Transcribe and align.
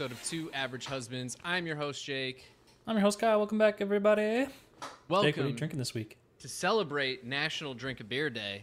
episode 0.00 0.12
of 0.12 0.24
Two 0.24 0.50
Average 0.52 0.86
Husbands. 0.86 1.36
I'm 1.44 1.66
your 1.66 1.76
host, 1.76 2.02
Jake. 2.02 2.46
I'm 2.86 2.96
your 2.96 3.02
host 3.02 3.18
Kyle. 3.18 3.36
Welcome 3.36 3.58
back, 3.58 3.82
everybody. 3.82 4.46
Welcome 5.10 5.28
Jake, 5.28 5.36
what 5.36 5.44
are 5.44 5.48
you 5.50 5.54
drinking 5.54 5.78
this 5.78 5.92
week? 5.92 6.16
to 6.38 6.48
celebrate 6.48 7.26
National 7.26 7.74
Drink 7.74 8.00
a 8.00 8.04
Beer 8.04 8.30
Day. 8.30 8.62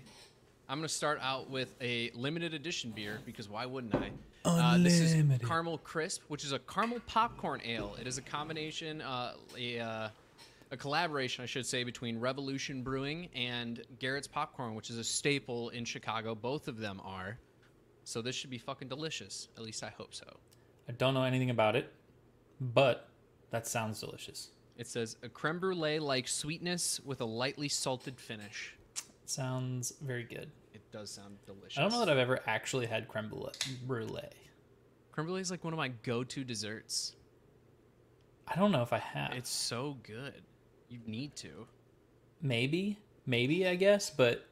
I'm 0.67 0.79
going 0.79 0.87
to 0.87 0.93
start 0.93 1.19
out 1.21 1.47
with 1.47 1.75
a 1.79 2.09
limited 2.15 2.55
edition 2.55 2.89
beer 2.89 3.19
because 3.23 3.47
why 3.49 3.67
wouldn't 3.67 3.93
I? 3.93 4.09
Uh, 4.45 4.79
this 4.79 4.99
is. 4.99 5.39
Caramel 5.45 5.77
Crisp, 5.77 6.23
which 6.27 6.43
is 6.43 6.53
a 6.53 6.59
caramel 6.59 7.01
popcorn 7.05 7.61
ale. 7.63 7.95
It 8.01 8.07
is 8.07 8.17
a 8.17 8.23
combination, 8.23 9.01
uh, 9.01 9.33
a, 9.55 9.79
uh, 9.79 10.09
a 10.71 10.77
collaboration, 10.77 11.43
I 11.43 11.45
should 11.45 11.67
say, 11.67 11.83
between 11.83 12.19
Revolution 12.19 12.81
Brewing 12.81 13.29
and 13.35 13.83
Garrett's 13.99 14.27
Popcorn, 14.27 14.73
which 14.73 14.89
is 14.89 14.97
a 14.97 15.03
staple 15.03 15.69
in 15.69 15.85
Chicago. 15.85 16.33
Both 16.33 16.67
of 16.67 16.79
them 16.79 16.99
are. 17.03 17.37
So 18.05 18.23
this 18.23 18.35
should 18.35 18.49
be 18.49 18.57
fucking 18.57 18.87
delicious. 18.87 19.49
At 19.55 19.61
least 19.61 19.83
I 19.83 19.89
hope 19.89 20.15
so. 20.15 20.25
I 20.89 20.93
don't 20.93 21.13
know 21.13 21.23
anything 21.23 21.49
about 21.49 21.75
it, 21.75 21.91
but 22.61 23.09
that 23.51 23.67
sounds 23.67 23.99
delicious. 23.99 24.51
It 24.77 24.87
says 24.87 25.17
a 25.23 25.29
creme 25.29 25.59
brulee 25.59 25.99
like 25.99 26.27
sweetness 26.27 26.99
with 27.03 27.21
a 27.21 27.25
lightly 27.25 27.67
salted 27.67 28.19
finish. 28.19 28.75
sounds 29.25 29.93
very 30.01 30.23
good. 30.23 30.51
It 30.73 30.81
does 30.91 31.09
sound 31.09 31.37
delicious. 31.45 31.77
I 31.77 31.81
don't 31.81 31.91
know 31.91 31.99
that 31.99 32.09
I've 32.09 32.17
ever 32.17 32.39
actually 32.45 32.85
had 32.85 33.07
creme 33.07 33.29
brulee. 33.29 33.51
brulee. 33.85 34.21
creme 35.11 35.25
brulee 35.27 35.41
is 35.41 35.51
like 35.51 35.63
one 35.63 35.73
of 35.73 35.77
my 35.77 35.89
go-to 36.03 36.43
desserts. 36.43 37.15
I 38.47 38.55
don't 38.55 38.71
know 38.71 38.81
if 38.83 38.93
I 38.93 38.99
have. 38.99 39.33
It's 39.33 39.49
so 39.49 39.97
good. 40.03 40.41
You 40.89 40.99
need 41.05 41.35
to. 41.37 41.67
maybe, 42.41 42.97
maybe 43.25 43.67
I 43.67 43.75
guess, 43.75 44.09
but 44.09 44.45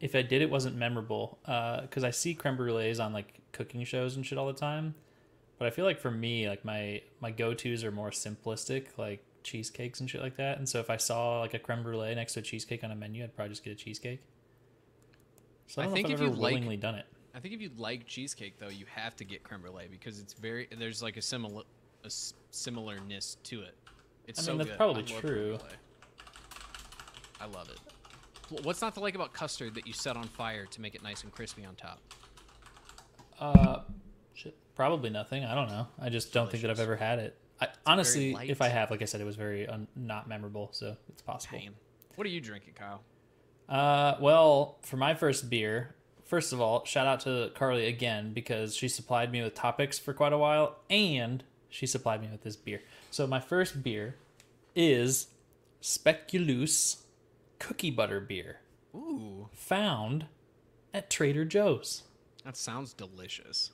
if 0.00 0.14
I 0.14 0.22
did, 0.22 0.42
it 0.42 0.50
wasn't 0.50 0.76
memorable. 0.76 1.38
Uh, 1.44 1.80
because 1.80 2.04
I 2.04 2.10
see 2.10 2.34
creme 2.34 2.56
brulees 2.56 3.04
on 3.04 3.12
like 3.12 3.40
cooking 3.52 3.82
shows 3.84 4.16
and 4.16 4.24
shit 4.24 4.38
all 4.38 4.46
the 4.46 4.52
time. 4.52 4.94
But 5.58 5.66
I 5.66 5.70
feel 5.70 5.84
like 5.84 5.98
for 5.98 6.10
me, 6.10 6.48
like 6.48 6.64
my 6.64 7.02
my 7.20 7.30
go 7.30 7.54
tos 7.54 7.82
are 7.84 7.90
more 7.92 8.10
simplistic, 8.10 8.86
like 8.98 9.24
cheesecakes 9.42 10.00
and 10.00 10.10
shit 10.10 10.20
like 10.20 10.36
that. 10.36 10.58
And 10.58 10.68
so 10.68 10.80
if 10.80 10.90
I 10.90 10.96
saw 10.96 11.40
like 11.40 11.54
a 11.54 11.58
creme 11.58 11.82
brulee 11.82 12.14
next 12.14 12.34
to 12.34 12.40
a 12.40 12.42
cheesecake 12.42 12.84
on 12.84 12.90
a 12.90 12.96
menu, 12.96 13.24
I'd 13.24 13.34
probably 13.34 13.50
just 13.50 13.64
get 13.64 13.72
a 13.72 13.76
cheesecake. 13.76 14.20
So 15.68 15.82
I 15.82 15.86
I 15.86 15.88
think 15.88 16.10
if 16.10 16.20
you 16.20 16.26
ever 16.26 16.34
like- 16.34 16.52
willingly 16.52 16.76
done 16.76 16.94
it. 16.96 17.06
I 17.34 17.38
think 17.40 17.52
if 17.54 17.60
you 17.60 17.70
like 17.76 18.06
cheesecake 18.06 18.58
though, 18.58 18.68
you 18.68 18.86
have 18.94 19.14
to 19.16 19.24
get 19.24 19.42
creme 19.42 19.60
brulee 19.60 19.88
because 19.90 20.18
it's 20.20 20.32
very 20.32 20.68
there's 20.78 21.02
like 21.02 21.16
a 21.16 21.22
similar 21.22 21.64
a 22.04 22.10
similarness 22.50 23.36
to 23.44 23.60
it. 23.62 23.74
It's 24.26 24.38
I 24.40 24.42
so 24.42 24.50
mean, 24.52 24.58
that's 24.58 24.70
good. 24.70 24.76
probably 24.78 25.02
I 25.02 25.20
true. 25.20 25.58
I 27.40 27.46
love 27.46 27.68
it. 27.70 28.64
What's 28.64 28.80
not 28.80 28.94
to 28.94 29.00
like 29.00 29.14
about 29.14 29.32
custard 29.32 29.74
that 29.74 29.86
you 29.86 29.92
set 29.92 30.16
on 30.16 30.24
fire 30.24 30.66
to 30.66 30.80
make 30.80 30.94
it 30.94 31.02
nice 31.02 31.22
and 31.24 31.32
crispy 31.32 31.64
on 31.64 31.74
top? 31.74 32.00
Uh, 33.38 33.80
probably 34.76 35.10
nothing. 35.10 35.44
I 35.44 35.54
don't 35.54 35.68
know. 35.68 35.88
I 36.00 36.08
just 36.10 36.32
don't 36.32 36.50
think 36.50 36.62
that 36.62 36.70
I've 36.70 36.80
ever 36.80 36.96
had 36.96 37.18
it. 37.18 37.36
I, 37.60 37.68
honestly, 37.86 38.36
if 38.48 38.60
I 38.60 38.68
have, 38.68 38.90
like 38.90 39.00
I 39.02 39.06
said, 39.06 39.20
it 39.20 39.24
was 39.24 39.36
very 39.36 39.66
un- 39.66 39.88
not 39.96 40.28
memorable, 40.28 40.68
so 40.72 40.96
it's 41.08 41.22
possible. 41.22 41.58
What 42.14 42.26
are 42.26 42.30
you 42.30 42.40
drinking, 42.40 42.74
Kyle? 42.74 43.00
Uh, 43.68 44.16
well, 44.20 44.76
for 44.82 44.96
my 44.98 45.14
first 45.14 45.48
beer, 45.50 45.94
first 46.24 46.52
of 46.52 46.60
all, 46.60 46.84
shout 46.84 47.06
out 47.06 47.20
to 47.20 47.50
Carly 47.54 47.86
again 47.86 48.32
because 48.34 48.76
she 48.76 48.88
supplied 48.88 49.32
me 49.32 49.42
with 49.42 49.54
topics 49.54 49.98
for 49.98 50.12
quite 50.12 50.32
a 50.34 50.38
while, 50.38 50.76
and 50.90 51.42
she 51.70 51.86
supplied 51.86 52.20
me 52.20 52.28
with 52.30 52.42
this 52.42 52.56
beer. 52.56 52.82
So 53.10 53.26
my 53.26 53.40
first 53.40 53.82
beer 53.82 54.16
is 54.74 55.28
Speculoos 55.82 56.98
Cookie 57.58 57.90
Butter 57.90 58.20
Beer, 58.20 58.58
Ooh, 58.94 59.48
found 59.54 60.26
at 60.92 61.08
Trader 61.08 61.44
Joe's. 61.46 62.02
that 62.44 62.56
sounds 62.56 62.92
delicious. 62.92 63.70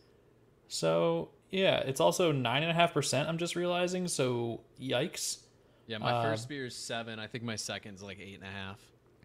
So 0.73 1.28
yeah, 1.51 1.81
it's 1.81 2.01
also 2.01 2.33
nine 2.33 2.62
and 2.62 2.70
a 2.70 2.75
half 2.75 2.95
percent. 2.95 3.28
I'm 3.28 3.37
just 3.37 3.56
realizing. 3.56 4.09
So 4.09 4.62
yikes! 4.81 5.41
Yeah, 5.87 5.98
my 5.98 6.12
Uh, 6.12 6.23
first 6.23 6.48
beer 6.48 6.64
is 6.64 6.75
seven. 6.75 7.19
I 7.19 7.27
think 7.27 7.45
my 7.45 7.56
second's 7.56 8.03
like 8.03 8.19
eight 8.19 8.37
and 8.37 8.45
a 8.45 8.51
half. 8.51 8.81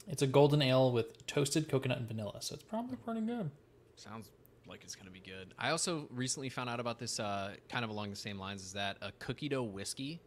It's 0.09 0.21
a 0.21 0.27
golden 0.27 0.61
ale 0.61 0.91
with 0.91 1.25
toasted 1.25 1.69
coconut 1.69 1.99
and 1.99 2.07
vanilla, 2.07 2.41
so 2.41 2.55
it's 2.55 2.63
probably 2.63 2.97
pretty 2.97 3.21
good. 3.21 3.49
Sounds 3.95 4.29
like 4.67 4.83
it's 4.83 4.93
gonna 4.95 5.09
be 5.09 5.21
good. 5.21 5.53
I 5.57 5.69
also 5.69 6.09
recently 6.11 6.49
found 6.49 6.69
out 6.69 6.81
about 6.81 6.99
this, 6.99 7.17
uh, 7.17 7.55
kind 7.69 7.85
of 7.85 7.91
along 7.91 8.09
the 8.09 8.17
same 8.17 8.37
lines 8.37 8.61
as 8.61 8.73
that, 8.73 8.97
a 9.01 9.13
cookie 9.19 9.47
dough 9.47 9.63
whiskey 9.63 10.19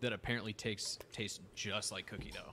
that 0.00 0.12
apparently 0.12 0.52
takes 0.52 0.98
tastes 1.10 1.40
just 1.54 1.90
like 1.90 2.06
cookie 2.06 2.32
dough. 2.32 2.52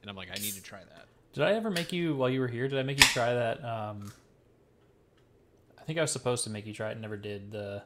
And 0.00 0.10
I'm 0.10 0.16
like, 0.16 0.30
I 0.30 0.40
need 0.40 0.54
to 0.54 0.62
try 0.62 0.80
that. 0.80 1.06
Did 1.32 1.44
I 1.44 1.52
ever 1.52 1.70
make 1.70 1.92
you 1.92 2.16
while 2.16 2.28
you 2.30 2.40
were 2.40 2.48
here? 2.48 2.66
Did 2.66 2.78
I 2.80 2.82
make 2.82 2.98
you 2.98 3.04
try 3.04 3.34
that? 3.34 3.64
Um, 3.64 4.12
think 5.88 5.98
I 5.98 6.02
was 6.02 6.12
supposed 6.12 6.44
to 6.44 6.50
make 6.50 6.66
you 6.66 6.74
try 6.74 6.90
it, 6.90 6.92
and 6.92 7.00
never 7.00 7.16
did. 7.16 7.50
The 7.50 7.82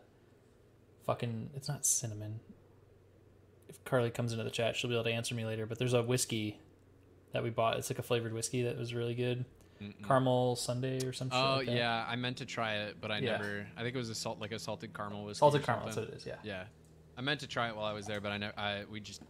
fucking 1.07 1.51
it's 1.55 1.69
not 1.69 1.87
cinnamon. 1.87 2.41
If 3.69 3.83
Carly 3.85 4.11
comes 4.11 4.33
into 4.33 4.45
the 4.45 4.51
chat, 4.51 4.75
she'll 4.77 4.91
be 4.91 4.97
able 4.97 5.05
to 5.05 5.13
answer 5.13 5.35
me 5.37 5.45
later. 5.45 5.67
But 5.67 5.79
there's 5.79 5.95
a 5.95 6.03
whiskey 6.03 6.59
that 7.33 7.43
we 7.45 7.51
bought. 7.51 7.79
It's 7.79 7.89
like 7.89 7.99
a 8.01 8.03
flavored 8.03 8.33
whiskey 8.33 8.65
that 8.65 8.77
was 8.77 8.93
really 8.93 9.15
good. 9.15 9.45
Caramel 10.07 10.57
Sunday 10.57 11.05
or 11.07 11.12
some 11.12 11.29
shit. 11.31 11.39
Oh 11.39 11.55
like 11.59 11.67
that. 11.67 11.77
yeah, 11.77 12.05
I 12.09 12.17
meant 12.17 12.37
to 12.39 12.47
try 12.47 12.75
it, 12.75 12.97
but 13.01 13.11
I 13.12 13.19
Yeah. 13.19 13.33
never. 13.39 13.67
I 13.77 13.83
think 13.83 13.95
it 13.95 13.99
was 13.99 14.11
a 14.11 14.15
salt, 14.15 14.41
like 14.41 14.53
a 14.53 14.59
salted 14.59 14.93
caramel 14.95 15.25
whiskey. 15.25 15.39
salted 15.41 15.62
caramel. 15.62 15.87
That's 15.87 15.95
something. 15.95 16.11
what 16.12 16.15
it 16.15 16.21
is. 16.23 16.27
Yeah. 16.27 16.37
Yeah, 16.45 16.65
I 17.17 17.21
meant 17.21 17.41
to 17.41 17.47
try 17.47 17.69
it 17.69 17.77
while 17.77 17.87
I 17.87 17.93
was 17.93 18.07
there, 18.07 18.21
but 18.21 18.31
I 18.33 18.37
know 18.39 18.51
I 18.57 18.85
we 18.91 19.01
just 19.01 19.23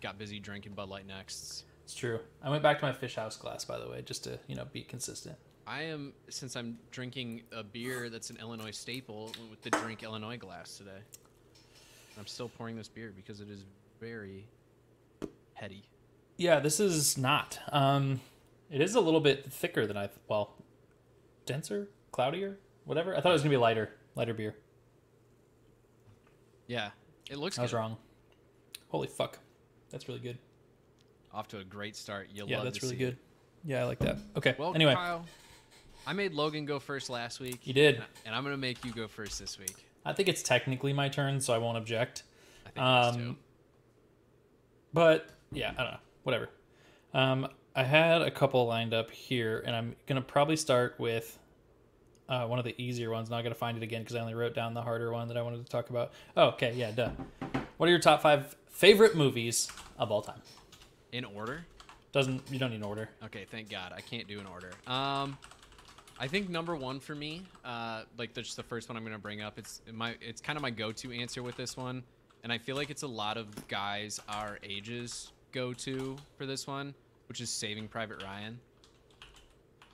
got 0.00 0.16
busy 0.18 0.38
drinking 0.40 0.74
Bud 0.74 0.88
Light 0.88 1.06
next. 1.06 1.64
it's 1.84 1.94
true. 1.94 2.18
I 2.42 2.50
went 2.50 2.62
back 2.62 2.78
to 2.80 2.84
my 2.84 2.92
fish 2.92 3.14
house 3.16 3.36
glass, 3.36 3.64
by 3.64 3.78
the 3.78 3.88
way, 3.88 4.02
just 4.02 4.24
to 4.24 4.38
you 4.48 4.56
know 4.56 4.64
be 4.64 4.82
consistent. 4.82 5.36
I 5.66 5.82
am 5.82 6.12
since 6.28 6.56
I'm 6.56 6.78
drinking 6.90 7.42
a 7.52 7.62
beer 7.62 8.10
that's 8.10 8.30
an 8.30 8.38
Illinois 8.40 8.72
staple 8.72 9.32
with 9.50 9.62
the 9.62 9.70
drink 9.70 10.02
Illinois 10.02 10.36
glass 10.36 10.76
today. 10.76 10.98
I'm 12.18 12.26
still 12.26 12.48
pouring 12.48 12.76
this 12.76 12.88
beer 12.88 13.12
because 13.14 13.40
it 13.40 13.48
is 13.48 13.64
very 14.00 14.44
heady. 15.54 15.84
Yeah, 16.36 16.60
this 16.60 16.80
is 16.80 17.16
not. 17.16 17.58
Um, 17.70 18.20
it 18.70 18.80
is 18.80 18.94
a 18.96 19.00
little 19.00 19.20
bit 19.20 19.50
thicker 19.50 19.86
than 19.86 19.96
I 19.96 20.08
well, 20.28 20.54
denser, 21.46 21.88
cloudier, 22.10 22.58
whatever. 22.84 23.16
I 23.16 23.20
thought 23.20 23.30
it 23.30 23.34
was 23.34 23.42
gonna 23.42 23.50
be 23.50 23.56
lighter, 23.56 23.90
lighter 24.16 24.34
beer. 24.34 24.56
Yeah, 26.66 26.90
it 27.30 27.38
looks 27.38 27.58
I 27.58 27.62
was 27.62 27.70
good. 27.70 27.76
wrong. 27.76 27.96
Holy 28.88 29.06
fuck, 29.08 29.38
that's 29.90 30.08
really 30.08 30.20
good. 30.20 30.38
Off 31.32 31.48
to 31.48 31.58
a 31.58 31.64
great 31.64 31.96
start. 31.96 32.28
You'll 32.32 32.48
Yeah, 32.48 32.56
love 32.58 32.64
that's 32.64 32.82
really 32.82 32.96
see 32.98 33.04
it. 33.04 33.06
good. 33.10 33.18
Yeah, 33.64 33.82
I 33.82 33.84
like 33.84 34.00
that. 34.00 34.18
Okay. 34.36 34.54
Well, 34.58 34.74
anyway, 34.74 34.94
Kyle, 34.94 35.24
I 36.06 36.12
made 36.12 36.32
Logan 36.32 36.64
go 36.64 36.78
first 36.78 37.10
last 37.10 37.40
week. 37.40 37.60
You 37.66 37.72
did. 37.72 38.02
and, 38.26 38.34
I, 38.34 38.38
am 38.38 38.44
gonna 38.44 38.56
make 38.56 38.84
you 38.84 38.92
go 38.92 39.06
first 39.06 39.38
this 39.38 39.58
week. 39.58 39.86
I 40.04 40.12
think 40.12 40.28
it's 40.28 40.42
technically 40.42 40.92
my 40.92 41.08
turn, 41.08 41.40
so 41.40 41.52
I 41.54 41.58
won't 41.58 41.78
object. 41.78 42.24
I 42.66 42.70
think 42.70 42.84
Um, 42.84 43.16
too. 43.16 43.36
But 44.92 45.28
yeah, 45.52 45.70
I 45.78 45.82
don't 45.82 45.92
know. 45.92 45.98
Whatever. 46.24 46.48
Um, 47.14 47.48
I 47.74 47.84
had 47.84 48.22
a 48.22 48.30
couple 48.30 48.66
lined 48.66 48.92
up 48.94 49.10
here, 49.10 49.62
and 49.64 49.74
I'm 49.76 49.96
gonna 50.06 50.22
probably 50.22 50.56
start 50.56 50.96
with 50.98 51.38
uh, 52.28 52.46
one 52.46 52.58
of 52.58 52.64
the 52.64 52.74
easier 52.82 53.10
ones. 53.10 53.30
Not 53.30 53.42
gonna 53.42 53.54
find 53.54 53.76
it 53.76 53.82
again 53.82 54.02
because 54.02 54.16
I 54.16 54.20
only 54.20 54.34
wrote 54.34 54.54
down 54.54 54.74
the 54.74 54.82
harder 54.82 55.12
one 55.12 55.28
that 55.28 55.36
I 55.36 55.42
wanted 55.42 55.64
to 55.64 55.70
talk 55.70 55.90
about. 55.90 56.12
Oh, 56.36 56.48
okay, 56.48 56.72
yeah, 56.74 56.90
duh. 56.90 57.10
What 57.76 57.86
are 57.86 57.90
your 57.90 58.00
top 58.00 58.22
five 58.22 58.56
favorite 58.70 59.16
movies 59.16 59.70
of 59.98 60.10
all 60.10 60.22
time? 60.22 60.42
In 61.12 61.24
order. 61.24 61.64
Doesn't 62.12 62.42
you 62.50 62.58
don't 62.58 62.70
need 62.70 62.76
an 62.76 62.82
order. 62.82 63.08
Okay, 63.24 63.46
thank 63.50 63.70
God. 63.70 63.92
I 63.96 64.00
can't 64.00 64.26
do 64.28 64.38
an 64.40 64.46
order. 64.46 64.72
Um, 64.86 65.38
I 66.22 66.28
think 66.28 66.48
number 66.48 66.76
one 66.76 67.00
for 67.00 67.16
me, 67.16 67.42
uh, 67.64 68.04
like 68.16 68.32
just 68.32 68.54
the 68.54 68.62
first 68.62 68.88
one 68.88 68.96
I'm 68.96 69.02
gonna 69.02 69.18
bring 69.18 69.42
up. 69.42 69.58
It's 69.58 69.82
my, 69.92 70.14
it's 70.20 70.40
kind 70.40 70.56
of 70.56 70.62
my 70.62 70.70
go-to 70.70 71.10
answer 71.10 71.42
with 71.42 71.56
this 71.56 71.76
one, 71.76 72.04
and 72.44 72.52
I 72.52 72.58
feel 72.58 72.76
like 72.76 72.90
it's 72.90 73.02
a 73.02 73.08
lot 73.08 73.36
of 73.36 73.66
guys 73.66 74.20
our 74.28 74.60
ages 74.62 75.32
go-to 75.50 76.16
for 76.38 76.46
this 76.46 76.64
one, 76.64 76.94
which 77.26 77.40
is 77.40 77.50
Saving 77.50 77.88
Private 77.88 78.22
Ryan. 78.22 78.56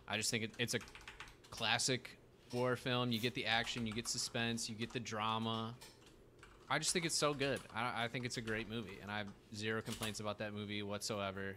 I 0.06 0.18
just 0.18 0.30
think 0.30 0.44
it, 0.44 0.50
it's 0.58 0.74
a 0.74 0.80
classic 1.48 2.18
war 2.52 2.76
film. 2.76 3.10
You 3.10 3.20
get 3.20 3.32
the 3.32 3.46
action, 3.46 3.86
you 3.86 3.94
get 3.94 4.06
suspense, 4.06 4.68
you 4.68 4.74
get 4.74 4.92
the 4.92 5.00
drama. 5.00 5.74
I 6.68 6.78
just 6.78 6.92
think 6.92 7.06
it's 7.06 7.16
so 7.16 7.32
good. 7.32 7.58
I, 7.74 8.04
I 8.04 8.08
think 8.08 8.26
it's 8.26 8.36
a 8.36 8.42
great 8.42 8.68
movie, 8.68 8.98
and 9.00 9.10
I 9.10 9.16
have 9.16 9.28
zero 9.56 9.80
complaints 9.80 10.20
about 10.20 10.36
that 10.40 10.52
movie 10.52 10.82
whatsoever 10.82 11.54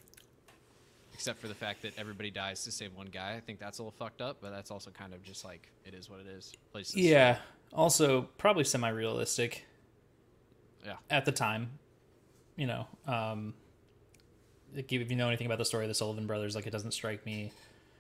except 1.21 1.39
for 1.39 1.47
the 1.47 1.53
fact 1.53 1.83
that 1.83 1.94
everybody 2.00 2.31
dies 2.31 2.63
to 2.63 2.71
save 2.71 2.95
one 2.95 3.06
guy. 3.06 3.35
I 3.35 3.41
think 3.41 3.59
that's 3.59 3.77
a 3.77 3.83
little 3.83 3.95
fucked 3.95 4.21
up, 4.21 4.38
but 4.41 4.50
that's 4.50 4.71
also 4.71 4.89
kind 4.89 5.13
of 5.13 5.21
just 5.21 5.45
like 5.45 5.69
it 5.85 5.94
is 5.94 6.09
what 6.09 6.19
it 6.19 6.25
is. 6.25 6.51
Places. 6.71 6.95
Yeah. 6.95 7.38
Also, 7.73 8.23
probably 8.39 8.63
semi-realistic 8.63 9.63
Yeah. 10.83 10.95
at 11.12 11.25
the 11.25 11.31
time. 11.31 11.77
You 12.56 12.65
know, 12.65 12.88
um, 13.06 13.53
if 14.75 14.91
you 14.91 15.15
know 15.15 15.27
anything 15.27 15.45
about 15.45 15.59
the 15.59 15.65
story 15.65 15.83
of 15.85 15.89
the 15.89 15.94
Sullivan 15.95 16.25
brothers, 16.25 16.56
like 16.56 16.65
it 16.65 16.71
doesn't 16.71 16.91
strike 16.91 17.23
me 17.23 17.51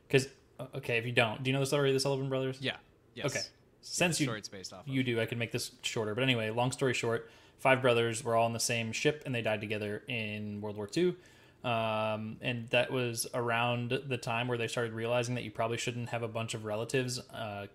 because 0.07 0.27
okay, 0.75 0.97
if 0.97 1.05
you 1.05 1.11
don't, 1.11 1.43
do 1.43 1.49
you 1.49 1.53
know 1.53 1.59
the 1.59 1.65
story 1.67 1.89
of 1.89 1.93
the 1.93 1.99
Sullivan 1.99 2.27
brothers? 2.27 2.57
Yeah. 2.59 2.77
Yes. 3.13 3.27
Okay. 3.27 3.39
Yeah, 3.39 3.49
Since 3.81 4.17
the 4.17 4.23
you 4.25 4.31
it's 4.33 4.49
based 4.49 4.73
off. 4.73 4.87
Of. 4.87 4.93
you 4.93 5.03
do, 5.03 5.21
I 5.21 5.27
can 5.27 5.37
make 5.37 5.51
this 5.51 5.71
shorter. 5.83 6.15
But 6.15 6.23
anyway, 6.23 6.49
long 6.49 6.71
story 6.71 6.95
short, 6.95 7.29
five 7.59 7.83
brothers 7.83 8.23
were 8.23 8.35
all 8.35 8.45
on 8.45 8.53
the 8.53 8.59
same 8.59 8.91
ship 8.91 9.21
and 9.27 9.33
they 9.35 9.43
died 9.43 9.61
together 9.61 10.01
in 10.07 10.59
World 10.59 10.75
War 10.75 10.89
II. 10.95 11.15
Um, 11.63 12.37
and 12.41 12.67
that 12.69 12.91
was 12.91 13.27
around 13.33 13.99
the 14.07 14.17
time 14.17 14.47
where 14.47 14.57
they 14.57 14.67
started 14.67 14.93
realizing 14.93 15.35
that 15.35 15.43
you 15.43 15.51
probably 15.51 15.77
shouldn't 15.77 16.09
have 16.09 16.23
a 16.23 16.27
bunch 16.27 16.53
of 16.53 16.65
relatives 16.65 17.19
uh, 17.33 17.67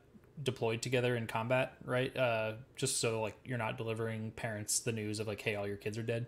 deployed 0.43 0.83
together 0.83 1.17
in 1.17 1.27
combat, 1.27 1.75
right? 1.85 2.15
Uh, 2.17 2.55
just 2.75 3.01
so 3.01 3.21
like 3.21 3.37
you're 3.45 3.59
not 3.59 3.77
delivering 3.77 4.33
parents 4.33 4.81
the 4.81 4.93
news 4.93 5.21
of 5.21 5.29
like, 5.29 5.41
hey, 5.41 5.55
all 5.55 5.67
your 5.67 5.77
kids 5.77 5.99
are 5.99 6.03
dead, 6.03 6.27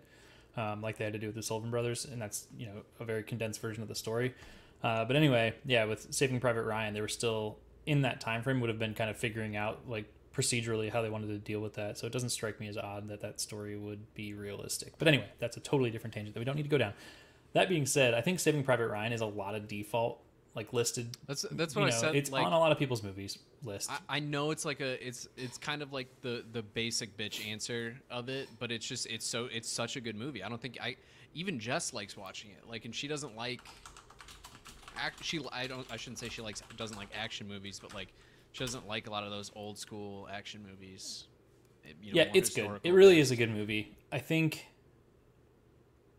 um, 0.55 0.81
like 0.81 0.97
they 0.97 1.03
had 1.03 1.13
to 1.13 1.19
do 1.19 1.27
with 1.27 1.35
the 1.35 1.43
Sullivan 1.43 1.69
brothers, 1.69 2.05
and 2.05 2.21
that's 2.21 2.47
you 2.57 2.65
know 2.65 2.81
a 2.99 3.05
very 3.05 3.23
condensed 3.23 3.61
version 3.61 3.83
of 3.83 3.89
the 3.89 3.95
story. 3.95 4.33
Uh, 4.81 5.03
but 5.03 5.17
anyway, 5.17 5.53
yeah, 5.65 5.83
with 5.83 6.13
Saving 6.13 6.39
Private 6.39 6.63
Ryan, 6.63 6.93
they 6.93 7.01
were 7.01 7.09
still 7.09 7.57
in 7.85 8.03
that 8.03 8.21
time 8.21 8.41
frame 8.41 8.61
would 8.61 8.69
have 8.69 8.79
been 8.79 8.93
kind 8.93 9.09
of 9.09 9.17
figuring 9.17 9.55
out 9.57 9.81
like 9.87 10.05
procedurally 10.35 10.91
how 10.91 11.01
they 11.01 11.09
wanted 11.09 11.27
to 11.27 11.37
deal 11.37 11.59
with 11.59 11.73
that. 11.73 11.97
So 11.97 12.07
it 12.07 12.13
doesn't 12.13 12.29
strike 12.29 12.59
me 12.59 12.67
as 12.67 12.77
odd 12.77 13.09
that 13.09 13.21
that 13.21 13.41
story 13.41 13.75
would 13.77 14.13
be 14.13 14.33
realistic. 14.33 14.93
But 14.97 15.07
anyway, 15.07 15.27
that's 15.39 15.57
a 15.57 15.59
totally 15.59 15.89
different 15.89 16.13
tangent 16.13 16.33
that 16.33 16.39
we 16.39 16.45
don't 16.45 16.55
need 16.55 16.63
to 16.63 16.69
go 16.69 16.77
down. 16.77 16.93
That 17.53 17.69
being 17.69 17.85
said, 17.85 18.13
I 18.13 18.21
think 18.21 18.39
Saving 18.39 18.63
Private 18.63 18.87
Ryan 18.89 19.13
is 19.13 19.21
a 19.21 19.25
lot 19.25 19.55
of 19.55 19.67
default 19.67 20.21
like 20.55 20.73
listed. 20.73 21.07
That's 21.27 21.45
that's 21.51 21.75
you 21.75 21.81
what 21.81 21.89
know, 21.89 21.95
I 21.95 21.99
said. 21.99 22.15
It's 22.15 22.31
like, 22.31 22.45
on 22.45 22.53
a 22.53 22.59
lot 22.59 22.71
of 22.71 22.77
people's 22.77 23.03
movies 23.03 23.39
list. 23.63 23.91
I, 23.91 24.17
I 24.17 24.19
know 24.19 24.51
it's 24.51 24.65
like 24.65 24.81
a 24.81 25.05
it's 25.05 25.27
it's 25.37 25.57
kind 25.57 25.81
of 25.81 25.93
like 25.93 26.07
the 26.21 26.43
the 26.51 26.61
basic 26.61 27.15
bitch 27.17 27.45
answer 27.47 27.95
of 28.09 28.29
it, 28.29 28.49
but 28.59 28.71
it's 28.71 28.85
just 28.85 29.05
it's 29.07 29.25
so 29.25 29.47
it's 29.51 29.69
such 29.69 29.95
a 29.95 30.01
good 30.01 30.15
movie. 30.15 30.43
I 30.43 30.49
don't 30.49 30.61
think 30.61 30.77
I 30.81 30.95
even 31.33 31.59
Jess 31.59 31.93
likes 31.93 32.17
watching 32.17 32.51
it. 32.51 32.67
Like, 32.67 32.85
and 32.85 32.93
she 32.93 33.07
doesn't 33.07 33.35
like. 33.35 33.61
Act, 34.97 35.23
she 35.23 35.39
I 35.53 35.67
don't 35.67 35.87
I 35.89 35.95
shouldn't 35.95 36.19
say 36.19 36.27
she 36.27 36.41
likes 36.41 36.61
doesn't 36.75 36.97
like 36.97 37.07
action 37.17 37.47
movies, 37.47 37.79
but 37.81 37.93
like 37.93 38.09
she 38.51 38.63
doesn't 38.63 38.85
like 38.85 39.07
a 39.07 39.11
lot 39.11 39.23
of 39.23 39.31
those 39.31 39.51
old 39.55 39.77
school 39.77 40.27
action 40.31 40.61
movies. 40.69 41.27
You 42.01 42.13
know, 42.13 42.21
yeah, 42.21 42.31
it's 42.33 42.49
good. 42.49 42.81
It 42.83 42.91
really 42.91 43.19
is 43.19 43.31
a 43.31 43.35
good 43.37 43.49
movie. 43.49 43.95
I 44.11 44.19
think 44.19 44.65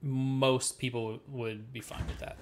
most 0.03 0.79
people 0.79 1.21
would 1.29 1.73
be 1.73 1.81
fine 1.81 2.07
with 2.07 2.19
that. 2.19 2.37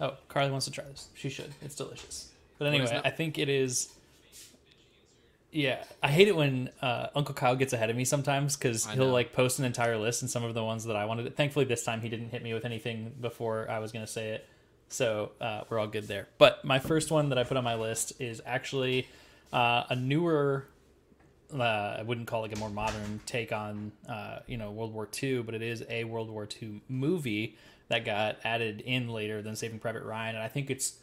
Oh, 0.00 0.14
Carly 0.28 0.50
wants 0.50 0.66
to 0.66 0.72
try 0.72 0.84
this. 0.84 1.08
She 1.14 1.28
should. 1.28 1.52
It's 1.62 1.74
delicious. 1.74 2.30
But 2.58 2.68
anyway. 2.68 3.00
I 3.04 3.10
think 3.10 3.38
it 3.38 3.48
is. 3.48 3.92
Yeah, 5.52 5.82
I 6.02 6.08
hate 6.08 6.28
it 6.28 6.36
when 6.36 6.70
uh, 6.80 7.08
Uncle 7.14 7.34
Kyle 7.34 7.56
gets 7.56 7.72
ahead 7.72 7.90
of 7.90 7.96
me 7.96 8.04
sometimes 8.04 8.56
because 8.56 8.86
he'll 8.86 9.06
know. 9.06 9.12
like 9.12 9.32
post 9.32 9.58
an 9.58 9.64
entire 9.64 9.98
list 9.98 10.22
and 10.22 10.30
some 10.30 10.44
of 10.44 10.54
the 10.54 10.62
ones 10.62 10.84
that 10.84 10.94
I 10.94 11.04
wanted. 11.06 11.36
Thankfully, 11.36 11.64
this 11.64 11.82
time 11.84 12.00
he 12.00 12.08
didn't 12.08 12.30
hit 12.30 12.42
me 12.42 12.54
with 12.54 12.64
anything 12.64 13.12
before 13.20 13.68
I 13.68 13.80
was 13.80 13.90
going 13.90 14.06
to 14.06 14.10
say 14.10 14.30
it, 14.30 14.46
so 14.88 15.32
uh, 15.40 15.62
we're 15.68 15.80
all 15.80 15.88
good 15.88 16.06
there. 16.06 16.28
But 16.38 16.64
my 16.64 16.78
first 16.78 17.10
one 17.10 17.30
that 17.30 17.38
I 17.38 17.42
put 17.42 17.56
on 17.56 17.64
my 17.64 17.74
list 17.74 18.12
is 18.20 18.40
actually 18.46 19.08
uh, 19.52 19.84
a 19.90 19.96
newer 19.96 20.66
uh, 21.52 21.96
I 21.98 22.02
wouldn't 22.02 22.26
call 22.26 22.44
it 22.44 22.48
like 22.48 22.56
a 22.56 22.60
more 22.60 22.70
modern 22.70 23.20
take 23.26 23.52
on 23.52 23.92
uh, 24.08 24.40
you 24.46 24.56
know 24.56 24.70
World 24.70 24.92
War 24.92 25.08
II, 25.22 25.42
but 25.42 25.54
it 25.54 25.62
is 25.62 25.84
a 25.88 26.04
World 26.04 26.30
War 26.30 26.48
II 26.60 26.82
movie 26.88 27.56
that 27.88 28.04
got 28.04 28.38
added 28.44 28.82
in 28.82 29.08
later 29.08 29.42
than 29.42 29.56
Saving 29.56 29.78
Private 29.78 30.04
Ryan, 30.04 30.36
and 30.36 30.44
I 30.44 30.48
think 30.48 30.70
it's 30.70 30.94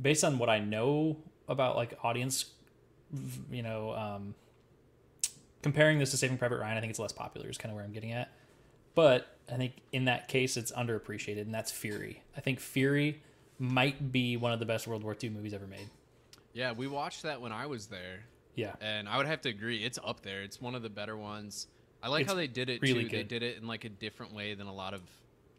based 0.00 0.24
on 0.24 0.38
what 0.38 0.48
I 0.48 0.58
know 0.58 1.18
about 1.48 1.76
like 1.76 1.98
audience, 2.02 2.46
you 3.50 3.62
know, 3.62 3.92
um, 3.92 4.34
comparing 5.62 5.98
this 5.98 6.10
to 6.12 6.16
Saving 6.16 6.38
Private 6.38 6.58
Ryan, 6.58 6.76
I 6.76 6.80
think 6.80 6.90
it's 6.90 6.98
less 6.98 7.12
popular. 7.12 7.48
Is 7.48 7.58
kind 7.58 7.70
of 7.70 7.76
where 7.76 7.84
I'm 7.84 7.92
getting 7.92 8.12
at, 8.12 8.32
but 8.94 9.36
I 9.52 9.56
think 9.56 9.74
in 9.92 10.06
that 10.06 10.28
case 10.28 10.56
it's 10.56 10.72
underappreciated, 10.72 11.42
and 11.42 11.54
that's 11.54 11.72
Fury. 11.72 12.22
I 12.36 12.40
think 12.40 12.60
Fury 12.60 13.22
might 13.58 14.12
be 14.12 14.36
one 14.36 14.52
of 14.52 14.60
the 14.60 14.66
best 14.66 14.86
World 14.86 15.02
War 15.02 15.16
II 15.22 15.30
movies 15.30 15.52
ever 15.52 15.66
made. 15.66 15.88
Yeah, 16.52 16.72
we 16.72 16.86
watched 16.86 17.22
that 17.22 17.40
when 17.40 17.52
I 17.52 17.66
was 17.66 17.86
there, 17.86 18.24
Yeah, 18.58 18.74
and 18.80 19.08
I 19.08 19.16
would 19.18 19.26
have 19.26 19.40
to 19.42 19.48
agree, 19.48 19.84
it's 19.84 19.98
up 20.04 20.22
there. 20.22 20.42
It's 20.42 20.60
one 20.60 20.74
of 20.74 20.82
the 20.82 20.90
better 20.90 21.16
ones. 21.16 21.66
I 22.02 22.08
like 22.08 22.22
It's 22.22 22.30
how 22.30 22.36
they 22.36 22.46
did 22.46 22.68
it 22.70 22.82
really 22.82 23.04
too. 23.04 23.16
They 23.16 23.22
did 23.22 23.42
it 23.42 23.56
in 23.56 23.66
like 23.66 23.84
a 23.84 23.88
different 23.88 24.34
way 24.34 24.54
than 24.54 24.66
a 24.66 24.74
lot 24.74 24.94
of 24.94 25.00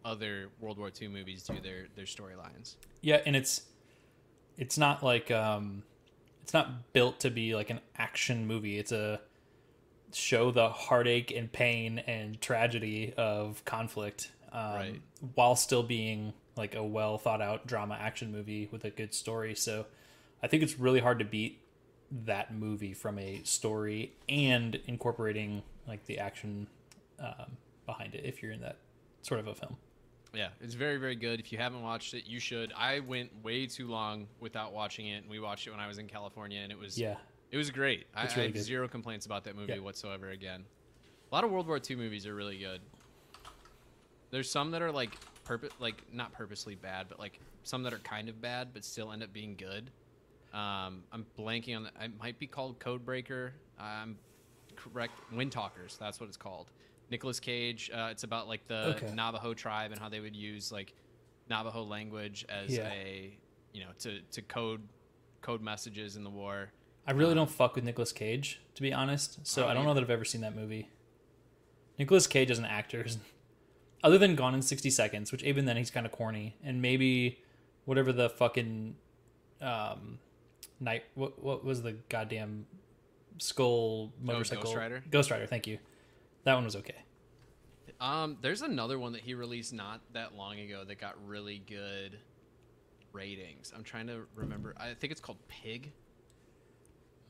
other 0.05 0.49
World 0.59 0.77
War 0.77 0.89
II 1.01 1.07
movies 1.09 1.43
do 1.43 1.59
their 1.61 1.87
their 1.95 2.05
storylines. 2.05 2.75
Yeah, 3.01 3.21
and 3.25 3.35
it's 3.35 3.61
it's 4.57 4.77
not 4.77 5.03
like 5.03 5.31
um 5.31 5.83
it's 6.43 6.53
not 6.53 6.93
built 6.93 7.19
to 7.21 7.29
be 7.29 7.55
like 7.55 7.69
an 7.69 7.79
action 7.97 8.47
movie. 8.47 8.77
It's 8.77 8.91
a 8.91 9.21
show 10.11 10.51
the 10.51 10.69
heartache 10.69 11.31
and 11.31 11.51
pain 11.51 11.99
and 11.99 12.41
tragedy 12.41 13.13
of 13.15 13.63
conflict 13.65 14.31
um, 14.51 14.73
Right. 14.73 15.01
while 15.35 15.55
still 15.55 15.83
being 15.83 16.33
like 16.55 16.73
a 16.75 16.83
well 16.83 17.17
thought 17.17 17.41
out 17.41 17.67
drama 17.67 17.97
action 17.99 18.31
movie 18.31 18.67
with 18.71 18.83
a 18.85 18.89
good 18.89 19.13
story. 19.13 19.55
So 19.55 19.85
I 20.41 20.47
think 20.47 20.63
it's 20.63 20.79
really 20.79 20.99
hard 20.99 21.19
to 21.19 21.25
beat 21.25 21.61
that 22.25 22.53
movie 22.53 22.93
from 22.93 23.19
a 23.19 23.41
story 23.43 24.11
and 24.27 24.79
incorporating 24.87 25.61
like 25.87 26.05
the 26.05 26.19
action 26.19 26.67
um, 27.19 27.57
behind 27.85 28.15
it 28.15 28.25
if 28.25 28.41
you're 28.41 28.51
in 28.51 28.61
that 28.61 28.77
sort 29.21 29.39
of 29.39 29.47
a 29.47 29.55
film. 29.55 29.75
Yeah, 30.33 30.49
it's 30.61 30.75
very 30.75 30.97
very 30.97 31.15
good. 31.15 31.39
If 31.39 31.51
you 31.51 31.57
haven't 31.57 31.81
watched 31.81 32.13
it, 32.13 32.25
you 32.27 32.39
should. 32.39 32.71
I 32.77 32.99
went 32.99 33.31
way 33.43 33.65
too 33.65 33.87
long 33.87 34.27
without 34.39 34.73
watching 34.73 35.07
it, 35.07 35.21
and 35.21 35.29
we 35.29 35.39
watched 35.39 35.65
it 35.67 35.71
when 35.71 35.79
I 35.79 35.87
was 35.87 35.97
in 35.97 36.07
California, 36.07 36.59
and 36.61 36.71
it 36.71 36.77
was 36.77 36.97
Yeah. 36.99 37.15
it 37.51 37.57
was 37.57 37.71
great. 37.71 38.05
I, 38.15 38.25
It's 38.25 38.33
I 38.33 38.37
really 38.37 38.47
have 38.49 38.53
good. 38.55 38.63
zero 38.63 38.87
complaints 38.87 39.25
about 39.25 39.43
that 39.45 39.55
movie 39.55 39.73
Yeah. 39.73 39.79
whatsoever. 39.79 40.29
Again, 40.29 40.65
a 41.31 41.35
lot 41.35 41.43
of 41.43 41.51
World 41.51 41.67
War 41.67 41.79
II 41.89 41.95
movies 41.95 42.27
are 42.27 42.35
really 42.35 42.59
good. 42.59 42.81
There's 44.31 44.49
some 44.49 44.71
that 44.71 44.81
are 44.83 44.91
like 44.91 45.11
purpose, 45.43 45.71
like 45.79 46.03
not 46.13 46.31
purposely 46.31 46.75
bad, 46.75 47.07
but 47.09 47.19
like 47.19 47.39
some 47.63 47.81
that 47.83 47.93
are 47.93 47.99
kind 47.99 48.29
of 48.29 48.39
bad, 48.39 48.69
but 48.73 48.83
still 48.85 49.11
end 49.11 49.23
up 49.23 49.33
being 49.33 49.55
good. 49.55 49.89
Um, 50.53 51.03
I'm 51.11 51.25
blanking 51.37 51.75
on. 51.75 51.83
The, 51.83 51.89
it 52.03 52.11
might 52.19 52.39
be 52.39 52.47
called 52.47 52.79
Codebreaker. 52.79 53.51
I'm 53.79 54.17
correct. 54.75 55.13
Wind 55.31 55.51
Talkers. 55.51 55.97
That's 55.99 56.19
what 56.19 56.27
it's 56.27 56.37
called. 56.37 56.71
Nicolas 57.11 57.39
Cage. 57.39 57.89
Uh, 57.93 58.09
it's 58.11 58.23
about 58.23 58.47
like 58.47 58.67
the 58.67 58.95
Okay. 58.95 59.11
Navajo 59.13 59.53
tribe 59.53 59.91
and 59.91 59.99
how 59.99 60.09
they 60.09 60.19
would 60.19 60.35
use 60.35 60.71
like 60.71 60.93
Navajo 61.49 61.83
language 61.83 62.45
as 62.49 62.75
Yeah. 62.75 62.89
a 62.91 63.37
you 63.73 63.81
know 63.81 63.89
to 63.99 64.21
to 64.31 64.41
code 64.43 64.81
code 65.41 65.61
messages 65.61 66.15
in 66.15 66.23
the 66.23 66.29
war. 66.29 66.71
I 67.07 67.11
really 67.11 67.33
don't 67.33 67.49
fuck 67.49 67.75
with 67.75 67.83
Nicolas 67.83 68.11
Cage, 68.11 68.59
to 68.75 68.81
be 68.81 68.93
honest. 68.93 69.45
So 69.47 69.65
Oh, 69.65 69.67
I 69.69 69.73
don't 69.73 69.85
know 69.85 69.93
that 69.95 70.03
I've 70.03 70.09
ever 70.09 70.25
seen 70.25 70.41
that 70.41 70.55
movie. 70.55 70.89
Nicolas 71.97 72.27
Cage 72.27 72.51
as 72.51 72.59
an 72.59 72.65
actor, 72.65 73.05
other 74.03 74.17
than 74.17 74.35
Gone 74.35 74.53
in 74.55 74.61
sixty 74.61 74.89
seconds, 74.89 75.31
which 75.31 75.43
even 75.43 75.65
then 75.65 75.77
he's 75.77 75.91
kind 75.91 76.05
of 76.05 76.11
corny, 76.11 76.55
and 76.63 76.81
maybe 76.81 77.39
whatever 77.85 78.11
the 78.13 78.29
fucking 78.29 78.95
um, 79.61 80.19
night. 80.79 81.03
What 81.15 81.41
what 81.43 81.63
was 81.63 81.81
the 81.81 81.93
goddamn 82.09 82.65
skull 83.37 84.11
motorcycle? 84.21 84.63
Ghost 84.63 84.75
Rider? 84.75 85.03
Ghost 85.09 85.31
Rider. 85.31 85.45
Thank 85.45 85.67
you. 85.67 85.79
That 86.43 86.55
one 86.55 86.65
was 86.65 86.75
okay. 86.75 86.95
Um, 87.99 88.37
there's 88.41 88.61
another 88.61 88.97
one 88.97 89.11
that 89.13 89.21
he 89.21 89.33
released 89.33 89.73
not 89.73 89.99
that 90.13 90.35
long 90.35 90.59
ago 90.59 90.83
that 90.87 90.99
got 90.99 91.15
really 91.27 91.61
good 91.67 92.17
ratings. 93.11 93.73
I'm 93.75 93.83
trying 93.83 94.07
to 94.07 94.21
remember. 94.35 94.73
I 94.77 94.93
think 94.93 95.11
it's 95.11 95.19
called 95.19 95.37
Pig. 95.47 95.91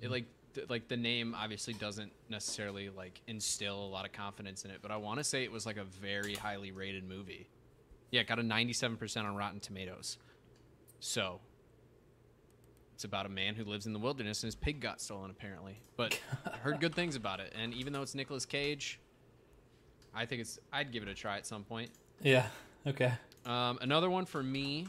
It 0.02 0.12
like 0.12 0.26
th- 0.54 0.70
like 0.70 0.88
the 0.88 0.98
name 0.98 1.36
obviously 1.38 1.74
doesn't 1.74 2.12
necessarily 2.30 2.90
like 2.90 3.22
instill 3.28 3.84
a 3.84 3.90
lot 3.90 4.06
of 4.06 4.12
confidence 4.12 4.64
in 4.66 4.72
it, 4.72 4.80
but 4.82 4.92
I 4.92 4.98
want 4.98 5.20
to 5.20 5.24
say 5.24 5.44
it 5.44 5.52
was 5.52 5.66
like 5.66 5.78
a 5.78 5.84
very 5.84 6.36
highly 6.36 6.72
rated 6.72 7.08
movie. 7.08 7.50
Yeah, 8.12 8.22
it 8.22 8.28
got 8.28 8.40
a 8.40 8.44
97% 8.44 9.24
on 9.24 9.36
Rotten 9.36 9.60
Tomatoes. 9.60 10.18
So, 11.00 11.40
it's 13.00 13.06
about 13.06 13.26
a 13.26 13.30
man 13.30 13.56
who 13.56 13.64
lives 13.64 13.86
in 13.86 13.94
the 13.94 14.00
wilderness 14.00 14.44
and 14.44 14.50
his 14.50 14.56
pig 14.56 14.82
got 14.82 15.00
stolen 15.00 15.32
apparently. 15.32 15.80
But 15.96 16.20
I 16.46 16.58
heard 16.64 16.82
good 16.82 16.94
things 16.94 17.16
about 17.16 17.40
it, 17.40 17.54
and 17.58 17.74
even 17.74 17.94
though 17.94 18.02
it's 18.02 18.14
Nicolas 18.14 18.46
Cage, 18.46 19.00
I 20.14 20.26
think 20.26 20.42
it's. 20.42 20.60
I'd 20.74 20.92
give 20.92 21.02
it 21.04 21.08
a 21.08 21.14
try 21.14 21.38
at 21.38 21.48
some 21.48 21.64
point. 21.64 21.92
Yeah. 22.22 22.48
Okay. 22.86 23.14
Um, 23.46 23.80
another 23.82 24.10
one 24.10 24.26
for 24.26 24.44
me. 24.44 24.86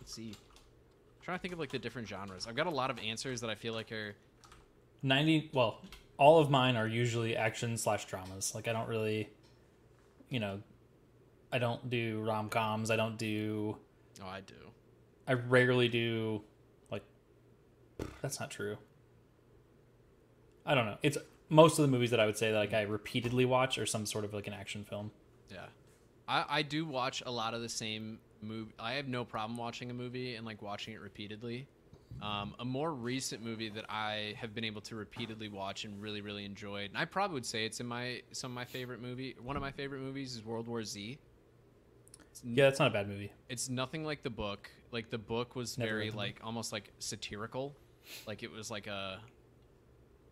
Let's 0.00 0.12
see. 0.14 0.30
I'm 0.30 1.22
trying 1.22 1.38
to 1.38 1.40
think 1.42 1.54
of 1.54 1.60
like 1.60 1.70
the 1.70 1.78
different 1.78 2.08
genres. 2.08 2.48
I've 2.48 2.56
got 2.56 2.66
a 2.66 2.70
lot 2.70 2.90
of 2.90 2.98
answers 2.98 3.40
that 3.42 3.50
I 3.50 3.54
feel 3.54 3.72
like 3.72 3.92
are. 3.92 4.16
90 5.04 5.50
well 5.54 5.80
all 6.16 6.40
of 6.40 6.50
mine 6.50 6.74
are 6.74 6.88
usually 6.88 7.36
action 7.36 7.76
slash 7.76 8.04
dramas 8.06 8.52
like 8.52 8.66
i 8.66 8.72
don't 8.72 8.88
really 8.88 9.28
you 10.28 10.40
know 10.40 10.58
i 11.52 11.58
don't 11.60 11.88
do 11.88 12.20
rom-coms 12.26 12.90
i 12.90 12.96
don't 12.96 13.16
do 13.16 13.76
Oh, 14.20 14.26
I 14.26 14.40
do. 14.40 14.54
i 15.28 15.34
rarely 15.34 15.86
do 15.88 16.42
that's 18.22 18.38
not 18.40 18.50
true 18.50 18.76
i 20.66 20.74
don't 20.74 20.86
know 20.86 20.96
it's 21.02 21.18
most 21.48 21.78
of 21.78 21.82
the 21.82 21.88
movies 21.90 22.10
that 22.10 22.20
i 22.20 22.26
would 22.26 22.36
say 22.36 22.54
like 22.54 22.72
i 22.74 22.82
repeatedly 22.82 23.44
watch 23.44 23.78
are 23.78 23.86
some 23.86 24.04
sort 24.06 24.24
of 24.24 24.32
like 24.34 24.46
an 24.46 24.52
action 24.52 24.84
film 24.84 25.10
Yeah, 25.50 25.66
I 26.28 26.44
I 26.58 26.62
do 26.62 26.84
watch 26.86 27.22
a 27.24 27.30
lot 27.30 27.54
of 27.54 27.62
the 27.62 27.68
same 27.68 28.18
movie. 28.42 28.72
I 28.78 28.92
have 28.94 29.08
no 29.08 29.24
problem 29.24 29.56
watching 29.56 29.90
a 29.90 29.94
movie 29.94 30.34
and 30.36 30.44
like 30.46 30.60
watching 30.62 30.92
it 30.94 31.00
repeatedly. 31.00 31.66
Um, 32.22 32.54
a 32.58 32.64
more 32.64 32.92
recent 32.92 33.42
movie 33.42 33.68
that 33.70 33.86
I 33.88 34.34
have 34.40 34.54
been 34.54 34.64
able 34.64 34.80
to 34.82 34.96
repeatedly 34.96 35.48
watch 35.48 35.84
and 35.84 36.00
really 36.02 36.20
really 36.20 36.44
enjoyed, 36.44 36.90
and 36.90 36.98
I 36.98 37.04
probably 37.06 37.34
would 37.34 37.46
say 37.46 37.64
it's 37.64 37.80
in 37.80 37.86
my 37.86 38.22
some 38.32 38.50
of 38.50 38.54
my 38.54 38.64
favorite 38.66 39.00
movie. 39.00 39.34
One 39.42 39.56
of 39.56 39.62
my 39.62 39.70
favorite 39.72 40.00
movies 40.02 40.34
is 40.36 40.44
World 40.44 40.68
War 40.68 40.84
Z. 40.84 41.18
It's 42.30 42.42
yeah 42.44 42.64
that's 42.64 42.78
not 42.78 42.88
a 42.88 42.94
bad 42.94 43.08
movie 43.08 43.32
it's 43.48 43.68
nothing 43.70 44.04
like 44.04 44.22
the 44.22 44.30
book. 44.30 44.70
Like 44.92 45.08
the 45.10 45.18
book 45.18 45.56
was 45.56 45.78
Never 45.78 45.88
very 45.92 45.98
read 46.00 46.08
the 46.08 46.12
book. 46.12 46.18
like 46.18 46.40
almost 46.44 46.72
like 46.72 46.92
satirical. 46.98 47.74
Like 48.26 48.42
it 48.42 48.50
was 48.50 48.70
like 48.70 48.86
a 48.86 49.20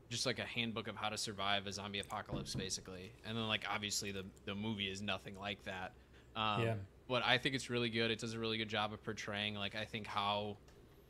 just 0.08 0.24
like 0.26 0.38
a 0.38 0.44
handbook 0.44 0.86
of 0.88 0.96
how 0.96 1.08
to 1.08 1.18
survive 1.18 1.66
a 1.66 1.72
zombie 1.72 1.98
apocalypse 1.98 2.54
basically. 2.54 3.12
And 3.26 3.36
then 3.36 3.48
like 3.48 3.64
obviously 3.68 4.12
the 4.12 4.24
the 4.44 4.54
movie 4.54 4.88
is 4.88 5.02
nothing 5.02 5.36
like 5.38 5.62
that. 5.64 5.92
Um 6.36 6.62
Yeah. 6.62 6.74
but 7.08 7.24
I 7.24 7.38
think 7.38 7.54
it's 7.54 7.70
really 7.70 7.90
good. 7.90 8.10
It 8.10 8.18
does 8.20 8.34
a 8.34 8.38
really 8.38 8.58
good 8.58 8.68
job 8.68 8.92
of 8.92 9.02
portraying 9.02 9.54
like 9.54 9.74
I 9.74 9.84
think 9.84 10.06
how 10.06 10.56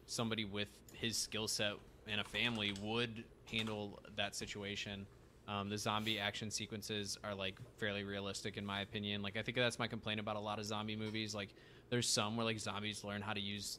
somebody 0.07 0.45
with 0.45 0.69
his 0.93 1.17
skill 1.17 1.49
set 1.49 1.75
and 2.07 2.21
a 2.21 2.25
family 2.25 2.73
would 2.83 3.25
handle 3.51 3.99
that 4.17 4.35
situation. 4.35 5.07
Um, 5.49 5.69
the 5.69 5.79
zombie 5.79 6.19
action 6.19 6.51
sequences 6.51 7.19
are 7.23 7.35
like 7.35 7.57
fairly 7.79 8.03
realistic 8.03 8.57
in 8.57 8.65
my 8.67 8.81
opinion. 8.81 9.23
Like 9.23 9.37
I 9.37 9.43
think 9.43 9.57
that's 9.57 9.79
my 9.79 9.87
complaint 9.89 10.21
about 10.21 10.37
a 10.37 10.41
lot 10.41 10.59
of 10.59 10.65
zombie 10.65 10.97
movies. 10.97 11.35
Like 11.35 11.51
there's 11.91 12.09
some 12.09 12.37
where 12.37 12.45
like 12.47 12.59
zombies 12.59 13.05
learn 13.05 13.21
how 13.23 13.33
to 13.33 13.41
use 13.41 13.79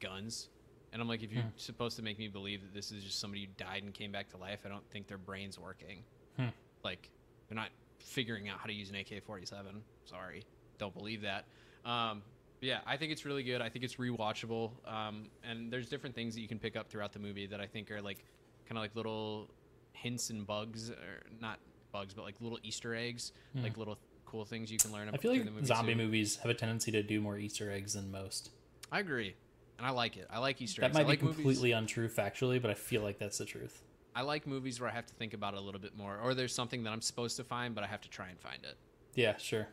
guns, 0.00 0.48
and 0.92 1.00
I'm 1.00 1.08
like, 1.08 1.22
if 1.22 1.32
you're 1.32 1.42
Hmm. 1.42 1.48
supposed 1.56 1.96
to 1.96 2.02
make 2.02 2.18
me 2.18 2.28
believe 2.28 2.62
that 2.62 2.74
this 2.74 2.90
is 2.90 3.04
just 3.04 3.18
somebody 3.20 3.44
who 3.44 3.50
died 3.56 3.82
and 3.84 3.94
came 3.94 4.10
back 4.12 4.28
to 4.30 4.36
life, 4.36 4.60
I 4.64 4.68
don't 4.68 4.88
think 4.90 5.06
their 5.06 5.18
brain's 5.18 5.58
working. 5.58 6.02
Hmm. 6.36 6.48
Like 6.82 7.10
they're 7.48 7.56
not 7.56 7.70
figuring 7.98 8.48
out 8.48 8.58
how 8.58 8.66
to 8.66 8.72
use 8.72 8.90
an 8.90 8.96
AK-47. 8.96 9.82
Sorry, 10.04 10.44
don't 10.78 10.94
believe 10.94 11.22
that. 11.22 11.44
Um, 11.84 12.22
yeah, 12.60 12.80
I 12.86 12.96
think 12.96 13.12
it's 13.12 13.24
really 13.24 13.42
good. 13.42 13.60
I 13.62 13.68
think 13.68 13.84
it's 13.84 13.96
rewatchable. 13.96 14.72
Um, 14.86 15.28
and 15.44 15.72
there's 15.72 15.88
different 15.88 16.14
things 16.14 16.34
that 16.34 16.40
you 16.40 16.48
can 16.48 16.58
pick 16.58 16.76
up 16.76 16.88
throughout 16.88 17.12
the 17.12 17.18
movie 17.18 17.46
that 17.46 17.60
I 17.60 17.66
think 17.66 17.90
are 17.90 18.02
like 18.02 18.24
kind 18.66 18.76
of 18.78 18.82
like 18.82 18.94
little 18.96 19.48
hints 19.92 20.30
and 20.30 20.46
bugs, 20.46 20.90
or 20.90 21.22
not 21.40 21.58
bugs, 21.92 22.14
but 22.14 22.22
like 22.24 22.34
little 22.40 22.58
Easter 22.62 22.94
eggs, 22.94 23.32
Hmm. 23.52 23.62
like 23.62 23.76
little 23.76 23.98
cool 24.26 24.44
things 24.44 24.70
you 24.70 24.78
can 24.78 24.92
learn. 24.92 25.08
I 25.12 25.16
feel 25.16 25.32
like 25.32 25.44
the 25.44 25.50
movie 25.50 25.66
zombie 25.66 25.92
too. 25.94 25.98
movies 25.98 26.36
have 26.36 26.50
a 26.50 26.54
tendency 26.54 26.92
to 26.92 27.02
do 27.02 27.20
more 27.20 27.36
Easter 27.38 27.70
eggs 27.70 27.94
than 27.94 28.10
most. 28.12 28.50
I 28.92 29.00
agree, 29.00 29.34
and 29.80 29.86
I 29.86 29.90
like 29.92 30.16
it. 30.18 30.26
I 30.30 30.38
like 30.38 30.60
Easter 30.60 30.82
That 30.82 30.88
eggs. 30.88 30.94
might 30.94 31.04
I 31.06 31.08
like 31.08 31.20
be 31.20 31.24
movies- 31.26 31.36
completely 31.36 31.72
untrue 31.72 32.08
factually, 32.08 32.60
but 32.60 32.70
I 32.70 32.74
feel 32.74 33.00
like 33.02 33.18
that's 33.18 33.38
the 33.38 33.46
truth. 33.46 33.82
I 34.14 34.20
like 34.22 34.46
movies 34.46 34.78
where 34.78 34.90
I 34.90 34.92
have 34.92 35.06
to 35.06 35.14
think 35.14 35.32
about 35.32 35.54
it 35.54 35.58
a 35.58 35.60
little 35.62 35.80
bit 35.80 35.96
more, 35.96 36.18
or 36.22 36.34
there's 36.34 36.54
something 36.54 36.82
that 36.82 36.90
I'm 36.92 37.00
supposed 37.00 37.36
to 37.38 37.44
find, 37.44 37.74
but 37.74 37.82
I 37.82 37.86
have 37.86 38.02
to 38.02 38.10
try 38.10 38.28
and 38.28 38.38
find 38.38 38.62
it. 38.64 38.76
Yeah, 39.14 39.36
sure. 39.38 39.68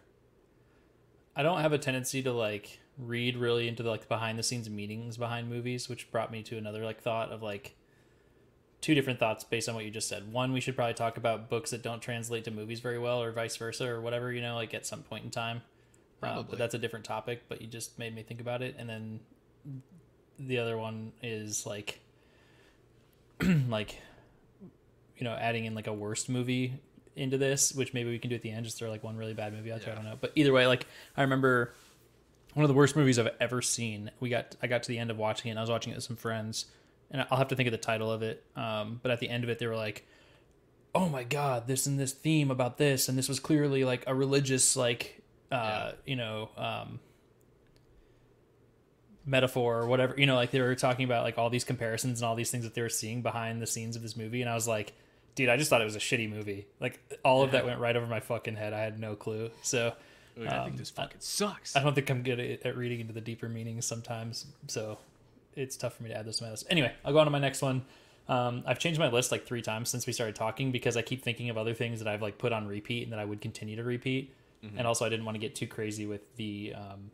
I 1.36 1.44
don't 1.44 1.60
have 1.60 1.74
a 1.74 1.78
tendency 1.78 2.24
to 2.24 2.32
like 2.32 2.80
read 2.98 3.36
really 3.36 3.68
into 3.68 3.84
the 3.84 3.90
like 3.90 4.08
behind 4.08 4.40
the 4.40 4.44
scenes 4.44 4.70
meetings 4.70 5.18
behind 5.18 5.50
movies, 5.50 5.88
which 5.90 6.12
brought 6.12 6.32
me 6.32 6.42
to 6.44 6.58
another 6.58 6.84
like 6.86 7.02
thought 7.02 7.32
of 7.32 7.44
like 7.44 7.76
two 8.82 8.96
different 8.96 9.20
thoughts 9.20 9.44
based 9.44 9.68
on 9.68 9.76
what 9.76 9.86
you 9.86 9.92
just 9.92 10.08
said. 10.08 10.32
One, 10.32 10.54
we 10.54 10.62
should 10.62 10.76
probably 10.76 10.94
talk 10.94 11.18
about 11.18 11.50
books 11.50 11.72
that 11.72 11.84
don't 11.84 12.02
translate 12.02 12.44
to 12.46 12.52
movies 12.52 12.80
very 12.80 12.98
well, 13.00 13.22
or 13.22 13.32
vice 13.32 13.56
versa, 13.58 13.88
or 13.88 14.02
whatever 14.02 14.32
you 14.32 14.42
know, 14.42 14.56
like 14.56 14.74
at 14.74 14.86
some 14.86 15.04
point 15.04 15.26
in 15.26 15.32
time. 15.32 15.58
Uh, 16.24 16.34
Probably. 16.34 16.46
but 16.52 16.60
that's 16.60 16.74
a 16.74 16.80
different 16.80 17.06
topic. 17.06 17.44
But 17.50 17.62
you 17.62 17.68
just 17.68 18.00
made 18.00 18.16
me 18.16 18.24
think 18.24 18.40
about 18.42 18.62
it, 18.64 18.76
and 18.80 18.90
then 18.90 19.20
the 20.40 20.60
other 20.60 20.78
one 20.78 21.14
is 21.22 21.66
like, 21.66 22.00
like, 23.70 24.00
you 25.18 25.24
know, 25.24 25.34
adding 25.34 25.66
in 25.66 25.76
like 25.76 25.88
a 25.88 25.94
worst 25.94 26.30
movie 26.30 26.80
into 27.16 27.38
this, 27.38 27.74
which 27.74 27.94
maybe 27.94 28.10
we 28.10 28.20
can 28.20 28.30
do 28.30 28.36
at 28.36 28.42
the 28.42 28.52
end. 28.52 28.66
Just 28.66 28.78
throw 28.78 28.90
like 28.90 29.04
one 29.04 29.18
really 29.18 29.34
bad 29.34 29.54
movie 29.54 29.72
out 29.72 29.82
there. 29.82 29.94
I 29.94 29.96
don't 29.96 30.06
know, 30.06 30.18
but 30.20 30.32
either 30.36 30.54
way, 30.54 30.68
like 30.68 30.86
I 31.16 31.24
remember 31.24 31.74
one 32.54 32.64
of 32.64 32.70
the 32.70 32.76
worst 32.76 32.96
movies 32.96 33.20
I've 33.20 33.30
ever 33.40 33.62
seen. 33.62 34.12
We 34.20 34.30
got 34.30 34.56
I 34.62 34.68
got 34.68 34.84
to 34.84 34.90
the 34.90 34.98
end 34.98 35.12
of 35.12 35.18
watching 35.18 35.50
it. 35.50 35.52
and 35.52 35.60
I 35.60 35.64
was 35.64 35.70
watching 35.70 35.92
it 35.92 35.96
with 35.96 36.06
some 36.06 36.16
friends, 36.16 36.66
and 37.12 37.26
I'll 37.30 37.38
have 37.38 37.50
to 37.50 37.56
think 37.56 37.68
of 37.68 37.72
the 37.72 37.78
title 37.78 38.12
of 38.12 38.22
it. 38.22 38.44
Um, 38.56 39.00
but 39.02 39.12
at 39.12 39.20
the 39.20 39.30
end 39.30 39.44
of 39.44 39.50
it, 39.50 39.60
they 39.60 39.68
were 39.68 39.76
like, 39.76 40.06
"Oh 40.94 41.10
my 41.10 41.24
god, 41.24 41.68
this 41.68 41.88
and 41.88 42.00
this 42.00 42.14
theme 42.14 42.52
about 42.52 42.78
this, 42.78 43.10
and 43.10 43.18
this 43.18 43.28
was 43.28 43.40
clearly 43.40 43.84
like 43.84 44.04
a 44.08 44.16
religious 44.16 44.76
like, 44.76 45.22
uh, 45.52 45.94
you 46.06 46.16
know." 46.16 46.50
Um, 46.56 47.00
metaphor 49.28 49.78
or 49.80 49.86
whatever 49.88 50.16
you 50.18 50.26
know 50.26 50.36
like 50.36 50.50
they 50.52 50.62
were 50.62 50.74
talking 50.74 51.06
about 51.06 51.24
like 51.24 51.38
all 51.38 51.50
these 51.50 51.64
comparisons 51.66 52.22
and 52.22 52.28
all 52.28 52.34
these 52.36 52.50
things 52.50 52.64
that 52.64 52.74
they 52.74 52.82
were 52.82 52.90
seeing 52.90 53.22
behind 53.22 53.62
the 53.62 53.68
scenes 53.68 53.96
of 53.96 54.02
this 54.02 54.16
movie 54.18 54.42
and 54.42 54.50
i 54.50 54.56
was 54.56 54.68
like 54.68 54.94
dude 55.36 55.50
i 55.50 55.58
just 55.58 55.70
thought 55.70 55.82
it 55.82 55.84
was 55.86 55.98
a 55.98 56.00
shitty 56.00 56.30
movie 56.30 56.66
like 56.80 57.00
all 57.26 57.44
of 57.44 57.52
that 57.52 57.66
went 57.66 57.80
right 57.80 57.96
over 57.98 58.08
my 58.08 58.22
fucking 58.22 58.56
head 58.56 58.72
i 58.74 58.80
had 58.80 59.00
no 59.00 59.16
clue 59.16 59.52
so 59.62 59.94
Dude, 60.36 60.48
I 60.48 60.58
Um, 60.60 60.66
think 60.66 60.78
this 60.78 60.92
fucking 60.92 61.20
sucks. 61.20 61.76
I 61.76 61.82
don't 61.82 61.96
think 61.96 62.10
I'm 62.12 62.22
good 62.22 62.40
at, 62.40 62.64
at 62.64 62.78
reading 62.78 63.00
into 63.00 63.12
the 63.12 63.22
deeper 63.22 63.50
meanings 63.50 63.88
sometimes, 63.88 64.46
so 64.68 65.00
it's 65.56 65.76
tough 65.76 65.96
for 65.98 66.04
me 66.04 66.10
to 66.10 66.16
add 66.16 66.26
this 66.28 66.38
to 66.38 66.44
my 66.44 66.52
list. 66.52 66.68
Anyway, 66.70 66.94
I'll 67.04 67.12
go 67.12 67.18
on 67.18 67.26
to 67.26 67.32
my 67.32 67.40
next 67.40 67.64
one. 67.64 67.84
Um, 68.30 68.64
I've 68.68 68.78
changed 68.78 69.00
my 69.00 69.10
list 69.10 69.32
like 69.32 69.48
three 69.48 69.64
times 69.64 69.90
since 69.90 70.06
we 70.06 70.14
started 70.14 70.36
talking 70.36 70.72
because 70.72 70.96
I 70.96 71.02
keep 71.02 71.24
thinking 71.24 71.50
of 71.50 71.58
other 71.58 71.74
things 71.74 71.98
that 72.02 72.08
I've 72.08 72.22
like 72.22 72.38
put 72.38 72.54
on 72.54 72.68
repeat 72.68 73.02
and 73.02 73.12
that 73.14 73.20
I 73.20 73.26
would 73.26 73.42
continue 73.42 73.76
to 73.78 73.84
repeat. 73.84 74.32
And 74.78 74.86
also, 74.86 75.06
I 75.06 75.10
didn't 75.10 75.26
want 75.26 75.34
to 75.34 75.40
get 75.40 75.56
too 75.56 75.66
crazy 75.66 76.06
with 76.06 76.22
the 76.36 76.74
um, 76.76 77.10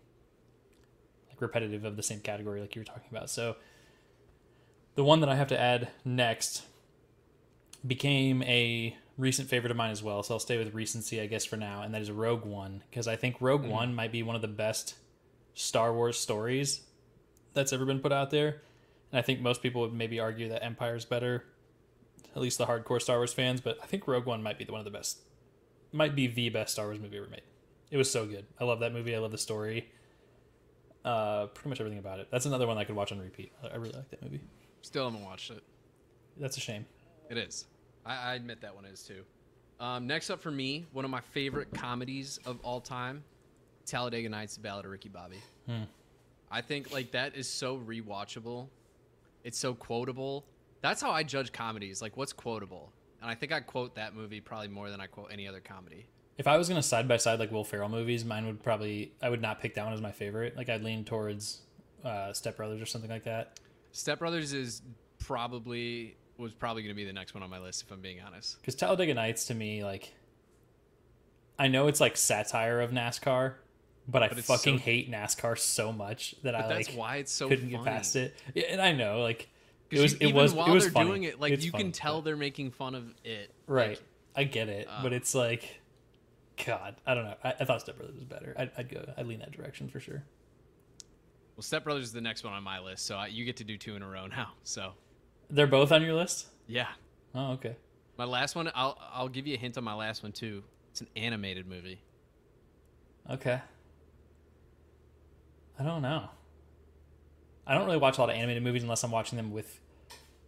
repetitive 1.44 1.86
of 1.86 1.96
the 1.96 2.04
same 2.04 2.20
category 2.20 2.60
like 2.62 2.76
you 2.76 2.82
were 2.82 2.86
talking 2.86 3.10
about. 3.12 3.30
So 3.30 3.56
the 4.96 5.04
one 5.04 5.20
that 5.20 5.30
I 5.30 5.36
have 5.36 5.48
to 5.50 5.60
add 5.60 5.90
next 6.04 6.64
became 7.86 8.42
a 8.44 8.96
recent 9.18 9.50
favorite 9.50 9.72
of 9.72 9.78
mine 9.78 9.92
as 9.92 10.02
well. 10.02 10.24
So 10.24 10.34
I'll 10.34 10.40
stay 10.40 10.58
with 10.58 10.74
recency, 10.74 11.22
I 11.22 11.28
guess, 11.28 11.46
for 11.46 11.58
now, 11.58 11.82
and 11.82 11.94
that 11.94 12.02
is 12.02 12.12
Rogue 12.12 12.46
One 12.46 12.84
because 12.90 13.08
I 13.08 13.16
think 13.16 13.36
Rogue 13.40 13.62
mm-hmm. 13.62 13.72
One 13.72 13.96
might 13.96 14.12
be 14.12 14.24
one 14.24 14.36
of 14.36 14.42
the 14.42 14.48
best 14.48 14.96
Star 15.54 15.94
Wars 15.94 16.20
stories 16.20 16.82
that's 17.54 17.74
ever 17.74 17.86
been 17.86 18.00
put 18.00 18.12
out 18.12 18.32
there. 18.32 18.62
And 19.12 19.20
I 19.20 19.22
think 19.22 19.42
most 19.42 19.62
people 19.62 19.82
would 19.82 19.94
maybe 19.94 20.20
argue 20.20 20.50
that 20.50 20.64
Empire's 20.64 21.06
better, 21.06 21.46
at 22.36 22.42
least 22.42 22.58
the 22.58 22.66
hardcore 22.66 23.02
Star 23.02 23.18
Wars 23.18 23.34
fans. 23.34 23.62
But 23.62 23.78
I 23.84 23.86
think 23.86 24.08
Rogue 24.08 24.26
One 24.26 24.42
might 24.42 24.58
be 24.58 24.66
the 24.66 24.72
one 24.72 24.82
of 24.82 24.86
the 24.86 24.92
best, 24.92 25.20
might 25.92 26.16
be 26.16 26.28
the 26.28 26.50
best 26.50 26.74
Star 26.74 26.86
Wars 26.86 27.00
movie 27.00 27.18
ever 27.18 27.28
made. 27.28 27.44
It 27.92 27.98
was 27.98 28.10
so 28.10 28.26
good. 28.26 28.46
I 28.60 28.64
love 28.64 28.80
that 28.80 28.94
movie. 28.94 29.16
I 29.16 29.20
love 29.20 29.32
the 29.32 29.38
story. 29.38 29.92
Uh, 31.06 31.48
pretty 31.48 31.70
much 31.70 31.80
everything 31.80 32.00
about 32.00 32.20
it. 32.20 32.28
That's 32.32 32.46
another 32.46 32.66
one 32.66 32.78
I 32.78 32.86
could 32.86 32.96
watch 32.96 33.12
on 33.12 33.20
repeat. 33.20 33.52
I 33.62 33.76
really 33.76 33.92
like 33.94 34.10
that 34.10 34.22
movie. 34.24 34.42
Still 34.82 35.06
haven't 35.06 35.24
watched 35.24 35.52
it. 35.52 35.64
That's 36.38 36.58
a 36.58 36.62
shame. 36.62 36.86
It 37.30 37.38
is. 37.38 37.66
I, 38.06 38.32
I 38.32 38.36
admit 38.36 38.62
that 38.62 38.74
one 38.74 38.86
is 38.86 39.04
too. 39.04 39.24
Um, 39.80 40.08
next 40.08 40.30
up 40.30 40.42
for 40.42 40.52
me, 40.52 40.86
one 40.94 41.04
of 41.04 41.12
my 41.12 41.20
favorite 41.20 41.74
comedies 41.74 42.40
of 42.46 42.60
all 42.64 42.80
time, 42.80 43.24
Talladega 43.86 44.30
Nights: 44.30 44.56
The 44.56 44.62
Ballad 44.62 44.86
of 44.86 44.92
Ricky 44.92 45.10
Bobby. 45.10 45.42
Hmm. 45.68 45.84
I 46.50 46.62
think 46.62 46.94
like 46.94 47.12
that 47.12 47.36
is 47.36 47.50
so 47.50 47.78
rewatchable. 47.78 48.68
It's 49.44 49.58
so 49.58 49.74
quotable. 49.74 50.46
That's 50.82 51.02
how 51.02 51.12
I 51.12 51.24
judge 51.24 51.52
comedies. 51.52 52.02
Like, 52.02 52.16
what's 52.16 52.34
quotable? 52.34 52.92
And 53.22 53.30
I 53.30 53.36
think 53.36 53.52
I 53.52 53.60
quote 53.60 53.96
that 53.96 54.16
movie 54.16 54.40
probably 54.40 54.68
more 54.68 54.90
than 54.90 55.02
I 55.02 55.08
quote 55.08 55.30
any 55.32 55.48
other 55.48 55.60
comedy. 55.60 56.06
If 56.38 56.48
I 56.48 56.58
was 56.58 56.68
gonna 56.68 56.82
side 56.84 57.08
by 57.08 57.18
side 57.18 57.40
like 57.40 57.52
Will 57.52 57.64
Ferrell 57.64 57.90
movies, 57.90 58.26
mine 58.26 58.46
would 58.48 58.64
probably 58.64 59.14
I 59.22 59.30
would 59.30 59.42
not 59.42 59.62
pick 59.62 59.76
that 59.76 59.86
one 59.86 59.94
as 59.94 60.02
my 60.02 60.12
favorite. 60.12 60.58
Like 60.58 60.70
I'd 60.70 60.84
lean 60.84 61.04
towards 61.06 61.62
uh, 62.04 62.34
Step 62.34 62.58
Brothers 62.58 62.82
or 62.82 62.86
something 62.86 63.10
like 63.12 63.24
that. 63.26 63.60
Step 63.92 64.20
Brothers 64.20 64.52
is 64.54 64.82
probably 65.20 66.16
was 66.38 66.52
probably 66.54 66.82
going 66.82 66.90
to 66.94 66.96
be 66.96 67.06
the 67.06 67.14
next 67.14 67.34
one 67.36 67.44
on 67.44 67.50
my 67.50 67.60
list 67.60 67.84
if 67.84 67.92
I'm 67.92 68.02
being 68.02 68.20
honest. 68.22 68.60
Because 68.60 68.74
Talladega 68.76 69.14
Nights 69.14 69.46
to 69.46 69.54
me, 69.54 69.84
like, 69.84 70.14
I 71.60 71.68
know 71.68 71.88
it's 71.88 72.02
like 72.02 72.18
satire 72.18 72.82
of 72.82 72.90
NASCAR, 72.92 73.54
but 74.08 74.24
I 74.24 74.30
But 74.30 74.40
it's 74.40 74.48
fucking 74.48 74.80
so- 74.80 74.84
hate 74.84 75.12
NASCAR 75.12 75.58
so 75.58 75.92
much 75.94 76.32
that 76.42 76.54
But 76.54 76.56
I 76.56 76.68
that's 76.68 76.90
like 76.90 76.98
why 76.98 77.16
it's 77.18 77.32
so 77.32 77.48
couldn't 77.48 77.70
funny. 77.72 77.84
get 77.84 77.86
past 77.86 78.16
it. 78.16 78.36
Yeah, 78.56 78.64
and 78.70 78.82
I 78.82 78.92
know, 78.94 79.22
like, 79.22 79.48
it 79.92 80.00
was 80.00 80.14
you- 80.14 80.18
it 80.22 80.24
even 80.30 80.36
was 80.36 80.54
while 80.54 80.68
it 80.68 80.74
was 80.74 80.86
they're 80.86 80.92
funny. 80.92 81.10
doing 81.10 81.24
it, 81.24 81.40
like 81.40 81.54
It's 81.54 81.64
you 81.66 81.72
funny, 81.72 81.84
can 81.86 81.92
tell 81.92 82.16
but- 82.18 82.26
they're 82.26 82.36
making 82.36 82.72
fun 82.72 82.96
of 82.96 83.14
it. 83.24 83.52
right. 83.68 83.90
Like, 83.90 84.02
I 84.36 84.44
get 84.46 84.68
it, 84.70 84.88
but 85.04 85.14
uh, 85.14 85.16
it's 85.16 85.36
like, 85.36 85.80
God, 86.66 86.96
I 87.06 87.14
don't 87.16 87.24
know. 87.26 87.36
I, 87.44 87.54
I 87.60 87.66
thought 87.66 87.82
Step 87.82 87.98
Brothers 87.98 88.16
was 88.16 88.26
better. 88.26 88.54
I'd, 88.58 88.72
I'd 88.78 88.90
go. 88.90 89.04
I'd 89.18 89.26
lean 89.28 89.40
that 89.40 89.52
direction 89.52 89.88
for 89.90 90.00
sure. 90.00 90.24
well, 91.56 91.64
Step 91.64 91.84
Brothers 91.84 92.06
is 92.06 92.12
the 92.14 92.22
next 92.22 92.44
one 92.44 92.54
on 92.54 92.64
my 92.64 92.80
list, 92.80 93.06
so 93.06 93.16
I, 93.18 93.28
you 93.28 93.44
get 93.46 93.58
to 93.58 93.64
do 93.64 93.78
two 93.78 93.96
in 93.96 94.02
a 94.04 94.08
row 94.08 94.28
now. 94.28 94.52
So 94.64 94.94
They're 95.50 95.68
both 95.68 95.92
on 95.92 96.02
your 96.04 96.14
list. 96.14 96.48
yeah, 96.68 96.88
Oh, 97.36 97.54
okay. 97.54 97.76
my 98.18 98.26
last 98.26 98.56
one. 98.56 98.70
I'll 98.76 98.98
I'll 99.12 99.30
give 99.30 99.48
you 99.48 99.56
a 99.56 99.58
hint 99.58 99.78
on 99.78 99.84
my 99.84 99.96
last 99.96 100.22
one 100.22 100.32
too. 100.32 100.64
It's 100.92 101.02
an 101.02 101.08
animated 101.16 101.68
movie. 101.68 102.02
Okay. 103.30 103.60
I 105.80 105.84
don't 105.84 106.02
know. 106.04 106.30
I 107.66 107.74
don't 107.76 107.86
really 107.86 107.98
watch 107.98 108.18
a 108.18 108.22
lot 108.22 108.30
of 108.30 108.36
animated 108.36 108.62
movies 108.62 108.84
unless 108.84 109.04
I'm 109.04 109.12
watching 109.12 109.38
them 109.38 109.52
with 109.52 109.80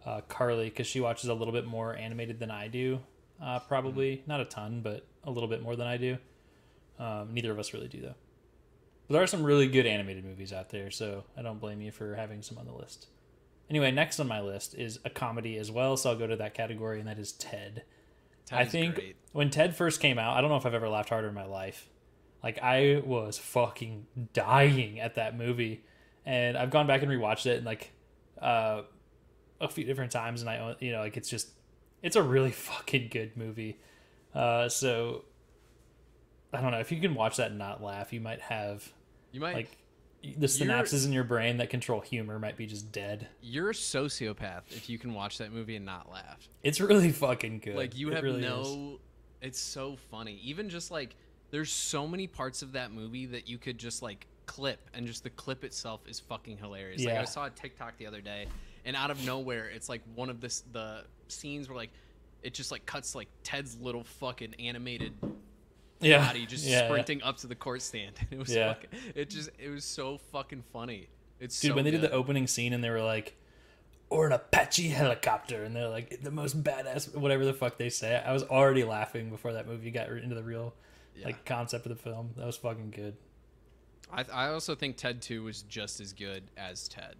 uh, 0.06 0.22
Carly 0.28 0.66
because 0.70 0.86
she 0.86 1.00
watches 1.00 1.30
a 1.30 1.34
little 1.34 1.54
bit 1.54 1.66
more 1.66 1.96
animated 1.96 2.40
than 2.40 2.52
I 2.52 2.68
do. 2.68 3.00
Uh, 3.42 3.60
probably 3.60 4.24
not 4.28 4.40
a 4.40 4.46
ton, 4.46 4.82
but 4.82 5.06
a 5.24 5.32
little 5.32 5.50
bit 5.50 5.62
more 5.62 5.76
than 5.76 5.88
I 5.88 5.98
do. 5.98 6.18
Um, 7.00 7.34
neither 7.34 7.52
of 7.52 7.60
us 7.60 7.74
really 7.74 7.88
do 7.88 8.02
though. 8.02 8.16
But 9.08 9.14
there 9.14 9.24
are 9.24 9.28
some 9.28 9.44
really 9.44 9.68
good 9.68 9.86
animated 9.86 10.26
movies 10.26 10.54
out 10.54 10.70
there, 10.70 10.90
so 10.90 11.26
I 11.38 11.42
don't 11.42 11.60
blame 11.60 11.82
you 11.82 11.92
for 11.92 12.16
having 12.16 12.42
some 12.42 12.58
on 12.58 12.66
the 12.66 12.74
list. 12.74 13.08
Anyway, 13.70 13.92
next 13.92 14.20
on 14.20 14.28
my 14.28 14.42
list 14.42 14.76
is 14.76 15.00
a 15.06 15.10
comedy 15.10 15.58
as 15.58 15.72
well, 15.72 15.98
so 15.98 16.12
I'll 16.12 16.18
go 16.18 16.28
to 16.28 16.36
that 16.38 16.54
category, 16.54 17.00
and 17.00 17.08
that 17.08 17.20
is 17.20 17.32
Ted. 17.34 17.84
Ted 18.46 18.60
I 18.60 18.66
think 18.66 18.96
great. 18.96 19.16
when 19.32 19.50
Ted 19.50 19.76
first 19.76 20.00
came 20.00 20.20
out, 20.20 20.38
I 20.38 20.42
don't 20.42 20.50
know 20.50 20.56
if 20.56 20.66
I've 20.66 20.74
ever 20.74 20.90
laughed 20.90 21.10
harder 21.10 21.28
in 21.28 21.34
my 21.34 21.46
life. 21.46 21.90
Like 22.44 22.60
I 22.62 23.02
was 23.04 23.40
fucking 23.40 24.06
dying 24.34 25.00
at 25.00 25.16
that 25.16 25.36
movie, 25.36 25.84
and 26.26 26.56
I've 26.56 26.70
gone 26.70 26.86
back 26.86 27.02
and 27.02 27.12
rewatched 27.12 27.48
it 27.48 27.58
and 27.58 27.66
like 27.66 27.92
uh, 28.40 28.84
a 29.60 29.68
few 29.68 29.84
different 29.84 30.12
times, 30.12 30.42
and 30.42 30.50
I 30.50 30.76
you 30.80 30.92
know 30.92 31.00
like 31.00 31.18
it's 31.18 31.30
just 31.30 31.50
it's 32.02 32.16
a 32.16 32.24
really 32.24 32.52
fucking 32.70 33.10
good 33.12 33.36
movie. 33.38 33.78
Uh, 34.34 34.68
so 34.70 35.24
I 36.54 36.62
don't 36.62 36.72
know 36.72 36.80
if 36.80 36.92
you 36.92 37.00
can 37.00 37.16
watch 37.16 37.38
that 37.38 37.50
and 37.52 37.58
not 37.60 37.82
laugh, 37.84 38.12
you 38.14 38.20
might 38.22 38.42
have 38.42 38.92
You 39.32 39.40
might 39.42 39.56
like 39.56 39.78
the 40.38 40.48
synapses 40.48 41.06
in 41.06 41.14
your 41.14 41.24
brain 41.24 41.58
that 41.58 41.70
control 41.70 42.02
humor 42.02 42.40
might 42.40 42.58
be 42.58 42.66
just 42.66 42.92
dead. 42.92 43.28
you're 43.42 43.70
a 43.70 43.74
sociopath 43.74 44.64
if 44.72 44.90
you 44.90 44.98
can 44.98 45.14
watch 45.14 45.38
that 45.38 45.52
movie 45.54 45.76
and 45.76 45.86
not 45.86 46.12
laugh. 46.12 46.50
It's 46.64 46.82
really 46.82 47.12
fucking 47.12 47.60
good. 47.60 47.76
Like 47.76 47.96
you 47.96 48.10
It 48.10 48.16
have 48.16 48.24
really 48.24 48.42
no. 48.42 48.62
is. 48.62 49.00
It's 49.50 49.60
so 49.60 49.96
funny. 50.10 50.40
Even 50.44 50.70
just 50.70 50.90
like 50.90 51.16
there's 51.52 51.72
so 51.72 52.08
many 52.08 52.26
parts 52.26 52.62
of 52.64 52.72
that 52.72 52.92
movie 52.92 53.28
that 53.28 53.48
you 53.48 53.58
could 53.60 53.78
just 53.78 54.02
like 54.02 54.26
clip, 54.48 54.90
and 54.94 55.06
just 55.08 55.24
the 55.24 55.30
clip 55.30 55.64
itself 55.64 56.02
is 56.08 56.20
fucking 56.20 56.58
hilarious. 56.58 57.04
Like 57.06 57.14
Yeah. 57.14 57.22
I 57.22 57.26
saw 57.26 57.46
a 57.46 57.50
TikTok 57.52 57.98
the 57.98 58.08
other 58.08 58.22
day, 58.22 58.48
and 58.86 58.96
out 58.96 59.12
of 59.12 59.26
nowhere, 59.26 59.68
it's 59.68 59.90
like 59.90 60.02
one 60.16 60.30
of 60.30 60.40
this 60.42 60.64
the 60.72 61.04
scenes 61.28 61.68
where 61.68 61.76
like 61.76 61.92
it 62.44 62.54
just 62.54 62.72
like 62.72 62.86
cuts 62.86 63.16
like 63.16 63.28
Ted's 63.44 63.78
little 63.80 64.04
fucking 64.04 64.54
animated 64.60 65.14
yeah, 66.00 66.26
body 66.28 66.46
just 66.46 66.66
yeah, 66.66 66.82
yeah. 66.82 66.88
sprinting 66.88 67.24
up 67.24 67.38
to 67.38 67.48
the 67.48 67.56
court 67.56 67.82
stand. 67.82 68.14
It 68.32 68.38
was 68.38 68.54
Yeah. 68.54 68.74
fucking, 68.74 68.90
it 69.16 69.30
just 69.30 69.50
it 69.58 69.70
was 69.70 69.84
so 69.84 70.18
fucking 70.32 70.64
funny. 70.72 71.08
It's 71.40 71.60
Dude, 71.60 71.72
so 71.72 71.76
when 71.76 71.86
they 71.86 71.92
did 71.92 72.02
the 72.02 72.12
opening 72.12 72.48
scene 72.48 72.74
and 72.74 72.84
they 72.84 72.90
were 72.90 73.02
like, 73.02 73.36
or 74.10 74.28
an 74.28 74.34
Apache 74.34 74.88
helicopter, 74.90 75.64
and 75.64 75.76
they're 75.76 75.90
like 75.90 76.22
the 76.22 76.32
most 76.32 76.64
badass, 76.64 77.16
whatever 77.16 77.44
the 77.44 77.54
fuck 77.54 77.78
they 77.78 77.90
say. 77.90 78.16
I 78.24 78.32
was 78.32 78.44
already 78.44 78.84
laughing 78.84 79.30
before 79.32 79.54
that 79.54 79.68
movie 79.68 79.90
got 79.92 80.10
into 80.10 80.36
the 80.36 80.44
real 80.44 80.74
Yeah. 81.16 81.26
like 81.26 81.44
concept 81.46 81.86
of 81.88 81.90
the 81.90 82.02
film. 82.02 82.32
That 82.38 82.46
was 82.46 82.58
fucking 82.58 82.92
good. 82.92 83.16
I 84.14 84.24
I 84.32 84.48
also 84.50 84.76
think 84.76 84.98
Ted 84.98 85.22
2 85.22 85.44
was 85.44 85.64
just 85.64 86.00
as 86.00 86.14
good 86.14 86.44
as 86.56 86.88
Ted. 86.88 87.16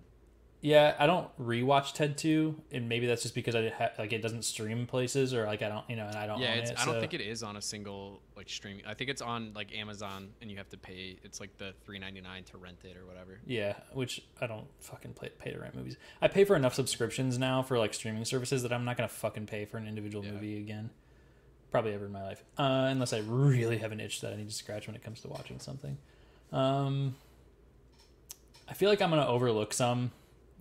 Yeah, 0.66 0.96
I 0.98 1.06
don't 1.06 1.28
rewatch 1.40 1.94
Ted 1.94 2.18
two, 2.18 2.60
and 2.72 2.90
maybe 2.90 3.06
that's 3.06 3.22
just 3.22 3.36
because 3.36 3.54
I 3.54 3.70
ha- 3.70 3.92
like 4.00 4.12
it 4.14 4.24
doesn't 4.24 4.42
stream 4.46 4.88
places 4.88 5.32
or 5.32 5.46
like 5.46 5.62
I 5.62 5.70
don't, 5.70 5.88
you 5.88 5.96
know, 5.96 6.08
and 6.08 6.16
I 6.18 6.26
don't. 6.26 6.40
Yeah, 6.40 6.54
it's, 6.56 6.72
it, 6.72 6.80
I 6.80 6.86
don't 6.86 7.00
think 7.00 7.14
it 7.14 7.22
is 7.22 7.44
on 7.44 7.56
a 7.56 7.62
single 7.62 8.20
like 8.36 8.50
streaming. 8.50 8.84
I 8.84 8.96
think 8.96 9.12
it's 9.12 9.22
on 9.22 9.52
like 9.54 9.76
Amazon 9.78 10.30
and 10.42 10.50
you 10.50 10.58
have 10.58 10.68
to 10.70 10.78
pay. 10.78 11.20
It's 11.24 11.40
like 11.40 11.56
the 11.60 11.76
3.99 11.88 12.46
to 12.48 12.58
rent 12.58 12.80
it 12.84 12.98
or 12.98 13.06
whatever. 13.06 13.38
Yeah, 13.46 13.76
which 13.94 14.24
I 14.42 14.48
don't 14.48 14.66
fucking 14.80 15.14
pay, 15.14 15.30
pay 15.38 15.52
to 15.52 15.60
rent 15.60 15.76
movies. 15.76 15.98
I 16.20 16.30
pay 16.30 16.46
for 16.46 16.56
enough 16.56 16.74
subscriptions 16.74 17.38
now 17.38 17.62
for 17.62 17.78
like 17.78 17.94
streaming 17.94 18.26
services 18.26 18.64
that 18.64 18.74
I'm 18.74 18.86
not 18.86 18.98
gonna 18.98 19.08
fucking 19.08 19.46
pay 19.46 19.66
for 19.66 19.78
an 19.78 19.88
individual 19.88 20.26
Yeah. 20.26 20.32
movie 20.32 20.58
again. 20.58 20.90
Probably 21.70 21.94
ever 21.94 22.06
in 22.08 22.12
my 22.12 22.24
life, 22.24 22.44
uh, 22.58 22.88
unless 22.90 23.14
I 23.14 23.20
really 23.20 23.78
have 23.78 23.92
an 23.92 24.00
itch 24.00 24.22
that 24.22 24.34
I 24.34 24.36
need 24.36 24.50
to 24.50 24.56
scratch 24.56 24.88
when 24.88 24.96
it 24.96 25.04
comes 25.04 25.22
to 25.22 25.28
watching 25.28 25.60
something. 25.60 26.00
Um, 26.52 27.18
I 28.68 28.74
feel 28.74 28.90
like 28.90 29.00
I'm 29.00 29.12
gonna 29.12 29.28
overlook 29.28 29.72
some 29.72 30.12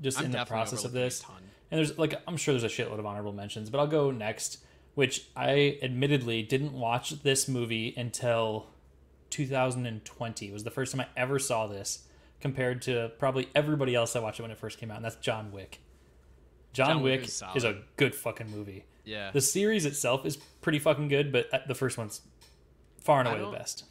just 0.01 0.19
I'm 0.19 0.27
in 0.27 0.33
the 0.33 0.45
process 0.45 0.85
of 0.85 0.93
this. 0.93 1.25
And 1.71 1.79
there's 1.79 1.99
like 1.99 2.15
I'm 2.27 2.37
sure 2.37 2.55
there's 2.55 2.65
a 2.65 2.69
shitload 2.69 2.99
of 2.99 3.07
honorable 3.07 3.33
mentions, 3.33 3.71
but 3.71 3.79
I'll 3.79 3.87
go 3.87 4.11
next, 4.11 4.59
which 4.95 5.27
I 5.37 5.79
admittedly 5.83 6.43
didn't 6.43 6.73
watch 6.73 7.23
this 7.23 7.49
movie 7.49 7.95
until 7.97 8.67
2020. 9.31 10.49
It 10.49 10.53
was 10.53 10.65
the 10.65 10.71
first 10.71 10.93
time 10.93 11.01
I 11.01 11.07
ever 11.21 11.39
saw 11.39 11.67
this 11.67 12.05
compared 12.41 12.83
to 12.83 13.11
probably 13.19 13.49
everybody 13.55 13.95
else 13.95 14.15
I 14.15 14.21
watched 14.21 14.39
it 14.39 14.43
when 14.43 14.51
it 14.51 14.59
first 14.59 14.79
came 14.79 14.91
out, 14.91 14.97
and 14.97 15.05
that's 15.05 15.17
John 15.17 15.51
Wick. 15.51 15.81
John, 16.73 16.89
John 16.89 17.03
Wick 17.03 17.25
is 17.25 17.43
is, 17.55 17.65
a 17.65 17.83
good 17.97 18.15
fucking 18.15 18.51
movie. 18.51 18.85
Yeah. 19.05 19.31
The 19.33 19.41
series 19.41 19.87
itself 19.87 20.27
is 20.27 20.37
pretty 20.37 20.79
fucking 20.79 21.09
good, 21.09 21.33
but 21.33 21.53
uh, 21.53 21.61
the 21.67 21.75
first 21.75 21.97
one's 21.97 22.21
far 23.01 23.21
and 23.21 23.29
away 23.29 23.39
the 23.39 23.57
best. 23.57 23.85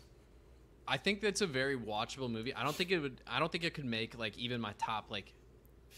I 0.88 0.98
think 0.98 1.22
that's 1.22 1.41
a 1.41 1.48
very 1.48 1.77
watchable 1.77 2.29
movie. 2.29 2.53
I 2.53 2.63
don't 2.63 2.75
think 2.75 2.91
it 2.91 3.00
would. 3.00 3.22
I 3.25 3.39
don't 3.39 3.51
think 3.51 3.63
it 3.63 3.74
could 3.74 3.86
make 3.86 4.17
like 4.17 4.38
even 4.38 4.60
my 4.60 4.74
top 4.77 5.10
like 5.10 5.33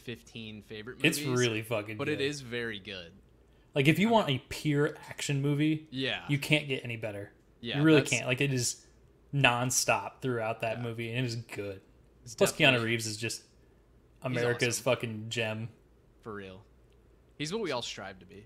15 0.06 0.64
favorite 0.64 0.98
movies. 0.98 1.18
It's 1.18 1.28
really 1.28 1.62
fucking 1.62 1.96
good. 1.96 1.98
but 1.98 2.06
good. 2.08 2.22
it 2.22 2.26
is 2.26 2.42
very 2.42 2.80
good. 2.80 3.12
Like 3.74 3.88
if 3.90 4.00
you 4.00 4.08
want 4.10 4.30
a 4.30 4.42
pure 4.50 4.96
action 5.10 5.42
movie, 5.42 5.88
Yeah. 5.92 6.22
you 6.30 6.40
can't 6.40 6.68
get 6.68 6.84
any 6.86 6.96
better. 6.96 7.32
yeah. 7.60 7.78
you 7.80 7.84
really 7.84 7.98
that's- 8.02 8.12
can't. 8.18 8.28
Like 8.28 8.40
it 8.42 8.54
is 8.54 8.86
nonstop 9.34 10.22
throughout 10.22 10.62
that 10.62 10.78
Yeah. 10.78 10.84
movie, 10.84 11.10
and 11.12 11.20
it 11.26 11.28
is 11.28 11.36
good. 11.36 11.82
it's 12.24 12.36
Plus, 12.36 12.54
Keanu 12.54 12.84
Reeves 12.84 13.06
is 13.06 13.18
just 13.18 13.44
America's 14.24 14.76
awesome. 14.80 14.84
fucking 14.84 15.26
gem. 15.30 15.70
for 16.22 16.34
real. 16.34 16.64
He's 17.38 17.52
what 17.54 17.62
we 17.62 17.72
all 17.72 17.84
strive 17.84 18.18
to 18.20 18.26
be. 18.26 18.46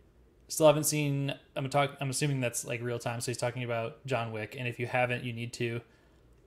Still 0.49 0.67
haven't 0.67 0.83
seen. 0.85 1.33
I'm 1.55 1.69
talk. 1.69 1.95
I'm 2.01 2.09
assuming 2.09 2.41
that's 2.41 2.65
like 2.65 2.81
real 2.81 2.99
time. 2.99 3.21
So 3.21 3.31
he's 3.31 3.37
talking 3.37 3.63
about 3.63 4.05
John 4.05 4.31
Wick, 4.33 4.55
and 4.59 4.67
if 4.67 4.79
you 4.79 4.87
haven't, 4.87 5.23
you 5.23 5.31
need 5.31 5.53
to. 5.53 5.79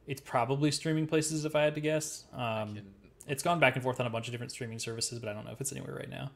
It's 0.06 0.20
probably 0.20 0.70
streaming 0.72 1.06
places, 1.06 1.44
if 1.46 1.54
I 1.56 1.62
had 1.62 1.74
to 1.76 1.80
guess. 1.80 2.24
Um, 2.32 2.78
it's 3.26 3.42
gone 3.42 3.60
back 3.60 3.74
and 3.74 3.82
forth 3.82 4.00
on 4.00 4.06
a 4.06 4.10
bunch 4.10 4.28
of 4.28 4.32
different 4.32 4.52
streaming 4.52 4.78
services, 4.78 5.18
but 5.18 5.28
I 5.28 5.32
don't 5.32 5.44
know 5.44 5.52
if 5.52 5.60
it's 5.60 5.72
anywhere 5.72 5.94
right 5.94 6.10
now. 6.10 6.30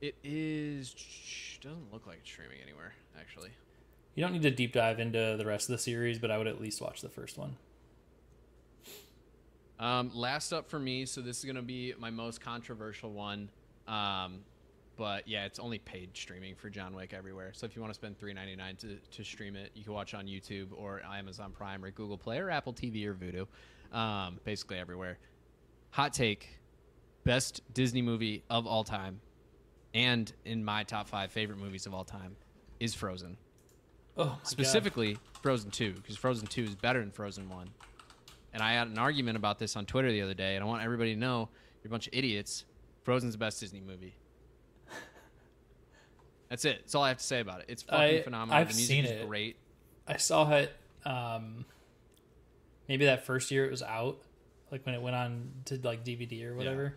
It 0.00 0.14
is. 0.24 0.94
Doesn't 1.60 1.92
look 1.92 2.06
like 2.06 2.18
it's 2.20 2.30
streaming 2.30 2.58
anywhere 2.62 2.94
actually. 3.18 3.50
You 4.14 4.24
don't 4.24 4.32
need 4.32 4.42
to 4.42 4.50
deep 4.50 4.72
dive 4.72 4.98
into 4.98 5.36
the 5.38 5.44
rest 5.46 5.68
of 5.68 5.74
the 5.76 5.82
series, 5.82 6.18
but 6.18 6.30
I 6.30 6.38
would 6.38 6.46
at 6.46 6.60
least 6.60 6.80
watch 6.80 7.00
the 7.00 7.08
first 7.08 7.38
one. 7.38 7.56
Um, 9.78 10.10
last 10.14 10.52
up 10.52 10.68
for 10.68 10.78
me, 10.78 11.06
so 11.06 11.20
this 11.20 11.38
is 11.38 11.44
gonna 11.44 11.62
be 11.62 11.94
my 11.98 12.10
most 12.10 12.40
controversial 12.40 13.12
one. 13.12 13.50
Um, 13.86 14.40
but 14.96 15.26
yeah, 15.26 15.46
it's 15.46 15.58
only 15.58 15.78
paid 15.78 16.10
streaming 16.14 16.54
for 16.54 16.68
John 16.68 16.94
Wick 16.94 17.14
everywhere. 17.14 17.52
So 17.54 17.64
if 17.64 17.74
you 17.74 17.80
want 17.80 17.94
to 17.94 17.98
spend 17.98 18.18
three 18.18 18.34
ninety 18.34 18.56
nine 18.56 18.76
to 18.76 18.96
to 18.96 19.24
stream 19.24 19.56
it, 19.56 19.70
you 19.74 19.84
can 19.84 19.94
watch 19.94 20.12
on 20.12 20.26
YouTube 20.26 20.68
or 20.76 21.02
Amazon 21.02 21.52
Prime 21.52 21.82
or 21.84 21.90
Google 21.90 22.18
Play 22.18 22.38
or 22.38 22.50
Apple 22.50 22.74
TV 22.74 23.06
or 23.06 23.14
Vudu. 23.14 23.46
Um, 23.96 24.38
basically 24.44 24.78
everywhere. 24.78 25.18
Hot 25.92 26.12
take: 26.12 26.48
best 27.24 27.62
Disney 27.72 28.02
movie 28.02 28.44
of 28.48 28.66
all 28.66 28.84
time, 28.84 29.20
and 29.94 30.32
in 30.44 30.64
my 30.64 30.84
top 30.84 31.08
five 31.08 31.32
favorite 31.32 31.58
movies 31.58 31.86
of 31.86 31.94
all 31.94 32.04
time, 32.04 32.36
is 32.78 32.94
Frozen. 32.94 33.36
Oh, 34.16 34.24
my 34.24 34.30
God. 34.30 34.38
Specifically, 34.46 35.18
Frozen 35.42 35.70
2, 35.70 35.92
because 35.92 36.16
Frozen 36.16 36.48
2 36.48 36.64
is 36.64 36.74
better 36.74 37.00
than 37.00 37.10
Frozen 37.10 37.48
1. 37.48 37.68
And 38.52 38.62
I 38.62 38.72
had 38.72 38.88
an 38.88 38.98
argument 38.98 39.36
about 39.36 39.58
this 39.58 39.76
on 39.76 39.86
Twitter 39.86 40.10
the 40.10 40.22
other 40.22 40.34
day, 40.34 40.56
and 40.56 40.64
I 40.64 40.66
want 40.66 40.82
everybody 40.82 41.14
to 41.14 41.20
know 41.20 41.48
you're 41.82 41.88
a 41.88 41.90
bunch 41.90 42.06
of 42.08 42.14
idiots. 42.14 42.64
Frozen's 43.04 43.34
the 43.34 43.38
best 43.38 43.60
Disney 43.60 43.80
movie. 43.80 44.14
That's 46.48 46.64
it. 46.64 46.78
That's 46.80 46.94
all 46.96 47.04
I 47.04 47.08
have 47.08 47.18
to 47.18 47.24
say 47.24 47.40
about 47.40 47.60
it. 47.60 47.66
It's 47.68 47.82
fucking 47.84 48.00
I- 48.18 48.22
phenomenal. 48.22 48.56
I've 48.60 48.68
the 48.68 48.74
music 48.74 48.88
seen 48.88 49.04
is 49.04 49.10
it. 49.12 49.26
great. 49.28 49.56
I 50.06 50.16
saw 50.16 50.50
it 50.52 50.72
um 51.06 51.64
maybe 52.88 53.04
that 53.06 53.24
first 53.24 53.50
year 53.52 53.64
it 53.64 53.70
was 53.70 53.82
out, 53.82 54.18
like 54.70 54.84
when 54.86 54.94
it 54.94 55.02
went 55.02 55.16
on 55.16 55.50
to 55.66 55.80
like 55.82 56.04
DVD 56.04 56.44
or 56.46 56.54
whatever. 56.54 56.94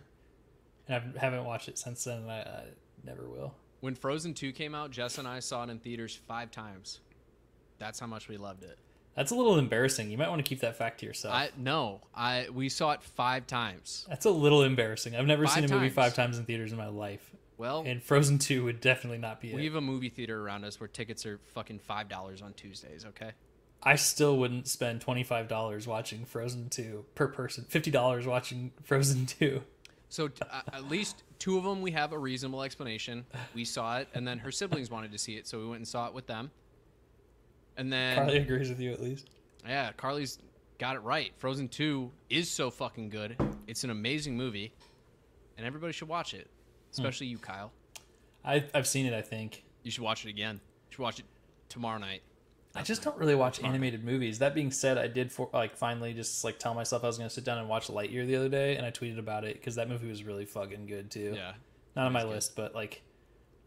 And 0.88 1.14
I 1.16 1.18
haven't 1.20 1.44
watched 1.44 1.68
it 1.68 1.78
since 1.78 2.04
then. 2.04 2.18
And 2.18 2.30
I, 2.30 2.38
I 2.40 2.62
never 3.04 3.28
will. 3.28 3.54
When 3.80 3.94
Frozen 3.94 4.34
2 4.34 4.52
came 4.52 4.74
out, 4.74 4.90
Jess 4.90 5.18
and 5.18 5.28
I 5.28 5.40
saw 5.40 5.64
it 5.64 5.70
in 5.70 5.78
theaters 5.78 6.18
five 6.26 6.50
times. 6.50 7.00
That's 7.78 7.98
how 8.00 8.06
much 8.06 8.28
we 8.28 8.36
loved 8.36 8.62
it. 8.64 8.78
That's 9.14 9.30
a 9.30 9.34
little 9.36 9.58
embarrassing. 9.58 10.10
You 10.10 10.18
might 10.18 10.28
want 10.28 10.44
to 10.44 10.48
keep 10.48 10.60
that 10.60 10.76
fact 10.76 11.00
to 11.00 11.06
yourself. 11.06 11.34
I 11.34 11.50
no, 11.56 12.00
I 12.14 12.48
we 12.52 12.68
saw 12.68 12.92
it 12.92 13.02
five 13.02 13.46
times. 13.46 14.06
That's 14.08 14.24
a 14.26 14.30
little 14.30 14.62
embarrassing. 14.64 15.14
I've 15.14 15.26
never 15.26 15.44
Five 15.44 15.54
seen 15.54 15.64
a 15.64 15.68
movie 15.68 15.86
times. 15.86 15.94
five 15.94 16.14
times 16.14 16.38
in 16.38 16.44
theaters 16.44 16.72
in 16.72 16.78
my 16.78 16.88
life, 16.88 17.30
Well, 17.56 17.84
and 17.86 18.02
Frozen 18.02 18.38
Two 18.40 18.64
would 18.64 18.80
definitely 18.80 19.18
not 19.18 19.40
be 19.40 19.50
it. 19.52 19.54
we 19.54 19.66
have 19.66 19.76
a 19.76 19.80
movie 19.80 20.08
theater 20.08 20.40
around 20.42 20.64
us 20.64 20.80
where 20.80 20.88
tickets 20.88 21.24
are 21.26 21.38
fucking 21.54 21.78
five 21.78 22.08
dollars 22.08 22.42
on 22.42 22.54
Tuesdays. 22.54 23.04
Okay. 23.04 23.30
I 23.84 23.96
still 23.96 24.36
wouldn't 24.38 24.66
spend 24.66 25.00
twenty 25.00 25.22
five 25.24 25.48
dollars 25.48 25.86
watching 25.86 26.24
Frozen 26.24 26.70
Two 26.70 27.04
per 27.14 27.28
person. 27.28 27.64
Fifty 27.68 27.90
dollars 27.90 28.26
watching 28.26 28.72
Frozen 28.82 29.26
Two. 29.26 29.62
So 30.08 30.28
t- 30.28 30.42
uh, 30.50 30.60
at 30.72 30.88
least 30.88 31.24
two 31.38 31.58
of 31.58 31.64
them 31.64 31.82
we 31.82 31.90
have 31.90 32.12
a 32.12 32.18
reasonable 32.18 32.62
explanation. 32.62 33.26
We 33.54 33.64
saw 33.64 33.98
it, 33.98 34.08
and 34.14 34.26
then 34.26 34.38
her 34.38 34.52
siblings 34.52 34.90
wanted 34.90 35.12
to 35.12 35.18
see 35.18 35.36
it, 35.36 35.46
so 35.46 35.58
we 35.58 35.66
went 35.66 35.78
and 35.78 35.88
saw 35.88 36.06
it 36.06 36.14
with 36.14 36.26
them. 36.26 36.50
And 37.76 37.92
then 37.92 38.16
Carly 38.16 38.38
agrees 38.38 38.68
with 38.68 38.80
you 38.80 38.92
at 38.92 39.02
least. 39.02 39.28
yeah, 39.66 39.90
Carly's 39.96 40.38
got 40.78 40.96
it 40.96 41.00
right. 41.00 41.32
Frozen 41.36 41.68
Two 41.68 42.10
is 42.30 42.48
so 42.50 42.70
fucking 42.70 43.08
good. 43.10 43.36
It's 43.66 43.82
an 43.84 43.90
amazing 43.90 44.36
movie, 44.36 44.72
and 45.58 45.66
everybody 45.66 45.92
should 45.92 46.08
watch 46.08 46.32
it, 46.34 46.48
especially 46.92 47.26
you, 47.26 47.38
Kyle. 47.38 47.72
I 48.44 48.64
I've 48.72 48.86
seen 48.86 49.06
it. 49.06 49.14
I 49.14 49.22
think. 49.22 49.64
You 49.82 49.90
should 49.90 50.04
watch 50.04 50.24
it 50.24 50.30
again. 50.30 50.60
You 50.88 50.94
should 50.94 51.02
watch 51.02 51.18
it 51.18 51.26
tomorrow 51.68 51.98
night. 51.98 52.22
I 52.76 52.82
just 52.82 53.02
don't 53.02 53.16
really 53.16 53.36
watch 53.36 53.62
animated 53.62 54.04
movies. 54.04 54.40
That 54.40 54.54
being 54.54 54.70
said, 54.72 54.98
I 54.98 55.06
did 55.06 55.30
for 55.30 55.48
like 55.52 55.76
finally 55.76 56.12
just 56.12 56.42
like 56.42 56.58
tell 56.58 56.74
myself 56.74 57.04
I 57.04 57.06
was 57.06 57.18
going 57.18 57.28
to 57.28 57.34
sit 57.34 57.44
down 57.44 57.58
and 57.58 57.68
watch 57.68 57.86
Lightyear 57.86 58.26
the 58.26 58.34
other 58.36 58.48
day, 58.48 58.76
and 58.76 58.84
I 58.84 58.90
tweeted 58.90 59.18
about 59.18 59.44
it 59.44 59.54
because 59.54 59.76
that 59.76 59.88
movie 59.88 60.08
was 60.08 60.24
really 60.24 60.44
fucking 60.44 60.86
good 60.86 61.10
too. 61.10 61.34
Yeah, 61.36 61.52
Not 61.94 62.06
on 62.06 62.12
my 62.12 62.22
good. 62.22 62.30
list, 62.30 62.56
but 62.56 62.74
like 62.74 63.02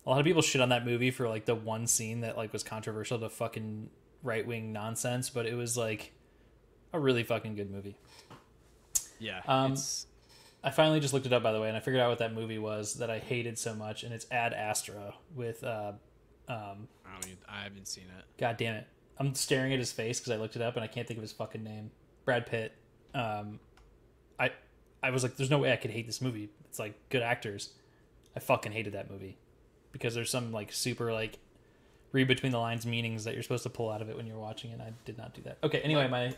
a 0.05 0.09
lot 0.09 0.19
of 0.19 0.25
people 0.25 0.41
shit 0.41 0.59
on 0.61 0.69
that 0.69 0.85
movie 0.85 1.11
for 1.11 1.29
like 1.29 1.45
the 1.45 1.55
one 1.55 1.87
scene 1.87 2.21
that 2.21 2.35
like 2.37 2.51
was 2.51 2.63
controversial 2.63 3.17
to 3.19 3.29
fucking 3.29 3.89
right 4.23 4.45
wing 4.45 4.73
nonsense, 4.73 5.29
but 5.29 5.45
it 5.45 5.53
was 5.55 5.77
like 5.77 6.11
a 6.91 6.99
really 6.99 7.23
fucking 7.23 7.55
good 7.55 7.71
movie. 7.71 7.95
yeah. 9.19 9.41
Um, 9.47 9.73
it's, 9.73 10.07
I 10.63 10.69
finally 10.71 10.99
just 10.99 11.13
looked 11.13 11.25
it 11.25 11.33
up 11.33 11.43
by 11.43 11.53
the 11.53 11.61
way, 11.61 11.69
and 11.69 11.77
I 11.77 11.79
figured 11.79 12.01
out 12.01 12.09
what 12.09 12.19
that 12.19 12.33
movie 12.33 12.59
was 12.59 12.95
that 12.95 13.09
I 13.09 13.19
hated 13.19 13.57
so 13.57 13.73
much, 13.73 14.03
and 14.03 14.13
it's 14.13 14.25
Ad 14.31 14.53
Astra 14.53 15.13
with 15.33 15.63
uh, 15.63 15.93
um, 16.49 16.87
I, 17.05 17.19
I 17.47 17.63
haven't 17.63 17.87
seen 17.87 18.05
it. 18.17 18.25
God 18.37 18.57
damn 18.57 18.75
it. 18.75 18.87
I'm 19.19 19.33
staring 19.35 19.73
at 19.73 19.79
his 19.79 19.91
face 19.91 20.19
because 20.19 20.31
I 20.31 20.37
looked 20.37 20.55
it 20.55 20.61
up 20.61 20.75
and 20.75 20.83
I 20.83 20.87
can't 20.87 21.07
think 21.07 21.17
of 21.17 21.21
his 21.21 21.31
fucking 21.31 21.63
name. 21.63 21.91
Brad 22.25 22.45
Pitt. 22.45 22.73
Um, 23.13 23.59
I 24.39 24.51
I 25.01 25.11
was 25.11 25.23
like, 25.23 25.35
there's 25.35 25.49
no 25.49 25.59
way 25.59 25.71
I 25.71 25.75
could 25.75 25.91
hate 25.91 26.05
this 26.05 26.21
movie. 26.21 26.49
It's 26.65 26.79
like 26.79 26.93
good 27.09 27.21
actors. 27.21 27.69
I 28.35 28.39
fucking 28.39 28.71
hated 28.71 28.93
that 28.93 29.09
movie 29.09 29.37
because 29.91 30.13
there's 30.13 30.29
some 30.29 30.51
like 30.51 30.71
super 30.71 31.11
like 31.11 31.39
read 32.11 32.27
between 32.27 32.51
the 32.51 32.59
lines 32.59 32.85
meanings 32.85 33.23
that 33.23 33.33
you're 33.33 33.43
supposed 33.43 33.63
to 33.63 33.69
pull 33.69 33.89
out 33.89 34.01
of 34.01 34.09
it 34.09 34.15
when 34.15 34.27
you're 34.27 34.37
watching 34.37 34.71
it. 34.71 34.75
And 34.75 34.83
I 34.83 34.93
did 35.05 35.17
not 35.17 35.33
do 35.33 35.41
that. 35.43 35.57
Okay, 35.63 35.79
anyway, 35.79 36.07
my 36.07 36.33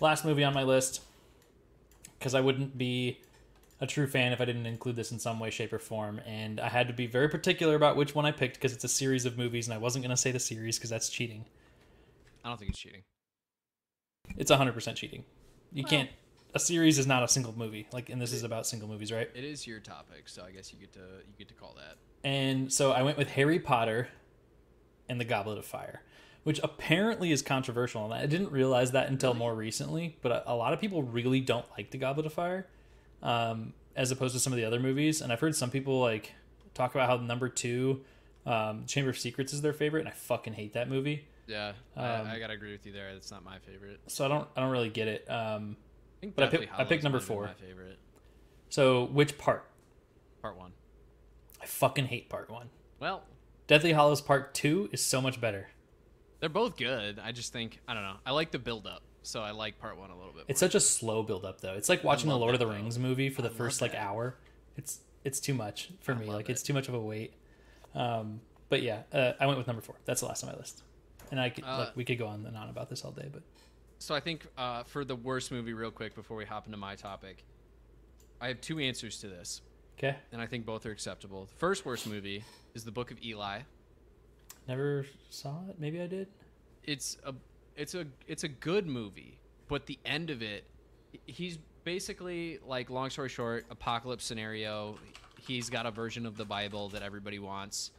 last 0.00 0.24
movie 0.24 0.44
on 0.44 0.54
my 0.54 0.64
list 0.64 1.02
because 2.18 2.34
I 2.34 2.40
wouldn't 2.40 2.76
be 2.76 3.18
a 3.80 3.86
true 3.86 4.06
fan 4.06 4.32
if 4.32 4.40
I 4.40 4.44
didn't 4.44 4.66
include 4.66 4.96
this 4.96 5.10
in 5.10 5.18
some 5.18 5.40
way, 5.40 5.50
shape, 5.50 5.72
or 5.72 5.78
form. 5.78 6.20
And 6.26 6.60
I 6.60 6.68
had 6.68 6.86
to 6.88 6.94
be 6.94 7.06
very 7.06 7.28
particular 7.28 7.74
about 7.74 7.96
which 7.96 8.14
one 8.14 8.26
I 8.26 8.30
picked 8.30 8.56
because 8.56 8.72
it's 8.72 8.84
a 8.84 8.88
series 8.88 9.24
of 9.24 9.38
movies, 9.38 9.66
and 9.66 9.74
I 9.74 9.78
wasn't 9.78 10.04
going 10.04 10.10
to 10.10 10.20
say 10.20 10.30
the 10.30 10.38
series 10.38 10.78
because 10.78 10.90
that's 10.90 11.08
cheating. 11.08 11.46
I 12.44 12.48
don't 12.48 12.58
think 12.58 12.70
it's 12.70 12.78
cheating. 12.78 13.02
It's 14.36 14.50
100% 14.50 14.96
cheating. 14.96 15.24
You 15.72 15.82
Well- 15.84 15.90
can't 15.90 16.10
a 16.54 16.58
series 16.58 16.98
is 16.98 17.06
not 17.06 17.22
a 17.22 17.28
single 17.28 17.56
movie. 17.56 17.86
Like, 17.92 18.08
and 18.10 18.20
this 18.20 18.32
is 18.32 18.42
about 18.42 18.66
single 18.66 18.88
movies, 18.88 19.12
right? 19.12 19.30
It 19.34 19.44
is 19.44 19.66
your 19.66 19.80
topic, 19.80 20.28
so 20.28 20.42
I 20.44 20.50
guess 20.50 20.72
you 20.72 20.78
get 20.78 20.92
to 20.94 20.98
you 20.98 21.34
get 21.38 21.48
to 21.48 21.54
call 21.54 21.74
that. 21.76 21.96
And 22.24 22.72
so 22.72 22.92
I 22.92 23.02
went 23.02 23.16
with 23.16 23.30
Harry 23.30 23.58
Potter 23.58 24.08
and 25.08 25.20
the 25.20 25.24
Goblet 25.24 25.58
of 25.58 25.64
Fire, 25.64 26.02
which 26.44 26.60
apparently 26.62 27.32
is 27.32 27.42
controversial. 27.42 28.04
And 28.04 28.12
I 28.14 28.26
didn't 28.26 28.50
realize 28.50 28.90
that 28.92 29.08
until 29.08 29.34
more 29.34 29.54
recently, 29.54 30.18
but 30.22 30.32
a, 30.32 30.52
a 30.52 30.54
lot 30.54 30.72
of 30.72 30.80
people 30.80 31.02
really 31.02 31.40
don't 31.40 31.66
like 31.76 31.90
the 31.90 31.98
Goblet 31.98 32.26
of 32.26 32.32
Fire, 32.32 32.66
um, 33.22 33.72
as 33.96 34.10
opposed 34.10 34.34
to 34.34 34.40
some 34.40 34.52
of 34.52 34.56
the 34.56 34.64
other 34.64 34.80
movies. 34.80 35.20
And 35.20 35.32
I've 35.32 35.40
heard 35.40 35.54
some 35.54 35.70
people 35.70 36.00
like 36.00 36.32
talk 36.74 36.94
about 36.94 37.08
how 37.08 37.16
number 37.24 37.48
two, 37.48 38.02
um, 38.44 38.86
Chamber 38.86 39.10
of 39.10 39.18
Secrets, 39.18 39.52
is 39.52 39.62
their 39.62 39.72
favorite, 39.72 40.00
and 40.00 40.08
I 40.08 40.12
fucking 40.12 40.54
hate 40.54 40.72
that 40.74 40.88
movie. 40.88 41.26
Yeah, 41.50 41.72
Um, 41.96 42.04
I, 42.26 42.36
I 42.36 42.38
gotta 42.38 42.52
agree 42.54 42.72
with 42.72 42.86
you 42.86 42.92
there. 42.92 43.08
It's 43.10 43.30
not 43.30 43.44
my 43.44 43.58
favorite. 43.58 44.00
So 44.06 44.24
I 44.24 44.28
don't, 44.28 44.48
I 44.56 44.60
don't 44.60 44.70
really 44.70 44.88
get 44.90 45.08
it. 45.08 45.28
Um, 45.30 45.76
I 46.16 46.20
think 46.20 46.34
But 46.36 46.44
I 46.44 46.48
picked- 46.48 46.72
I 46.78 46.84
picked 46.84 47.02
number 47.02 47.18
might 47.18 47.22
have 47.22 47.28
been 47.28 47.36
four. 47.36 47.44
My 47.46 47.52
favorite 47.54 47.98
so 48.68 49.04
which 49.06 49.36
part? 49.36 49.66
part 50.42 50.56
one. 50.56 50.72
I 51.60 51.66
fucking 51.66 52.06
hate 52.06 52.28
part 52.30 52.48
one. 52.50 52.70
Well, 53.00 53.24
Deathly 53.66 53.92
Hallows 53.92 54.20
Part 54.20 54.54
Two 54.54 54.88
is 54.92 55.04
so 55.04 55.20
much 55.20 55.40
better. 55.40 55.68
they're 56.40 56.48
both 56.48 56.76
good. 56.76 57.18
I 57.18 57.32
just 57.32 57.52
think 57.52 57.80
I 57.88 57.94
don't 57.94 58.02
know. 58.04 58.16
I 58.24 58.30
like 58.30 58.50
the 58.52 58.58
build 58.58 58.86
up, 58.86 59.02
so 59.22 59.42
I 59.42 59.50
like 59.50 59.78
part 59.78 59.98
one 59.98 60.10
a 60.10 60.14
little 60.16 60.30
bit. 60.32 60.36
More. 60.38 60.44
It's 60.48 60.60
such 60.60 60.74
a 60.74 60.80
slow 60.80 61.22
build 61.22 61.44
up 61.44 61.60
though. 61.60 61.74
It's 61.74 61.88
like 61.88 62.02
watching 62.04 62.28
the 62.30 62.38
Lord 62.38 62.54
of 62.54 62.60
the 62.60 62.66
though. 62.66 62.72
Rings 62.72 62.98
movie 62.98 63.28
for 63.28 63.42
the 63.42 63.50
first 63.50 63.80
like 63.82 63.92
that. 63.92 64.00
hour. 64.02 64.36
It's 64.76 65.00
it's 65.24 65.40
too 65.40 65.52
much 65.54 65.90
for 66.00 66.12
I 66.12 66.18
me. 66.18 66.26
Like 66.26 66.48
it's 66.48 66.62
too 66.62 66.72
much 66.74 66.88
of 66.88 66.94
a 66.94 67.00
wait. 67.00 67.34
Um, 67.94 68.40
but 68.68 68.82
yeah, 68.82 69.02
uh, 69.12 69.32
I 69.40 69.46
went 69.46 69.58
with 69.58 69.66
number 69.66 69.82
four. 69.82 69.96
That's 70.04 70.20
the 70.20 70.28
last 70.28 70.42
on 70.44 70.50
my 70.52 70.56
list. 70.56 70.82
And 71.30 71.40
I 71.40 71.50
could, 71.50 71.64
Uh, 71.64 71.78
like 71.78 71.96
we 71.96 72.04
could 72.04 72.18
go 72.18 72.26
on 72.26 72.44
and 72.46 72.56
on 72.56 72.68
about 72.68 72.88
this 72.88 73.04
all 73.04 73.12
day, 73.12 73.28
but 73.32 73.42
So 73.98 74.14
I 74.14 74.20
think 74.20 74.46
uh, 74.56 74.82
for 74.84 75.04
the 75.04 75.14
worst 75.16 75.52
movie, 75.52 75.74
real 75.74 75.90
quick 75.90 76.14
before 76.14 76.36
we 76.36 76.44
hop 76.46 76.66
into 76.66 76.78
my 76.78 76.96
topic, 76.96 77.44
I 78.40 78.48
have 78.48 78.60
two 78.62 78.78
answers 78.78 79.20
to 79.20 79.28
this, 79.28 79.60
okay. 79.98 80.16
and 80.32 80.40
I 80.40 80.46
think 80.46 80.64
both 80.64 80.86
are 80.86 80.90
acceptable. 80.90 81.44
The 81.44 81.54
first 81.56 81.84
worst 81.84 82.06
movie 82.06 82.42
is 82.74 82.84
The 82.84 82.90
Book 82.92 83.10
of 83.10 83.22
Eli. 83.22 83.60
Never 84.66 85.06
saw 85.28 85.60
it. 85.68 85.78
Maybe 85.78 86.00
I 86.00 86.06
did. 86.06 86.28
It's 86.84 87.18
a 87.24 87.34
it's 87.76 87.94
a 87.94 88.06
it's 88.26 88.44
a 88.44 88.48
good 88.48 88.86
movie, 88.86 89.38
but 89.68 89.86
the 89.86 89.98
end 90.04 90.30
of 90.30 90.40
it, 90.42 90.64
he's 91.26 91.58
basically 91.84 92.58
like 92.64 92.88
long 92.88 93.10
story 93.10 93.28
short, 93.28 93.66
apocalypse 93.70 94.24
scenario. 94.24 94.96
He's 95.38 95.68
got 95.68 95.86
a 95.86 95.90
version 95.90 96.24
of 96.26 96.36
the 96.36 96.44
Bible 96.44 96.88
that 96.90 97.02
everybody 97.02 97.38
wants. 97.38 97.90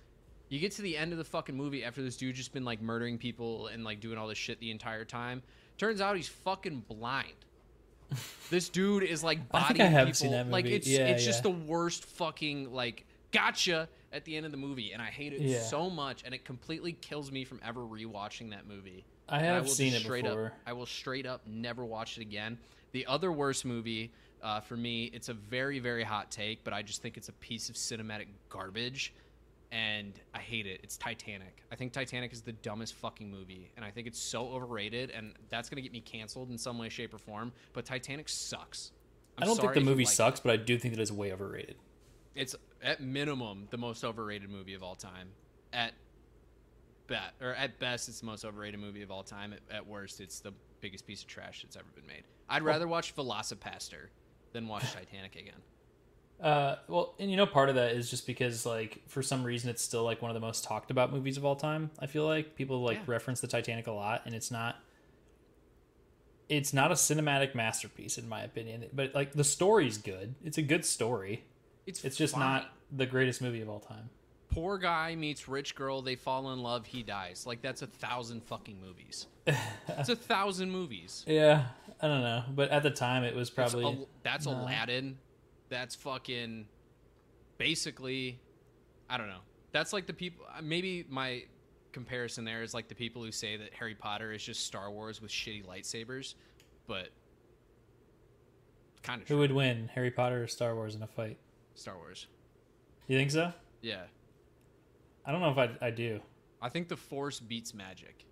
You 0.52 0.60
get 0.60 0.74
to 0.74 0.82
the 0.82 0.98
end 0.98 1.14
of 1.14 1.18
the 1.18 1.24
fucking 1.24 1.56
movie 1.56 1.82
after 1.86 2.02
this 2.02 2.18
dude 2.18 2.36
just 2.36 2.52
been 2.52 2.66
like 2.66 2.82
murdering 2.82 3.18
people 3.18 3.68
and 3.68 3.86
like 3.86 4.02
doing 4.02 4.18
all 4.18 4.28
this 4.28 4.38
shit 4.38 4.60
the 4.60 4.70
entire 4.70 5.06
time. 5.06 5.42
Turns 5.78 6.02
out 6.02 6.18
he's 6.18 6.28
fucking 6.28 6.84
blind. 6.90 7.32
this 8.50 8.68
dude 8.68 9.04
is 9.04 9.24
like 9.24 9.40
I 9.54 9.62
bodying 9.62 9.82
I 9.82 9.86
have 9.86 10.08
people. 10.08 10.18
seen 10.18 10.32
that 10.32 10.50
Like 10.50 10.66
it's 10.66 10.86
Yeah, 10.88 11.08
it's 11.08 11.24
just 11.24 11.44
the 11.44 11.50
worst 11.50 12.04
fucking 12.04 12.74
like 12.74 13.06
gotcha 13.32 13.88
at 14.12 14.26
the 14.26 14.36
end 14.36 14.46
of 14.46 14.52
the 14.52 14.58
movie, 14.58 14.92
and 14.92 15.02
I 15.02 15.06
hate 15.06 15.32
it 15.32 15.40
Yeah. 15.40 15.62
so 15.62 15.90
much, 15.90 16.24
and 16.26 16.34
it 16.34 16.44
completely 16.44 16.92
kills 16.92 17.32
me 17.32 17.46
from 17.46 17.62
ever 17.66 17.80
rewatching 17.80 18.50
that 18.50 18.68
movie. 18.68 19.06
I 19.30 19.40
have 19.40 19.64
will 19.64 19.72
seen 19.72 19.94
it 19.94 20.02
straight 20.02 20.26
before. 20.26 20.48
Up, 20.48 20.54
I 20.68 20.74
will 20.74 20.86
straight 20.86 21.26
up 21.26 21.48
never 21.48 21.86
watch 21.86 22.18
it 22.18 22.22
again. 22.24 22.58
The 22.92 23.06
other 23.06 23.32
worst 23.32 23.64
movie 23.64 24.12
uh, 24.44 24.60
for 24.60 24.76
me, 24.76 25.06
it's 25.14 25.30
a 25.30 25.34
very 25.34 25.80
very 25.80 26.04
hot 26.04 26.30
take, 26.30 26.66
but 26.66 26.74
I 26.74 26.82
just 26.82 27.02
think 27.02 27.16
it's 27.16 27.30
a 27.30 27.34
piece 27.34 27.70
of 27.70 27.76
cinematic 27.76 28.26
garbage, 28.50 29.14
and 29.72 30.20
I 30.34 30.40
hate 30.40 30.68
it. 30.68 30.82
It's 30.84 30.98
Titanic. 30.98 31.64
I 31.72 31.76
think 31.76 31.94
Titanic 31.94 32.34
is 32.34 32.42
the 32.42 32.52
dumbest 32.52 32.96
fucking 32.96 33.30
movie, 33.30 33.72
and 33.76 33.86
I 33.86 33.92
think 33.92 34.08
it's 34.08 34.20
so 34.20 34.50
overrated, 34.50 35.12
and 35.12 35.34
that's 35.50 35.70
gonna 35.70 35.82
get 35.82 35.94
me 35.94 36.02
canceled 36.02 36.50
in 36.50 36.58
some 36.58 36.78
way, 36.78 36.90
shape, 36.90 37.14
or 37.14 37.18
form. 37.18 37.52
But 37.74 37.86
Titanic 37.86 38.28
sucks. 38.30 38.92
I'm 39.38 39.44
I 39.44 39.48
don't 39.48 39.60
think 39.60 39.74
the 39.74 39.82
movie 39.82 40.04
like 40.04 40.12
it. 40.12 40.16
sucks, 40.16 40.40
but 40.40 40.52
I 40.52 40.58
do 40.58 40.78
think 40.78 40.94
that 40.96 41.02
it's 41.02 41.12
way 41.12 41.32
overrated. 41.32 41.76
It's 42.36 42.56
at 42.84 43.02
minimum 43.02 43.68
the 43.70 43.78
most 43.78 44.04
overrated 44.04 44.50
movie 44.50 44.74
of 44.74 44.84
all 44.84 44.96
time. 44.96 45.30
At 45.74 45.94
bet 47.08 47.34
or 47.42 47.54
at 47.56 47.80
best, 47.80 48.10
it's 48.10 48.20
the 48.20 48.26
most 48.26 48.44
overrated 48.44 48.80
movie 48.80 49.02
of 49.02 49.12
all 49.12 49.24
time. 49.24 49.54
At, 49.54 49.60
at 49.74 49.88
worst, 49.88 50.20
it's 50.20 50.40
the 50.40 50.54
biggest 50.82 51.08
piece 51.08 51.22
of 51.22 51.28
trash 51.28 51.62
that's 51.64 51.78
ever 51.78 51.88
been 51.96 52.08
made. 52.08 52.24
I'd 52.50 52.64
rather 52.64 52.88
watch 52.88 53.16
Velocipastor 53.16 54.08
than 54.52 54.68
watch 54.68 54.92
Titanic 54.94 55.36
again. 55.38 55.62
Uh, 56.42 56.78
well, 56.88 57.14
and 57.20 57.30
you 57.30 57.38
know, 57.38 57.46
part 57.46 57.70
of 57.70 57.76
that 57.76 57.92
is 57.92 58.10
just 58.10 58.26
because, 58.26 58.66
like, 58.66 59.02
for 59.08 59.22
some 59.22 59.44
reason, 59.44 59.70
it's 59.70 59.82
still 59.84 60.04
like 60.04 60.22
one 60.22 60.32
of 60.32 60.36
the 60.36 60.40
most 60.42 60.64
talked 60.64 60.90
about 60.90 61.12
movies 61.12 61.38
of 61.38 61.46
all 61.46 61.56
time. 61.56 61.92
I 62.00 62.08
feel 62.08 62.26
like 62.26 62.56
people 62.56 62.82
like 62.82 62.98
Yeah. 62.98 63.04
reference 63.08 63.42
the 63.42 63.48
Titanic 63.48 63.88
a 63.88 63.92
lot, 63.92 64.24
and 64.26 64.34
it's 64.34 64.50
not. 64.50 64.78
It's 66.50 66.74
not 66.74 66.92
a 66.92 66.96
cinematic 66.96 67.56
masterpiece, 67.56 68.18
in 68.18 68.28
my 68.28 68.42
opinion. 68.44 68.86
But 68.92 69.16
like, 69.16 69.34
the 69.34 69.44
story's 69.44 69.98
good. 69.98 70.36
It's 70.44 70.58
a 70.58 70.62
good 70.62 70.84
story. 70.84 71.44
It's 71.86 72.04
It's 72.04 72.18
just 72.18 72.38
not 72.38 72.70
the 72.92 73.06
greatest 73.06 73.42
movie 73.42 73.62
of 73.62 73.70
all 73.70 73.80
time. 73.80 74.10
Poor 74.50 74.78
guy 74.78 75.16
meets 75.16 75.48
rich 75.48 75.76
girl. 75.76 76.02
They 76.02 76.16
fall 76.16 76.52
in 76.52 76.60
love. 76.62 76.86
He 76.86 77.04
dies. 77.04 77.46
Like 77.48 77.62
that's 77.62 77.82
a 77.84 77.88
thousand 77.88 78.44
fucking 78.44 78.82
movies. 78.82 79.28
it's 79.88 80.10
a 80.10 80.16
thousand 80.16 80.72
movies. 80.72 81.24
Yeah, 81.26 81.68
I 82.02 82.08
don't 82.08 82.22
know, 82.22 82.44
but 82.54 82.70
at 82.70 82.84
the 82.84 82.92
time, 82.92 83.24
it 83.24 83.34
was 83.34 83.50
probably 83.50 84.06
that's 84.24 84.46
no. 84.46 84.52
Aladdin. 84.52 85.18
That's 85.72 85.96
fucking 85.96 86.66
basically 87.58 88.40
I 89.10 89.18
don't 89.18 89.30
know. 89.30 89.40
That's 89.72 89.94
like 89.94 90.06
the 90.06 90.14
people 90.14 90.46
uh, 90.54 90.62
maybe 90.62 91.06
my 91.10 91.46
comparison 91.94 92.44
there 92.44 92.62
is 92.62 92.74
like 92.74 92.90
the 92.90 92.96
people 92.96 93.24
who 93.24 93.32
say 93.32 93.56
that 93.56 93.74
Harry 93.74 93.96
Potter 93.96 94.34
is 94.34 94.44
just 94.44 94.66
Star 94.66 94.92
Wars 94.92 95.22
with 95.22 95.32
shitty 95.32 95.66
lightsabers, 95.66 96.36
but 96.88 97.08
kind 99.02 99.22
of 99.22 99.28
who 99.30 99.38
would 99.38 99.54
win, 99.54 99.90
Harry 99.96 100.12
Potter 100.12 100.44
or 100.44 100.48
Star 100.48 100.76
Wars 100.76 100.94
in 100.94 101.04
a 101.04 101.08
fight. 101.08 101.38
Star 101.74 101.96
Wars. 101.96 102.28
You 103.08 103.18
think 103.18 103.32
so? 103.32 103.54
Yeah. 103.82 104.04
I 105.26 105.32
don't 105.32 105.40
know 105.40 105.52
if 105.52 105.58
I, 105.58 105.86
I 105.86 105.90
do. 105.90 106.20
I 106.62 106.68
think 106.68 106.90
the 106.90 106.98
force 106.98 107.40
beats 107.40 107.74
magic. 107.74 108.26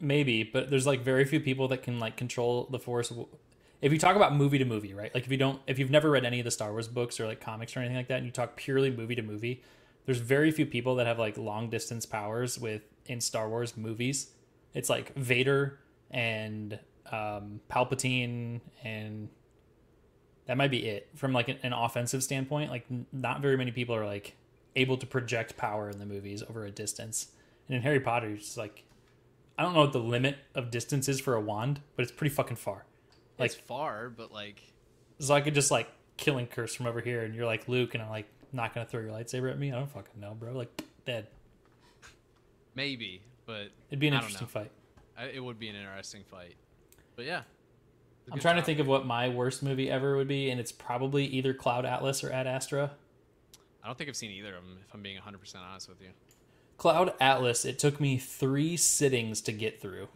Maybe, 0.00 0.42
but 0.42 0.70
there's 0.70 0.86
like 0.86 1.02
very 1.02 1.24
few 1.24 1.40
people 1.40 1.68
that 1.68 1.82
can 1.82 2.00
like 2.00 2.16
control 2.16 2.66
the 2.70 2.80
force. 2.80 3.12
If 3.80 3.92
you 3.92 3.98
talk 3.98 4.16
about 4.16 4.34
movie 4.34 4.58
to 4.58 4.64
movie, 4.64 4.92
right? 4.92 5.12
Like 5.14 5.24
if 5.24 5.30
you 5.30 5.38
don't, 5.38 5.60
if 5.66 5.78
you've 5.78 5.90
never 5.90 6.10
read 6.10 6.24
any 6.24 6.40
of 6.40 6.44
the 6.44 6.50
Star 6.50 6.70
Wars 6.70 6.88
books 6.88 7.18
or 7.18 7.26
like 7.26 7.40
comics 7.40 7.76
or 7.76 7.80
anything 7.80 7.96
like 7.96 8.08
that, 8.08 8.18
and 8.18 8.26
you 8.26 8.32
talk 8.32 8.56
purely 8.56 8.90
movie 8.90 9.14
to 9.14 9.22
movie, 9.22 9.62
there's 10.06 10.18
very 10.18 10.50
few 10.50 10.66
people 10.66 10.96
that 10.96 11.06
have 11.06 11.18
like 11.18 11.38
long 11.38 11.70
distance 11.70 12.04
powers 12.04 12.58
with 12.58 12.82
in 13.06 13.20
Star 13.20 13.48
Wars 13.48 13.76
movies. 13.76 14.32
It's 14.74 14.90
like 14.90 15.14
Vader 15.14 15.78
and 16.10 16.78
um, 17.10 17.60
Palpatine, 17.70 18.60
and 18.84 19.28
that 20.46 20.56
might 20.56 20.70
be 20.70 20.86
it 20.86 21.08
from 21.14 21.32
like 21.32 21.48
an, 21.48 21.58
an 21.62 21.72
offensive 21.72 22.22
standpoint. 22.22 22.70
Like 22.70 22.84
not 23.12 23.40
very 23.40 23.56
many 23.56 23.70
people 23.70 23.94
are 23.94 24.06
like 24.06 24.36
able 24.76 24.96
to 24.98 25.06
project 25.06 25.56
power 25.56 25.88
in 25.88 25.98
the 25.98 26.06
movies 26.06 26.42
over 26.42 26.64
a 26.64 26.70
distance. 26.70 27.28
And 27.66 27.76
in 27.76 27.82
Harry 27.82 28.00
Potter, 28.00 28.30
it's 28.30 28.56
like 28.56 28.84
I 29.58 29.62
don't 29.62 29.74
know 29.74 29.80
what 29.80 29.92
the 29.92 30.00
limit 30.00 30.38
of 30.54 30.70
distance 30.70 31.08
is 31.08 31.20
for 31.20 31.34
a 31.34 31.40
wand, 31.40 31.80
but 31.96 32.02
it's 32.02 32.12
pretty 32.12 32.34
fucking 32.34 32.56
far. 32.56 32.84
It's 33.46 33.54
far, 33.54 34.10
but 34.10 34.32
like 34.32 34.62
So 35.18 35.34
I 35.34 35.40
could 35.40 35.54
just 35.54 35.70
like 35.70 35.88
killing 36.16 36.46
curse 36.46 36.74
from 36.74 36.86
over 36.86 37.00
here, 37.00 37.22
and 37.22 37.34
you're 37.34 37.46
like 37.46 37.68
Luke, 37.68 37.94
and 37.94 38.02
I'm 38.02 38.10
like 38.10 38.26
not 38.52 38.74
gonna 38.74 38.86
throw 38.86 39.00
your 39.00 39.10
lightsaber 39.10 39.50
at 39.50 39.58
me. 39.58 39.72
I 39.72 39.78
don't 39.78 39.90
fucking 39.90 40.20
know, 40.20 40.34
bro. 40.34 40.52
Like 40.52 40.82
dead. 41.04 41.26
maybe, 42.74 43.22
but 43.46 43.68
It'd 43.88 43.98
be 43.98 44.08
an 44.08 44.14
I 44.14 44.18
interesting 44.18 44.46
fight. 44.46 44.70
I, 45.18 45.26
it 45.26 45.40
would 45.40 45.58
be 45.58 45.68
an 45.68 45.76
interesting 45.76 46.22
fight. 46.30 46.54
But 47.16 47.26
yeah. 47.26 47.42
I'm 48.32 48.38
trying 48.38 48.56
to 48.56 48.62
think 48.62 48.78
of 48.78 48.86
what 48.86 49.06
my 49.06 49.28
worst 49.28 49.62
movie 49.62 49.90
ever 49.90 50.16
would 50.16 50.28
be, 50.28 50.50
and 50.50 50.60
it's 50.60 50.70
probably 50.70 51.26
either 51.26 51.52
Cloud 51.52 51.84
Atlas 51.84 52.22
or 52.22 52.30
Ad 52.30 52.46
Astra. 52.46 52.92
I 53.82 53.86
don't 53.86 53.98
think 53.98 54.08
I've 54.08 54.16
seen 54.16 54.30
either 54.30 54.54
of 54.54 54.62
them 54.62 54.78
if 54.86 54.94
I'm 54.94 55.02
being 55.02 55.18
100% 55.18 55.56
honest 55.56 55.88
with 55.88 56.00
you. 56.00 56.10
Cloud 56.76 57.12
Atlas, 57.20 57.64
it 57.64 57.78
took 57.78 58.00
me 58.00 58.18
three 58.18 58.76
sittings 58.76 59.40
to 59.42 59.52
get 59.52 59.80
through. 59.80 60.08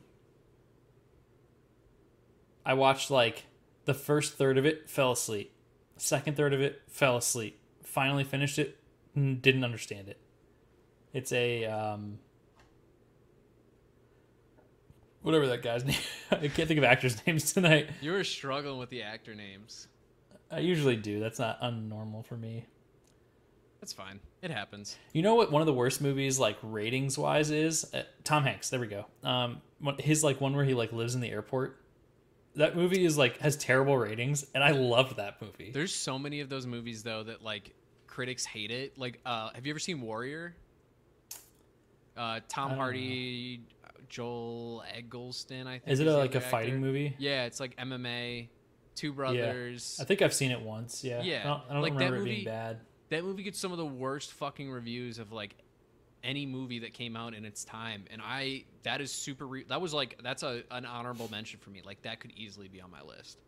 I 2.65 2.75
watched 2.75 3.11
like 3.11 3.45
the 3.85 3.95
first 3.95 4.35
third 4.35 4.59
of 4.59 4.65
it, 4.65 4.89
fell 4.89 5.13
asleep. 5.13 5.53
Second 5.97 6.37
third 6.37 6.55
of 6.55 6.61
it, 6.61 6.83
fell 6.89 7.17
asleep. 7.17 7.61
Finally 7.83 8.25
finished 8.25 8.59
it, 8.59 8.79
didn't 9.15 9.65
understand 9.65 10.09
it. 10.09 10.19
It's 11.13 11.31
a 11.33 11.67
um, 11.67 12.19
whatever 15.23 15.47
that 15.49 15.63
guy's 15.63 15.85
name. 15.87 15.99
I 16.31 16.49
can't 16.49 16.69
think 16.69 16.79
of 16.79 16.85
actors' 16.85 17.17
names 17.27 17.53
tonight. 17.53 17.89
You 18.01 18.13
were 18.13 18.25
struggling 18.25 18.79
with 18.79 18.91
the 18.91 19.03
actor 19.03 19.35
names. 19.35 19.89
I 20.51 20.61
usually 20.61 20.97
do. 20.97 21.21
That's 21.21 21.39
not 21.39 21.61
unnormal 21.61 22.25
for 22.25 22.37
me. 22.37 22.67
That's 23.81 23.93
fine. 23.93 24.21
It 24.41 24.51
happens. 24.51 24.97
You 25.13 25.23
know 25.23 25.35
what? 25.35 25.53
One 25.53 25.61
of 25.61 25.67
the 25.67 25.75
worst 25.75 26.01
movies, 26.01 26.39
like 26.39 26.57
ratings 26.63 27.19
wise, 27.19 27.51
is 27.51 27.93
uh, 27.93 28.05
Tom 28.23 28.45
Hanks. 28.45 28.71
There 28.71 28.81
we 28.81 28.87
go. 28.87 29.07
Um, 29.23 29.61
his 29.99 30.25
like 30.25 30.41
one 30.41 30.55
where 30.55 30.65
he 30.65 30.75
like 30.75 30.93
lives 30.93 31.15
in 31.15 31.21
the 31.21 31.31
airport. 31.31 31.79
That 32.57 32.77
movie 32.77 33.05
is 33.05 33.19
like 33.19 33.39
has 33.39 33.57
terrible 33.57 33.97
ratings, 33.97 34.47
and 34.55 34.63
I 34.63 34.71
love 34.71 35.17
that 35.17 35.43
movie. 35.43 35.71
There's 35.73 35.95
so 35.95 36.19
many 36.19 36.41
of 36.41 36.49
those 36.49 36.67
movies 36.67 37.03
though 37.03 37.23
that 37.25 37.43
like 37.43 37.75
critics 38.07 38.45
hate 38.45 38.71
it. 38.71 38.97
Like, 38.99 39.21
uh, 39.27 39.51
have 39.55 39.67
you 39.67 39.73
ever 39.73 39.79
seen 39.81 40.01
Warrior? 40.01 40.55
Uh, 42.17 42.41
Tom 42.49 42.71
Hardy, 42.73 43.63
Joel 44.09 44.85
Edgerton. 44.95 45.67
I 45.67 45.79
think 45.79 45.93
is 45.93 46.01
it 46.01 46.07
a, 46.07 46.17
like 46.17 46.35
a 46.35 46.39
other 46.39 46.47
fighting 46.47 46.81
movie? 46.81 47.15
Yeah, 47.19 47.45
it's 47.45 47.59
like 47.61 47.77
MMA. 47.77 48.49
Two 48.95 49.13
Brothers. 49.13 49.97
Yeah. 49.99 50.05
I 50.05 50.07
think 50.07 50.23
I've 50.23 50.33
seen 50.33 50.53
it 50.53 50.61
once. 50.61 51.03
Yeah. 51.03 51.21
Yeah, 51.23 51.41
I 51.41 51.47
don't, 51.49 51.63
I 51.69 51.73
don't 51.73 51.83
like 51.83 51.93
that 51.95 52.05
remember 52.05 52.21
it 52.21 52.25
being 52.25 52.45
bad. 52.45 52.79
that 53.09 53.25
movie 53.25 53.43
gets 53.43 53.59
some 53.59 53.73
of 53.73 53.79
the 53.79 53.85
worst 53.85 54.33
fucking 54.35 54.71
reviews 54.71 55.19
of 55.19 55.33
like 55.33 55.57
any 56.25 56.47
movie 56.47 56.81
that 56.81 56.93
came 56.95 57.17
out 57.17 57.35
in 57.35 57.45
its 57.45 57.65
time 57.65 58.05
and 58.11 58.21
i 58.25 58.65
that 58.83 59.01
is 59.01 59.13
super 59.13 59.47
re- 59.47 59.65
that 59.69 59.81
was 59.81 59.93
like 59.95 60.19
that's 60.23 60.43
a 60.43 60.63
an 60.71 60.85
honorable 60.87 61.31
mention 61.31 61.61
for 61.61 61.71
me 61.71 61.83
like 61.85 62.01
that 62.03 62.19
could 62.19 62.33
easily 62.37 62.67
be 62.67 62.81
on 62.81 62.91
my 62.91 63.03
list 63.03 63.39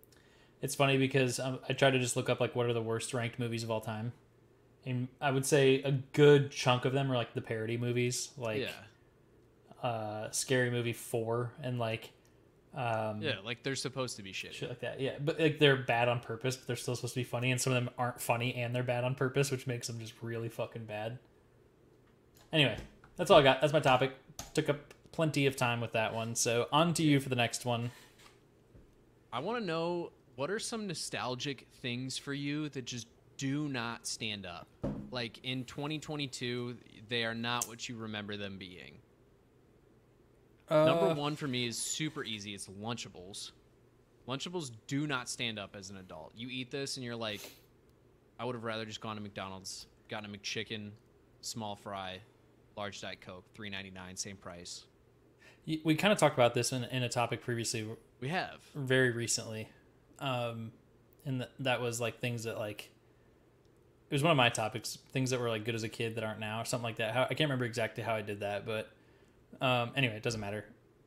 It's 0.62 0.74
funny 0.74 0.96
because 0.98 1.38
um, 1.40 1.58
I 1.68 1.72
tried 1.74 1.92
to 1.92 1.98
just 1.98 2.16
look 2.16 2.28
up 2.30 2.40
like 2.40 2.54
what 2.54 2.66
are 2.66 2.72
the 2.72 2.82
worst 2.82 3.12
ranked 3.14 3.38
movies 3.38 3.62
of 3.62 3.70
all 3.70 3.80
time, 3.82 4.12
and 4.86 5.08
I 5.20 5.30
would 5.30 5.44
say 5.44 5.82
a 5.82 5.92
good 5.92 6.50
chunk 6.50 6.84
of 6.86 6.92
them 6.92 7.10
are 7.12 7.16
like 7.16 7.34
the 7.34 7.42
parody 7.42 7.76
movies, 7.76 8.30
like 8.38 8.60
yeah 8.62 8.68
uh, 9.82 10.30
Scary 10.30 10.70
Movie 10.70 10.92
Four 10.94 11.52
and 11.62 11.78
like 11.78 12.10
um, 12.74 13.20
yeah 13.22 13.34
like 13.44 13.62
they're 13.62 13.76
supposed 13.76 14.16
to 14.16 14.22
be 14.22 14.32
shitty 14.32 14.52
shit 14.52 14.68
like 14.68 14.80
that. 14.80 15.00
Yeah, 15.00 15.12
but 15.22 15.38
like 15.38 15.58
they're 15.58 15.76
bad 15.76 16.08
on 16.08 16.20
purpose, 16.20 16.56
but 16.56 16.66
they're 16.66 16.76
still 16.76 16.96
supposed 16.96 17.14
to 17.14 17.20
be 17.20 17.24
funny, 17.24 17.50
and 17.50 17.60
some 17.60 17.72
of 17.72 17.84
them 17.84 17.92
aren't 17.98 18.20
funny 18.20 18.54
and 18.54 18.74
they're 18.74 18.82
bad 18.82 19.04
on 19.04 19.14
purpose, 19.14 19.50
which 19.50 19.66
makes 19.66 19.86
them 19.86 19.98
just 19.98 20.14
really 20.22 20.48
fucking 20.48 20.84
bad. 20.86 21.18
Anyway, 22.52 22.76
that's 23.16 23.30
all 23.30 23.38
I 23.38 23.42
got. 23.42 23.61
That's 23.61 23.72
my 23.72 23.80
topic. 23.80 24.12
Took 24.54 24.68
up 24.68 24.94
plenty 25.12 25.46
of 25.46 25.56
time 25.56 25.80
with 25.80 25.92
that 25.92 26.14
one, 26.14 26.35
so 26.35 26.66
on 26.72 26.92
to 26.94 27.02
you 27.02 27.20
for 27.20 27.28
the 27.28 27.37
next 27.37 27.64
one. 27.64 27.90
i 29.32 29.38
want 29.38 29.59
to 29.59 29.64
know 29.64 30.12
what 30.37 30.50
are 30.50 30.59
some 30.59 30.87
nostalgic 30.87 31.66
things 31.80 32.18
for 32.18 32.35
you 32.35 32.68
that 32.68 32.85
just 32.85 33.06
do 33.38 33.68
not 33.68 34.06
stand 34.06 34.44
up 34.46 34.66
like 35.11 35.38
in 35.42 35.64
2022 35.64 36.76
they 37.09 37.24
are 37.24 37.35
not 37.35 37.66
what 37.68 37.88
you 37.88 37.96
remember 37.96 38.37
them 38.37 38.59
being 38.59 38.98
Number 40.68 41.11
Uh, 41.11 41.14
one 41.14 41.37
for 41.37 41.46
me 41.46 41.66
is 41.66 41.78
super 41.78 42.24
easy. 42.24 42.52
It's 42.52 42.66
Lunchables. 42.66 43.52
Lunchables 44.26 44.72
do 44.88 45.06
not 45.06 45.28
stand 45.28 45.59
up 45.61 45.76
as 45.76 45.90
an 45.90 45.96
adult. 45.98 46.32
You 46.35 46.48
eat 46.50 46.72
this 46.72 46.96
and 46.96 47.04
you're 47.04 47.14
like, 47.14 47.52
I 48.40 48.44
would 48.44 48.56
have 48.56 48.64
rather 48.64 48.85
just 48.85 49.00
gone 49.00 49.14
to 49.14 49.22
McDonald's, 49.22 49.87
gotten 50.09 50.28
a 50.35 50.37
McChicken, 50.37 50.90
small 51.40 51.76
fry, 51.76 52.18
large 52.76 53.00
diet 53.00 53.20
coke, 53.20 53.44
three 53.54 53.70
ninety 53.70 53.90
nine, 53.90 54.16
same 54.16 54.36
price. 54.36 54.84
we 55.84 55.94
kind 55.94 56.12
of 56.12 56.18
talked 56.18 56.34
about 56.34 56.54
this 56.54 56.72
in, 56.72 56.84
in 56.84 57.02
a 57.02 57.08
topic 57.08 57.42
previously, 57.42 57.86
We 58.20 58.28
have. 58.28 58.60
very 58.74 59.10
recently, 59.10 59.68
um, 60.20 60.72
and 61.24 61.38
th- 61.40 61.50
that 61.60 61.80
was 61.80 62.00
like 62.00 62.20
things 62.20 62.44
that 62.44 62.58
like 62.58 62.90
it 64.08 64.14
was 64.14 64.22
one 64.22 64.30
of 64.30 64.36
my 64.36 64.48
topics, 64.48 64.98
things 65.12 65.30
that 65.30 65.40
were 65.40 65.48
like 65.48 65.64
good 65.64 65.74
as 65.74 65.82
a 65.82 65.88
kid 65.88 66.14
that 66.14 66.24
aren't 66.24 66.38
now, 66.38 66.60
or 66.60 66.64
something 66.64 66.84
like 66.84 66.96
that. 66.96 67.12
How, 67.12 67.22
I 67.24 67.28
can't 67.28 67.40
remember 67.50 67.64
exactly 67.64 68.04
how 68.04 68.14
I 68.14 68.22
did 68.22 68.40
that, 68.40 68.64
but 68.64 68.90
um, 69.60 69.90
anyway, 69.96 70.16
it 70.16 70.22
doesn't 70.22 70.40
matter. 70.40 70.64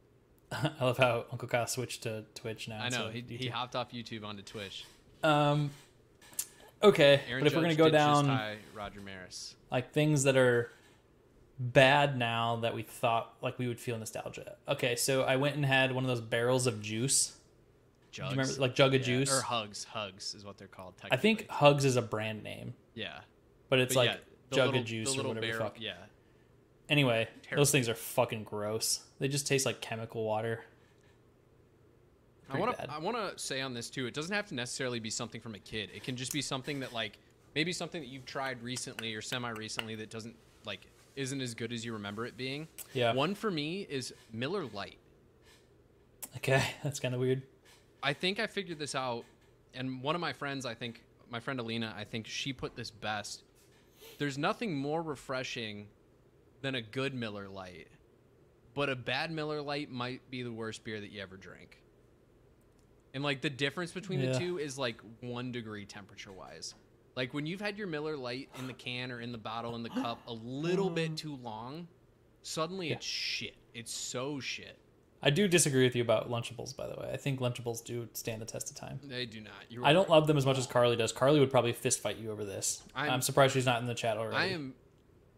I 0.52 0.72
love 0.82 0.98
how 0.98 1.26
Uncle 1.32 1.48
Kyle 1.48 1.68
switched 1.68 2.04
to 2.04 2.26
Twitch 2.36 2.68
now. 2.68 2.82
I 2.82 2.90
know 2.90 3.10
he, 3.10 3.22
he 3.22 3.48
hopped 3.48 3.76
off 3.76 3.92
YouTube 3.92 4.26
onto 4.26 4.42
Twitch. 4.42 4.84
Um, 5.24 5.70
okay, 6.84 7.22
Aaron 7.30 7.44
but 7.44 7.48
if 7.52 7.56
we're 7.56 7.62
gonna 7.62 7.76
go 7.76 7.90
down 7.90 8.58
Roger 8.74 9.00
Maris. 9.02 9.56
like 9.72 9.94
things 9.94 10.24
that 10.24 10.36
are 10.36 10.72
bad 11.60 12.18
now 12.18 12.56
that 12.58 12.74
we 12.74 12.84
thought 12.84 13.34
like 13.42 13.60
we 13.60 13.68
would 13.68 13.80
feel 13.80 13.98
nostalgia. 13.98 14.56
Okay, 14.68 14.96
so 14.96 15.24
I 15.24 15.36
went 15.36 15.56
and 15.56 15.66
had 15.66 15.92
one 15.94 16.04
of 16.04 16.08
those 16.08 16.22
barrels 16.22 16.68
of 16.68 16.82
juice. 16.82 17.34
Do 18.12 18.22
Jugs. 18.22 18.32
you 18.34 18.40
remember 18.40 18.62
like 18.62 18.76
jug 18.76 18.96
of 18.96 19.02
Yeah, 19.02 19.06
juice? 19.06 19.32
or 19.32 19.42
Hugs. 19.42 19.84
Hugs 19.84 20.34
is 20.34 20.44
what 20.46 20.58
they're 20.58 20.68
called. 20.68 20.94
I 21.12 21.18
think. 21.18 21.48
Hugs 21.50 21.86
is 21.86 21.96
a 21.96 22.02
brand 22.02 22.44
name, 22.44 22.74
Yeah. 22.96 23.20
but 23.70 23.80
it's 23.80 23.94
But 23.94 24.00
like 24.00 24.10
yeah, 24.12 24.56
jug 24.56 24.66
little- 24.68 24.82
of 24.82 24.88
juice 24.88 25.14
or 25.16 25.18
whatever. 25.18 25.34
the 25.36 25.42
barrel- 25.42 25.64
fuck. 25.66 25.80
Yeah. 25.80 25.94
Anyway, 26.90 27.28
Terrible. 27.44 27.62
those 27.62 27.72
things 27.72 27.88
are 27.88 27.94
fucking 27.94 28.46
gross. 28.46 29.02
They 29.20 29.28
just 29.28 29.46
taste 29.46 29.66
like 29.66 29.80
chemical 29.82 30.24
water. 30.24 30.64
I 32.48 32.54
Pretty 32.54 32.66
want 32.66 32.78
to 32.80 32.92
I 32.92 32.98
want 32.98 33.18
to 33.18 33.38
say 33.38 33.62
on 33.62 33.76
this 33.76 33.92
too. 33.92 34.08
It 34.08 34.16
doesn't 34.16 34.34
have 34.34 34.48
to 34.48 34.56
necessarily 34.56 35.00
be 35.00 35.12
something 35.12 35.40
from 35.40 35.54
a 35.54 35.60
kid. 35.60 35.92
It 35.94 36.04
can 36.04 36.16
just 36.16 36.32
be 36.34 36.42
something 36.42 36.80
that 36.80 36.94
like 36.94 37.20
maybe 37.54 37.72
something 37.74 38.02
that 38.02 38.08
you've 38.08 38.26
tried 38.26 38.64
recently 38.64 39.14
or 39.14 39.22
semi 39.22 39.50
recently 39.52 39.94
that 39.96 40.10
doesn't 40.10 40.36
like 40.66 40.88
isn't 41.16 41.42
as 41.42 41.54
good 41.54 41.72
as 41.74 41.84
you 41.86 41.94
remember 41.94 42.26
it 42.26 42.38
being. 42.38 42.68
Yeah. 42.94 43.14
One 43.14 43.36
for 43.36 43.52
me 43.52 43.86
is 43.90 44.14
Miller 44.32 44.66
Lite. 44.66 44.98
Okay, 46.38 46.64
that's 46.84 47.00
kind 47.00 47.14
of 47.14 47.20
weird. 47.20 47.42
I 48.02 48.14
think 48.14 48.40
I 48.40 48.48
figured 48.48 48.80
this 48.80 48.96
out, 48.96 49.26
and 49.74 50.02
one 50.02 50.16
of 50.16 50.22
my 50.22 50.34
friends, 50.34 50.66
I 50.66 50.74
think 50.74 51.04
my 51.30 51.40
friend 51.40 51.60
Alina, 51.60 51.94
I 51.98 52.04
think 52.06 52.28
she 52.28 52.54
put 52.54 52.76
this 52.76 52.90
best. 52.92 53.44
There's 54.18 54.38
nothing 54.38 54.76
more 54.76 55.02
refreshing 55.02 55.88
than 56.62 56.76
a 56.76 56.82
good 56.82 57.14
Miller 57.14 57.48
Lite, 57.50 57.88
but 58.74 58.90
a 58.90 58.96
bad 58.96 59.32
Miller 59.32 59.62
Lite 59.62 59.92
might 59.92 60.22
be 60.32 60.44
the 60.44 60.52
worst 60.52 60.84
beer 60.84 61.00
that 61.02 61.12
you 61.12 61.22
ever 61.22 61.36
drink. 61.38 61.82
And 63.14 63.24
like 63.24 63.42
the 63.42 63.50
difference 63.50 63.92
between 63.92 64.20
Yeah. 64.22 64.34
the 64.34 64.40
two 64.40 64.58
is 64.60 64.78
like 64.78 65.02
one 65.22 65.52
degree 65.52 65.86
temperature 65.86 66.32
wise. 66.32 66.76
Like 67.20 67.34
when 67.34 67.46
you've 67.46 67.60
had 67.60 67.78
your 67.78 67.88
Miller 67.88 68.16
Lite 68.16 68.48
in 68.60 68.68
the 68.68 68.72
can 68.72 69.12
or 69.12 69.20
in 69.20 69.34
the 69.34 69.38
bottle 69.38 69.76
in 69.76 69.84
the 69.84 69.90
cup 69.90 70.22
a 70.26 70.32
little 70.32 70.90
bit 70.90 71.18
too 71.18 71.36
long, 71.44 71.86
suddenly 72.44 72.88
Yeah. 72.88 72.94
it's 72.94 73.06
shit. 73.06 73.58
It's 73.74 73.92
so 73.92 74.40
shit. 74.40 74.78
I 75.22 75.30
do 75.30 75.46
disagree 75.50 75.84
with 75.84 75.98
you 75.98 76.02
about 76.02 76.32
Lunchables, 76.32 76.74
by 76.74 76.88
the 76.88 76.94
way. 76.98 77.10
I 77.12 77.18
think 77.18 77.42
Lunchables 77.42 77.84
do 77.84 78.08
stand 78.14 78.42
the 78.42 78.46
test 78.46 78.70
of 78.72 78.78
time. 78.78 79.02
They 79.04 79.26
do 79.26 79.42
not. 79.42 79.52
You're 79.68 79.86
I 79.86 79.92
don't 79.92 80.10
love 80.10 80.28
them 80.28 80.38
as 80.38 80.46
much 80.46 80.58
as 80.58 80.66
Carly 80.66 80.96
does. 80.96 81.12
Carly 81.12 81.42
would 81.42 81.52
probably 81.52 81.74
fist 81.74 82.00
fight 82.00 82.16
you 82.16 82.32
over 82.32 82.46
this. 82.46 82.84
I'm, 82.96 83.10
I'm- 83.10 83.22
surprised 83.22 83.54
she's 83.54 83.66
not 83.66 83.82
in 83.82 83.86
the 83.88 83.94
chat 83.94 84.16
already. 84.16 84.38
I 84.38 84.46
am, 84.46 84.74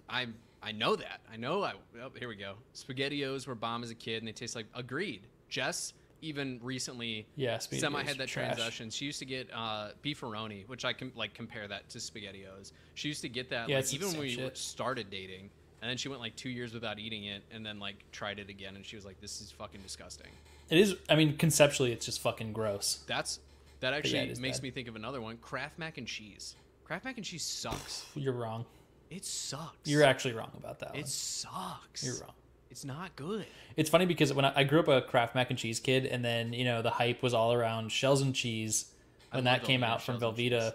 I'm, 0.08 0.36
I 0.62 0.74
know 0.74 0.96
that. 0.96 1.22
I 1.34 1.38
know. 1.38 1.64
I. 1.64 1.74
Oh, 2.00 2.12
here 2.16 2.28
we 2.30 2.36
go. 2.36 2.58
Spaghettios 2.76 3.48
were 3.48 3.56
bomb 3.56 3.82
as 3.82 3.90
a 3.90 3.96
kid, 3.96 4.20
and 4.20 4.28
they 4.28 4.34
taste 4.34 4.56
like. 4.56 4.68
Agreed. 4.76 5.22
Jess 5.50 5.94
even 6.22 6.60
recently. 6.62 7.28
Yeah, 7.36 7.58
Semi 7.58 8.04
had 8.04 8.18
that 8.18 8.28
trash. 8.28 8.56
transition. 8.56 8.90
She 8.90 9.06
used 9.06 9.20
to 9.20 9.26
get 9.26 9.50
uh, 9.54 9.90
beefaroni, 10.04 10.68
which 10.68 10.86
I 10.86 10.94
can 10.94 11.12
like 11.16 11.34
compare 11.34 11.68
that 11.68 11.90
to 11.90 11.98
Spaghettios. 11.98 12.72
She 12.96 13.08
used 13.08 13.22
to 13.22 13.30
get 13.30 13.50
that 13.50 13.70
Yeah, 13.70 13.78
like, 13.78 13.94
even 13.94 14.10
when 14.10 14.20
we 14.20 14.30
shit. 14.36 14.58
started 14.58 15.10
dating, 15.10 15.50
and 15.82 15.90
then 15.90 15.98
she 15.98 16.10
went 16.10 16.22
like 16.22 16.36
two 16.36 16.50
years 16.50 16.74
without 16.74 17.00
eating 17.00 17.26
it, 17.26 17.44
and 17.52 17.66
then 17.66 17.80
like 17.80 17.96
tried 18.12 18.40
it 18.40 18.50
again, 18.50 18.76
and 18.76 18.86
she 18.86 18.96
was 18.96 19.06
like, 19.06 19.20
"This 19.20 19.42
is 19.42 19.52
fucking 19.52 19.82
disgusting." 19.82 20.28
It 20.70 20.78
is. 20.78 20.96
I 21.10 21.16
mean, 21.16 21.38
conceptually, 21.38 21.92
it's 21.92 22.06
just 22.06 22.22
fucking 22.22 22.54
gross. 22.54 23.04
That's 23.08 23.40
that 23.82 23.94
actually 23.94 24.20
is 24.30 24.40
makes 24.40 24.58
bad. 24.60 24.64
me 24.64 24.72
think 24.72 24.88
of 24.88 24.96
another 24.96 25.22
one: 25.22 25.38
Kraft 25.38 25.78
mac 25.80 25.98
and 25.98 26.08
cheese. 26.08 26.56
Kraft 26.86 27.06
mac 27.06 27.18
and 27.18 27.26
cheese 27.26 27.44
sucks. 27.44 28.06
You're 28.16 28.34
wrong. 28.34 28.66
It 29.10 29.26
sucks. 29.26 29.76
You're 29.90 30.04
actually 30.04 30.34
wrong 30.34 30.52
about 30.58 30.80
that. 30.80 30.92
It 30.96 31.00
one. 31.02 31.06
sucks. 31.06 32.04
You're 32.06 32.16
wrong. 32.22 32.32
It's 32.72 32.86
not 32.86 33.16
good. 33.18 33.46
It's 33.76 33.90
funny 33.90 34.06
because 34.06 34.34
when 34.34 34.46
I, 34.46 34.54
I 34.56 34.64
grew 34.64 34.80
up 34.80 34.88
a 34.88 35.02
Kraft 35.02 35.36
mac 35.36 35.50
and 35.50 35.60
cheese 35.60 35.80
kid, 35.80 36.06
and 36.06 36.24
then 36.24 36.54
you 36.54 36.64
know 36.64 36.82
the 36.82 36.90
hype 36.90 37.22
was 37.22 37.34
all 37.34 37.54
around 37.54 37.92
shells 37.92 38.22
and 38.22 38.34
cheese 38.34 38.92
I 39.32 39.38
when 39.38 39.44
that 39.44 39.64
came 39.64 39.84
out 39.84 40.02
from 40.02 40.20
shells 40.20 40.38
and 40.40 40.52
Velveeta. 40.52 40.74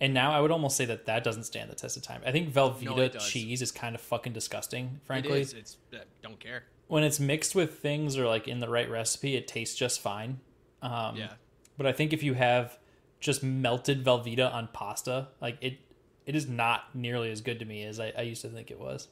And 0.00 0.14
now 0.14 0.30
I 0.30 0.40
would 0.40 0.52
almost 0.52 0.76
say 0.76 0.84
that 0.84 1.06
that 1.06 1.24
doesn't 1.24 1.42
stand 1.42 1.70
the 1.70 1.74
test 1.74 1.96
of 1.96 2.04
time. 2.04 2.22
I 2.24 2.30
think 2.30 2.52
Velveeta 2.52 2.98
it 2.98 3.12
does. 3.14 3.28
cheese 3.28 3.60
is 3.62 3.72
kind 3.72 3.96
of 3.96 4.00
fucking 4.00 4.32
disgusting, 4.32 5.00
frankly. 5.04 5.40
is. 5.40 5.54
It's 5.54 5.76
uh, 5.92 5.98
don't 6.22 6.38
care. 6.38 6.64
When 6.86 7.02
it's 7.02 7.18
mixed 7.18 7.56
with 7.56 7.80
things 7.80 8.16
or 8.16 8.26
like 8.26 8.46
in 8.46 8.60
the 8.60 8.68
right 8.68 8.88
recipe, 8.88 9.34
it 9.34 9.48
tastes 9.48 9.76
just 9.76 10.00
fine. 10.00 10.38
Um, 10.82 11.16
Yeah. 11.16 11.32
But 11.76 11.86
I 11.86 11.92
think 11.92 12.12
if 12.12 12.22
you 12.22 12.34
have 12.34 12.78
just 13.20 13.42
melted 13.42 14.04
Velveeta 14.04 14.52
on 14.52 14.68
pasta, 14.72 15.28
like 15.40 15.58
it, 15.60 15.78
it 16.26 16.36
is 16.36 16.48
not 16.48 16.94
nearly 16.94 17.30
as 17.30 17.40
good 17.40 17.58
to 17.58 17.64
me 17.64 17.84
as 17.84 17.98
I, 17.98 18.12
I 18.16 18.22
used 18.22 18.42
to 18.42 18.48
think 18.48 18.70
it 18.70 18.78
was. 18.78 19.08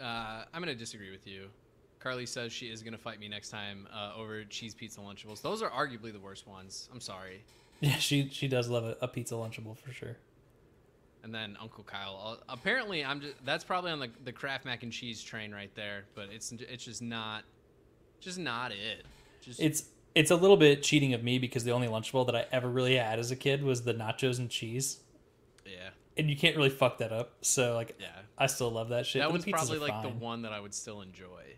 Uh, 0.00 0.44
I'm 0.52 0.60
gonna 0.60 0.74
disagree 0.74 1.10
with 1.10 1.26
you. 1.26 1.48
Carly 1.98 2.26
says 2.26 2.52
she 2.52 2.66
is 2.66 2.82
gonna 2.82 2.98
fight 2.98 3.20
me 3.20 3.28
next 3.28 3.50
time 3.50 3.86
uh, 3.94 4.12
over 4.16 4.44
cheese 4.44 4.74
pizza 4.74 5.00
Lunchables. 5.00 5.42
Those 5.42 5.62
are 5.62 5.70
arguably 5.70 6.12
the 6.12 6.20
worst 6.20 6.46
ones. 6.46 6.88
I'm 6.92 7.00
sorry. 7.00 7.42
Yeah, 7.80 7.96
she 7.96 8.28
she 8.30 8.46
does 8.48 8.68
love 8.68 8.84
a, 8.84 8.96
a 9.00 9.08
pizza 9.08 9.34
lunchable 9.34 9.76
for 9.76 9.92
sure. 9.92 10.16
And 11.22 11.34
then 11.34 11.56
Uncle 11.60 11.84
Kyle. 11.84 12.38
Apparently, 12.48 13.04
I'm 13.04 13.20
just 13.20 13.34
that's 13.44 13.64
probably 13.64 13.90
on 13.90 14.00
the 14.00 14.10
the 14.24 14.32
Kraft 14.32 14.64
mac 14.64 14.82
and 14.82 14.92
cheese 14.92 15.22
train 15.22 15.52
right 15.52 15.74
there. 15.74 16.04
But 16.14 16.28
it's 16.30 16.52
it's 16.52 16.84
just 16.84 17.02
not, 17.02 17.44
just 18.20 18.38
not 18.38 18.72
it. 18.72 19.04
Just 19.42 19.60
It's 19.60 19.84
it's 20.14 20.30
a 20.30 20.36
little 20.36 20.56
bit 20.56 20.82
cheating 20.82 21.14
of 21.14 21.22
me 21.22 21.38
because 21.38 21.64
the 21.64 21.70
only 21.70 21.88
lunchable 21.88 22.26
that 22.26 22.36
I 22.36 22.46
ever 22.52 22.68
really 22.68 22.96
had 22.96 23.18
as 23.18 23.30
a 23.30 23.36
kid 23.36 23.62
was 23.62 23.82
the 23.82 23.94
nachos 23.94 24.38
and 24.38 24.50
cheese, 24.50 25.00
yeah, 25.64 25.90
and 26.20 26.30
you 26.30 26.36
can't 26.36 26.54
really 26.54 26.70
fuck 26.70 26.98
that 26.98 27.12
up. 27.12 27.32
So 27.40 27.74
like, 27.74 27.96
yeah. 27.98 28.08
I 28.36 28.46
still 28.46 28.70
love 28.70 28.90
that 28.90 29.06
shit. 29.06 29.22
That 29.22 29.32
was 29.32 29.44
probably 29.44 29.78
like 29.78 30.02
the 30.02 30.08
one 30.08 30.42
that 30.42 30.52
I 30.52 30.60
would 30.60 30.74
still 30.74 31.00
enjoy. 31.00 31.56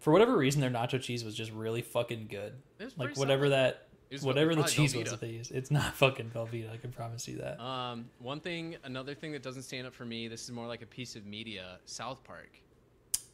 For 0.00 0.12
whatever 0.12 0.36
reason, 0.36 0.60
their 0.60 0.70
nacho 0.70 1.00
cheese 1.00 1.24
was 1.24 1.34
just 1.34 1.52
really 1.52 1.82
fucking 1.82 2.26
good. 2.28 2.54
Like 2.96 3.16
whatever 3.16 3.48
solid. 3.48 3.76
that, 4.10 4.22
whatever 4.22 4.54
the 4.54 4.64
cheese 4.64 4.94
Velveeta. 4.94 5.02
was 5.02 5.10
that 5.10 5.20
they 5.20 5.28
used, 5.28 5.52
it's 5.52 5.70
not 5.70 5.94
fucking 5.94 6.30
Velveeta. 6.30 6.72
I 6.72 6.78
can 6.78 6.90
promise 6.90 7.28
you 7.28 7.38
that. 7.38 7.60
Um, 7.60 8.06
one 8.18 8.40
thing, 8.40 8.76
another 8.84 9.14
thing 9.14 9.32
that 9.32 9.42
doesn't 9.42 9.62
stand 9.62 9.86
up 9.86 9.94
for 9.94 10.04
me. 10.04 10.26
This 10.26 10.42
is 10.42 10.50
more 10.50 10.66
like 10.66 10.82
a 10.82 10.86
piece 10.86 11.14
of 11.14 11.26
media. 11.26 11.78
South 11.84 12.24
Park. 12.24 12.50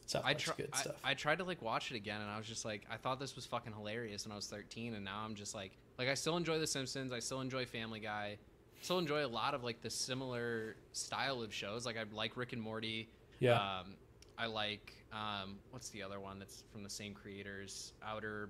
South 0.05 0.23
I, 0.25 0.33
Park's 0.33 0.43
try, 0.43 0.53
good 0.57 0.69
I, 0.73 0.77
stuff. 0.77 0.95
I 1.03 1.13
tried 1.13 1.37
to 1.39 1.43
like 1.43 1.61
watch 1.61 1.91
it 1.91 1.95
again, 1.95 2.21
and 2.21 2.29
I 2.29 2.37
was 2.37 2.47
just 2.47 2.65
like, 2.65 2.83
I 2.91 2.97
thought 2.97 3.19
this 3.19 3.35
was 3.35 3.45
fucking 3.45 3.73
hilarious 3.73 4.25
when 4.25 4.31
I 4.31 4.35
was 4.35 4.47
13, 4.47 4.93
and 4.93 5.05
now 5.05 5.21
I'm 5.25 5.35
just 5.35 5.55
like, 5.55 5.71
like 5.97 6.07
I 6.07 6.13
still 6.13 6.37
enjoy 6.37 6.59
The 6.59 6.67
Simpsons. 6.67 7.11
I 7.11 7.19
still 7.19 7.41
enjoy 7.41 7.65
Family 7.65 7.99
Guy. 7.99 8.37
Still 8.81 8.99
enjoy 8.99 9.25
a 9.25 9.27
lot 9.27 9.53
of 9.53 9.63
like 9.63 9.81
the 9.81 9.89
similar 9.89 10.75
style 10.93 11.41
of 11.41 11.53
shows. 11.53 11.85
Like 11.85 11.97
I 11.97 12.03
like 12.13 12.37
Rick 12.37 12.53
and 12.53 12.61
Morty. 12.61 13.09
yeah, 13.39 13.53
Um, 13.79 13.95
I 14.37 14.45
like 14.45 14.93
um, 15.11 15.57
what's 15.71 15.89
the 15.89 16.03
other 16.03 16.19
one 16.19 16.39
that's 16.39 16.63
from 16.71 16.83
the 16.83 16.89
same 16.89 17.13
creators? 17.13 17.93
Outer 18.05 18.49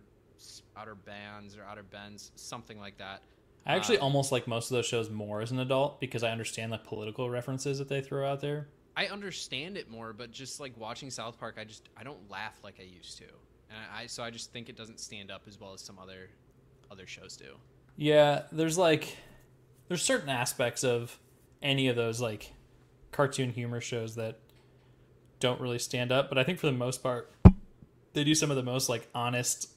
Outer 0.77 0.95
Bands 0.95 1.57
or 1.57 1.63
Outer 1.63 1.83
Bends, 1.83 2.31
something 2.35 2.79
like 2.79 2.97
that. 2.97 3.21
I 3.65 3.75
actually 3.75 3.97
Uh, 3.97 4.03
almost 4.03 4.31
like 4.31 4.47
most 4.47 4.71
of 4.71 4.75
those 4.75 4.85
shows 4.85 5.09
more 5.09 5.41
as 5.41 5.51
an 5.51 5.59
adult 5.59 5.99
because 5.99 6.23
I 6.23 6.31
understand 6.31 6.71
the 6.71 6.77
political 6.77 7.29
references 7.29 7.77
that 7.79 7.89
they 7.89 8.01
throw 8.01 8.25
out 8.29 8.39
there. 8.39 8.67
I 8.95 9.07
understand 9.07 9.77
it 9.77 9.89
more, 9.89 10.13
but 10.13 10.31
just 10.31 10.59
like 10.59 10.73
watching 10.77 11.09
South 11.09 11.39
Park, 11.39 11.55
I 11.57 11.63
just 11.65 11.89
I 11.97 12.03
don't 12.03 12.29
laugh 12.29 12.59
like 12.63 12.75
I 12.79 12.83
used 12.83 13.17
to, 13.17 13.25
and 13.69 13.79
I 13.93 14.05
so 14.07 14.23
I 14.23 14.29
just 14.29 14.51
think 14.53 14.69
it 14.69 14.77
doesn't 14.77 14.99
stand 14.99 15.31
up 15.31 15.43
as 15.47 15.59
well 15.59 15.73
as 15.73 15.81
some 15.81 15.97
other 15.99 16.29
other 16.91 17.05
shows 17.07 17.35
do. 17.37 17.55
Yeah, 17.97 18.43
there's 18.51 18.77
like 18.77 19.17
there's 19.89 20.02
certain 20.02 20.30
aspects 20.30 20.86
of 20.86 21.19
any 21.62 21.89
of 21.89 21.97
those 21.97 22.21
like 22.21 22.54
cartoon 23.12 23.52
humor 23.52 23.82
shows 23.82 24.15
that 24.15 24.39
don't 25.41 25.60
really 25.60 25.80
stand 25.80 26.12
up, 26.13 26.30
but 26.30 26.38
I 26.38 26.43
think 26.45 26.60
for 26.60 26.67
the 26.67 26.71
most 26.73 27.04
part 27.04 27.32
they 28.13 28.23
do 28.23 28.34
some 28.34 28.49
of 28.49 28.56
the 28.58 28.63
most 28.63 28.88
like 28.88 29.08
honest 29.13 29.69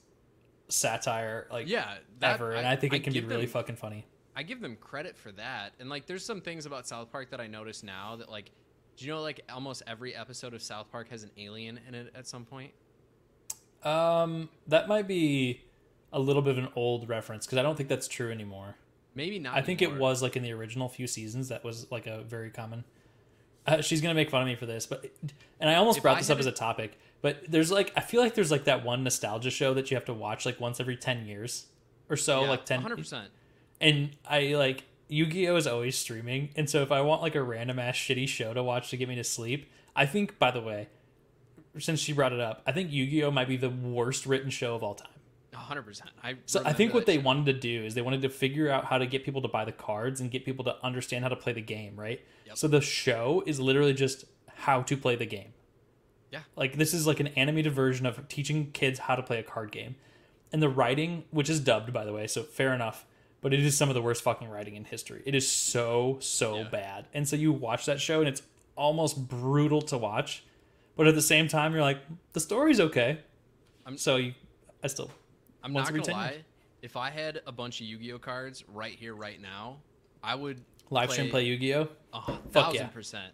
satire 0.68 1.46
like 1.51 1.68
Yeah, 1.68 1.96
that- 2.20 2.35
ever, 2.35 2.53
and 2.53 2.66
I, 2.66 2.77
think 2.77 2.94
it 2.94 3.03
can 3.05 3.12
be 3.12 3.20
give 3.20 3.29
really 3.29 3.46
fucking 3.46 3.77
funny. 3.77 4.07
I 4.35 4.42
give 4.42 4.61
them 4.61 4.77
credit 4.77 5.16
for 5.16 5.31
that. 5.33 5.72
And 5.81 5.90
like 5.90 6.07
there's 6.07 6.25
some 6.25 6.40
things 6.40 6.64
about 6.66 6.87
South 6.87 7.11
Park 7.12 7.31
that 7.31 7.40
I 7.40 7.46
notice 7.48 7.83
now 7.83 8.16
that 8.16 8.31
like 8.31 8.51
do 8.96 9.07
you 9.07 9.12
know 9.12 9.22
like 9.22 9.40
almost 9.53 9.83
every 9.87 10.14
episode 10.14 10.55
of 10.55 10.62
South 10.62 10.90
Park 10.92 11.09
has 11.11 11.22
an 11.22 11.31
alien 11.38 11.81
in 11.88 11.94
it 11.94 12.12
at 12.14 12.27
some 12.27 12.44
point? 12.44 12.72
Um, 13.83 14.48
that 14.68 14.87
might 14.88 15.09
be 15.09 15.62
a 16.12 16.20
little 16.20 16.42
bit 16.42 16.57
of 16.57 16.64
an 16.64 16.70
old 16.77 17.09
reference 17.09 17.46
because 17.46 17.59
I 17.59 17.62
don't 17.62 17.77
think 17.77 17.88
that's 17.88 18.07
true 18.07 18.31
anymore. 18.31 18.77
Maybe 19.14 19.38
not. 19.38 19.57
I 19.57 19.62
think 19.62 19.83
it 19.83 19.94
was 19.96 20.22
like 20.22 20.37
in 20.37 20.42
the 20.42 20.53
original 20.53 20.88
few 20.88 21.07
seasons 21.07 21.48
that 21.48 21.62
was 21.64 21.87
like 21.90 22.07
a 22.07 22.22
very 22.22 22.51
common. 22.51 22.85
Uh, 23.66 23.81
she's 23.81 24.01
gonna 24.01 24.14
make 24.14 24.31
fun 24.31 24.42
of 24.42 24.48
me 24.48 24.55
for 24.57 24.66
this, 24.66 24.87
but 24.87 25.05
and 25.61 25.70
I 25.70 25.75
almost 25.75 25.98
If 25.98 26.03
brought 26.03 26.16
I 26.16 26.20
this 26.20 26.31
up 26.31 26.38
as 26.38 26.46
a- 26.46 26.53
topic. 26.53 26.98
But 27.20 27.44
there's 27.48 27.70
like 27.70 27.92
I 27.96 28.01
feel 28.01 28.20
like 28.20 28.35
there's 28.35 28.51
like 28.51 28.64
that 28.64 28.85
one 28.85 29.05
nostalgia 29.05 29.51
show 29.51 29.75
that 29.75 29.90
you 29.90 29.96
have 29.96 30.07
to 30.07 30.14
watch 30.14 30.44
like 30.44 30.59
once 30.61 30.81
every 30.81 30.96
ten 30.96 31.27
years 31.27 31.66
or 32.09 32.16
so, 32.16 32.42
Yeah, 32.42 32.48
like 32.51 32.64
ten. 32.64 32.83
100%. 32.83 33.27
And 33.81 34.11
I 34.29 34.55
like 34.55 34.85
Yu-Gi-Oh 35.09 35.55
is 35.57 35.66
always 35.68 35.96
streaming, 35.96 36.48
and 36.57 36.68
so 36.68 36.83
if 36.83 36.90
I 36.90 37.01
want 37.03 37.22
like 37.22 37.35
a 37.37 37.42
random 37.42 37.79
ass 37.79 37.94
shitty 37.96 38.27
show 38.29 38.53
to 38.55 38.62
watch 38.62 38.90
to 38.90 38.96
get 38.96 39.09
me 39.09 39.14
to 39.16 39.25
sleep, 39.25 39.70
I 39.94 40.07
think. 40.07 40.38
By 40.40 40.51
the 40.51 40.61
way, 40.61 40.88
since 41.79 42.01
she 42.01 42.12
brought 42.12 42.33
it 42.33 42.40
up, 42.40 42.62
I 42.66 42.72
think 42.72 42.90
Yu-Gi-Oh 42.90 43.31
might 43.31 43.46
be 43.48 43.57
the 43.57 43.70
worst 43.70 44.27
written 44.27 44.51
show 44.51 44.75
of 44.75 44.83
all 44.83 44.94
time. 44.94 45.09
100%. 45.52 46.02
I 46.22 46.36
So 46.46 46.62
I 46.64 46.72
think 46.72 46.94
what 46.94 47.06
they 47.06 47.18
wanted 47.18 47.46
to 47.46 47.52
do 47.52 47.84
is 47.84 47.94
they 47.94 48.02
wanted 48.02 48.22
to 48.22 48.28
figure 48.28 48.70
out 48.70 48.86
how 48.86 48.98
to 48.98 49.06
get 49.06 49.24
people 49.24 49.42
to 49.42 49.48
buy 49.48 49.64
the 49.64 49.72
cards 49.72 50.20
and 50.20 50.30
get 50.30 50.44
people 50.44 50.64
to 50.64 50.76
understand 50.84 51.24
how 51.24 51.28
to 51.28 51.36
play 51.36 51.52
the 51.52 51.60
game, 51.60 51.94
right? 51.96 52.20
Yep. 52.46 52.56
So 52.56 52.68
the 52.68 52.80
show 52.80 53.42
is 53.46 53.60
literally 53.60 53.94
just 53.94 54.24
how 54.54 54.82
to 54.82 54.96
play 54.96 55.16
the 55.16 55.26
game. 55.26 55.52
Yeah. 56.30 56.40
Like 56.56 56.76
this 56.78 56.94
is 56.94 57.06
like 57.06 57.20
an 57.20 57.28
animated 57.28 57.72
version 57.72 58.06
of 58.06 58.26
teaching 58.28 58.70
kids 58.72 59.00
how 59.00 59.14
to 59.16 59.22
play 59.22 59.38
a 59.38 59.42
card 59.42 59.70
game. 59.72 59.96
And 60.52 60.62
the 60.62 60.68
writing, 60.68 61.24
which 61.30 61.50
is 61.50 61.60
dubbed 61.60 61.92
by 61.92 62.04
the 62.04 62.12
way, 62.12 62.26
so 62.26 62.42
fair 62.42 62.72
enough, 62.74 63.04
but 63.42 63.52
it 63.52 63.60
is 63.60 63.76
some 63.76 63.88
of 63.90 63.94
the 63.94 64.02
worst 64.02 64.22
fucking 64.22 64.48
writing 64.48 64.74
in 64.76 64.84
history. 64.84 65.22
It 65.26 65.34
is 65.34 65.46
so 65.50 66.16
so 66.20 66.58
Yeah. 66.58 66.68
bad. 66.68 67.08
And 67.12 67.28
so 67.28 67.36
you 67.36 67.52
watch 67.52 67.84
that 67.86 68.00
show 68.00 68.20
and 68.20 68.28
it's 68.28 68.42
almost 68.76 69.28
brutal 69.28 69.82
to 69.82 69.98
watch, 69.98 70.44
but 70.96 71.06
at 71.06 71.14
the 71.14 71.22
same 71.22 71.48
time 71.48 71.72
you're 71.74 71.82
like 71.82 72.00
the 72.32 72.40
story's 72.40 72.80
okay. 72.80 73.18
I'm- 73.84 73.98
so 73.98 74.16
you 74.16 74.32
I 74.82 74.86
still 74.88 75.10
I'm 75.62 75.72
not 75.72 75.88
gonna 75.88 76.03
10 76.03 76.14
lie. 76.14 76.31
years. 76.31 76.42
If 76.83 76.96
I 76.96 77.11
had 77.11 77.40
a 77.46 77.53
bunch 77.53 77.81
of 77.81 77.87
Yu-Gi-Oh 77.87 78.18
cards 78.18 78.64
right 78.68 78.94
here, 78.94 79.14
right 79.14 79.40
now, 79.40 79.79
I 80.22 80.35
would 80.35 80.62
live 80.90 81.12
stream 81.12 81.31
play 81.31 81.44
Yu-Gi-Oh. 81.44 81.88
Fuck 82.12 82.53
thousand 82.53 82.75
yeah. 82.75 82.87
percent. 82.88 83.33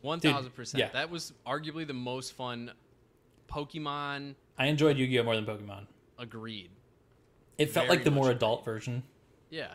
One 0.00 0.18
thousand 0.20 0.54
percent. 0.54 0.80
yeah. 0.80 0.88
That 0.88 1.10
was 1.10 1.32
arguably 1.46 1.86
the 1.86 1.92
most 1.92 2.32
fun 2.32 2.72
Pokemon. 3.48 4.34
I 4.56 4.66
enjoyed 4.66 4.96
Yu-Gi-Oh 4.96 5.24
more 5.24 5.36
than 5.36 5.44
Pokemon. 5.44 5.86
Agreed. 6.18 6.70
It 7.58 7.70
felt 7.70 7.86
Very 7.86 7.98
like 7.98 8.04
the 8.04 8.10
more 8.10 8.30
adult 8.30 8.64
version. 8.64 9.02
Yeah. 9.50 9.68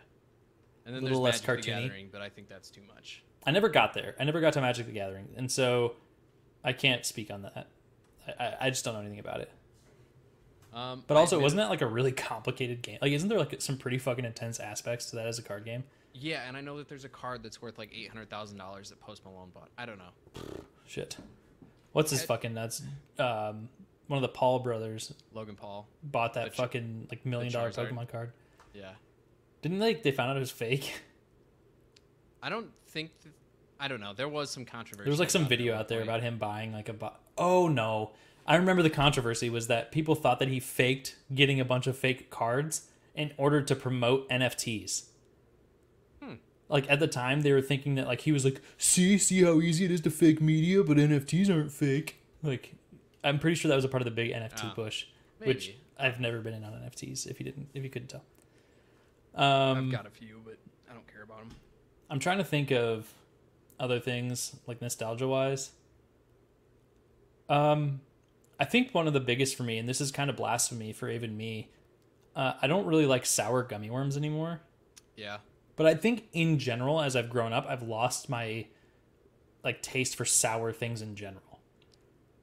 And 0.85 0.95
then 0.95 1.03
a 1.03 1.05
Little 1.05 1.23
there's 1.23 1.41
less 1.41 1.47
Magic 1.47 1.65
the 1.65 1.71
cartoony. 1.71 1.81
Gathering, 1.83 2.09
but 2.11 2.21
I 2.21 2.29
think 2.29 2.49
that's 2.49 2.69
too 2.69 2.81
much. 2.93 3.23
I 3.45 3.51
never 3.51 3.69
got 3.69 3.93
there. 3.93 4.15
I 4.19 4.23
never 4.23 4.41
got 4.41 4.53
to 4.53 4.61
Magic 4.61 4.85
the 4.85 4.91
Gathering, 4.93 5.27
and 5.37 5.51
so 5.51 5.95
I 6.63 6.73
can't 6.73 7.05
speak 7.05 7.31
on 7.31 7.43
that. 7.43 7.67
I, 8.27 8.43
I, 8.43 8.57
I 8.61 8.69
just 8.69 8.83
don't 8.85 8.93
know 8.93 9.01
anything 9.01 9.19
about 9.19 9.41
it. 9.41 9.51
Um, 10.73 11.03
But 11.07 11.17
also, 11.17 11.39
wasn't 11.39 11.59
that 11.59 11.69
like 11.69 11.81
a 11.81 11.87
really 11.87 12.11
complicated 12.11 12.81
game? 12.81 12.97
Like, 13.01 13.11
isn't 13.11 13.29
there 13.29 13.37
like 13.39 13.61
some 13.61 13.77
pretty 13.77 13.97
fucking 13.99 14.25
intense 14.25 14.59
aspects 14.59 15.09
to 15.11 15.15
that 15.17 15.27
as 15.27 15.37
a 15.39 15.43
card 15.43 15.65
game? 15.65 15.83
Yeah, 16.13 16.47
and 16.47 16.55
I 16.57 16.61
know 16.61 16.77
that 16.77 16.87
there's 16.89 17.05
a 17.05 17.09
card 17.09 17.41
that's 17.43 17.61
worth 17.61 17.77
like 17.77 17.91
eight 17.93 18.09
hundred 18.09 18.29
thousand 18.29 18.57
dollars 18.57 18.89
that 18.89 18.99
Post 18.99 19.23
Malone 19.25 19.49
bought. 19.53 19.69
I 19.77 19.85
don't 19.85 19.97
know. 19.97 20.41
Shit. 20.85 21.17
What's 21.91 22.11
his 22.11 22.23
I- 22.23 22.25
fucking 22.25 22.53
nuts? 22.53 22.81
Um, 23.19 23.69
one 24.07 24.17
of 24.17 24.21
the 24.21 24.27
Paul 24.29 24.59
brothers 24.59 25.13
Logan 25.33 25.55
Paul. 25.55 25.87
bought 26.03 26.33
that 26.35 26.53
Ch- 26.53 26.57
fucking 26.57 27.07
like 27.09 27.25
million 27.25 27.51
dollar. 27.51 27.71
Pokemon 27.71 28.09
card. 28.09 28.31
Yeah. 28.73 28.91
Didn't 29.61 29.79
they? 29.79 29.93
They 29.95 30.11
found 30.11 30.29
out 30.31 30.37
it 30.37 30.41
was 30.41 30.51
fake. 30.51 31.01
I 32.43 32.49
don't 32.49 32.67
think. 32.87 33.11
Th- 33.21 33.33
I 33.79 33.87
don't 33.87 33.99
know. 33.99 34.13
There 34.13 34.29
was 34.29 34.49
some 34.49 34.65
controversy. 34.65 35.05
There 35.05 35.11
was 35.11 35.19
like 35.19 35.29
some 35.29 35.43
about 35.43 35.51
it 35.51 35.55
at 35.55 35.57
video 35.59 35.75
out 35.75 35.87
there 35.87 36.01
about 36.01 36.21
him 36.21 36.37
buying 36.37 36.73
like 36.73 36.89
a. 36.89 36.93
Bo- 36.93 37.13
oh 37.37 37.67
no! 37.67 38.11
I 38.45 38.55
remember 38.55 38.83
the 38.83 38.89
controversy 38.89 39.49
was 39.49 39.67
that 39.67 39.91
people 39.91 40.15
thought 40.15 40.39
that 40.39 40.49
he 40.49 40.59
faked 40.59 41.15
getting 41.33 41.59
a 41.59 41.65
bunch 41.65 41.87
of 41.87 41.97
fake 41.97 42.29
cards 42.29 42.87
in 43.15 43.31
order 43.37 43.61
to 43.61 43.75
promote 43.75 44.27
NFTs. 44.29 45.05
Hmm. 46.21 46.33
Like 46.67 46.89
at 46.89 46.99
the 46.99 47.07
time, 47.07 47.41
they 47.41 47.51
were 47.53 47.61
thinking 47.61 47.95
that 47.95 48.07
like 48.07 48.21
he 48.21 48.31
was 48.31 48.43
like, 48.43 48.61
see, 48.77 49.17
see 49.17 49.43
how 49.43 49.61
easy 49.61 49.85
it 49.85 49.91
is 49.91 50.01
to 50.01 50.09
fake 50.09 50.41
media, 50.41 50.83
but 50.83 50.97
NFTs 50.97 51.49
aren't 51.49 51.71
fake. 51.71 52.17
Like, 52.41 52.75
I'm 53.23 53.39
pretty 53.39 53.55
sure 53.55 53.69
that 53.69 53.75
was 53.75 53.85
a 53.85 53.89
part 53.89 54.01
of 54.01 54.05
the 54.05 54.11
big 54.11 54.31
NFT 54.31 54.65
Ah, 54.65 54.73
push, 54.75 55.05
which. 55.39 55.75
I've 55.97 56.19
never 56.19 56.39
been 56.39 56.53
in 56.55 56.63
on 56.63 56.73
NFTs. 56.73 57.27
If 57.27 57.39
you 57.39 57.45
didn't, 57.45 57.69
if 57.73 57.83
you 57.83 57.89
couldn't 57.89 58.07
tell. 58.07 58.23
Um, 59.35 59.85
I've 59.85 59.91
got 59.91 60.07
a 60.07 60.09
few, 60.09 60.41
but 60.43 60.57
I 60.89 60.93
don't 60.93 61.07
care 61.07 61.23
about 61.23 61.37
them. 61.39 61.49
I'm 62.09 62.19
trying 62.19 62.39
to 62.39 62.43
think 62.43 62.71
of 62.71 63.07
other 63.79 63.99
things 63.99 64.55
like 64.67 64.81
nostalgia 64.81 65.27
wise. 65.27 65.71
Um, 67.47 68.01
I 68.63 68.65
think 68.65 68.93
one 68.93 69.07
of 69.07 69.13
the 69.13 69.19
biggest 69.19 69.57
for 69.57 69.63
me, 69.63 69.77
and 69.77 69.89
this 69.89 69.99
is 69.99 70.09
kind 70.09 70.29
of 70.29 70.37
blasphemy 70.37 70.93
for 70.93 71.09
even 71.09 71.35
me, 71.35 71.69
uh, 72.33 72.53
I 72.61 72.67
don't 72.67 72.85
really 72.85 73.05
like 73.05 73.25
sour 73.25 73.61
gummy 73.61 73.89
worms 73.89 74.15
anymore. 74.15 74.61
Yeah. 75.17 75.39
But 75.75 75.85
I 75.85 75.95
think 75.95 76.29
in 76.31 76.59
general, 76.59 77.01
as 77.01 77.17
I've 77.17 77.29
grown 77.29 77.51
up, 77.51 77.65
I've 77.67 77.83
lost 77.83 78.29
my 78.29 78.67
like 79.65 79.81
taste 79.81 80.15
for 80.15 80.23
sour 80.23 80.71
things 80.71 81.01
in 81.01 81.15
general. 81.17 81.59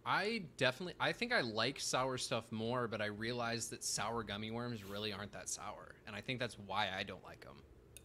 I 0.04 0.42
definitely. 0.58 0.92
I 1.00 1.12
think 1.12 1.32
I 1.32 1.40
like 1.40 1.80
sour 1.80 2.18
stuff 2.18 2.44
more, 2.52 2.86
but 2.86 3.00
I 3.00 3.06
realize 3.06 3.68
that 3.68 3.82
sour 3.82 4.22
gummy 4.22 4.50
worms 4.50 4.84
really 4.84 5.14
aren't 5.14 5.32
that 5.32 5.48
sour, 5.48 5.94
and 6.06 6.14
I 6.14 6.20
think 6.20 6.38
that's 6.38 6.58
why 6.66 6.90
I 6.94 7.02
don't 7.02 7.24
like 7.24 7.40
them. 7.46 7.56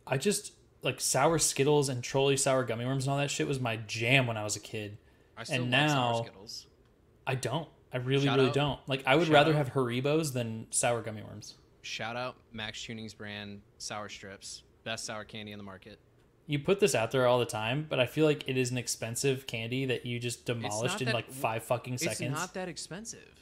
I 0.07 0.17
just 0.17 0.53
like 0.83 1.01
sour 1.01 1.37
Skittles 1.37 1.89
and 1.89 2.01
Trolli 2.01 2.39
sour 2.39 2.63
gummy 2.63 2.85
worms 2.85 3.07
and 3.07 3.11
all 3.11 3.17
that 3.17 3.29
shit 3.29 3.45
was 3.45 3.59
my 3.59 3.75
jam 3.75 4.25
when 4.25 4.37
I 4.37 4.43
was 4.45 4.55
a 4.55 4.61
kid. 4.61 4.99
I 5.37 5.43
still 5.43 5.63
And 5.63 5.71
now- 5.71 6.13
sour 6.13 6.23
Skittles. 6.23 6.67
I 7.27 7.35
don't. 7.35 7.67
I 7.93 7.97
really, 7.97 8.25
Shout 8.25 8.37
really 8.37 8.49
out- 8.49 8.55
don't. 8.55 8.79
Like 8.87 9.03
I 9.05 9.15
would 9.15 9.27
shout 9.27 9.33
rather 9.33 9.51
out- 9.51 9.57
have 9.57 9.73
Haribos 9.73 10.33
than 10.33 10.67
sour 10.71 11.01
gummy 11.01 11.23
worms. 11.23 11.55
Shout 11.81 12.15
out 12.15 12.35
Max 12.51 12.83
Tuning's 12.83 13.13
brand 13.13 13.61
sour 13.77 14.09
strips, 14.09 14.63
best 14.83 15.05
sour 15.05 15.23
candy 15.23 15.51
in 15.51 15.57
the 15.59 15.63
market. 15.63 15.99
You 16.47 16.59
put 16.59 16.79
this 16.79 16.93
out 16.93 17.11
there 17.11 17.25
all 17.25 17.39
the 17.39 17.45
time, 17.45 17.85
but 17.89 17.99
I 17.99 18.05
feel 18.05 18.25
like 18.25 18.47
it 18.47 18.57
is 18.57 18.69
an 18.71 18.77
expensive 18.77 19.47
candy 19.47 19.85
that 19.85 20.05
you 20.05 20.19
just 20.19 20.45
demolished 20.45 20.99
in 21.01 21.05
that- 21.05 21.15
like 21.15 21.31
five 21.31 21.63
fucking 21.63 21.97
seconds. 21.97 22.21
It's 22.21 22.31
not 22.39 22.53
that 22.53 22.67
expensive. 22.69 23.33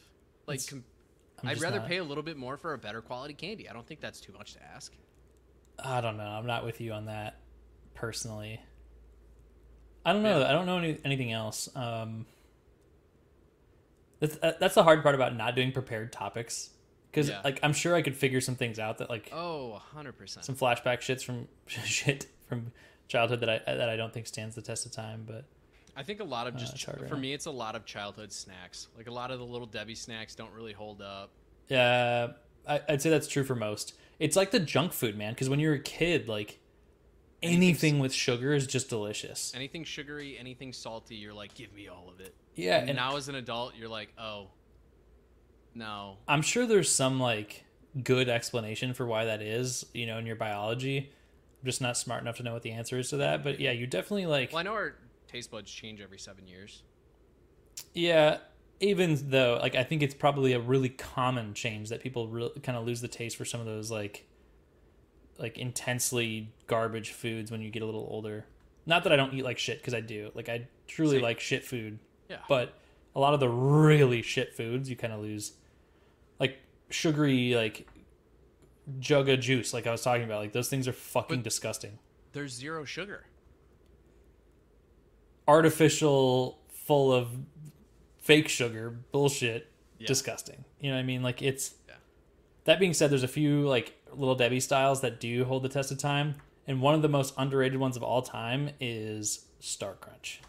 Like, 0.46 0.66
com- 0.68 0.84
I'd 1.44 1.60
rather 1.60 1.80
not- 1.80 1.88
pay 1.88 1.98
a 1.98 2.04
little 2.04 2.24
bit 2.24 2.38
more 2.38 2.56
for 2.58 2.74
a 2.74 2.78
better 2.78 3.02
quality 3.02 3.34
candy. 3.34 3.68
I 3.70 3.74
don't 3.74 3.86
think 3.88 4.00
that's 4.02 4.22
too 4.22 4.32
much 4.34 4.54
to 4.54 4.64
ask. 4.64 4.94
I 5.80 6.00
don't 6.02 6.16
know. 6.18 6.24
I'm 6.24 6.46
not 6.46 6.64
with 6.64 6.80
you 6.80 6.94
on 6.94 7.06
that 7.06 7.40
personally. 7.96 8.62
I 10.06 10.14
don't 10.14 10.24
know. 10.24 10.40
Yeah. 10.40 10.50
I 10.50 10.52
don't 10.52 10.66
know 10.66 10.78
any, 10.78 10.98
anything 11.04 11.32
else. 11.32 11.74
Um, 11.76 12.26
that's 14.24 14.38
uh, 14.42 14.54
that's 14.60 14.76
the 14.76 14.84
hard 14.84 15.04
part 15.04 15.16
about 15.16 15.36
not 15.36 15.56
doing 15.56 15.72
prepared 15.72 16.12
topics 16.12 16.70
because 17.12 17.30
Yeah. 17.30 17.42
like 17.44 17.60
I'm 17.64 17.74
sure 17.74 17.94
I 17.96 18.02
could 18.02 18.16
figure 18.16 18.42
some 18.42 18.56
things 18.56 18.80
out 18.80 18.98
that 19.00 19.10
like 19.10 19.30
Oh, 19.34 19.82
100%. 19.96 20.44
some 20.44 20.56
flashback 20.56 21.00
shits 21.00 21.24
from 21.24 21.48
shit 21.68 22.28
from 22.48 22.72
childhood 23.08 23.42
that 23.42 23.50
I 23.50 23.60
that 23.66 23.90
I 23.90 23.96
don't 23.96 24.14
think 24.14 24.28
stands 24.28 24.56
the 24.56 24.62
test 24.62 24.86
of 24.86 24.92
time. 24.92 25.24
But 25.28 25.46
I 25.96 26.04
think 26.04 26.20
a 26.20 26.24
lot 26.24 26.48
of 26.48 26.56
Uh, 26.56 26.60
just 26.60 26.88
right 26.88 27.08
for 27.08 27.16
now. 27.16 27.22
me, 27.22 27.34
it's 27.34 27.46
a 27.46 27.52
lot 27.52 27.76
of 27.76 27.86
childhood 27.86 28.32
snacks. 28.32 28.88
Like 28.98 29.08
a 29.08 29.12
lot 29.14 29.30
of 29.32 29.40
the 29.40 29.46
little 29.46 29.68
Debbie 29.68 29.96
snacks 29.96 30.34
don't 30.36 30.52
really 30.54 30.74
hold 30.74 31.02
up. 31.02 31.30
Yeah, 31.68 32.34
I, 32.68 32.82
I'd 32.90 33.02
say 33.02 33.10
that's 33.10 33.28
true 33.28 33.44
for 33.44 33.56
most. 33.56 33.94
It's 34.20 34.36
like 34.36 34.52
the 34.52 34.60
junk 34.60 34.94
food, 34.94 35.18
man. 35.18 35.34
Because 35.34 35.50
when 35.50 35.60
you're 35.60 35.74
a 35.74 35.80
kid, 35.80 36.28
like 36.28 36.60
anything 37.44 38.00
with 38.00 38.14
sugar 38.14 38.54
is 38.54 38.66
just 38.66 38.90
delicious. 38.90 39.54
Anything 39.56 39.84
sugary, 39.84 40.38
anything 40.40 40.74
salty, 40.74 41.16
you're 41.16 41.34
like, 41.34 41.54
give 41.54 41.74
me 41.74 41.88
all 41.88 42.10
of 42.10 42.20
it. 42.20 42.34
Yeah, 42.56 42.80
And, 42.80 42.90
and 42.90 42.98
now 42.98 43.18
as 43.18 43.30
an 43.30 43.36
adult, 43.36 43.76
you're 43.76 43.90
like, 43.90 44.14
oh, 44.18 44.48
no. 45.76 46.18
I'm 46.28 46.42
sure 46.42 46.66
there's 46.66 46.90
some 46.90 47.20
like 47.20 47.66
good 48.04 48.30
explanation 48.30 48.94
for 48.94 49.06
why 49.06 49.26
that 49.26 49.42
is. 49.42 49.86
You 49.94 50.08
know, 50.08 50.18
in 50.18 50.26
your 50.26 50.36
biology, 50.36 51.12
I'm 51.62 51.66
just 51.66 51.82
not 51.82 51.98
smart 51.98 52.22
enough 52.22 52.38
to 52.38 52.44
know 52.44 52.54
what 52.54 52.64
the 52.64 52.72
answer 52.72 52.98
is 52.98 53.10
to 53.10 53.18
that. 53.18 53.44
But 53.44 53.60
yeah, 53.60 53.72
you 53.72 53.88
definitely 53.88 54.26
like. 54.26 54.52
Well, 54.52 54.60
I 54.60 54.64
know 54.64 54.74
our 54.74 54.96
taste 55.28 55.52
buds 55.52 55.72
change 55.72 56.02
every 56.02 56.20
seven 56.20 56.48
years. 56.48 56.84
Yeah, 57.94 58.38
even 58.80 59.30
though 59.30 59.60
like 59.62 59.76
I 59.76 59.84
think 59.84 60.04
it's 60.04 60.14
probably 60.14 60.54
a 60.54 60.60
really 60.60 60.90
common 60.90 61.54
change 61.54 61.90
that 61.90 62.02
people 62.02 62.28
really 62.28 62.60
kind 62.62 62.78
of 62.78 62.86
lose 62.86 63.02
the 63.02 63.08
taste 63.08 63.38
for 63.38 63.46
some 63.46 63.60
of 63.60 63.66
those 63.66 63.90
like 63.90 64.28
like 65.38 65.58
intensely 65.58 66.50
garbage 66.68 67.12
foods 67.12 67.52
when 67.52 67.62
you 67.62 67.70
get 67.70 67.82
a 67.82 67.86
little 67.86 68.08
older. 68.10 68.46
Not 68.86 69.04
that 69.04 69.14
I 69.14 69.16
don't 69.16 69.34
eat 69.34 69.44
like 69.44 69.58
shit 69.58 69.80
because 69.80 69.94
I 69.94 70.02
do. 70.02 70.32
Like 70.34 70.50
I 70.50 70.68
truly 70.88 71.18
Same. 71.18 71.24
like 71.24 71.40
shit 71.40 71.64
food, 71.66 72.00
Yeah. 72.30 72.38
but 72.50 72.78
a 73.16 73.20
lot 73.20 73.34
of 73.34 73.40
the 73.40 73.50
really 73.50 74.22
shit 74.22 74.54
foods 74.56 74.90
you 74.90 74.96
kind 74.96 75.14
of 75.14 75.22
lose, 75.22 75.54
like 76.40 76.58
sugary 76.90 77.56
like 77.56 77.88
jug 79.00 79.30
of 79.30 79.40
juice, 79.40 79.74
like 79.74 79.88
I 79.88 79.92
was 79.92 80.02
talking 80.02 80.24
about. 80.24 80.40
Like 80.42 80.54
those 80.54 80.70
things 80.70 80.88
are 80.88 80.94
fucking 80.94 81.38
But- 81.38 81.44
disgusting. 81.44 82.00
There's 82.34 82.52
zero 82.54 82.84
sugar. 82.86 83.26
Artificial, 85.48 86.60
full 86.70 87.12
of 87.12 87.28
fake 88.20 88.48
sugar, 88.48 88.90
bullshit, 89.12 89.68
Yeah. 90.00 90.08
disgusting. 90.08 90.64
You 90.80 90.90
know 90.90 90.96
what 90.96 91.02
I 91.02 91.06
mean? 91.06 91.22
Like 91.22 91.42
it's. 91.42 91.76
Yeah. 91.88 91.96
That 92.64 92.80
being 92.80 92.94
said, 92.94 93.10
there's 93.12 93.24
a 93.24 93.28
few 93.28 93.68
like 93.68 93.94
little 94.16 94.36
Debbie 94.36 94.60
styles 94.60 95.02
that 95.02 95.20
do 95.20 95.46
hold 95.46 95.64
the 95.64 95.70
test 95.70 95.92
of 95.92 95.98
time, 95.98 96.36
and 96.68 96.82
one 96.82 96.96
of 96.96 97.02
the 97.02 97.10
most 97.10 97.34
underrated 97.38 97.80
ones 97.80 97.98
of 97.98 98.04
all 98.04 98.22
time 98.22 98.70
is 98.80 99.46
Star 99.60 99.94
Crunch. 99.94 100.42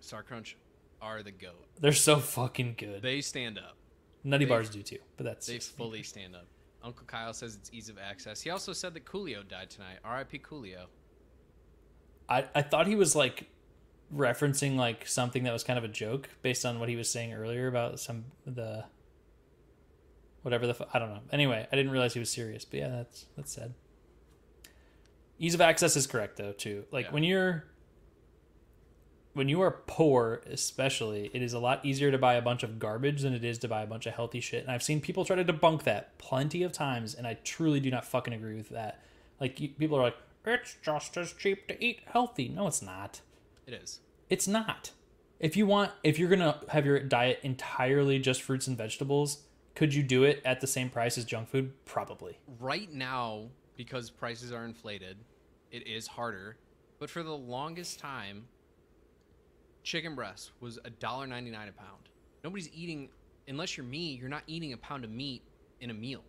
Star 0.00 0.22
Crunch 0.22 0.56
are 1.00 1.22
the 1.22 1.30
goat. 1.30 1.66
They're 1.80 1.92
so 1.92 2.18
fucking 2.18 2.74
good. 2.78 3.02
They 3.02 3.20
stand 3.20 3.58
up. 3.58 3.76
Nutty 4.24 4.44
they- 4.44 4.48
bars 4.48 4.68
do 4.70 4.82
too, 4.82 4.98
but 5.16 5.24
that's 5.24 5.46
They 5.46 5.58
fully 5.58 6.02
stand 6.02 6.36
up. 6.36 6.46
Uncle 6.84 7.06
Kyle 7.06 7.32
says 7.32 7.54
it's 7.54 7.70
ease 7.72 7.88
of 7.88 7.96
access. 7.98 8.40
He 8.42 8.50
also 8.50 8.72
said 8.72 8.92
that 8.94 9.04
Coolio 9.04 9.46
died 9.46 9.70
tonight. 9.70 9.98
R.I.P. 10.04 10.40
Coolio. 10.40 10.86
I 12.28 12.46
I 12.54 12.62
thought 12.62 12.86
he 12.86 12.96
was 12.96 13.14
like 13.14 13.48
referencing 14.14 14.76
like 14.76 15.06
something 15.06 15.44
that 15.44 15.52
was 15.52 15.64
kind 15.64 15.78
of 15.78 15.84
a 15.84 15.88
joke 15.88 16.28
based 16.42 16.66
on 16.66 16.78
what 16.80 16.88
he 16.88 16.96
was 16.96 17.08
saying 17.08 17.32
earlier 17.32 17.66
about 17.68 17.98
some 18.00 18.24
the 18.46 18.84
whatever 20.42 20.66
the 20.66 20.86
I 20.92 20.98
don't 20.98 21.10
know. 21.10 21.20
Anyway, 21.32 21.66
I 21.70 21.76
didn't 21.76 21.92
realize 21.92 22.12
he 22.14 22.20
was 22.20 22.30
serious, 22.30 22.64
but 22.64 22.80
yeah, 22.80 22.88
that's 22.88 23.26
that's 23.36 23.52
sad. 23.52 23.74
Ease 25.38 25.54
of 25.54 25.60
access 25.60 25.96
is 25.96 26.06
correct 26.06 26.36
though 26.36 26.52
too. 26.52 26.84
Like 26.92 27.06
Yeah. 27.06 27.12
when 27.12 27.24
you're 27.24 27.64
when 29.34 29.48
you 29.48 29.62
are 29.62 29.70
poor, 29.86 30.42
especially, 30.46 31.30
it 31.32 31.40
is 31.40 31.54
a 31.54 31.58
lot 31.58 31.82
easier 31.86 32.10
to 32.10 32.18
buy 32.18 32.34
a 32.34 32.42
bunch 32.42 32.62
of 32.62 32.78
garbage 32.78 33.22
than 33.22 33.32
it 33.32 33.42
is 33.42 33.56
to 33.60 33.68
buy 33.68 33.80
a 33.82 33.86
bunch 33.86 34.04
of 34.04 34.12
healthy 34.14 34.40
shit. 34.40 34.62
And 34.62 34.70
I've 34.70 34.82
seen 34.82 35.00
people 35.00 35.24
try 35.24 35.36
to 35.36 35.44
debunk 35.44 35.84
that 35.84 36.18
plenty 36.18 36.62
of 36.62 36.70
times, 36.72 37.14
and 37.14 37.26
I 37.26 37.38
truly 37.42 37.80
do 37.80 37.90
not 37.90 38.04
fucking 38.04 38.34
agree 38.34 38.56
with 38.56 38.68
that. 38.68 39.00
Like 39.40 39.58
you, 39.58 39.68
people 39.70 39.96
are 39.98 40.02
like, 40.02 40.16
it's 40.44 40.76
just 40.82 41.16
as 41.16 41.32
cheap 41.32 41.66
to 41.68 41.82
eat 41.82 42.00
healthy. 42.12 42.48
No, 42.50 42.66
it's 42.66 42.82
not. 42.82 43.22
It 43.66 43.72
is. 43.72 44.00
It's 44.28 44.46
not. 44.46 44.90
If 45.40 45.56
you 45.56 45.66
want, 45.66 45.92
if 46.04 46.18
you're 46.18 46.28
gonna 46.28 46.60
have 46.68 46.84
your 46.84 47.00
diet 47.00 47.40
entirely 47.42 48.18
just 48.18 48.42
fruits 48.42 48.66
and 48.66 48.76
vegetables, 48.76 49.44
could 49.74 49.94
you 49.94 50.02
do 50.02 50.24
it 50.24 50.42
at 50.44 50.60
the 50.60 50.66
same 50.66 50.90
price 50.90 51.16
as 51.18 51.24
junk 51.24 51.48
food? 51.48 51.72
Probably. 51.84 52.38
Right 52.60 52.92
now, 52.92 53.44
because 53.76 54.10
prices 54.10 54.52
are 54.52 54.64
inflated, 54.64 55.16
it 55.70 55.86
is 55.86 56.06
harder. 56.06 56.56
But 56.98 57.10
for 57.10 57.22
the 57.22 57.36
longest 57.36 57.98
time, 57.98 58.44
chicken 59.82 60.14
breast 60.14 60.52
was 60.60 60.78
$1.99 61.00 61.28
a 61.52 61.72
pound. 61.72 62.08
Nobody's 62.44 62.70
eating, 62.74 63.08
unless 63.48 63.76
you're 63.76 63.86
me, 63.86 64.18
you're 64.20 64.28
not 64.28 64.42
eating 64.46 64.72
a 64.72 64.76
pound 64.76 65.04
of 65.04 65.10
meat 65.10 65.42
in 65.80 65.90
a 65.90 65.94
meal. 65.94 66.22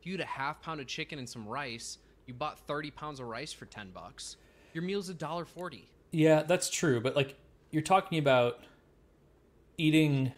If 0.00 0.06
you 0.06 0.12
had 0.12 0.20
a 0.20 0.26
half 0.26 0.60
pound 0.62 0.80
of 0.80 0.86
chicken 0.86 1.18
and 1.18 1.28
some 1.28 1.46
rice, 1.46 1.98
you 2.26 2.34
bought 2.34 2.58
30 2.66 2.90
pounds 2.90 3.20
of 3.20 3.26
rice 3.26 3.52
for 3.52 3.66
10 3.66 3.90
bucks. 3.90 4.36
Your 4.72 4.82
meal's 4.82 5.10
$1.40. 5.10 5.82
Yeah, 6.12 6.42
that's 6.42 6.70
true. 6.70 7.00
But 7.00 7.16
like, 7.16 7.36
you're 7.70 7.82
talking 7.82 8.18
about 8.18 8.60
eating. 9.78 10.32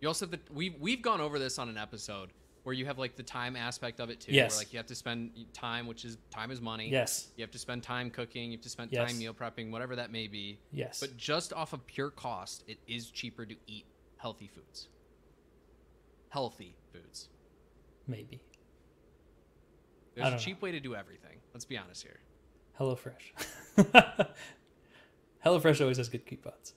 You 0.00 0.08
also 0.08 0.26
have 0.26 0.30
the 0.30 0.40
we've 0.52 0.74
we've 0.80 1.02
gone 1.02 1.20
over 1.20 1.38
this 1.38 1.58
on 1.58 1.68
an 1.68 1.76
episode 1.78 2.30
where 2.62 2.74
you 2.74 2.86
have 2.86 2.98
like 2.98 3.16
the 3.16 3.22
time 3.22 3.56
aspect 3.56 3.98
of 4.00 4.10
it 4.10 4.20
too. 4.20 4.32
Yes. 4.32 4.52
Where 4.52 4.58
like 4.60 4.72
you 4.72 4.78
have 4.78 4.86
to 4.86 4.94
spend 4.94 5.30
time, 5.52 5.86
which 5.86 6.04
is 6.04 6.18
time 6.30 6.50
is 6.50 6.60
money. 6.60 6.88
Yes. 6.90 7.28
You 7.36 7.42
have 7.42 7.50
to 7.52 7.58
spend 7.58 7.82
time 7.82 8.10
cooking. 8.10 8.50
You 8.52 8.58
have 8.58 8.62
to 8.64 8.68
spend 8.68 8.92
Yes. 8.92 9.08
time 9.10 9.18
meal 9.18 9.34
prepping, 9.34 9.70
whatever 9.70 9.96
that 9.96 10.12
may 10.12 10.26
be. 10.28 10.58
Yes. 10.72 11.00
But 11.00 11.16
just 11.16 11.52
off 11.52 11.72
of 11.72 11.86
pure 11.86 12.10
cost, 12.10 12.64
it 12.68 12.78
is 12.86 13.10
cheaper 13.10 13.46
to 13.46 13.54
eat 13.66 13.86
healthy 14.18 14.48
foods. 14.48 14.88
Healthy 16.28 16.76
foods. 16.92 17.28
Maybe. 18.06 18.42
There's 20.14 20.34
a 20.34 20.38
cheap 20.38 20.60
way 20.60 20.72
to 20.72 20.80
do 20.80 20.94
everything. 20.94 21.38
Let's 21.54 21.64
be 21.64 21.78
honest 21.78 22.02
here. 22.02 22.18
HelloFresh. 22.78 23.32
HelloFresh 25.46 25.80
always 25.80 25.96
has 25.98 26.08
good 26.08 26.26
coupons. 26.26 26.74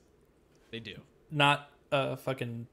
They 0.71 0.79
do. 0.79 0.95
Not 1.31 1.69
a 1.91 2.17
fucking 2.17 2.67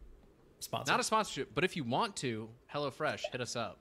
sponsor. 0.61 0.93
Not 0.93 1.01
a 1.01 1.05
sponsorship, 1.05 1.51
but 1.55 1.65
if 1.65 1.77
you 1.77 1.85
want 1.85 2.17
to, 2.17 2.49
HelloFresh, 2.73 3.23
hit 3.33 3.41
us 3.41 3.57
up. 3.57 3.79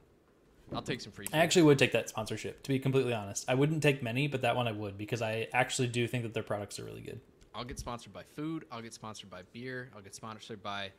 I'll 0.74 0.82
take 0.82 1.00
some 1.00 1.14
free. 1.14 1.28
I 1.32 1.38
actually 1.38 1.62
would 1.64 1.80
take 1.80 1.94
that 1.94 2.10
sponsorship, 2.10 2.62
to 2.64 2.70
be 2.70 2.80
completely 2.80 3.14
honest. 3.14 3.46
I 3.48 3.56
wouldn't 3.56 3.82
take 3.82 4.04
many, 4.04 4.28
but 4.28 4.42
that 4.42 4.56
one 4.56 4.68
I 4.68 4.74
would 4.74 4.98
because 4.98 5.22
I 5.22 5.48
actually 5.54 5.88
do 5.88 6.08
think 6.08 6.24
that 6.24 6.34
their 6.34 6.44
products 6.44 6.78
are 6.80 6.84
really 6.84 7.02
good. 7.02 7.22
I'll 7.56 7.64
get 7.64 7.80
sponsored 7.80 8.14
by 8.14 8.24
food. 8.36 8.66
I'll 8.72 8.82
get 8.82 8.94
sponsored 8.94 9.30
by 9.30 9.42
beer. 9.54 9.90
I'll 9.96 10.02
get 10.02 10.14
sponsored 10.14 10.62
by 10.62 10.92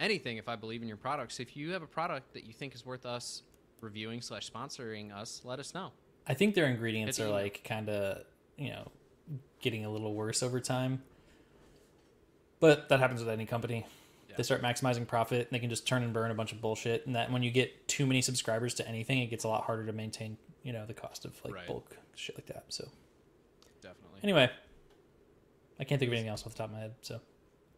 anything 0.00 0.38
if 0.38 0.48
I 0.48 0.56
believe 0.56 0.82
in 0.82 0.88
your 0.88 0.96
products. 0.96 1.38
If 1.38 1.56
you 1.56 1.70
have 1.72 1.82
a 1.82 1.86
product 1.86 2.32
that 2.32 2.44
you 2.44 2.52
think 2.52 2.74
is 2.74 2.84
worth 2.84 3.04
us 3.04 3.42
reviewing 3.80 4.20
slash 4.20 4.50
sponsoring 4.50 5.14
us, 5.14 5.42
let 5.44 5.58
us 5.58 5.74
know. 5.74 5.92
I 6.26 6.34
think 6.34 6.54
their 6.54 6.66
ingredients 6.66 7.18
Hit 7.18 7.24
are 7.24 7.28
email. 7.28 7.42
like 7.42 7.62
kind 7.64 7.88
of, 7.88 8.24
you 8.56 8.70
know, 8.70 8.90
getting 9.60 9.84
a 9.84 9.90
little 9.90 10.14
worse 10.14 10.42
over 10.42 10.60
time. 10.60 11.02
But 12.58 12.88
that 12.88 13.00
happens 13.00 13.20
with 13.20 13.28
any 13.28 13.46
company. 13.46 13.86
Yeah. 14.30 14.36
They 14.36 14.42
start 14.42 14.62
maximizing 14.62 15.06
profit 15.06 15.40
and 15.40 15.48
they 15.50 15.58
can 15.58 15.70
just 15.70 15.86
turn 15.86 16.02
and 16.02 16.12
burn 16.12 16.30
a 16.30 16.34
bunch 16.34 16.52
of 16.52 16.60
bullshit. 16.60 17.06
And 17.06 17.16
that 17.16 17.30
when 17.32 17.42
you 17.42 17.50
get 17.50 17.88
too 17.88 18.06
many 18.06 18.22
subscribers 18.22 18.74
to 18.74 18.88
anything, 18.88 19.18
it 19.18 19.26
gets 19.26 19.44
a 19.44 19.48
lot 19.48 19.64
harder 19.64 19.84
to 19.86 19.92
maintain, 19.92 20.36
you 20.62 20.72
know, 20.72 20.86
the 20.86 20.94
cost 20.94 21.24
of 21.24 21.32
like 21.44 21.54
Right. 21.54 21.66
bulk 21.66 21.96
shit 22.14 22.36
like 22.36 22.46
that. 22.46 22.64
So 22.68 22.88
Definitely. 23.82 24.20
anyway, 24.22 24.50
I 25.78 25.84
can't 25.84 25.98
think 25.98 26.08
of 26.10 26.12
anything 26.12 26.28
else 26.30 26.46
off 26.46 26.52
the 26.52 26.58
top 26.58 26.68
of 26.68 26.74
my 26.74 26.80
head. 26.80 26.94
So 27.02 27.20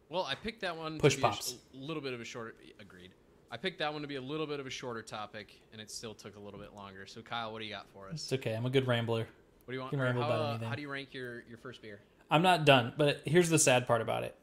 Well, 0.09 0.23
I 0.23 0.35
picked 0.35 0.61
that 0.61 0.77
one. 0.77 0.99
Push 0.99 1.15
to 1.15 1.21
be 1.21 1.27
a 1.27 1.29
pops. 1.29 1.55
A 1.73 1.77
little 1.77 2.03
bit 2.03 2.13
of 2.13 2.21
a 2.21 2.25
shorter. 2.25 2.55
Agreed. 2.79 3.11
I 3.49 3.57
picked 3.57 3.79
that 3.79 3.93
one 3.93 4.01
to 4.01 4.07
be 4.07 4.15
a 4.15 4.21
little 4.21 4.47
bit 4.47 4.59
of 4.59 4.65
a 4.65 4.69
shorter 4.71 5.03
topic, 5.03 5.61
and 5.71 5.79
it 5.81 5.91
still 5.91 6.15
took 6.15 6.35
a 6.35 6.39
little 6.39 6.59
bit 6.59 6.73
longer. 6.73 7.05
So, 7.05 7.21
Kyle, 7.21 7.51
what 7.51 7.59
do 7.59 7.65
you 7.65 7.71
got 7.71 7.87
for 7.93 8.07
us? 8.07 8.15
it's 8.15 8.33
okay. 8.33 8.53
I'm 8.53 8.65
a 8.65 8.69
good 8.69 8.87
rambler. 8.87 9.27
What 9.65 9.71
do 9.71 9.73
you 9.73 9.79
want? 9.79 9.91
can 9.91 10.01
or 10.01 10.05
ramble 10.05 10.23
how, 10.23 10.29
about 10.29 10.41
uh, 10.41 10.49
anything. 10.49 10.69
how 10.69 10.75
do 10.75 10.81
you 10.81 10.89
rank 10.91 11.13
your 11.13 11.43
your 11.47 11.57
first 11.57 11.81
beer? 11.81 11.99
I'm 12.31 12.41
not 12.41 12.65
done, 12.65 12.93
but 12.97 13.21
here's 13.25 13.49
the 13.49 13.59
sad 13.59 13.85
part 13.85 14.01
about 14.01 14.23
it. 14.23 14.35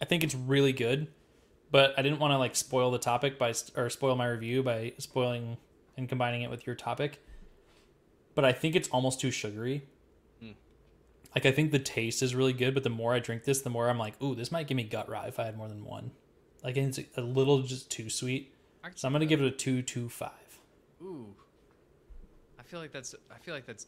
I 0.00 0.04
think 0.04 0.22
it's 0.24 0.34
really 0.34 0.72
good, 0.72 1.08
but 1.70 1.94
I 1.98 2.02
didn't 2.02 2.18
want 2.18 2.32
to 2.32 2.38
like 2.38 2.56
spoil 2.56 2.90
the 2.90 2.98
topic 2.98 3.38
by 3.38 3.54
or 3.76 3.90
spoil 3.90 4.16
my 4.16 4.26
review 4.26 4.62
by 4.62 4.92
spoiling 4.98 5.56
and 5.96 6.08
combining 6.08 6.42
it 6.42 6.50
with 6.50 6.66
your 6.66 6.76
topic. 6.76 7.22
But 8.34 8.44
I 8.44 8.52
think 8.52 8.76
it's 8.76 8.88
almost 8.88 9.20
too 9.20 9.30
sugary. 9.30 9.84
Hmm. 10.40 10.52
Like 11.34 11.46
I 11.46 11.52
think 11.52 11.72
the 11.72 11.78
taste 11.78 12.22
is 12.22 12.34
really 12.34 12.52
good, 12.52 12.74
but 12.74 12.84
the 12.84 12.90
more 12.90 13.14
I 13.14 13.18
drink 13.18 13.44
this, 13.44 13.60
the 13.60 13.70
more 13.70 13.88
I'm 13.88 13.98
like, 13.98 14.22
"Ooh, 14.22 14.34
this 14.34 14.52
might 14.52 14.66
give 14.68 14.76
me 14.76 14.84
gut 14.84 15.08
rot 15.08 15.28
if 15.28 15.38
I 15.38 15.44
had 15.44 15.56
more 15.56 15.68
than 15.68 15.84
one." 15.84 16.12
Like 16.62 16.76
it's 16.76 17.00
a 17.16 17.20
little 17.20 17.62
just 17.62 17.90
too 17.90 18.10
sweet. 18.10 18.52
So 18.94 19.06
I'm 19.06 19.12
gonna 19.12 19.26
give 19.26 19.40
it 19.40 19.46
a 19.46 19.50
two 19.50 19.82
two 19.82 20.08
five. 20.08 20.60
Ooh. 21.02 21.34
I 22.58 22.62
feel 22.62 22.80
like 22.80 22.92
that's 22.92 23.14
I 23.30 23.38
feel 23.38 23.54
like 23.54 23.66
that's 23.66 23.86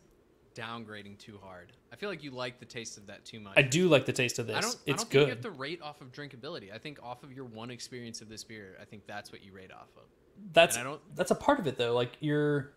downgrading 0.61 1.19
too 1.19 1.39
hard. 1.43 1.73
I 1.93 1.97
feel 1.97 2.09
like 2.09 2.23
you 2.23 2.31
like 2.31 2.59
the 2.61 2.67
taste 2.67 2.97
of 2.99 3.07
that 3.07 3.25
too 3.25 3.41
much. 3.41 3.55
I 3.57 3.63
do 3.63 3.89
like 3.89 4.07
the 4.07 4.13
taste 4.13 4.39
of 4.39 4.47
this. 4.47 4.57
I 4.57 4.61
don't. 4.61 4.73
it's 4.75 4.81
I 4.87 4.91
don't 4.91 4.99
think 4.99 5.11
good. 5.11 5.23
you 5.29 5.35
have 5.35 5.41
to 5.43 5.51
rate 5.51 5.81
off 5.83 6.01
of 6.01 6.13
drinkability. 6.13 6.73
I 6.75 6.79
think 6.79 6.99
off 7.03 7.23
of 7.23 7.33
your 7.33 7.45
one 7.45 7.71
experience 7.71 8.21
of 8.21 8.29
this 8.29 8.45
beer, 8.45 8.77
I 8.81 8.85
think 8.85 9.07
that's 9.07 9.33
what 9.33 9.43
you 9.45 9.53
rate 9.53 9.73
off 9.73 9.89
of. 9.97 10.05
that's 10.53 10.77
And 10.77 10.87
I 10.87 10.91
don't- 10.91 11.17
that's 11.17 11.31
a 11.31 11.35
part 11.35 11.59
of 11.61 11.67
it 11.67 11.77
though 11.77 11.95
like 11.95 12.13
your 12.21 12.73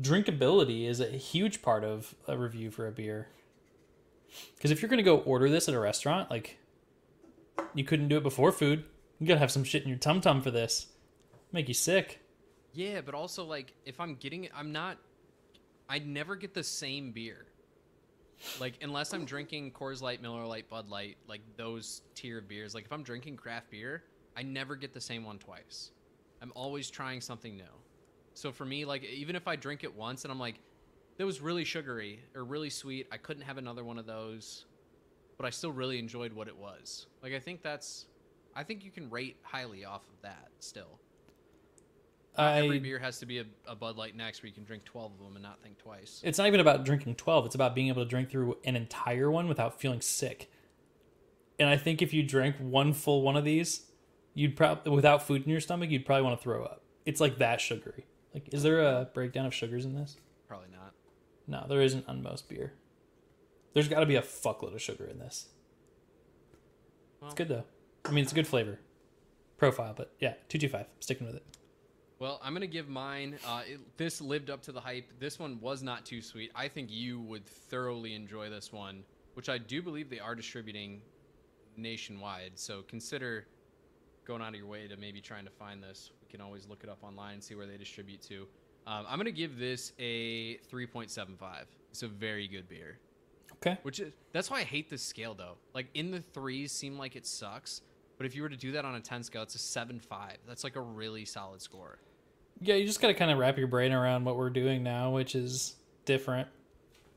drinkability 0.00 0.86
is 0.88 1.00
a 1.00 1.08
huge 1.08 1.60
part 1.62 1.82
of 1.84 2.14
a 2.28 2.36
review 2.38 2.70
for 2.70 2.86
a 2.86 2.92
beer 2.92 3.26
because 4.54 4.70
if 4.70 4.80
you're 4.80 4.88
going 4.88 4.98
to 4.98 5.02
go 5.02 5.18
order 5.18 5.48
this 5.50 5.68
at 5.68 5.74
a 5.74 5.78
restaurant 5.80 6.30
like 6.30 6.58
you 7.74 7.82
couldn't 7.82 8.06
do 8.08 8.16
it 8.16 8.22
before 8.22 8.52
food 8.52 8.84
you 9.18 9.26
gotta 9.26 9.40
have 9.40 9.50
some 9.50 9.64
shit 9.64 9.82
in 9.82 9.88
your 9.88 9.98
tum 9.98 10.20
tum 10.20 10.40
for 10.40 10.52
this 10.52 10.86
make 11.50 11.66
you 11.66 11.74
sick 11.74 12.20
Yeah, 12.74 13.00
but 13.00 13.14
also 13.16 13.44
like 13.44 13.72
if 13.84 13.98
I'm 13.98 14.14
getting 14.14 14.44
it, 14.44 14.52
I'm 14.54 14.70
not. 14.70 14.98
I 15.88 15.98
never 16.00 16.36
get 16.36 16.54
the 16.54 16.62
same 16.62 17.12
beer. 17.12 17.46
Like 18.60 18.74
unless 18.82 19.12
I'm 19.12 19.24
drinking 19.24 19.72
Coors 19.72 20.00
Light, 20.02 20.22
Miller 20.22 20.44
Lite, 20.44 20.68
Bud 20.68 20.88
Light, 20.88 21.16
like 21.26 21.40
those 21.56 22.02
tier 22.14 22.38
of 22.38 22.48
beers. 22.48 22.74
Like 22.74 22.84
if 22.84 22.92
I'm 22.92 23.02
drinking 23.02 23.36
craft 23.36 23.70
beer, 23.70 24.02
I 24.36 24.42
never 24.42 24.76
get 24.76 24.92
the 24.92 25.00
same 25.00 25.24
one 25.24 25.38
twice. 25.38 25.90
I'm 26.40 26.52
always 26.54 26.90
trying 26.90 27.20
something 27.20 27.56
new. 27.56 27.64
So 28.34 28.52
for 28.52 28.64
me, 28.64 28.84
like 28.84 29.02
even 29.04 29.34
if 29.34 29.48
I 29.48 29.56
drink 29.56 29.82
it 29.82 29.94
once 29.94 30.24
and 30.24 30.30
I'm 30.30 30.38
like, 30.38 30.60
that 31.16 31.26
was 31.26 31.40
really 31.40 31.64
sugary 31.64 32.20
or 32.36 32.44
really 32.44 32.70
sweet, 32.70 33.08
I 33.10 33.16
couldn't 33.16 33.42
have 33.42 33.58
another 33.58 33.82
one 33.82 33.98
of 33.98 34.06
those, 34.06 34.66
but 35.36 35.46
I 35.46 35.50
still 35.50 35.72
really 35.72 35.98
enjoyed 35.98 36.32
what 36.32 36.46
it 36.46 36.56
was. 36.56 37.06
Like 37.22 37.32
I 37.32 37.40
think 37.40 37.62
that's, 37.62 38.06
I 38.54 38.62
think 38.62 38.84
you 38.84 38.92
can 38.92 39.10
rate 39.10 39.36
highly 39.42 39.84
off 39.84 40.02
of 40.02 40.22
that 40.22 40.50
still. 40.60 41.00
Not 42.38 42.54
every 42.56 42.78
beer 42.78 42.98
has 42.98 43.18
to 43.18 43.26
be 43.26 43.38
a, 43.38 43.44
a 43.66 43.74
Bud 43.74 43.96
Light 43.96 44.16
next 44.16 44.42
where 44.42 44.48
you 44.48 44.54
can 44.54 44.64
drink 44.64 44.84
12 44.84 45.12
of 45.12 45.18
them 45.18 45.34
and 45.36 45.42
not 45.42 45.60
think 45.62 45.78
twice. 45.78 46.20
it's 46.24 46.38
not 46.38 46.46
even 46.46 46.60
about 46.60 46.84
drinking 46.84 47.16
12 47.16 47.46
it's 47.46 47.54
about 47.54 47.74
being 47.74 47.88
able 47.88 48.02
to 48.02 48.08
drink 48.08 48.30
through 48.30 48.56
an 48.64 48.76
entire 48.76 49.30
one 49.30 49.48
without 49.48 49.80
feeling 49.80 50.00
sick 50.00 50.50
and 51.58 51.68
i 51.68 51.76
think 51.76 52.00
if 52.00 52.14
you 52.14 52.22
drank 52.22 52.56
one 52.58 52.92
full 52.92 53.22
one 53.22 53.36
of 53.36 53.44
these 53.44 53.82
you'd 54.34 54.56
probably 54.56 54.92
without 54.92 55.26
food 55.26 55.42
in 55.42 55.50
your 55.50 55.60
stomach 55.60 55.90
you'd 55.90 56.06
probably 56.06 56.22
want 56.22 56.38
to 56.38 56.42
throw 56.42 56.62
up 56.64 56.82
it's 57.04 57.20
like 57.20 57.38
that 57.38 57.60
sugary 57.60 58.06
like 58.32 58.48
is 58.54 58.62
there 58.62 58.80
a 58.80 59.08
breakdown 59.12 59.44
of 59.46 59.52
sugars 59.54 59.84
in 59.84 59.94
this 59.94 60.16
Probably 60.46 60.68
not. 60.72 60.94
No, 61.46 61.66
there 61.68 61.82
isn't 61.82 62.08
on 62.08 62.22
most 62.22 62.48
beer. 62.48 62.72
There's 63.74 63.86
got 63.88 64.00
to 64.00 64.06
be 64.06 64.16
a 64.16 64.22
fuckload 64.22 64.74
of 64.74 64.80
sugar 64.80 65.04
in 65.04 65.18
this. 65.18 65.48
Well, 67.20 67.30
It's 67.30 67.36
good 67.36 67.48
though. 67.48 67.64
I 68.06 68.12
mean, 68.12 68.22
it's 68.22 68.32
a 68.32 68.34
good 68.34 68.46
flavor 68.46 68.78
profile, 69.58 69.92
but 69.94 70.12
yeah, 70.20 70.34
two 70.48 70.56
two 70.58 70.68
five. 70.70 70.86
Sticking 71.00 71.26
with 71.26 71.36
it. 71.36 71.42
Well, 72.18 72.40
I'm 72.42 72.52
gonna 72.52 72.66
give 72.66 72.88
mine. 72.88 73.38
Uh, 73.46 73.62
it, 73.66 73.80
this 73.96 74.20
lived 74.20 74.50
up 74.50 74.60
to 74.62 74.72
the 74.72 74.80
hype. 74.80 75.06
This 75.20 75.38
one 75.38 75.60
was 75.60 75.82
not 75.82 76.04
too 76.04 76.20
sweet. 76.20 76.50
I 76.54 76.66
think 76.66 76.88
you 76.90 77.20
would 77.20 77.46
thoroughly 77.46 78.14
enjoy 78.14 78.50
this 78.50 78.72
one, 78.72 79.04
which 79.34 79.48
I 79.48 79.58
do 79.58 79.80
believe 79.82 80.10
they 80.10 80.18
are 80.18 80.34
distributing 80.34 81.00
nationwide. 81.76 82.52
So 82.56 82.82
consider 82.88 83.46
going 84.24 84.42
out 84.42 84.48
of 84.48 84.56
your 84.56 84.66
way 84.66 84.88
to 84.88 84.96
maybe 84.96 85.20
trying 85.20 85.44
to 85.44 85.50
find 85.50 85.80
this. 85.80 86.10
We 86.20 86.28
can 86.28 86.40
always 86.40 86.66
look 86.66 86.82
it 86.82 86.90
up 86.90 86.98
online 87.02 87.34
and 87.34 87.42
see 87.44 87.54
where 87.54 87.66
they 87.66 87.76
distribute 87.76 88.20
to. 88.22 88.48
Um, 88.86 89.06
I'm 89.08 89.18
gonna 89.18 89.30
give 89.30 89.56
this 89.56 89.92
a 90.00 90.56
3.75. 90.72 91.66
It's 91.90 92.02
a 92.02 92.08
very 92.08 92.48
good 92.48 92.68
beer. 92.68 92.98
Okay. 93.54 93.78
Which 93.82 94.00
is 94.00 94.12
that's 94.32 94.50
why 94.50 94.58
I 94.58 94.64
hate 94.64 94.90
this 94.90 95.02
scale 95.02 95.34
though. 95.34 95.54
Like 95.72 95.86
in 95.94 96.10
the 96.10 96.20
threes 96.20 96.72
seem 96.72 96.98
like 96.98 97.14
it 97.14 97.26
sucks, 97.26 97.82
but 98.16 98.26
if 98.26 98.34
you 98.34 98.42
were 98.42 98.48
to 98.48 98.56
do 98.56 98.72
that 98.72 98.84
on 98.84 98.96
a 98.96 99.00
10 99.00 99.22
scale, 99.22 99.42
it's 99.42 99.54
a 99.54 99.58
7.5. 99.58 100.00
That's 100.46 100.64
like 100.64 100.74
a 100.74 100.80
really 100.80 101.24
solid 101.24 101.62
score. 101.62 101.98
Yeah, 102.60 102.74
you 102.74 102.86
just 102.86 103.00
got 103.00 103.08
to 103.08 103.14
kind 103.14 103.30
of 103.30 103.38
wrap 103.38 103.56
your 103.58 103.68
brain 103.68 103.92
around 103.92 104.24
what 104.24 104.36
we're 104.36 104.50
doing 104.50 104.82
now, 104.82 105.10
which 105.10 105.34
is 105.34 105.76
different. 106.04 106.48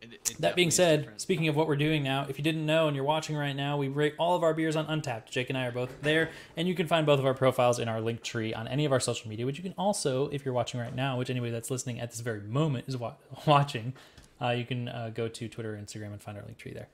It- 0.01 0.13
it 0.13 0.35
That 0.39 0.55
being 0.55 0.71
said, 0.71 1.09
speaking 1.17 1.47
of 1.47 1.55
what 1.55 1.67
we're 1.67 1.75
doing 1.75 2.01
now, 2.03 2.25
if 2.27 2.37
you 2.39 2.43
didn't 2.43 2.65
know 2.65 2.87
and 2.87 2.95
you're 2.95 3.05
watching 3.05 3.35
right 3.35 3.55
now, 3.55 3.77
we 3.77 3.87
rate 3.87 4.15
all 4.17 4.35
of 4.35 4.41
our 4.43 4.53
beers 4.53 4.75
on 4.75 4.87
Untappd. 4.87 5.29
Jake 5.29 5.49
and 5.49 5.57
I 5.57 5.67
are 5.67 5.71
both 5.71 6.01
there, 6.01 6.31
and 6.57 6.67
you 6.67 6.73
can 6.73 6.87
find 6.87 7.05
both 7.05 7.19
of 7.19 7.25
our 7.25 7.35
profiles 7.35 7.77
in 7.79 7.87
our 7.87 8.01
link 8.01 8.23
tree 8.23 8.51
on 8.53 8.67
any 8.67 8.83
of 8.85 8.91
our 8.91 8.99
social 8.99 9.29
media, 9.29 9.45
which 9.45 9.57
you 9.57 9.63
can 9.63 9.75
also, 9.77 10.27
if 10.29 10.43
you're 10.43 10.53
watching 10.55 10.79
right 10.79 10.95
now, 10.95 11.17
which 11.19 11.29
anybody 11.29 11.51
that's 11.51 11.69
listening 11.69 11.99
at 11.99 12.09
this 12.09 12.19
very 12.21 12.41
moment 12.41 12.85
is 12.87 12.97
wa- 12.97 13.13
watching, 13.45 13.93
uh, 14.41 14.49
you 14.49 14.65
can 14.65 14.87
uh, 14.87 15.11
go 15.13 15.27
to 15.27 15.47
Twitter, 15.47 15.79
Instagram, 15.79 16.13
and 16.13 16.21
find 16.21 16.35
our 16.37 16.43
link 16.45 16.57
tree 16.57 16.73
there. 16.73 16.87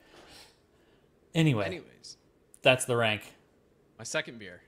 Anyway, 1.33 1.65
anyways, 1.65 2.17
that's 2.61 2.85
the 2.85 2.95
rank. 2.97 3.21
my 3.97 4.03
second 4.03 4.39
beer. 4.39 4.61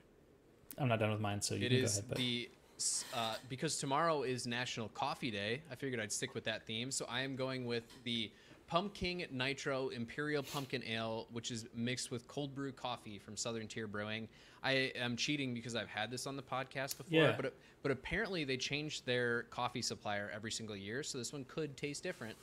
I'm 0.78 0.88
not 0.88 0.98
done 0.98 1.10
with 1.10 1.20
mine, 1.20 1.42
so 1.42 1.54
you 1.54 1.66
It 1.66 1.68
can 1.70 1.80
go 1.80 1.86
ahead. 1.86 2.04
But 2.08 2.16
the 2.18 2.48
uh, 3.14 3.34
because 3.48 3.78
tomorrow 3.78 4.22
is 4.22 4.46
National 4.46 4.88
Coffee 4.90 5.30
Day. 5.30 5.60
I 5.70 5.74
figured 5.74 6.00
I'd 6.00 6.12
stick 6.12 6.34
with 6.34 6.44
that 6.44 6.66
theme, 6.66 6.90
so 6.90 7.06
I 7.08 7.22
am 7.22 7.36
going 7.36 7.64
with 7.66 7.84
the 8.04 8.30
Pumking 8.68 9.26
Nitro 9.32 9.88
Imperial 9.88 10.42
Pumpkin 10.44 10.82
Ale, 10.88 11.26
which 11.32 11.50
is 11.50 11.66
mixed 11.74 12.10
with 12.10 12.26
cold 12.28 12.54
brew 12.54 12.70
coffee 12.72 13.18
from 13.18 13.36
Southern 13.36 13.66
Tier 13.66 13.86
Brewing. 13.88 14.28
I 14.62 14.92
am 14.94 15.16
cheating 15.16 15.54
because 15.54 15.74
I've 15.74 15.88
had 15.88 16.10
this 16.10 16.26
on 16.26 16.36
the 16.36 16.42
podcast 16.42 16.96
before, 16.98 17.22
Yeah. 17.22 17.34
but 17.40 17.54
but 17.82 17.90
apparently 17.90 18.44
they 18.44 18.56
changed 18.56 19.06
their 19.06 19.44
coffee 19.44 19.82
supplier 19.82 20.30
every 20.34 20.52
single 20.52 20.76
year, 20.76 21.02
so 21.02 21.18
this 21.18 21.32
one 21.32 21.44
could 21.46 21.76
taste 21.76 22.02
different. 22.02 22.36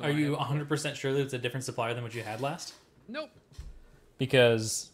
are 0.00 0.10
you 0.10 0.36
100% 0.36 0.94
sure 0.94 1.12
that 1.12 1.20
it's 1.20 1.32
a 1.34 1.38
different 1.38 1.64
supplier 1.64 1.94
than 1.94 2.02
what 2.04 2.14
you 2.14 2.22
had 2.22 2.40
last? 2.40 2.74
Nope. 3.08 3.30
Because 4.18 4.90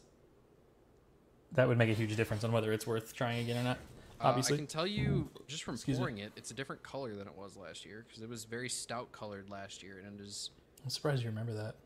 that 1.53 1.67
would 1.69 1.77
make 1.79 1.91
a 1.91 1.95
huge 1.95 2.15
difference 2.17 2.45
on 2.45 2.53
whether 2.53 2.73
it's 2.73 2.87
worth 2.87 3.15
trying 3.15 3.41
again 3.41 3.59
or 3.59 3.63
not. 3.65 3.79
Uh, 4.21 4.35
I 4.37 4.43
can 4.43 4.67
tell 4.67 4.87
you 4.87 5.31
just 5.47 5.63
from 5.65 5.75
Excuse 5.75 5.97
me. 5.97 6.01
pouring 6.03 6.19
it, 6.19 6.33
it's 6.37 6.51
a 6.51 6.55
different 6.55 6.83
color 6.83 7.15
than 7.15 7.27
it 7.27 7.35
was 7.35 7.57
last 7.57 7.87
year 7.87 8.05
because 8.07 8.23
it 8.23 8.29
was 8.29 8.45
very 8.45 8.69
stout 8.69 9.11
colored 9.13 9.49
last 9.49 9.83
year, 9.83 10.03
and 10.05 10.21
it 10.21 10.25
is. 10.25 10.51
I'm 10.85 10.91
surprised 10.91 11.23
you 11.23 11.29
remember 11.31 11.55
that. 11.55 11.77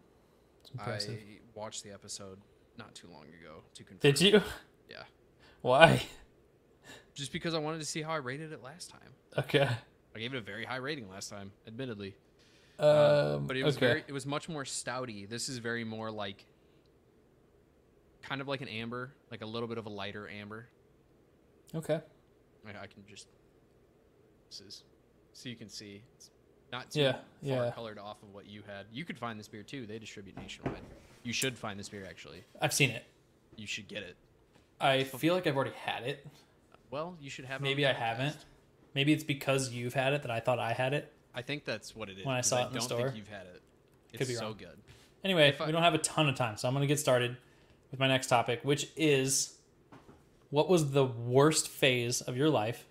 It's 0.62 0.70
impressive. 0.70 1.18
I 1.20 1.38
watched 1.58 1.84
the 1.84 1.90
episode 1.92 2.38
not 2.76 2.94
too 2.94 3.06
long 3.08 3.24
ago 3.24 3.62
to 3.74 3.84
confirm. 3.84 4.10
Did 4.12 4.20
you? 4.20 4.42
Yeah, 4.90 5.02
Why? 5.62 6.02
just 7.14 7.32
because 7.32 7.54
I 7.54 7.58
wanted 7.58 7.78
to 7.78 7.84
see 7.86 8.02
how 8.02 8.10
I 8.10 8.16
rated 8.16 8.52
it 8.52 8.62
last 8.62 8.90
time. 8.90 9.10
Okay. 9.38 9.68
I 10.14 10.18
gave 10.18 10.34
it 10.34 10.38
a 10.38 10.40
very 10.40 10.64
high 10.64 10.76
rating 10.76 11.08
last 11.08 11.28
time, 11.30 11.52
admittedly, 11.66 12.16
Um, 12.78 12.88
Um, 12.88 13.46
but 13.46 13.56
it 13.56 13.64
was 13.64 13.76
okay. 13.76 13.86
very, 13.86 14.04
it 14.08 14.12
was 14.12 14.26
much 14.26 14.48
more 14.48 14.64
stouty. 14.64 15.28
This 15.28 15.48
is 15.48 15.58
very 15.58 15.84
more 15.84 16.10
like, 16.10 16.44
kind 18.22 18.40
of 18.40 18.48
like 18.48 18.60
an 18.60 18.68
amber, 18.68 19.12
like 19.30 19.42
a 19.42 19.46
little 19.46 19.68
bit 19.68 19.78
of 19.78 19.86
a 19.86 19.90
lighter 19.90 20.28
amber. 20.28 20.66
okay. 21.74 22.00
I, 22.66 22.70
I 22.82 22.86
can 22.86 23.02
just, 23.08 23.26
this 24.50 24.60
is, 24.60 24.82
so 25.32 25.48
you 25.48 25.56
can 25.56 25.68
see, 25.68 26.02
it's 26.16 26.30
not 26.72 26.90
too 26.90 27.00
Yeah, 27.00 27.12
far 27.12 27.20
yeah. 27.42 27.70
colored 27.72 27.98
off 27.98 28.22
of 28.22 28.32
what 28.32 28.46
you 28.48 28.62
had. 28.66 28.86
You 28.92 29.04
could 29.04 29.18
find 29.18 29.38
this 29.38 29.48
beer 29.48 29.62
too. 29.62 29.86
They 29.86 29.98
distribute 29.98 30.36
nationwide. 30.36 30.80
You 31.22 31.32
should 31.32 31.56
find 31.58 31.78
this 31.78 31.88
beer 31.88 32.04
actually. 32.08 32.44
I've 32.60 32.72
seen 32.72 32.90
it. 32.90 33.04
You 33.56 33.66
should 33.66 33.88
get 33.88 34.02
it. 34.02 34.16
I 34.80 35.04
feel 35.04 35.34
like 35.34 35.46
I've 35.46 35.56
already 35.56 35.72
had 35.84 36.02
it. 36.02 36.26
Well, 36.90 37.16
you 37.20 37.30
should 37.30 37.44
have. 37.46 37.60
Maybe 37.60 37.86
I 37.86 37.92
haven't. 37.92 38.36
Maybe 38.94 39.12
it's 39.12 39.24
because 39.24 39.70
you've 39.70 39.94
had 39.94 40.12
it 40.12 40.22
that 40.22 40.30
I 40.30 40.40
thought 40.40 40.58
I 40.58 40.72
had 40.72 40.92
it. 40.94 41.12
I 41.34 41.42
think 41.42 41.64
that's 41.64 41.96
what 41.96 42.08
it 42.08 42.18
is. 42.18 42.26
When 42.26 42.36
I 42.36 42.40
saw 42.42 42.64
it 42.64 42.68
in 42.68 42.72
the 42.74 42.80
store. 42.80 43.04
think 43.04 43.16
you've 43.16 43.28
had 43.28 43.46
it. 43.46 43.62
It's 44.12 44.18
Could 44.18 44.28
be 44.28 44.34
so 44.34 44.46
wrong. 44.46 44.56
good. 44.58 44.78
Anyway, 45.24 45.56
I- 45.58 45.66
we 45.66 45.72
don't 45.72 45.82
have 45.82 45.94
a 45.94 45.98
ton 45.98 46.28
of 46.28 46.36
time, 46.36 46.56
so 46.56 46.68
I'm 46.68 46.74
going 46.74 46.82
to 46.82 46.86
get 46.86 47.00
started 47.00 47.36
with 47.90 47.98
my 47.98 48.06
next 48.06 48.26
topic, 48.28 48.60
which 48.62 48.88
is 48.96 49.54
what 50.54 50.68
was 50.68 50.92
the 50.92 51.04
worst 51.04 51.66
phase 51.66 52.20
of 52.20 52.36
your 52.36 52.48
life 52.48 52.86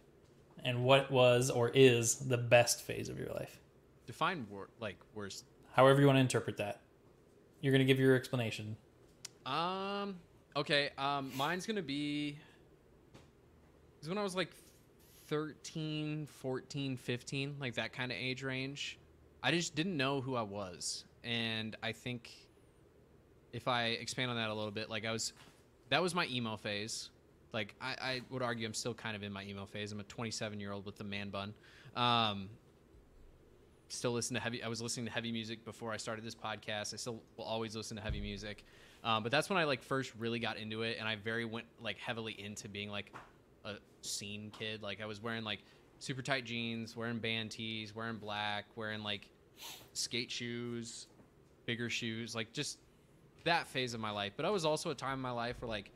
and 0.65 0.83
what 0.83 1.09
was 1.09 1.49
or 1.49 1.69
is 1.69 2.15
the 2.15 2.37
best 2.37 2.81
phase 2.81 3.07
of 3.07 3.17
your 3.17 3.29
life? 3.29 3.57
Define 4.05 4.45
wor- 4.49 4.67
like 4.81 4.97
worst. 5.15 5.45
However 5.71 6.01
you 6.01 6.07
want 6.07 6.17
to 6.17 6.19
interpret 6.19 6.57
that. 6.57 6.81
You're 7.61 7.71
going 7.71 7.79
to 7.79 7.85
give 7.85 8.01
your 8.01 8.17
explanation. 8.17 8.75
Um. 9.45 10.17
Okay. 10.57 10.89
Um. 10.97 11.31
Mine's 11.37 11.65
gonna 11.65 11.81
be. 11.81 12.37
Is 14.01 14.09
when 14.09 14.17
I 14.17 14.23
was 14.23 14.35
like 14.35 14.51
13, 15.27 16.27
14, 16.41 16.97
15, 16.97 17.55
like 17.61 17.75
that 17.75 17.93
kind 17.93 18.11
of 18.11 18.17
age 18.17 18.43
range. 18.43 18.99
I 19.41 19.51
just 19.51 19.73
didn't 19.73 19.95
know 19.95 20.19
who 20.19 20.35
I 20.35 20.41
was, 20.41 21.05
and 21.23 21.77
I 21.81 21.93
think 21.93 22.29
if 23.53 23.69
I 23.69 23.85
expand 23.85 24.31
on 24.31 24.35
that 24.35 24.49
a 24.49 24.53
little 24.53 24.71
bit, 24.71 24.89
like 24.89 25.05
I 25.05 25.13
was, 25.13 25.31
that 25.87 26.01
was 26.01 26.13
my 26.13 26.25
emo 26.27 26.57
phase. 26.57 27.09
Like 27.53 27.75
I, 27.79 27.95
I 28.01 28.21
would 28.29 28.41
argue 28.41 28.65
I'm 28.65 28.73
still 28.73 28.93
kind 28.93 29.15
of 29.15 29.23
in 29.23 29.31
my 29.31 29.43
emo 29.43 29.65
phase. 29.65 29.91
I'm 29.91 29.99
a 29.99 30.03
27 30.03 30.59
year 30.59 30.71
old 30.71 30.85
with 30.85 30.97
the 30.97 31.03
man 31.03 31.29
bun. 31.29 31.53
Um, 31.95 32.49
still 33.89 34.11
listen 34.11 34.33
to 34.33 34.39
heavy. 34.39 34.63
I 34.63 34.67
was 34.67 34.81
listening 34.81 35.05
to 35.05 35.11
heavy 35.11 35.31
music 35.31 35.63
before 35.63 35.91
I 35.91 35.97
started 35.97 36.25
this 36.25 36.35
podcast. 36.35 36.93
I 36.93 36.97
still 36.97 37.21
will 37.37 37.45
always 37.45 37.75
listen 37.75 37.95
to 37.97 38.03
heavy 38.03 38.19
music. 38.19 38.65
Um, 39.03 39.21
but 39.21 39.31
that's 39.31 39.49
when 39.49 39.59
I 39.59 39.65
like 39.65 39.83
first 39.83 40.13
really 40.17 40.39
got 40.39 40.57
into 40.57 40.81
it, 40.81 40.97
and 40.97 41.07
I 41.07 41.15
very 41.15 41.45
went 41.45 41.65
like 41.81 41.97
heavily 41.97 42.33
into 42.33 42.67
being 42.69 42.89
like 42.89 43.13
a 43.65 43.73
scene 44.01 44.51
kid. 44.57 44.81
Like 44.81 45.01
I 45.01 45.05
was 45.05 45.21
wearing 45.21 45.43
like 45.43 45.59
super 45.99 46.21
tight 46.21 46.45
jeans, 46.45 46.95
wearing 46.95 47.19
band 47.19 47.51
tees, 47.51 47.93
wearing 47.95 48.17
black, 48.17 48.65
wearing 48.75 49.03
like 49.03 49.27
skate 49.93 50.31
shoes, 50.31 51.07
bigger 51.65 51.89
shoes, 51.89 52.33
like 52.33 52.51
just 52.53 52.79
that 53.43 53.67
phase 53.67 53.93
of 53.93 53.99
my 53.99 54.11
life. 54.11 54.33
But 54.35 54.45
I 54.45 54.49
was 54.49 54.65
also 54.65 54.89
a 54.89 54.95
time 54.95 55.13
in 55.13 55.19
my 55.19 55.31
life 55.31 55.57
where 55.61 55.69
like 55.69 55.91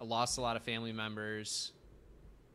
I 0.00 0.04
lost 0.04 0.38
a 0.38 0.40
lot 0.40 0.56
of 0.56 0.62
family 0.62 0.92
members, 0.92 1.72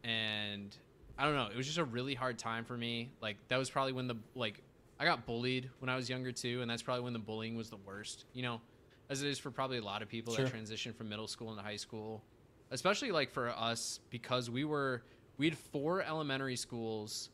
and 0.04 0.76
I 1.18 1.26
don't 1.26 1.36
know. 1.36 1.48
It 1.52 1.58
was 1.58 1.66
just 1.66 1.78
a 1.78 1.84
really 1.84 2.14
hard 2.16 2.38
time 2.39 2.66
for 2.66 2.78
me. 2.78 3.12
Like 3.22 3.38
that 3.50 3.58
was 3.58 3.70
probably 3.70 3.94
when 3.94 4.08
the 4.08 4.16
like 4.36 4.62
I 5.00 5.06
got 5.06 5.26
bullied 5.26 5.70
when 5.80 5.89
I 5.89 5.96
was 5.96 6.10
younger 6.10 6.32
too, 6.32 6.62
and 6.62 6.70
that's 6.70 6.82
probably 6.82 7.04
when 7.04 7.14
the 7.14 7.20
bullying 7.20 7.56
was 7.56 7.70
the 7.70 7.78
worst. 7.78 8.26
You 8.34 8.44
know, 8.44 8.62
as 9.10 9.22
it 9.24 9.30
is 9.30 9.39
for 9.39 9.52
probably 9.52 9.78
a 9.78 9.84
lot 9.84 10.02
of 10.02 10.10
people 10.10 10.34
Sure. 10.34 10.46
that 10.46 10.52
transition 10.52 10.94
from 10.94 11.10
middle 11.10 11.28
school 11.28 11.52
into 11.52 11.62
high 11.64 11.76
school, 11.76 12.24
especially 12.72 13.12
like 13.12 13.32
for 13.32 13.50
us 13.50 14.00
because 14.10 14.50
we 14.50 14.64
were 14.64 15.04
we 15.38 15.48
had 15.48 15.58
four 15.58 16.02
elementary 16.02 16.56
schools 16.56 17.30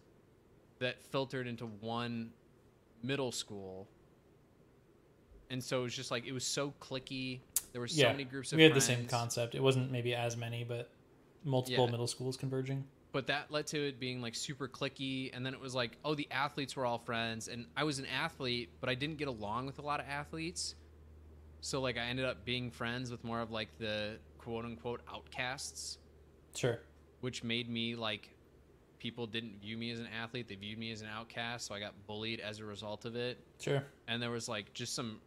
that 0.80 1.01
filtered 1.03 1.45
into 1.47 1.66
one 1.66 2.32
middle 3.03 3.32
school. 3.32 3.88
And 5.51 5.64
so 5.64 5.80
it 5.82 5.84
was 5.84 5.95
just 5.95 6.12
like 6.12 6.26
it 6.26 6.32
was 6.32 6.45
so 6.45 6.74
clicky. 6.80 7.39
There 7.72 7.82
were 7.82 7.88
so 7.88 8.01
yeah. 8.01 8.11
many 8.11 8.24
groups 8.24 8.51
of 8.51 8.57
we 8.57 8.63
had 8.63 8.74
the 8.74 8.82
same 8.82 9.05
concept. 9.07 9.55
It 9.55 9.61
wasn't 9.63 9.91
maybe 9.91 10.13
as 10.15 10.36
many, 10.38 10.63
but 10.63 10.89
multiple 11.43 11.86
Yeah. 11.86 11.91
middle 11.91 12.07
schools 12.07 12.36
converging. 12.38 12.86
but 13.11 13.28
that 13.28 13.49
led 13.49 13.65
to 13.67 13.88
it 13.88 13.99
being 13.99 14.22
like 14.22 14.36
super 14.36 14.67
clicky 14.67 15.32
and 15.34 15.43
then 15.45 15.53
it 15.53 15.59
was 15.59 15.74
like 15.74 15.97
oh 16.05 16.13
the 16.13 16.28
athletes 16.32 16.76
were 16.76 16.86
all 16.86 16.99
friends 16.99 17.47
and 17.47 17.65
i 17.78 17.84
was 17.84 17.97
an 17.97 18.05
athlete 18.05 18.70
but 18.82 18.88
i 18.89 18.93
didn't 18.93 19.17
get 19.17 19.28
along 19.30 19.65
with 19.65 19.80
a 19.80 19.82
lot 19.82 19.99
of 19.99 20.05
athletes 20.07 20.76
so 21.61 21.80
like 21.82 21.97
i 21.97 22.01
ended 22.01 22.26
up 22.26 22.43
being 22.45 22.70
friends 22.70 23.09
with 23.09 23.24
more 23.24 23.39
of 23.41 23.49
like 23.51 23.70
the 23.80 24.17
quote 24.38 24.63
unquote 24.65 25.01
outcasts 25.11 25.97
Sure. 26.53 26.78
which 27.22 27.43
made 27.43 27.67
me 27.70 27.95
like 27.95 28.30
people 28.99 29.26
didn't 29.26 29.59
view 29.61 29.78
me 29.78 29.89
as 29.91 29.99
an 29.99 30.07
athlete 30.22 30.47
they 30.49 30.55
viewed 30.55 30.78
me 30.78 30.91
as 30.91 31.01
an 31.01 31.07
outcast 31.07 31.67
so 31.67 31.74
i 31.74 31.80
got 31.80 31.93
bullied 32.05 32.39
as 32.41 32.59
a 32.59 32.65
result 32.65 33.05
of 33.05 33.15
it 33.15 33.38
Sure. 33.59 33.82
and 34.09 34.22
there 34.22 34.30
was 34.32 34.47
like 34.49 34.72
just 34.74 34.93
some 34.93 35.20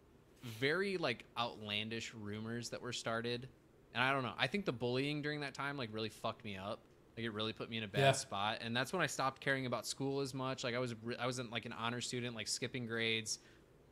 very 0.45 0.97
like 0.97 1.25
outlandish 1.39 2.13
rumors 2.15 2.71
that 2.71 2.83
were 2.83 2.93
started. 2.93 3.49
And 3.95 4.03
i 4.03 4.13
don't 4.13 4.23
know. 4.23 4.33
I 4.39 4.47
think 4.47 4.65
the 4.65 4.73
bullying 4.73 5.23
during 5.23 5.41
that 5.41 5.55
time 5.55 5.77
like 5.77 5.91
really 5.93 6.09
fucked 6.09 6.45
me 6.45 6.57
up. 6.57 6.81
Like 7.17 7.27
it 7.27 7.31
really 7.31 7.53
put 7.53 7.69
me 7.69 7.77
in 7.79 7.85
a 7.85 7.89
bad 7.89 8.01
Yeah. 8.01 8.13
spot. 8.13 8.59
And 8.63 8.75
that's 8.77 8.93
when 8.93 9.03
i 9.03 9.07
stopped 9.07 9.41
caring 9.41 9.67
about 9.67 9.87
school 9.87 10.21
as 10.21 10.33
much. 10.35 10.65
Like 10.65 10.75
i 10.75 10.79
was 10.79 10.95
i 11.19 11.27
wasn't 11.27 11.51
like 11.53 11.67
an 11.67 11.73
honor 11.73 12.01
student 12.01 12.35
like 12.35 12.49
skipping 12.49 12.87
grades 12.87 13.39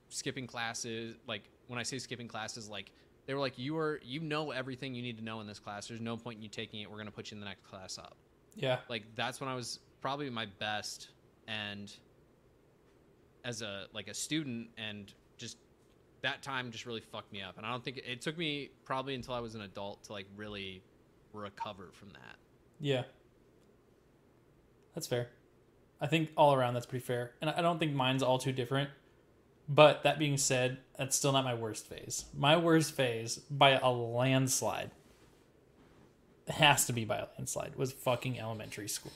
skipping 0.08 0.46
classes. 0.46 1.16
Like 1.26 1.42
when 1.68 1.78
i 1.78 1.82
say 1.82 1.98
skipping 1.98 2.28
classes 2.28 2.68
like 2.68 2.90
they 3.26 3.34
were 3.34 3.40
like 3.40 3.58
you 3.58 3.76
are 3.78 4.00
you 4.02 4.20
know 4.20 4.50
everything 4.50 4.94
you 4.94 5.02
need 5.02 5.18
to 5.18 5.24
know 5.24 5.40
in 5.40 5.46
this 5.46 5.58
class. 5.60 5.86
There's 5.86 6.00
no 6.00 6.16
point 6.16 6.38
in 6.38 6.42
you 6.42 6.48
taking 6.48 6.80
it. 6.80 6.88
We're 6.90 6.96
going 6.96 7.06
to 7.06 7.12
put 7.12 7.30
you 7.30 7.36
in 7.36 7.40
the 7.40 7.46
next 7.46 7.64
class 7.64 7.98
up. 7.98 8.16
Yeah. 8.56 8.78
like 8.88 9.04
that's 9.14 9.40
when 9.40 9.48
I 9.48 9.54
was 9.54 9.78
probably 10.00 10.28
my 10.30 10.46
best 10.58 11.10
and 11.46 11.92
as 13.44 13.62
a 13.62 13.86
like 13.92 14.08
a 14.08 14.14
student 14.14 14.68
and 14.76 15.12
that 16.22 16.42
time 16.42 16.70
just 16.70 16.86
really 16.86 17.00
fucked 17.00 17.32
me 17.32 17.40
up 17.42 17.56
and 17.56 17.66
i 17.66 17.70
don't 17.70 17.84
think 17.84 17.98
it 17.98 18.20
took 18.20 18.36
me 18.36 18.70
probably 18.84 19.14
until 19.14 19.34
i 19.34 19.40
was 19.40 19.54
an 19.54 19.62
adult 19.62 20.02
to 20.04 20.12
like 20.12 20.26
really 20.36 20.82
recover 21.32 21.90
from 21.92 22.08
that 22.10 22.36
Yeah. 22.80 23.02
That's 24.94 25.06
fair. 25.06 25.28
I 26.00 26.06
think 26.08 26.30
all 26.36 26.52
around 26.54 26.74
that's 26.74 26.86
pretty 26.86 27.04
fair. 27.04 27.32
And 27.40 27.48
I 27.50 27.62
don't 27.62 27.78
think 27.78 27.94
mine's 27.94 28.22
all 28.22 28.38
too 28.38 28.52
different. 28.52 28.90
But 29.68 30.02
that 30.02 30.18
being 30.18 30.36
said, 30.36 30.78
that's 30.98 31.14
still 31.14 31.32
not 31.32 31.44
my 31.44 31.54
worst 31.54 31.86
phase. 31.86 32.24
My 32.36 32.56
worst 32.56 32.92
phase 32.92 33.36
by 33.50 33.78
a 33.78 33.88
landslide 33.90 34.90
has 36.48 36.86
to 36.86 36.92
be 36.92 37.04
by 37.04 37.18
a 37.18 37.26
landslide 37.36 37.76
was 37.76 37.92
fucking 37.92 38.40
elementary 38.40 38.88
school. 38.88 39.12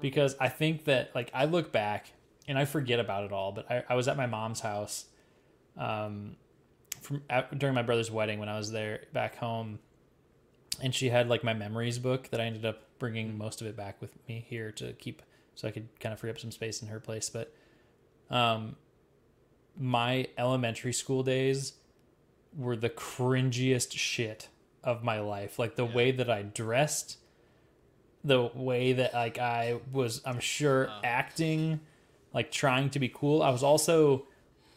Because 0.00 0.34
I 0.40 0.48
think 0.48 0.84
that 0.86 1.14
like 1.14 1.30
I 1.32 1.44
look 1.44 1.70
back 1.70 2.12
and 2.48 2.58
I 2.58 2.64
forget 2.64 2.98
about 2.98 3.22
it 3.24 3.30
all, 3.32 3.52
but 3.52 3.70
I, 3.70 3.84
I 3.88 3.94
was 3.94 4.08
at 4.08 4.16
my 4.16 4.26
mom's 4.26 4.60
house 4.60 5.04
um 5.76 6.36
from 7.00 7.22
at, 7.28 7.58
during 7.58 7.74
my 7.74 7.82
brother's 7.82 8.10
wedding 8.10 8.38
when 8.38 8.48
I 8.48 8.56
was 8.56 8.70
there 8.72 9.04
back 9.12 9.36
home. 9.36 9.78
And 10.82 10.94
she 10.94 11.08
had 11.08 11.28
like 11.28 11.44
my 11.44 11.54
memories 11.54 11.98
book 11.98 12.30
that 12.30 12.40
I 12.40 12.44
ended 12.44 12.64
up 12.64 12.98
bringing 12.98 13.36
most 13.38 13.60
of 13.60 13.66
it 13.66 13.76
back 13.76 14.00
with 14.00 14.16
me 14.28 14.44
here 14.48 14.72
to 14.72 14.92
keep 14.94 15.22
so 15.54 15.68
I 15.68 15.70
could 15.70 15.88
kind 16.00 16.12
of 16.12 16.18
free 16.18 16.30
up 16.30 16.38
some 16.40 16.50
space 16.50 16.82
in 16.82 16.88
her 16.88 16.98
place. 17.00 17.28
But 17.30 17.52
um 18.30 18.76
my 19.78 20.28
elementary 20.38 20.92
school 20.92 21.22
days 21.22 21.74
were 22.56 22.76
the 22.76 22.90
cringiest 22.90 23.92
shit 23.96 24.48
of 24.82 25.02
my 25.02 25.18
life. 25.20 25.58
Like 25.58 25.76
the 25.76 25.86
Yeah. 25.86 25.94
way 25.94 26.10
that 26.12 26.30
I 26.30 26.42
dressed 26.42 27.18
the 28.26 28.50
way 28.54 28.94
that 28.94 29.12
like 29.12 29.38
I 29.38 29.80
was 29.92 30.22
I'm 30.24 30.40
sure 30.40 30.88
Oh. 30.90 31.00
acting 31.04 31.80
like 32.32 32.50
trying 32.50 32.88
to 32.90 32.98
be 32.98 33.08
cool. 33.08 33.42
I 33.42 33.50
was 33.50 33.62
also 33.62 34.26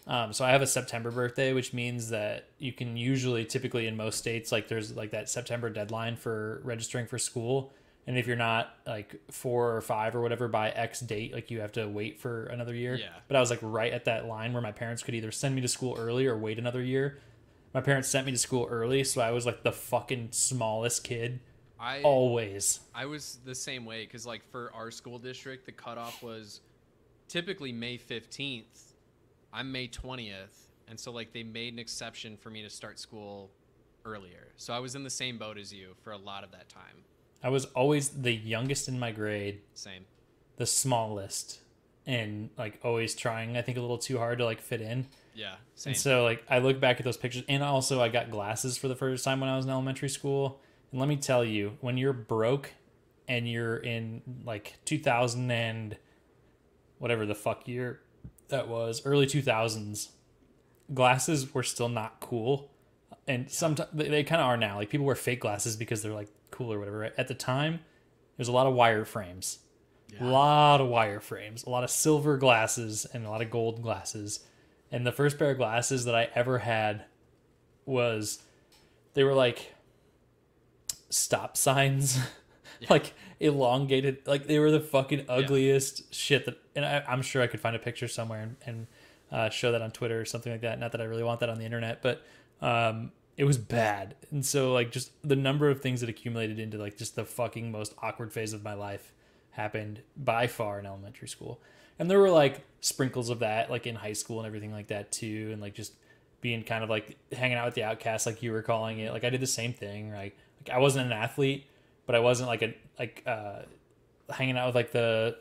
um, 0.08 0.32
so 0.32 0.46
I 0.46 0.52
have 0.52 0.62
a 0.62 0.68
September 0.68 1.12
birthday, 1.12 1.52
which 1.54 1.74
means 1.74 2.10
that 2.10 2.48
you 2.60 2.72
can 2.72 2.96
usually, 2.96 3.44
typically 3.44 3.88
in 3.88 3.98
most 3.98 4.18
states, 4.18 4.52
like 4.52 4.70
there's 4.70 4.96
like 4.96 5.12
that 5.12 5.30
September 5.30 5.70
deadline 5.70 6.16
for 6.16 6.62
registering 6.64 7.08
for 7.08 7.20
school. 7.20 7.74
And 8.08 8.18
if 8.18 8.26
you're 8.26 8.38
not 8.38 8.74
like 8.86 9.20
four 9.30 9.76
or 9.76 9.82
five 9.82 10.16
or 10.16 10.22
whatever 10.22 10.48
by 10.48 10.70
X 10.70 11.02
date, 11.02 11.34
like 11.34 11.52
you 11.52 11.60
have 11.60 11.74
to 11.74 11.90
wait 11.90 12.22
for 12.22 12.46
another 12.46 12.74
year. 12.74 12.96
Yeah. 12.96 13.10
But 13.28 13.36
I 13.36 13.42
was 13.42 13.50
like 13.50 13.60
right 13.62 13.92
at 13.92 14.06
that 14.06 14.26
line 14.26 14.54
where 14.54 14.62
my 14.62 14.72
parents 14.72 15.04
could 15.04 15.14
either 15.14 15.32
send 15.32 15.56
me 15.56 15.62
to 15.62 15.68
school 15.68 15.98
early 16.00 16.26
or 16.26 16.38
wait 16.38 16.58
another 16.58 16.82
year. 16.82 17.18
My 17.74 17.82
parents 17.82 18.08
sent 18.08 18.26
me 18.26 18.32
to 18.32 18.38
school 18.38 18.66
early, 18.70 19.04
so 19.04 19.22
I 19.22 19.32
was 19.32 19.46
like 19.46 19.64
the 19.64 19.74
fucking 19.74 20.30
smallest 20.32 21.04
kid 21.04 21.42
i 21.80 22.02
always. 22.02 22.80
i 22.96 23.06
was 23.06 23.38
the 23.46 23.54
same 23.54 23.86
way 23.86 24.04
because 24.04 24.26
like 24.26 24.42
for 24.50 24.72
our 24.74 24.90
school 24.90 25.20
district 25.20 25.66
the 25.66 25.72
cutoff 25.72 26.24
was 26.24 26.62
typically 27.28 27.72
may 27.72 27.98
15th 27.98 28.87
i'm 29.58 29.72
may 29.72 29.88
20th 29.88 30.68
and 30.88 31.00
so 31.00 31.12
like 31.12 31.34
they 31.34 31.44
made 31.44 31.74
an 31.74 31.80
exception 31.80 32.38
for 32.38 32.50
me 32.50 32.64
to 32.64 32.70
start 32.70 33.00
school 33.00 33.52
earlier. 34.06 34.48
So 34.56 34.74
i 34.74 34.80
was 34.80 34.96
in 34.96 35.04
the 35.04 35.10
same 35.10 35.38
boat 35.38 35.58
as 35.58 35.74
you 35.74 35.96
for 36.02 36.12
a 36.12 36.18
lot 36.18 36.44
of 36.44 36.52
that 36.52 36.70
time. 36.70 37.04
I 37.44 37.50
was 37.50 37.66
always 37.66 38.10
the 38.10 38.32
youngest 38.32 38.88
in 38.88 38.98
my 38.98 39.12
grade, 39.12 39.62
same. 39.74 40.06
The 40.56 40.66
smallest, 40.66 41.60
and 42.08 42.50
like 42.58 42.80
always 42.84 43.14
trying, 43.14 43.58
I 43.58 43.62
think, 43.62 43.78
a 43.78 43.82
little 43.82 44.00
too 44.00 44.18
hard 44.18 44.40
to 44.40 44.46
like 44.46 44.62
fit 44.62 44.82
in. 44.82 45.08
yeah 45.36 45.56
same. 45.76 45.92
And 45.92 45.98
so 46.00 46.24
like 46.24 46.44
I 46.50 46.60
look 46.60 46.80
back 46.80 47.00
at 47.00 47.04
those 47.04 47.18
pictures 47.18 47.44
and 47.48 47.62
also 47.62 48.02
I 48.02 48.10
got 48.10 48.32
glasses 48.32 48.78
for 48.78 48.88
the 48.88 48.96
first 48.96 49.24
time 49.24 49.40
when 49.40 49.50
I 49.50 49.56
was 49.56 49.66
in 49.66 49.72
elementary 49.72 50.10
school. 50.10 50.62
And 50.92 51.00
let 51.02 51.10
me 51.10 51.18
tell 51.18 51.44
you, 51.44 51.78
when 51.82 51.98
you're 51.98 52.14
broke 52.14 52.74
and 53.28 53.48
you're 53.48 53.78
in 53.78 54.22
like 54.46 54.78
2000 54.86 55.52
and 55.52 55.98
whatever 56.98 57.26
the 57.26 57.36
fuck 57.36 57.68
year 57.68 58.00
that 58.50 58.68
was, 58.68 59.06
early 59.06 59.26
2000s, 59.26 60.10
glasses 60.94 61.54
were 61.54 61.64
still 61.64 61.90
not 61.90 62.20
cool. 62.20 62.72
And 63.28 63.50
sometimes 63.52 63.90
they, 63.94 64.08
they 64.08 64.24
kind 64.24 64.42
of 64.42 64.48
are 64.48 64.58
now. 64.58 64.78
Like 64.78 64.90
people 64.90 65.06
wear 65.06 65.16
fake 65.16 65.42
glasses 65.42 65.76
because 65.76 66.02
they're 66.02 66.14
like 66.14 66.30
cool 66.52 66.72
or 66.72 66.80
whatever. 66.80 67.00
Right? 67.00 67.14
At 67.18 67.28
the 67.28 67.34
time, 67.34 67.82
there's 68.38 68.48
a 68.48 68.54
lot 68.54 68.68
of 68.68 68.74
wire 68.74 69.06
frames. 69.06 69.60
A 70.20 70.24
lot 70.24 70.80
of 70.80 70.88
wire 70.88 71.20
frames, 71.20 71.66
a 71.66 71.70
lot 71.70 71.84
of 71.84 71.92
silver 71.92 72.38
glasses, 72.38 73.06
and 73.14 73.26
a 73.26 73.30
lot 73.30 73.42
of 73.42 73.52
gold 73.52 73.82
glasses. 73.82 74.40
And 74.90 75.06
the 75.06 75.12
first 75.12 75.38
pair 75.38 75.52
of 75.52 75.58
glasses 75.58 76.06
that 76.06 76.16
I 76.16 76.30
ever 76.34 76.60
had 76.60 77.04
was 77.86 78.42
they 79.14 79.24
were 79.24 79.34
like 79.34 79.76
stop 81.10 81.58
signs, 81.58 82.20
like 82.90 83.14
elongated. 83.40 84.20
Like 84.26 84.48
they 84.48 84.60
were 84.60 84.72
the 84.72 84.80
fucking 84.80 85.26
ugliest 85.30 86.14
shit 86.14 86.46
that. 86.46 86.60
And 86.76 86.86
I, 86.86 87.04
I'm 87.08 87.22
sure 87.22 87.42
I 87.42 87.48
could 87.48 87.60
find 87.60 87.76
a 87.76 87.80
picture 87.80 88.08
somewhere 88.08 88.42
and, 88.42 88.56
and 88.66 88.88
uh, 89.32 89.50
show 89.50 89.72
that 89.72 89.82
on 89.82 89.92
Twitter 89.92 90.20
or 90.20 90.26
something 90.26 90.52
like 90.52 90.62
that. 90.62 90.80
Not 90.80 90.92
that 90.92 91.02
I 91.02 91.06
really 91.06 91.24
want 91.24 91.40
that 91.42 91.50
on 91.50 91.58
the 91.58 91.66
internet, 91.66 92.02
but 92.02 92.24
um, 92.62 93.12
it 93.36 93.44
was 93.44 93.58
bad. 93.58 94.16
And 94.32 94.46
so 94.46 94.74
like 94.74 94.92
just 94.92 95.12
the 95.28 95.36
number 95.36 95.70
of 95.70 95.82
things 95.82 96.02
that 96.02 96.10
accumulated 96.10 96.60
into 96.60 96.78
like 96.78 96.98
just 96.98 97.16
the 97.16 97.26
fucking 97.26 97.72
most 97.72 97.94
awkward 98.02 98.34
phase 98.34 98.54
of 98.54 98.64
my 98.64 98.74
life 98.74 99.14
happened 99.52 100.02
by 100.16 100.48
far 100.48 100.80
in 100.80 100.86
elementary 100.86 101.28
school. 101.28 101.60
And 102.00 102.10
there 102.10 102.20
were 102.20 102.30
like 102.30 102.64
sprinkles 102.82 103.30
of 103.30 103.40
that 103.40 103.70
like 103.70 103.88
in 103.88 103.96
high 103.96 104.14
school 104.14 104.40
and 104.40 104.48
everything 104.48 104.72
like 104.72 104.88
that 104.88 105.12
too 105.12 105.50
and 105.52 105.62
like 105.62 105.74
just 105.74 105.94
being 106.42 106.64
kind 106.64 106.84
of 106.84 106.90
like 106.90 107.18
hanging 107.32 107.58
out 107.58 107.66
with 107.66 107.74
the 107.74 107.84
outcasts 107.84 108.26
like 108.26 108.42
you 108.44 108.52
were 108.52 108.62
calling 108.62 109.00
it. 109.00 109.12
Like 109.12 109.24
I 109.24 109.30
did 109.30 109.42
the 109.42 109.48
same 109.48 109.74
thing. 109.74 110.12
Like, 110.12 110.38
like 110.62 110.76
I 110.76 110.80
wasn't 110.80 111.08
an 111.08 111.12
athlete, 111.12 111.66
but 112.08 112.16
I 112.16 112.20
wasn't 112.20 112.50
like 112.50 112.64
a 112.64 112.74
like 112.98 113.22
uh 113.28 113.62
hanging 114.32 114.58
out 114.58 114.66
with 114.66 114.76
like 114.76 114.92
the 114.92 115.38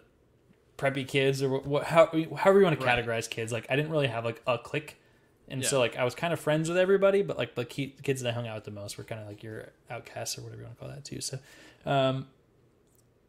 preppy 0.76 1.08
kids 1.08 1.42
or 1.42 1.48
what 1.60 1.84
how 1.84 2.06
however 2.36 2.58
you 2.58 2.64
want 2.64 2.78
to 2.78 2.84
Right. 2.84 3.02
categorize 3.04 3.30
kids. 3.30 3.50
Like 3.52 3.66
I 3.70 3.76
didn't 3.76 3.90
really 3.90 4.08
have 4.08 4.24
like 4.26 4.42
a 4.46 4.58
clique. 4.58 5.00
And 5.48 5.64
so 5.64 5.78
like 5.78 5.96
I 5.96 6.04
was 6.04 6.14
kind 6.14 6.32
of 6.32 6.40
friends 6.40 6.68
with 6.68 6.76
everybody, 6.76 7.22
but 7.22 7.38
like 7.38 7.54
the 7.54 7.64
key, 7.64 7.94
kids 8.02 8.20
that 8.20 8.28
I 8.28 8.32
hung 8.32 8.46
out 8.46 8.56
with 8.56 8.64
the 8.64 8.72
most 8.72 8.98
were 8.98 9.04
kind 9.04 9.20
of 9.22 9.26
like 9.28 9.42
your 9.42 9.70
outcasts 9.88 10.36
or 10.36 10.42
whatever 10.42 10.60
you 10.60 10.66
want 10.66 10.76
to 10.78 10.84
call 10.84 10.92
that 10.94 11.04
too. 11.04 11.20
So 11.22 11.38
um 11.86 12.26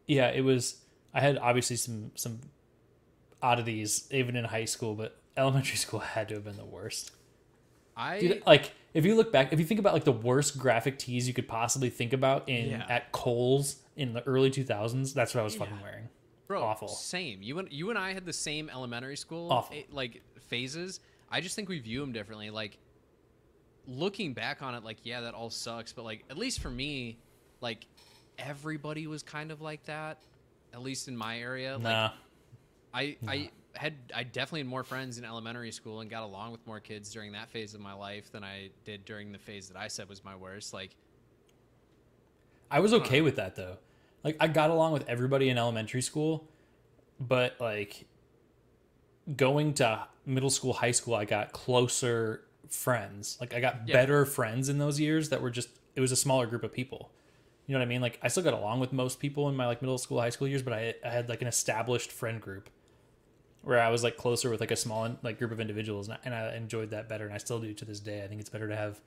yeah, 0.08 0.30
it 0.30 0.42
was. 0.42 0.78
I 1.14 1.20
had 1.22 1.38
obviously 1.38 1.76
some 1.76 2.12
some 2.16 2.40
oddities 3.42 4.08
even 4.12 4.36
in 4.36 4.46
high 4.46 4.66
school, 4.66 4.96
but 4.96 5.16
elementary 5.36 5.78
school 5.86 6.00
had 6.00 6.28
to 6.30 6.36
have 6.36 6.44
been 6.46 6.58
the 6.58 6.66
worst. 6.66 7.12
i 7.96 8.20
Dude, 8.20 8.44
like 8.46 8.72
if 8.98 9.06
you 9.06 9.16
look 9.16 9.32
back, 9.32 9.54
if 9.54 9.60
you 9.60 9.66
think 9.66 9.80
about 9.80 9.94
like 9.94 10.04
the 10.06 10.12
worst 10.12 10.58
graphic 10.58 10.98
tees 10.98 11.28
you 11.28 11.34
could 11.34 11.48
possibly 11.48 11.90
think 11.90 12.14
about 12.14 12.50
in 12.50 12.72
Yeah. 12.72 12.86
at 12.90 13.12
Kohl's 13.12 13.78
in 13.96 14.14
the 14.14 14.24
early 14.28 14.50
two 14.50 14.64
thousands, 14.64 15.14
that's 15.14 15.34
what 15.36 15.42
I 15.42 15.44
was 15.44 15.56
fucking 15.56 15.80
wearing. 15.82 16.10
Bro, 16.48 16.64
Awful. 16.64 16.88
Same. 16.88 17.42
You 17.44 17.60
and 17.60 17.72
you 17.72 17.90
and 17.90 18.00
I 18.00 18.14
had 18.14 18.26
the 18.26 18.34
same 18.34 18.70
elementary 18.70 19.18
school 19.18 19.52
Awful. 19.52 19.76
eh, 19.78 19.84
like 19.92 20.22
phases. 20.48 21.00
I 21.30 21.42
just 21.42 21.56
think 21.56 21.70
we 21.70 21.80
view 21.80 22.00
them 22.00 22.12
differently. 22.12 22.50
Like 22.50 22.78
looking 23.86 24.34
back 24.34 24.62
on 24.62 24.74
it, 24.76 24.84
like 24.84 24.98
yeah, 25.04 25.22
that 25.22 25.34
all 25.34 25.50
sucks. 25.50 25.94
But 25.94 26.06
like 26.06 26.24
at 26.30 26.38
least 26.38 26.60
for 26.62 26.70
me, 26.70 27.18
like 27.62 27.86
everybody 28.38 29.08
was 29.08 29.24
kind 29.24 29.52
of 29.52 29.62
like 29.62 29.84
that. 29.86 30.18
At 30.74 30.82
least 30.82 31.08
in 31.08 31.16
my 31.18 31.40
area, 31.40 31.74
like 31.74 31.84
Nah, 31.84 32.12
I 32.94 33.18
I 33.28 33.52
had 33.78 33.94
I 34.16 34.24
definitely 34.24 34.62
had 34.62 34.68
more 34.68 34.84
friends 34.84 35.18
in 35.18 35.26
elementary 35.26 35.72
school 35.72 36.02
and 36.02 36.10
got 36.10 36.24
along 36.24 36.52
with 36.52 36.66
more 36.68 36.80
kids 36.80 37.12
during 37.12 37.32
that 37.34 37.50
phase 37.50 37.74
of 37.74 37.80
my 37.82 37.94
life 37.94 38.32
than 38.32 38.44
I 38.44 38.70
did 38.86 39.06
during 39.06 39.32
the 39.32 39.38
phase 39.38 39.68
that 39.70 39.78
I 39.78 39.88
said 39.88 40.10
was 40.10 40.24
my 40.24 40.36
worst. 40.36 40.74
Like 40.74 40.96
I 42.70 42.80
was 42.80 42.94
okay 42.94 43.22
with 43.22 43.36
that 43.38 43.56
though. 43.56 43.78
Like 44.24 44.38
I 44.40 44.48
got 44.48 44.70
along 44.70 44.94
with 44.94 45.08
everybody 45.08 45.50
in 45.50 45.58
elementary 45.58 46.02
school, 46.02 46.48
but 47.20 47.56
like 47.60 48.06
going 49.36 49.74
to 49.76 50.08
middle 50.26 50.50
school, 50.50 50.74
high 50.74 50.92
school, 50.92 51.16
I 51.16 51.26
got 51.26 51.52
closer 51.52 52.44
friends. 52.70 53.38
Like 53.40 53.54
I 53.54 53.60
got 53.60 53.88
Yeah. 53.88 53.94
better 53.94 54.26
friends 54.26 54.70
in 54.70 54.78
those 54.78 55.00
years 55.00 55.30
that 55.30 55.42
were 55.42 55.52
just 55.52 55.70
it 55.96 56.02
was 56.02 56.12
a 56.12 56.16
smaller 56.18 56.46
group 56.48 56.64
of 56.64 56.74
people. 56.74 57.12
You 57.66 57.74
know 57.74 57.80
what 57.80 57.86
I 57.86 57.90
mean? 57.90 58.02
Like 58.02 58.20
I 58.22 58.28
still 58.28 58.44
got 58.44 58.54
along 58.54 58.80
with 58.80 58.94
most 58.94 59.20
people 59.20 59.50
in 59.50 59.56
my 59.56 59.66
like 59.68 59.82
middle 59.82 59.98
school, 59.98 60.20
high 60.22 60.30
school 60.30 60.48
years, 60.48 60.62
but 60.62 60.74
I 60.74 60.96
I 61.06 61.10
had 61.10 61.30
like 61.30 61.42
an 61.42 61.48
established 61.48 62.12
friend 62.12 62.42
group 62.42 62.70
where 63.68 63.80
I 63.82 63.90
was 63.90 64.04
like 64.04 64.18
closer 64.18 64.50
with 64.50 64.60
like 64.62 64.72
a 64.72 64.76
small 64.76 65.16
like 65.24 65.38
group 65.38 65.52
of 65.52 65.60
individuals, 65.60 66.08
and 66.08 66.16
I, 66.16 66.20
and 66.26 66.34
I 66.34 66.56
enjoyed 66.56 66.90
that 66.92 67.10
better, 67.10 67.26
and 67.26 67.34
I 67.34 67.38
still 67.38 67.60
do 67.60 67.74
to 67.74 67.86
this 67.86 68.00
day. 68.00 68.24
I 68.24 68.28
think 68.28 68.40
it's 68.40 68.50
better 68.50 68.68
to 68.68 68.76
have 68.76 69.00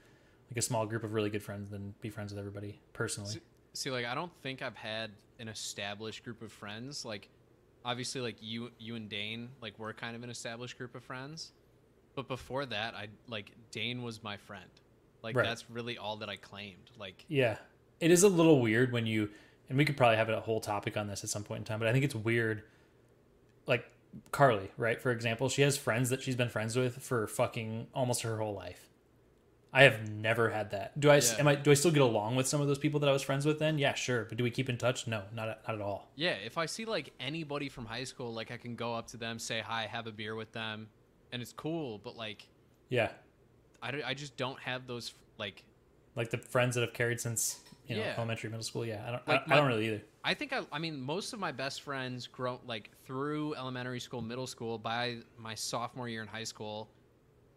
like 0.50 0.58
a 0.58 0.62
small 0.62 0.84
group 0.86 1.02
of 1.04 1.12
really 1.14 1.30
good 1.30 1.42
friends 1.42 1.70
than 1.70 1.94
be 2.00 2.10
friends 2.10 2.32
with 2.32 2.38
everybody 2.38 2.78
personally. 2.92 3.30
See- 3.34 3.40
See, 3.72 3.90
like 3.92 4.04
I 4.04 4.14
don't 4.16 4.32
think 4.42 4.62
I've 4.62 4.74
had 4.76 5.12
an 5.38 5.46
established 5.48 6.24
group 6.24 6.42
of 6.42 6.50
friends. 6.52 7.04
Like, 7.04 7.28
obviously, 7.84 8.20
like 8.20 8.34
you, 8.40 8.70
you 8.80 8.96
and 8.96 9.08
Dane, 9.08 9.48
like 9.62 9.78
we're 9.78 9.92
kind 9.92 10.16
of 10.16 10.24
an 10.24 10.28
established 10.30 10.76
group 10.76 10.96
of 10.96 11.04
friends. 11.04 11.52
But 12.16 12.26
before 12.26 12.66
that, 12.66 12.94
I 12.96 13.06
like 13.28 13.52
Dane 13.70 14.02
was 14.02 14.24
my 14.24 14.36
friend. 14.36 14.64
Like 15.22 15.36
Right. 15.36 15.46
that's 15.46 15.70
really 15.70 15.96
all 15.98 16.16
that 16.16 16.28
I 16.28 16.34
claimed. 16.34 16.90
Like, 16.98 17.24
Yeah. 17.28 17.58
It 18.00 18.10
is 18.10 18.24
a 18.24 18.28
little 18.28 18.60
weird 18.60 18.90
when 18.90 19.06
you 19.06 19.30
and 19.68 19.78
we 19.78 19.84
could 19.84 19.96
probably 19.96 20.16
have 20.16 20.28
a 20.28 20.40
whole 20.40 20.60
topic 20.60 20.96
on 20.96 21.06
this 21.06 21.22
at 21.22 21.30
some 21.30 21.44
point 21.44 21.58
in 21.60 21.64
time, 21.64 21.78
but 21.78 21.86
I 21.86 21.92
think 21.92 22.04
it's 22.04 22.14
weird 22.16 22.64
Carly, 24.32 24.70
right? 24.76 25.00
For 25.00 25.10
example, 25.12 25.48
she 25.48 25.62
has 25.62 25.76
friends 25.76 26.10
that 26.10 26.22
she's 26.22 26.36
been 26.36 26.48
friends 26.48 26.76
with 26.76 27.02
for 27.02 27.26
fucking 27.26 27.88
almost 27.94 28.22
her 28.22 28.38
whole 28.38 28.54
life. 28.54 28.88
I 29.72 29.84
have 29.84 30.10
never 30.10 30.50
had 30.50 30.72
that. 30.72 30.98
Do 30.98 31.10
I 31.10 31.16
Yeah. 31.18 31.36
am 31.38 31.46
I 31.46 31.54
do 31.54 31.70
I 31.70 31.74
still 31.74 31.92
get 31.92 32.02
along 32.02 32.34
with 32.34 32.48
some 32.48 32.60
of 32.60 32.66
those 32.66 32.78
people 32.78 32.98
that 33.00 33.08
I 33.08 33.12
was 33.12 33.22
friends 33.22 33.46
with 33.46 33.60
then? 33.60 33.78
Yeah, 33.78 33.94
sure. 33.94 34.24
But 34.24 34.36
do 34.36 34.42
we 34.42 34.50
keep 34.50 34.68
in 34.68 34.76
touch? 34.78 35.06
No, 35.06 35.22
not 35.32 35.48
at- 35.48 35.66
not 35.66 35.76
at 35.76 35.80
all. 35.80 36.10
yeah, 36.16 36.32
if 36.32 36.58
I 36.58 36.66
see 36.66 36.84
like 36.84 37.12
anybody 37.20 37.68
from 37.68 37.86
high 37.86 38.02
school, 38.04 38.32
like 38.32 38.50
I 38.50 38.56
can 38.56 38.74
go 38.74 38.94
up 38.94 39.06
to 39.08 39.16
them, 39.16 39.38
say 39.38 39.60
hi, 39.60 39.86
have 39.86 40.08
a 40.08 40.12
beer 40.12 40.34
with 40.34 40.50
them, 40.52 40.88
and 41.30 41.40
it's 41.40 41.52
cool, 41.52 41.98
but 41.98 42.16
like 42.16 42.48
Yeah. 42.88 43.12
I, 43.80 44.02
I 44.04 44.14
just 44.14 44.36
don't 44.36 44.58
have 44.60 44.86
those 44.88 45.14
like 45.38 45.62
Like 46.16 46.30
the 46.30 46.38
friends 46.38 46.74
that 46.74 46.80
have 46.80 46.92
carried 46.92 47.20
since 47.20 47.60
you 47.90 47.96
know 47.96 48.02
Yeah. 48.02 48.14
elementary, 48.16 48.48
middle 48.50 48.64
school. 48.64 48.86
Yeah, 48.86 49.02
I 49.06 49.10
don't. 49.10 49.28
Like 49.28 49.42
I, 49.42 49.44
my- 49.48 49.54
I 49.54 49.58
don't 49.58 49.68
really 49.68 49.86
either. 49.88 50.02
I 50.24 50.34
think 50.34 50.52
I, 50.52 50.62
I 50.72 50.78
mean 50.78 51.00
most 51.00 51.32
of 51.32 51.38
my 51.40 51.50
best 51.52 51.82
friends 51.82 52.26
grow 52.26 52.60
like 52.66 52.90
through 53.04 53.54
elementary 53.56 54.00
school, 54.00 54.20
middle 54.22 54.46
school, 54.46 54.78
by 54.78 55.18
my 55.38 55.54
sophomore 55.54 56.08
year 56.08 56.22
in 56.22 56.28
high 56.28 56.44
school. 56.44 56.88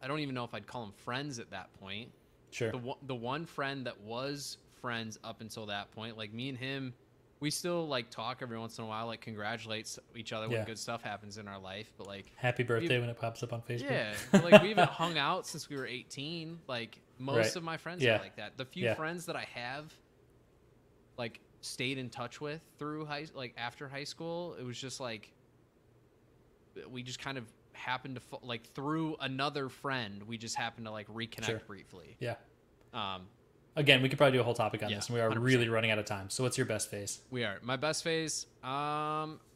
I 0.02 0.08
don't 0.08 0.20
even 0.20 0.36
know 0.36 0.44
if 0.44 0.54
I'd 0.54 0.68
call 0.68 0.82
them 0.82 0.94
friends 1.06 1.40
at 1.40 1.50
that 1.52 1.70
point. 1.80 2.10
Sure. 2.52 2.72
The 2.72 2.78
one, 2.78 2.98
the 3.08 3.16
one 3.16 3.46
friend 3.46 3.86
that 3.86 4.00
was 4.02 4.58
friends 4.82 5.18
up 5.24 5.40
until 5.42 5.66
that 5.68 5.92
point, 5.92 6.18
like 6.18 6.34
me 6.34 6.50
and 6.50 6.58
him, 6.58 6.94
we 7.40 7.50
still 7.50 7.88
like 7.88 8.10
talk 8.10 8.40
every 8.42 8.58
once 8.60 8.78
in 8.78 8.84
a 8.84 8.88
while, 8.88 9.08
like 9.08 9.22
congratulate 9.22 9.98
each 10.16 10.32
other 10.34 10.48
Yeah. 10.48 10.58
when 10.58 10.66
good 10.66 10.80
stuff 10.80 11.02
happens 11.02 11.38
in 11.38 11.48
our 11.48 11.58
life. 11.60 11.92
But 11.98 12.08
like, 12.08 12.26
Happy 12.36 12.64
birthday 12.64 13.00
when 13.00 13.10
it 13.10 13.18
pops 13.20 13.44
up 13.44 13.54
on 13.54 13.62
Facebook. 13.62 13.90
yeah, 13.92 14.14
but, 14.32 14.44
like 14.44 14.62
we 14.62 14.70
haven't 14.70 14.90
hung 14.90 15.18
out 15.18 15.48
since 15.48 15.70
we 15.70 15.76
were 15.78 15.88
18. 15.88 16.60
Like 16.68 17.00
most 17.18 17.38
Right. 17.38 17.56
of 17.56 17.64
my 17.64 17.78
friends 17.78 18.04
Yeah. 18.04 18.18
are 18.18 18.20
like 18.20 18.36
that. 18.38 18.58
The 18.58 18.66
few 18.66 18.86
Yeah. 18.86 18.94
friends 18.96 19.26
that 19.28 19.36
I 19.38 19.48
have, 19.54 19.94
like 21.18 21.40
stayed 21.62 21.98
in 21.98 22.10
touch 22.10 22.42
with 22.42 22.62
through 22.78 23.06
high, 23.06 23.26
like 23.34 23.54
after 23.58 23.88
high 23.88 24.04
school, 24.04 24.56
it 24.60 24.64
was 24.64 24.78
just 24.78 25.00
like 25.00 25.32
we 26.90 27.04
just 27.04 27.20
kind 27.20 27.38
of 27.38 27.46
happened 27.74 28.16
to 28.32 28.38
like 28.42 28.66
through 28.74 29.16
another 29.20 29.70
friend, 29.70 30.24
we 30.24 30.38
just 30.38 30.56
happened 30.56 30.86
to 30.86 30.92
like 30.92 31.08
reconnect 31.08 31.46
Sure. 31.46 31.62
briefly. 31.68 32.16
Yeah. 32.20 32.36
Um, 32.94 33.28
Again, 33.76 34.04
we 34.04 34.10
could 34.10 34.20
probably 34.20 34.38
do 34.38 34.42
a 34.42 34.44
whole 34.44 34.54
topic 34.54 34.84
on 34.84 34.90
Yeah, 34.92 34.98
this, 34.98 35.08
and 35.08 35.16
we 35.16 35.22
are 35.22 35.32
100%. 35.32 35.42
really 35.44 35.68
running 35.68 35.90
out 35.90 35.98
of 35.98 36.06
time. 36.06 36.30
So, 36.30 36.44
what's 36.44 36.60
your 36.60 36.68
best 36.68 36.92
phase? 36.92 37.22
we 37.32 37.44
are 37.44 37.58
my 37.64 37.76
best 37.76 38.04
phase. 38.04 38.46
Um, 38.64 38.70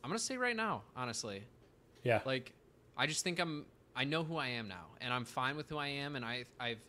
I'm 0.03 0.09
gonna 0.09 0.17
say 0.19 0.37
right 0.37 0.55
now, 0.55 0.81
honestly, 0.95 1.43
Yeah. 2.03 2.21
like 2.25 2.53
I 2.95 3.05
just 3.07 3.23
think 3.23 3.39
I'm 3.39 3.65
I 3.95 4.03
know 4.03 4.23
who 4.23 4.37
I 4.37 4.47
am 4.49 4.67
now 4.67 4.85
and 5.01 5.11
I'm 5.13 5.25
fine 5.25 5.55
with 5.57 5.69
who 5.69 5.77
I 5.77 5.87
am 5.87 6.15
and 6.15 6.23
I 6.25 6.45
I've 6.59 6.79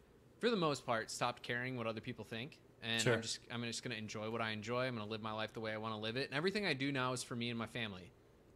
for 0.41 0.49
the 0.51 0.57
most 0.57 0.87
part 0.87 1.11
stopped 1.11 1.43
caring 1.43 1.77
what 1.77 1.87
other 1.87 2.01
people 2.01 2.25
think 2.25 2.59
and 2.83 3.01
Sure. 3.03 3.15
I'm 3.15 3.23
just 3.23 3.39
I'm 3.51 3.63
just 3.65 3.83
going 3.83 3.93
to 3.93 3.99
enjoy 3.99 4.31
what 4.31 4.41
I 4.41 4.51
enjoy. 4.51 4.87
I'm 4.87 4.95
going 4.95 5.07
to 5.07 5.11
live 5.11 5.23
my 5.23 5.33
life 5.33 5.53
the 5.53 5.61
way 5.61 5.73
I 5.73 5.77
want 5.79 5.95
to 5.95 5.99
live 6.01 6.17
it. 6.17 6.29
And 6.29 6.37
everything 6.37 6.67
I 6.67 6.75
do 6.75 6.93
now 6.93 7.13
is 7.13 7.23
for 7.23 7.35
me 7.37 7.51
and 7.51 7.59
my 7.59 7.67
family. 7.67 8.11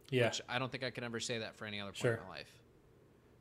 yeah. 0.09 0.25
Which 0.27 0.41
I 0.47 0.59
don't 0.59 0.71
think 0.71 0.83
I 0.83 0.89
could 0.91 1.03
ever 1.03 1.19
say 1.19 1.39
that 1.39 1.55
for 1.55 1.65
any 1.65 1.79
other 1.79 1.91
point 1.91 1.97
Sure. 1.97 2.13
in 2.15 2.19
my 2.23 2.29
life. 2.35 2.51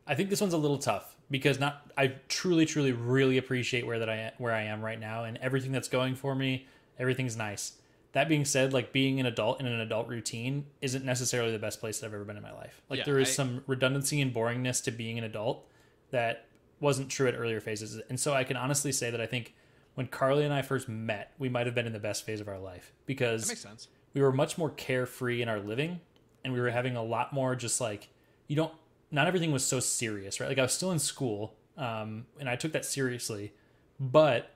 I 0.07 0.15
think 0.15 0.31
this 0.31 0.41
one's 0.41 0.55
a 0.55 0.59
little 0.59 0.79
tough 0.79 1.17
because 1.31 1.61
not 1.61 1.91
I 1.97 2.15
truly, 2.29 2.67
truly, 2.67 2.93
really 2.93 3.39
appreciate 3.39 3.87
where 3.87 3.99
that 4.01 4.09
I 4.11 4.17
am, 4.17 4.33
where 4.39 4.53
I 4.53 4.63
am 4.63 4.83
right 4.85 4.99
now, 4.99 5.25
and 5.25 5.39
everything 5.39 5.71
that's 5.73 5.89
going 5.89 6.15
for 6.17 6.35
me. 6.35 6.67
Everything's 6.99 7.37
nice. 7.37 7.75
That 8.13 8.29
being 8.29 8.45
said, 8.45 8.73
like 8.73 8.93
being 8.93 9.21
an 9.21 9.27
adult 9.27 9.61
in 9.61 9.67
an 9.67 9.81
adult 9.81 10.09
routine 10.09 10.67
isn't 10.83 11.05
necessarily 11.05 11.53
the 11.53 11.59
best 11.59 11.79
place 11.81 12.01
that 12.01 12.07
I've 12.09 12.15
ever 12.15 12.25
been 12.25 12.37
in 12.37 12.43
my 12.43 12.53
life. 12.53 12.83
Like 12.91 12.99
Yeah, 12.99 13.05
there 13.05 13.19
is 13.21 13.29
I- 13.29 13.33
some 13.33 13.65
redundancy 13.67 14.21
and 14.21 14.35
boringness 14.35 14.83
to 14.85 14.91
being 14.91 15.17
an 15.19 15.25
adult 15.25 15.67
that 16.11 16.47
wasn't 16.81 17.09
true 17.09 17.29
at 17.29 17.35
earlier 17.35 17.61
phases, 17.61 18.01
and 18.11 18.19
so 18.19 18.35
I 18.35 18.43
can 18.45 18.57
honestly 18.57 18.91
say 18.93 19.11
that 19.11 19.21
I 19.21 19.27
think 19.27 19.55
when 19.95 20.07
Carly 20.07 20.45
and 20.45 20.53
I 20.55 20.63
first 20.63 20.89
met, 20.89 21.33
we 21.39 21.49
might 21.49 21.67
have 21.67 21.75
been 21.75 21.87
in 21.87 21.93
the 21.93 21.99
best 21.99 22.25
phase 22.25 22.41
of 22.41 22.49
our 22.49 22.59
life 22.59 22.93
because 23.07 23.49
makes 23.49 23.61
sense. 23.61 23.89
we 24.15 24.21
were 24.23 24.33
much 24.33 24.57
more 24.59 24.71
carefree 24.71 25.43
in 25.43 25.49
our 25.49 25.61
living 25.61 26.01
and 26.45 26.53
we 26.53 26.61
were 26.61 26.71
having 26.71 26.97
a 26.97 27.03
lot 27.03 27.33
more 27.33 27.55
just 27.55 27.81
like 27.81 28.09
you 28.49 28.57
don't 28.57 28.73
not 29.11 29.27
everything 29.27 29.53
was 29.53 29.65
so 29.65 29.79
serious 29.81 30.41
right 30.41 30.49
like 30.49 30.59
i 30.59 30.63
was 30.63 30.73
still 30.73 30.91
in 30.91 30.99
school 30.99 31.55
um, 31.77 32.25
and 32.41 32.49
i 32.49 32.57
took 32.57 32.73
that 32.73 32.85
seriously 32.85 33.53
but 34.01 34.51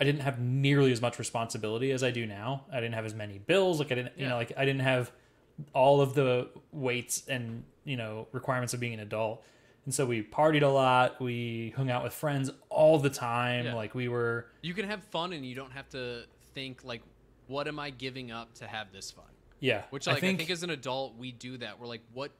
i 0.00 0.04
didn't 0.04 0.20
have 0.20 0.38
nearly 0.40 0.92
as 0.92 1.00
much 1.00 1.18
responsibility 1.18 1.90
as 1.92 2.02
i 2.02 2.10
do 2.10 2.26
now 2.26 2.64
i 2.72 2.76
didn't 2.80 2.94
have 2.94 3.04
as 3.06 3.14
many 3.14 3.38
bills 3.38 3.78
like 3.78 3.90
i 3.92 3.94
didn't 3.94 4.12
you 4.18 4.24
Yeah. 4.24 4.30
know 4.30 4.36
like 4.36 4.52
i 4.56 4.64
didn't 4.64 4.82
have 4.82 5.10
all 5.72 6.00
of 6.00 6.14
the 6.14 6.48
weights 6.72 7.22
and 7.28 7.62
you 7.84 7.96
know 7.96 8.26
requirements 8.32 8.74
of 8.74 8.80
being 8.80 8.94
an 8.94 9.00
adult 9.00 9.42
and 9.84 9.92
so 9.94 10.06
we 10.06 10.22
partied 10.22 10.62
a 10.62 10.66
lot 10.68 11.20
we 11.20 11.72
hung 11.76 11.90
out 11.90 12.04
with 12.04 12.12
friends 12.12 12.50
all 12.68 12.98
the 12.98 13.10
time 13.10 13.64
Yeah. 13.66 13.74
like 13.74 13.94
we 13.94 14.08
were 14.08 14.46
You 14.62 14.74
can 14.74 14.86
have 14.88 15.02
fun 15.04 15.32
and 15.32 15.44
you 15.44 15.54
don't 15.54 15.72
have 15.72 15.88
to 15.90 16.24
think 16.54 16.84
like 16.84 17.02
what 17.48 17.66
am 17.68 17.78
I 17.78 17.90
giving 17.90 18.30
up 18.30 18.54
to 18.54 18.66
have 18.66 18.92
this 18.92 19.10
fun? 19.10 19.24
yeah 19.60 19.82
Which 19.90 20.06
like 20.06 20.16
I 20.18 20.20
think, 20.20 20.48
as 20.50 20.62
an 20.62 20.70
adult 20.70 21.16
we 21.16 21.32
do 21.32 21.56
that. 21.58 21.78
We're 21.80 21.86
like 21.86 22.02
what 22.12 22.30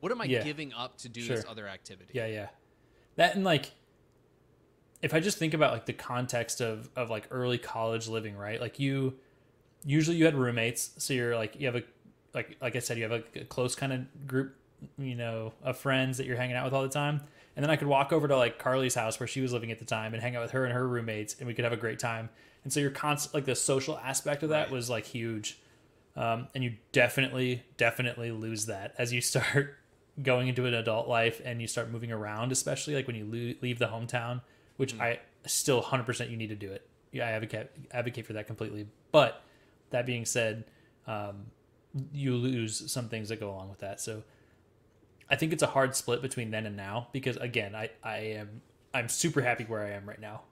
what 0.00 0.10
am 0.12 0.20
I 0.20 0.24
Yeah. 0.24 0.42
giving 0.42 0.72
up 0.72 0.98
to 0.98 1.08
do 1.08 1.20
Sure. 1.22 1.36
this 1.36 1.44
other 1.48 1.68
activity? 1.68 2.10
Yeah, 2.14 2.26
yeah. 2.26 2.48
That 3.16 3.34
and 3.34 3.44
like 3.44 3.72
if 5.02 5.12
I 5.14 5.20
just 5.20 5.36
think 5.38 5.52
about 5.54 5.72
like 5.72 5.86
the 5.86 5.92
context 5.92 6.60
of 6.60 6.88
of 6.96 7.10
like 7.10 7.26
early 7.30 7.58
college 7.58 8.06
living, 8.08 8.36
right? 8.36 8.60
Like 8.60 8.78
you 8.78 9.18
usually 9.84 10.16
you 10.16 10.24
had 10.24 10.34
roommates, 10.36 10.92
so 10.98 11.12
you're 11.12 11.34
like 11.36 11.58
you 11.58 11.66
have 11.66 11.76
a 11.76 11.82
like 12.34 12.56
like 12.60 12.76
I 12.76 12.78
said, 12.78 12.96
you 12.98 13.02
have 13.04 13.12
a, 13.12 13.40
a 13.40 13.44
close 13.44 13.74
kind 13.74 13.92
of 13.92 14.26
group, 14.26 14.56
you 14.98 15.14
know, 15.14 15.52
of 15.62 15.78
friends 15.78 16.18
that 16.18 16.26
you're 16.26 16.36
hanging 16.36 16.56
out 16.56 16.64
with 16.64 16.74
all 16.74 16.82
the 16.82 16.88
time. 16.88 17.20
And 17.56 17.62
then 17.62 17.70
I 17.70 17.76
could 17.76 17.88
walk 17.88 18.12
over 18.12 18.26
to 18.28 18.36
like 18.36 18.58
Carly's 18.58 18.94
house 18.94 19.20
where 19.20 19.26
she 19.26 19.40
was 19.40 19.52
living 19.52 19.70
at 19.70 19.78
the 19.78 19.84
time 19.84 20.14
and 20.14 20.22
hang 20.22 20.36
out 20.36 20.42
with 20.42 20.52
her 20.52 20.64
and 20.64 20.72
her 20.72 20.86
roommates, 20.88 21.36
and 21.38 21.46
we 21.46 21.54
could 21.54 21.64
have 21.64 21.72
a 21.72 21.76
great 21.78 21.98
time. 21.98 22.30
And 22.64 22.72
so 22.72 22.80
you're 22.80 22.90
constant 22.90 23.34
like 23.34 23.44
the 23.44 23.54
social 23.56 23.98
aspect 23.98 24.42
of 24.42 24.48
that 24.50 24.64
Right. 24.64 24.70
was 24.72 24.88
like 24.88 25.04
huge. 25.06 25.58
Um, 26.16 26.48
and 26.54 26.62
you 26.62 26.74
definitely, 26.92 27.62
definitely 27.76 28.30
lose 28.30 28.66
that 28.66 28.94
as 28.98 29.12
you 29.12 29.20
start 29.32 29.76
going 30.22 30.48
into 30.48 30.66
an 30.66 30.74
adult 30.74 31.08
life 31.08 31.40
and 31.44 31.60
you 31.60 31.66
start 31.66 31.90
moving 31.90 32.12
around, 32.12 32.52
especially 32.52 32.94
like 32.94 33.06
when 33.06 33.16
you 33.16 33.24
lo- 33.24 33.54
leave 33.62 33.78
the 33.78 33.86
hometown, 33.86 34.40
which 34.76 34.98
I 35.00 35.20
still 35.46 35.82
100% 35.82 36.30
you 36.30 36.36
need 36.36 36.48
to 36.48 36.54
do 36.54 36.70
it. 36.70 36.86
Yeah, 37.12 37.26
I 37.26 37.30
advocate 37.32 37.70
advocate 37.90 38.26
for 38.26 38.32
that 38.34 38.46
completely. 38.46 38.86
But 39.10 39.42
that 39.90 40.06
being 40.06 40.24
said, 40.24 40.64
um, 41.06 41.46
you 42.12 42.34
lose 42.36 42.90
some 42.90 43.08
things 43.08 43.28
that 43.28 43.38
go 43.40 43.50
along 43.50 43.68
with 43.68 43.80
that. 43.80 44.00
So 44.00 44.22
I 45.30 45.36
think 45.36 45.52
it's 45.52 45.62
a 45.62 45.66
hard 45.68 45.94
split 45.96 46.20
between 46.22 46.50
then 46.50 46.66
and 46.66 46.76
now 46.76 47.08
because 47.12 47.36
again, 47.38 47.74
I 47.74 47.90
I 48.02 48.16
am 48.18 48.62
I'm 48.94 49.08
super 49.08 49.40
happy 49.40 49.64
where 49.64 49.82
I 49.82 49.90
am 49.90 50.06
right 50.08 50.20
now. 50.20 50.42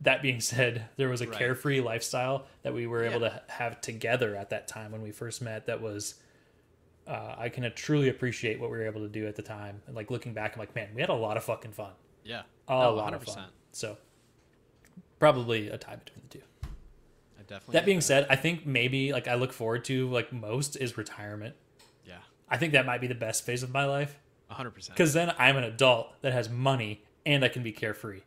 That 0.00 0.22
being 0.22 0.40
said, 0.40 0.86
there 0.96 1.08
was 1.08 1.20
a 1.20 1.26
Right. 1.28 1.38
carefree 1.38 1.80
lifestyle 1.80 2.46
that 2.62 2.74
we 2.74 2.86
were 2.86 3.04
able 3.04 3.20
Yeah. 3.22 3.28
to 3.30 3.42
have 3.48 3.80
together 3.80 4.36
at 4.36 4.50
that 4.50 4.68
time 4.68 4.92
when 4.92 5.02
we 5.02 5.10
first 5.12 5.40
met. 5.42 5.66
That 5.66 5.80
was 5.80 6.14
uh, 7.06 7.34
I 7.36 7.48
can 7.50 7.70
truly 7.74 8.08
appreciate 8.08 8.58
what 8.58 8.70
we 8.70 8.78
were 8.78 8.86
able 8.86 9.02
to 9.02 9.08
do 9.08 9.26
at 9.26 9.36
the 9.36 9.42
time. 9.42 9.82
And 9.86 9.94
like 9.94 10.10
looking 10.10 10.32
back, 10.32 10.54
I'm 10.54 10.58
like, 10.60 10.74
man, 10.74 10.88
we 10.94 11.00
had 11.02 11.10
a 11.10 11.14
lot 11.14 11.36
of 11.36 11.44
fucking 11.44 11.72
fun. 11.72 11.92
Yeah. 12.22 12.42
A 12.68 12.72
No, 12.72 12.94
lot 12.94 13.12
of 13.12 13.22
fun. 13.24 13.50
So 13.72 13.98
probably 15.18 15.68
a 15.68 15.78
tie 15.78 15.96
between 15.96 16.22
the 16.28 16.38
two. 16.38 16.44
I 17.38 17.42
definitely 17.42 17.72
That 17.74 17.84
being 17.84 18.00
said, 18.00 18.26
I 18.30 18.36
think 18.36 18.64
maybe 18.66 19.12
like 19.12 19.28
I 19.28 19.34
look 19.34 19.52
forward 19.52 19.84
to 19.86 20.08
like 20.08 20.32
most 20.32 20.76
is 20.76 20.96
retirement. 20.96 21.54
Yeah. 22.48 22.54
I 22.54 22.58
think 22.58 22.72
that 22.72 22.86
might 22.86 23.00
be 23.00 23.06
the 23.06 23.14
best 23.14 23.44
phase 23.44 23.62
of 23.62 23.70
my 23.72 23.84
life 23.84 24.18
100%. 24.50 24.88
because 24.88 25.12
then 25.14 25.32
I'm 25.38 25.56
an 25.56 25.64
adult 25.64 26.20
that 26.22 26.32
has 26.32 26.48
money 26.50 27.02
and 27.26 27.44
I 27.44 27.48
can 27.48 27.62
be 27.62 27.72
carefree. 27.72 28.20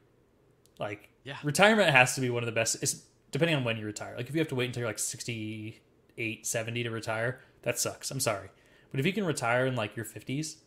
Like, 0.79 1.09
Yeah. 1.23 1.37
retirement 1.43 1.89
has 1.91 2.15
to 2.15 2.21
be 2.21 2.29
one 2.29 2.43
of 2.43 2.47
the 2.47 2.51
best. 2.51 2.81
It's 2.81 3.03
depending 3.31 3.55
on 3.55 3.63
when 3.63 3.77
you 3.77 3.85
retire. 3.85 4.15
Like, 4.17 4.27
if 4.29 4.35
you 4.35 4.39
have 4.39 4.47
to 4.49 4.55
wait 4.55 4.65
until 4.67 4.81
you're 4.81 4.89
like 4.89 4.99
68, 4.99 6.45
70 6.45 6.83
to 6.83 6.89
retire, 6.89 7.41
that 7.63 7.79
sucks. 7.79 8.11
I'm 8.11 8.19
sorry, 8.19 8.49
but 8.91 8.99
if 8.99 9.05
you 9.05 9.13
can 9.13 9.25
retire 9.25 9.65
in 9.65 9.75
like 9.75 9.95
your 9.95 10.05
50s, 10.05 10.57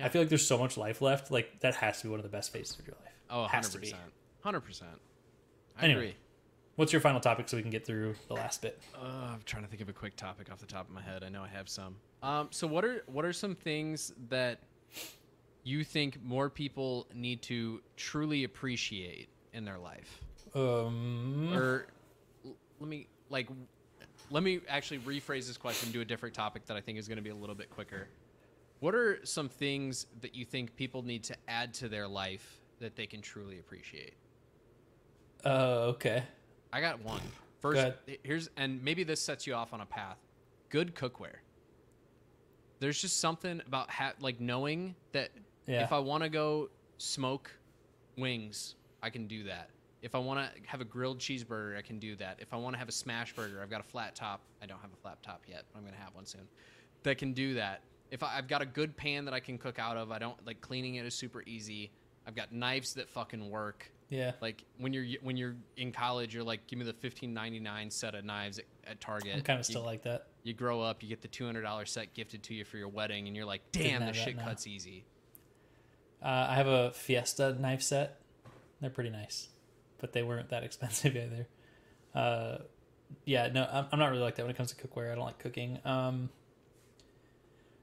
I 0.00 0.08
feel 0.08 0.22
like 0.22 0.28
there's 0.28 0.46
so 0.46 0.58
much 0.58 0.76
life 0.76 1.00
left. 1.02 1.30
Like, 1.30 1.58
that 1.60 1.74
has 1.76 1.98
to 1.98 2.04
be 2.04 2.10
one 2.10 2.20
of 2.20 2.22
the 2.24 2.28
best 2.30 2.52
phases 2.52 2.78
of 2.78 2.86
your 2.86 2.94
life. 3.04 3.12
Oh, 3.30 3.46
Has 3.48 3.68
to 3.70 3.78
100%. 3.78 3.80
be. 3.82 3.94
100%. 4.44 4.82
I 5.76 5.84
Anyway. 5.84 5.98
agree. 6.00 6.16
What's 6.78 6.92
your 6.92 7.00
final 7.00 7.18
topic 7.18 7.48
so 7.48 7.56
we 7.56 7.62
can 7.62 7.72
get 7.72 7.84
through 7.84 8.14
the 8.28 8.34
last 8.34 8.62
bit? 8.62 8.80
Uh, 8.94 9.32
I'm 9.32 9.40
trying 9.44 9.64
to 9.64 9.68
think 9.68 9.82
of 9.82 9.88
a 9.88 9.92
quick 9.92 10.14
topic 10.14 10.48
off 10.52 10.60
the 10.60 10.66
top 10.66 10.86
of 10.86 10.94
my 10.94 11.02
head. 11.02 11.24
I 11.24 11.28
know 11.28 11.42
I 11.42 11.48
have 11.48 11.68
some. 11.68 11.96
Um, 12.22 12.46
so 12.52 12.68
what 12.68 12.84
are 12.84 13.02
what 13.06 13.24
are 13.24 13.32
some 13.32 13.56
things 13.56 14.12
that 14.28 14.60
you 15.64 15.82
think 15.82 16.22
more 16.22 16.48
people 16.48 17.08
need 17.12 17.42
to 17.42 17.82
truly 17.96 18.44
appreciate 18.44 19.28
in 19.52 19.64
their 19.64 19.76
life? 19.76 20.20
Um, 20.54 21.52
Or 21.52 21.88
let 22.78 22.88
me 22.88 23.08
like 23.28 23.48
let 24.30 24.44
me 24.44 24.60
actually 24.68 25.00
rephrase 25.00 25.48
this 25.48 25.56
question 25.56 25.90
to 25.94 26.00
a 26.02 26.04
different 26.04 26.36
topic 26.36 26.64
that 26.66 26.76
I 26.76 26.80
think 26.80 26.96
is 26.96 27.08
going 27.08 27.18
to 27.18 27.24
be 27.24 27.30
a 27.30 27.34
little 27.34 27.56
bit 27.56 27.70
quicker. 27.70 28.06
What 28.78 28.94
are 28.94 29.18
some 29.26 29.48
things 29.48 30.06
that 30.20 30.36
you 30.36 30.44
think 30.44 30.76
people 30.76 31.02
need 31.02 31.24
to 31.24 31.34
add 31.48 31.74
to 31.74 31.88
their 31.88 32.06
life 32.06 32.60
that 32.78 32.94
they 32.94 33.06
can 33.06 33.20
truly 33.20 33.58
appreciate? 33.58 34.14
uh, 35.44 35.88
okay. 35.88 36.22
I 36.72 36.80
got 36.80 37.00
one. 37.02 37.20
First, 37.60 37.80
eh, 38.08 38.16
here's 38.22 38.50
and 38.56 38.82
maybe 38.82 39.04
this 39.04 39.20
sets 39.20 39.46
you 39.46 39.54
off 39.54 39.72
on 39.72 39.80
a 39.80 39.86
path. 39.86 40.18
Good 40.68 40.94
cookware. 40.94 41.36
There's 42.80 43.00
just 43.00 43.18
something 43.18 43.60
about 43.66 43.90
ha- 43.90 44.12
like 44.20 44.40
knowing 44.40 44.94
that 45.12 45.30
Yeah. 45.66 45.82
if 45.82 45.92
I 45.92 45.98
want 45.98 46.22
to 46.22 46.28
go 46.28 46.70
smoke 46.98 47.50
wings, 48.16 48.76
I 49.02 49.10
can 49.10 49.26
do 49.26 49.44
that. 49.44 49.70
If 50.02 50.14
I 50.14 50.18
want 50.18 50.38
to 50.54 50.60
have 50.68 50.80
a 50.80 50.84
grilled 50.84 51.18
cheeseburger, 51.18 51.76
I 51.76 51.82
can 51.82 51.98
do 51.98 52.14
that. 52.16 52.36
If 52.40 52.52
I 52.52 52.56
want 52.56 52.74
to 52.74 52.78
have 52.78 52.88
a 52.88 52.92
smash 52.92 53.34
burger, 53.34 53.60
I've 53.60 53.70
got 53.70 53.80
a 53.80 53.84
flat 53.88 54.14
top. 54.14 54.40
I 54.62 54.66
don't 54.66 54.80
have 54.80 54.92
a 54.92 54.96
flat 54.96 55.20
top 55.24 55.42
yet, 55.48 55.64
but 55.72 55.78
I'm 55.78 55.84
gonna 55.84 55.96
have 55.96 56.14
one 56.14 56.26
soon. 56.26 56.46
That 57.02 57.18
can 57.18 57.32
do 57.32 57.54
that. 57.54 57.80
If 58.12 58.22
I, 58.22 58.38
I've 58.38 58.46
got 58.48 58.62
a 58.62 58.66
good 58.66 58.96
pan 58.96 59.24
that 59.24 59.34
I 59.34 59.40
can 59.40 59.58
cook 59.58 59.78
out 59.80 59.96
of, 59.96 60.12
I 60.12 60.18
don't 60.20 60.36
like 60.46 60.60
cleaning 60.60 60.94
it 60.96 61.04
is 61.06 61.14
super 61.14 61.42
easy. 61.46 61.90
I've 62.26 62.36
got 62.36 62.52
knives 62.52 62.94
that 62.94 63.08
fucking 63.10 63.50
work 63.50 63.90
Yeah. 64.10 64.32
like 64.40 64.64
when 64.78 64.92
you're 64.94 65.04
when 65.22 65.36
you're 65.36 65.56
in 65.76 65.92
college 65.92 66.34
you're 66.34 66.42
like 66.44 66.66
give 66.66 66.78
me 66.78 66.84
the 66.86 66.94
15.99 66.94 67.92
set 67.92 68.14
of 68.14 68.24
knives 68.24 68.58
at, 68.58 68.64
at 68.86 69.00
target 69.00 69.34
I'm 69.34 69.42
kind 69.42 69.60
of 69.60 69.68
You- 69.68 69.72
still 69.74 69.84
like 69.84 70.02
that. 70.04 70.28
you 70.42 70.54
grow 70.54 70.80
up 70.80 71.02
you 71.02 71.08
get 71.10 71.20
the 71.20 71.28
$200 71.28 71.86
set 71.88 72.14
gifted 72.14 72.42
to 72.44 72.54
you 72.54 72.64
for 72.64 72.78
your 72.78 72.88
wedding 72.88 73.26
and 73.26 73.36
you're 73.36 73.44
like 73.44 73.60
damn 73.72 74.06
this 74.06 74.16
shit 74.16 74.36
now. 74.36 74.44
cuts 74.44 74.66
easy 74.66 75.04
Uh, 76.22 76.46
I 76.50 76.54
have 76.54 76.66
a 76.66 76.90
Fiesta 76.92 77.54
knife 77.60 77.82
set. 77.82 78.20
They're 78.80 78.90
pretty 78.90 79.10
nice, 79.10 79.48
but 79.98 80.12
they 80.12 80.22
weren't 80.22 80.48
that 80.48 80.64
expensive 80.68 81.14
either. 81.16 81.46
Uh, 82.14 82.58
yeah, 83.24 83.48
no, 83.48 83.68
I'm, 83.70 83.86
I'm 83.92 83.98
not 83.98 84.08
really 84.10 84.22
like 84.22 84.34
that 84.36 84.42
when 84.42 84.50
it 84.50 84.56
comes 84.56 84.72
to 84.72 84.76
cookware. 84.86 85.12
I 85.12 85.14
don't 85.14 85.24
like 85.24 85.38
cooking. 85.38 85.78
Um, 85.84 86.28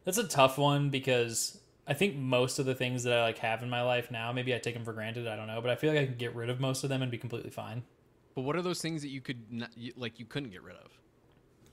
that's 0.03 0.17
a 0.17 0.27
tough 0.27 0.57
one 0.57 0.89
because 0.89 1.59
I 1.87 1.93
think 1.93 2.15
most 2.15 2.57
of 2.57 2.65
the 2.65 2.73
things 2.73 3.03
that 3.03 3.13
I 3.13 3.21
like 3.21 3.37
have 3.39 3.61
in 3.61 3.69
my 3.69 3.81
life 3.83 4.09
now, 4.09 4.31
maybe 4.31 4.55
I 4.55 4.57
take 4.57 4.73
them 4.73 4.83
for 4.83 4.93
granted. 4.93 5.27
I 5.27 5.35
don't 5.35 5.47
know, 5.47 5.61
but 5.61 5.69
I 5.69 5.75
feel 5.75 5.91
like 5.93 6.01
I 6.01 6.05
can 6.05 6.15
get 6.15 6.35
rid 6.35 6.49
of 6.49 6.59
most 6.59 6.83
of 6.83 6.89
them 6.89 7.01
and 7.01 7.11
be 7.11 7.17
completely 7.17 7.51
fine. 7.51 7.83
But 8.33 8.41
what 8.41 8.55
are 8.55 8.61
those 8.61 8.81
things 8.81 9.01
that 9.03 9.09
you 9.09 9.21
could 9.21 9.51
not, 9.51 9.69
you, 9.77 9.93
like 9.95 10.19
you 10.19 10.25
couldn't 10.25 10.49
get 10.49 10.63
rid 10.63 10.75
of? 10.75 10.99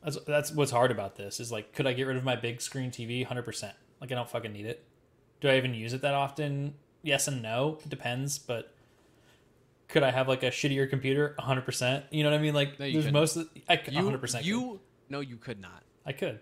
That's 0.04 0.18
that's 0.26 0.52
what's 0.52 0.70
hard 0.70 0.90
about 0.90 1.16
this 1.16 1.40
is 1.40 1.50
like, 1.50 1.72
could 1.72 1.86
I 1.86 1.92
get 1.92 2.06
rid 2.06 2.16
of 2.16 2.24
my 2.24 2.36
big 2.36 2.60
screen 2.60 2.90
TV? 2.90 3.24
Hundred 3.24 3.44
percent. 3.44 3.74
Like 4.00 4.12
I 4.12 4.14
don't 4.14 4.28
fucking 4.28 4.52
need 4.52 4.66
it. 4.66 4.84
Do 5.40 5.48
I 5.48 5.56
even 5.56 5.74
use 5.74 5.92
it 5.92 6.02
that 6.02 6.14
often? 6.14 6.74
Yes 7.02 7.26
and 7.28 7.42
no. 7.42 7.78
It 7.82 7.88
depends, 7.88 8.38
but 8.38 8.74
could 9.88 10.02
I 10.02 10.10
have 10.10 10.28
like 10.28 10.42
a 10.42 10.50
shittier 10.50 10.88
computer? 10.88 11.34
hundred 11.38 11.62
percent. 11.62 12.04
You 12.10 12.22
know 12.24 12.30
what 12.30 12.38
I 12.38 12.42
mean? 12.42 12.54
Like 12.54 12.78
No, 12.78 12.84
there's 12.84 12.96
couldn't. 12.96 13.12
most 13.12 13.36
of 13.36 13.48
I 13.68 13.80
You, 13.88 14.04
hundred 14.04 14.20
percent. 14.20 14.44
You 14.44 14.80
no, 15.08 15.20
you 15.20 15.36
could 15.36 15.60
not. 15.60 15.82
I 16.04 16.12
could. 16.12 16.40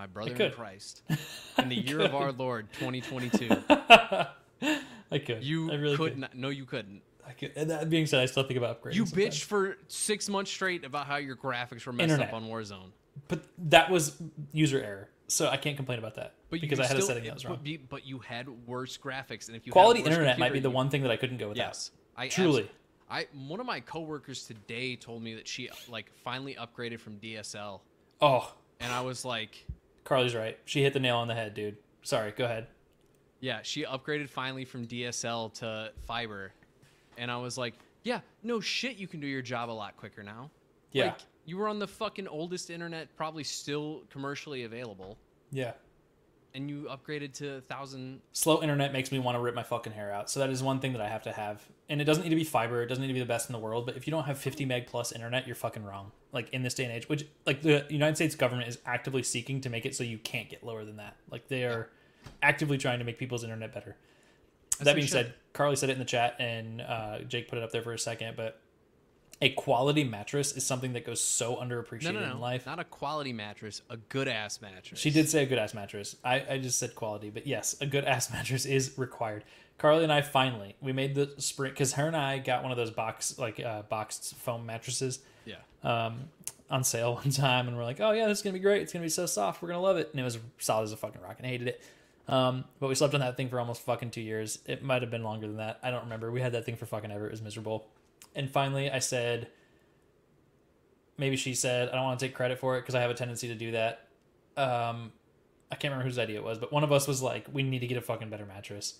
My 0.00 0.06
brother 0.06 0.34
in. 0.34 0.50
Christ. 0.52 1.02
In 1.58 1.68
the 1.68 1.76
year 1.76 2.00
of 2.00 2.14
our 2.14 2.32
Lord 2.32 2.72
2022, 2.72 3.48
I 3.68 5.18
could. 5.18 5.44
you 5.44 5.70
I 5.70 5.74
really 5.74 5.94
could 5.94 6.12
could. 6.12 6.18
not. 6.18 6.34
No, 6.34 6.48
you 6.48 6.64
couldn't. 6.64 7.02
I 7.28 7.32
could. 7.32 7.52
And 7.54 7.68
that 7.68 7.90
being 7.90 8.06
said, 8.06 8.20
I 8.22 8.24
still 8.24 8.44
think 8.44 8.56
about 8.56 8.80
upgrading. 8.82 8.94
You 8.94 9.04
sometimes. 9.04 9.34
bitched 9.36 9.42
for 9.42 9.76
six 9.88 10.30
months 10.30 10.50
straight 10.50 10.86
about 10.86 11.06
how 11.06 11.16
your 11.16 11.36
graphics 11.36 11.84
were 11.84 11.92
messed 11.92 12.12
Internet. 12.12 12.28
up 12.28 12.32
on 12.34 12.44
Warzone. 12.44 12.92
But 13.28 13.40
that 13.58 13.90
was 13.90 14.16
user 14.52 14.82
error, 14.82 15.10
so 15.28 15.48
I 15.48 15.58
can't 15.58 15.76
complain 15.76 15.98
about 15.98 16.14
that 16.14 16.32
But 16.48 16.62
because 16.62 16.80
I 16.80 16.86
had 16.86 16.96
a 16.96 17.02
still, 17.02 17.08
setting 17.08 17.24
that 17.24 17.34
was 17.34 17.44
wrong. 17.44 17.58
But, 17.62 17.88
but 17.90 18.06
you 18.06 18.20
had 18.20 18.48
worse 18.66 18.96
graphics, 18.96 19.48
and 19.48 19.56
if 19.56 19.66
you 19.66 19.72
Quality 19.72 20.00
a 20.00 20.06
internet 20.06 20.38
might 20.38 20.54
be 20.54 20.60
the 20.60 20.70
one 20.70 20.88
thing 20.88 21.02
that 21.02 21.10
I 21.10 21.16
couldn't 21.16 21.36
go 21.36 21.50
without. 21.50 21.66
Yes, 21.66 21.90
I 22.16 22.28
Truly. 22.28 22.70
I 23.10 23.26
one 23.46 23.60
of 23.60 23.66
my 23.66 23.80
coworkers 23.80 24.46
today 24.46 24.96
told 24.96 25.22
me 25.22 25.34
that 25.34 25.46
she 25.46 25.68
like 25.90 26.10
finally 26.24 26.54
upgraded 26.54 27.00
from 27.00 27.16
DSL, 27.18 27.80
Oh, 28.22 28.54
and 28.80 28.90
I 28.90 29.02
was 29.02 29.26
like, 29.26 29.66
Carly's 30.04 30.34
right. 30.34 30.58
She 30.64 30.82
hit 30.82 30.92
the 30.92 31.00
nail 31.00 31.16
on 31.16 31.28
the 31.28 31.34
head, 31.34 31.54
dude. 31.54 31.76
Sorry. 32.02 32.32
Go 32.32 32.44
ahead. 32.44 32.66
yeah, 33.40 33.60
she 33.62 33.84
upgraded 33.84 34.28
finally 34.28 34.64
from 34.64 34.86
DSL 34.86 35.52
to 35.54 35.92
fiber, 36.06 36.52
and 37.18 37.30
I 37.30 37.36
was 37.36 37.56
like, 37.58 37.74
yeah, 38.02 38.20
no 38.42 38.60
shit, 38.60 38.96
you 38.96 39.06
can 39.06 39.20
do 39.20 39.26
your 39.26 39.42
job 39.42 39.70
a 39.70 39.72
lot 39.72 39.96
quicker 39.96 40.22
now. 40.22 40.50
Yeah. 40.92 41.06
Like, 41.06 41.18
you 41.46 41.56
were 41.56 41.68
on 41.68 41.78
the 41.78 41.86
fucking 41.86 42.28
oldest 42.28 42.70
internet, 42.70 43.08
probably 43.16 43.44
still 43.44 44.02
commercially 44.10 44.64
available, 44.64 45.16
Yeah. 45.52 45.72
And 46.54 46.68
you 46.68 46.88
upgraded 46.90 47.32
to 47.34 47.56
a 47.56 47.60
thousand. 47.60 48.20
Slow 48.32 48.62
internet 48.62 48.92
makes 48.92 49.12
me 49.12 49.18
want 49.18 49.36
to 49.36 49.40
rip 49.40 49.54
my 49.54 49.62
fucking 49.62 49.92
hair 49.92 50.12
out. 50.12 50.30
So 50.30 50.40
that 50.40 50.50
is 50.50 50.62
one 50.62 50.80
thing 50.80 50.92
that 50.92 51.00
I 51.00 51.08
have 51.08 51.22
to 51.22 51.32
have. 51.32 51.62
And 51.88 52.00
it 52.00 52.04
doesn't 52.04 52.24
need 52.24 52.30
to 52.30 52.36
be 52.36 52.44
fiber. 52.44 52.82
It 52.82 52.86
doesn't 52.86 53.02
need 53.02 53.08
to 53.08 53.14
be 53.14 53.20
the 53.20 53.26
best 53.26 53.48
in 53.48 53.52
the 53.52 53.58
world. 53.58 53.86
But 53.86 53.96
if 53.96 54.06
you 54.06 54.10
don't 54.10 54.24
have 54.24 54.38
50 54.38 54.64
meg 54.64 54.86
plus 54.86 55.12
internet, 55.12 55.46
you're 55.46 55.56
fucking 55.56 55.84
wrong. 55.84 56.12
Like 56.32 56.50
in 56.50 56.62
this 56.62 56.74
day 56.74 56.84
and 56.84 56.92
age, 56.92 57.08
which 57.08 57.26
like 57.46 57.62
the 57.62 57.86
United 57.88 58.16
States 58.16 58.34
government 58.34 58.68
is 58.68 58.78
actively 58.86 59.22
seeking 59.22 59.60
to 59.62 59.70
make 59.70 59.86
it 59.86 59.94
so 59.94 60.04
you 60.04 60.18
can't 60.18 60.48
get 60.48 60.64
lower 60.64 60.84
than 60.84 60.96
that. 60.96 61.16
Like 61.30 61.48
they 61.48 61.64
are 61.64 61.90
actively 62.42 62.78
trying 62.78 62.98
to 62.98 63.04
make 63.04 63.18
people's 63.18 63.44
internet 63.44 63.72
better. 63.72 63.96
that 64.80 64.94
being 64.94 65.06
said, 65.06 65.34
Carly 65.52 65.76
said 65.76 65.90
it 65.90 65.94
in 65.94 65.98
the 65.98 66.04
chat, 66.04 66.36
and 66.38 66.80
uh, 66.80 67.20
Jake 67.20 67.48
put 67.48 67.58
it 67.58 67.64
up 67.64 67.72
there 67.72 67.82
for 67.82 67.92
a 67.92 67.98
second. 67.98 68.36
But 68.36 68.60
a 69.42 69.50
quality 69.50 70.04
mattress 70.04 70.52
is 70.56 70.66
something 70.66 70.92
that 70.92 71.06
goes 71.06 71.20
so 71.20 71.56
underappreciated 71.56 72.02
No, 72.04 72.12
no, 72.12 72.26
no, 72.26 72.32
in 72.32 72.40
life. 72.40 72.66
not 72.66 72.78
a 72.78 72.84
quality 72.84 73.32
mattress, 73.32 73.80
a 73.88 73.96
good 73.96 74.28
ass 74.28 74.60
mattress. 74.60 75.00
She 75.00 75.10
did 75.10 75.28
say 75.28 75.42
a 75.42 75.46
good 75.46 75.58
ass 75.58 75.72
mattress. 75.72 76.14
I, 76.24 76.44
I 76.50 76.58
just 76.58 76.78
said 76.78 76.94
quality, 76.94 77.30
but 77.30 77.46
yes, 77.46 77.74
a 77.80 77.86
good 77.86 78.04
ass 78.04 78.30
mattress 78.32 78.66
is 78.66 78.92
required. 78.98 79.44
Carly 79.78 80.04
and 80.04 80.12
I 80.12 80.20
finally 80.20 80.76
we 80.82 80.92
made 80.92 81.14
the 81.14 81.32
sprint 81.38 81.74
because 81.74 81.94
her 81.94 82.06
and 82.06 82.14
I 82.16 82.38
got 82.38 82.62
one 82.62 82.70
of 82.70 82.76
those 82.76 82.90
box 82.90 83.38
like 83.38 83.58
uh, 83.60 83.82
boxed 83.82 84.34
foam 84.36 84.66
mattresses 84.66 85.20
Yeah. 85.46 85.54
um, 85.82 86.24
on 86.70 86.84
sale 86.84 87.14
one 87.22 87.30
time, 87.30 87.66
and 87.66 87.76
we're 87.78 87.84
like, 87.84 87.98
oh 88.00 88.12
yeah, 88.12 88.26
this 88.28 88.38
is 88.38 88.44
gonna 88.44 88.52
be 88.54 88.60
great. 88.60 88.82
It's 88.82 88.92
gonna 88.92 89.04
be 89.04 89.08
so 89.08 89.24
soft. 89.24 89.62
We're 89.62 89.68
gonna 89.68 89.80
love 89.80 89.96
it, 89.96 90.10
and 90.12 90.20
it 90.20 90.22
was 90.24 90.38
solid 90.58 90.82
as 90.84 90.92
a 90.92 90.98
fucking 90.98 91.22
rock, 91.22 91.36
and 91.38 91.46
I 91.46 91.50
hated 91.50 91.68
it. 91.68 91.82
Um, 92.28 92.64
but 92.78 92.88
we 92.88 92.94
slept 92.94 93.14
on 93.14 93.20
that 93.20 93.36
thing 93.38 93.48
for 93.48 93.58
almost 93.58 93.80
fucking 93.82 94.10
two 94.10 94.20
years. 94.20 94.58
It 94.66 94.82
might 94.84 95.00
have 95.02 95.10
been 95.10 95.24
longer 95.24 95.46
than 95.48 95.56
that. 95.56 95.80
I 95.82 95.90
don't 95.90 96.04
remember. 96.04 96.30
We 96.30 96.40
had 96.42 96.52
that 96.52 96.64
thing 96.66 96.76
for 96.76 96.84
fucking 96.86 97.10
ever. 97.10 97.26
It 97.26 97.30
was 97.32 97.40
miserable. 97.42 97.86
And 98.34 98.50
finally, 98.50 98.90
I 98.90 98.98
said, 99.00 99.48
maybe 101.18 101.36
she 101.36 101.54
said, 101.54 101.88
I 101.88 101.94
don't 101.94 102.04
want 102.04 102.18
to 102.20 102.26
take 102.26 102.34
credit 102.34 102.58
for 102.58 102.76
it 102.78 102.82
because 102.82 102.94
I 102.94 103.00
have 103.00 103.10
a 103.10 103.14
tendency 103.14 103.48
to 103.48 103.54
do 103.54 103.72
that. 103.72 104.08
Um, 104.56 105.12
I 105.70 105.76
can't 105.76 105.92
remember 105.92 106.04
whose 106.04 106.18
idea 106.18 106.36
it 106.36 106.44
was, 106.44 106.58
but 106.58 106.72
one 106.72 106.84
of 106.84 106.92
us 106.92 107.06
was 107.06 107.22
like, 107.22 107.46
we 107.52 107.62
need 107.62 107.80
to 107.80 107.86
get 107.86 107.98
a 107.98 108.00
fucking 108.00 108.30
better 108.30 108.46
mattress. 108.46 108.98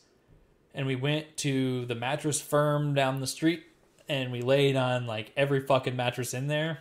And 0.75 0.87
we 0.87 0.95
went 0.97 1.37
to 1.39 1.87
the 1.87 1.95
mattress 1.95 2.41
firm 2.41 2.95
down 2.95 3.21
the 3.21 3.27
street 3.27 3.64
and 4.09 4.31
we 4.31 4.41
laid 4.43 4.77
on 4.77 5.07
like 5.07 5.33
every 5.37 5.61
fucking 5.61 5.97
mattress 5.97 6.33
in 6.35 6.47
there. 6.47 6.79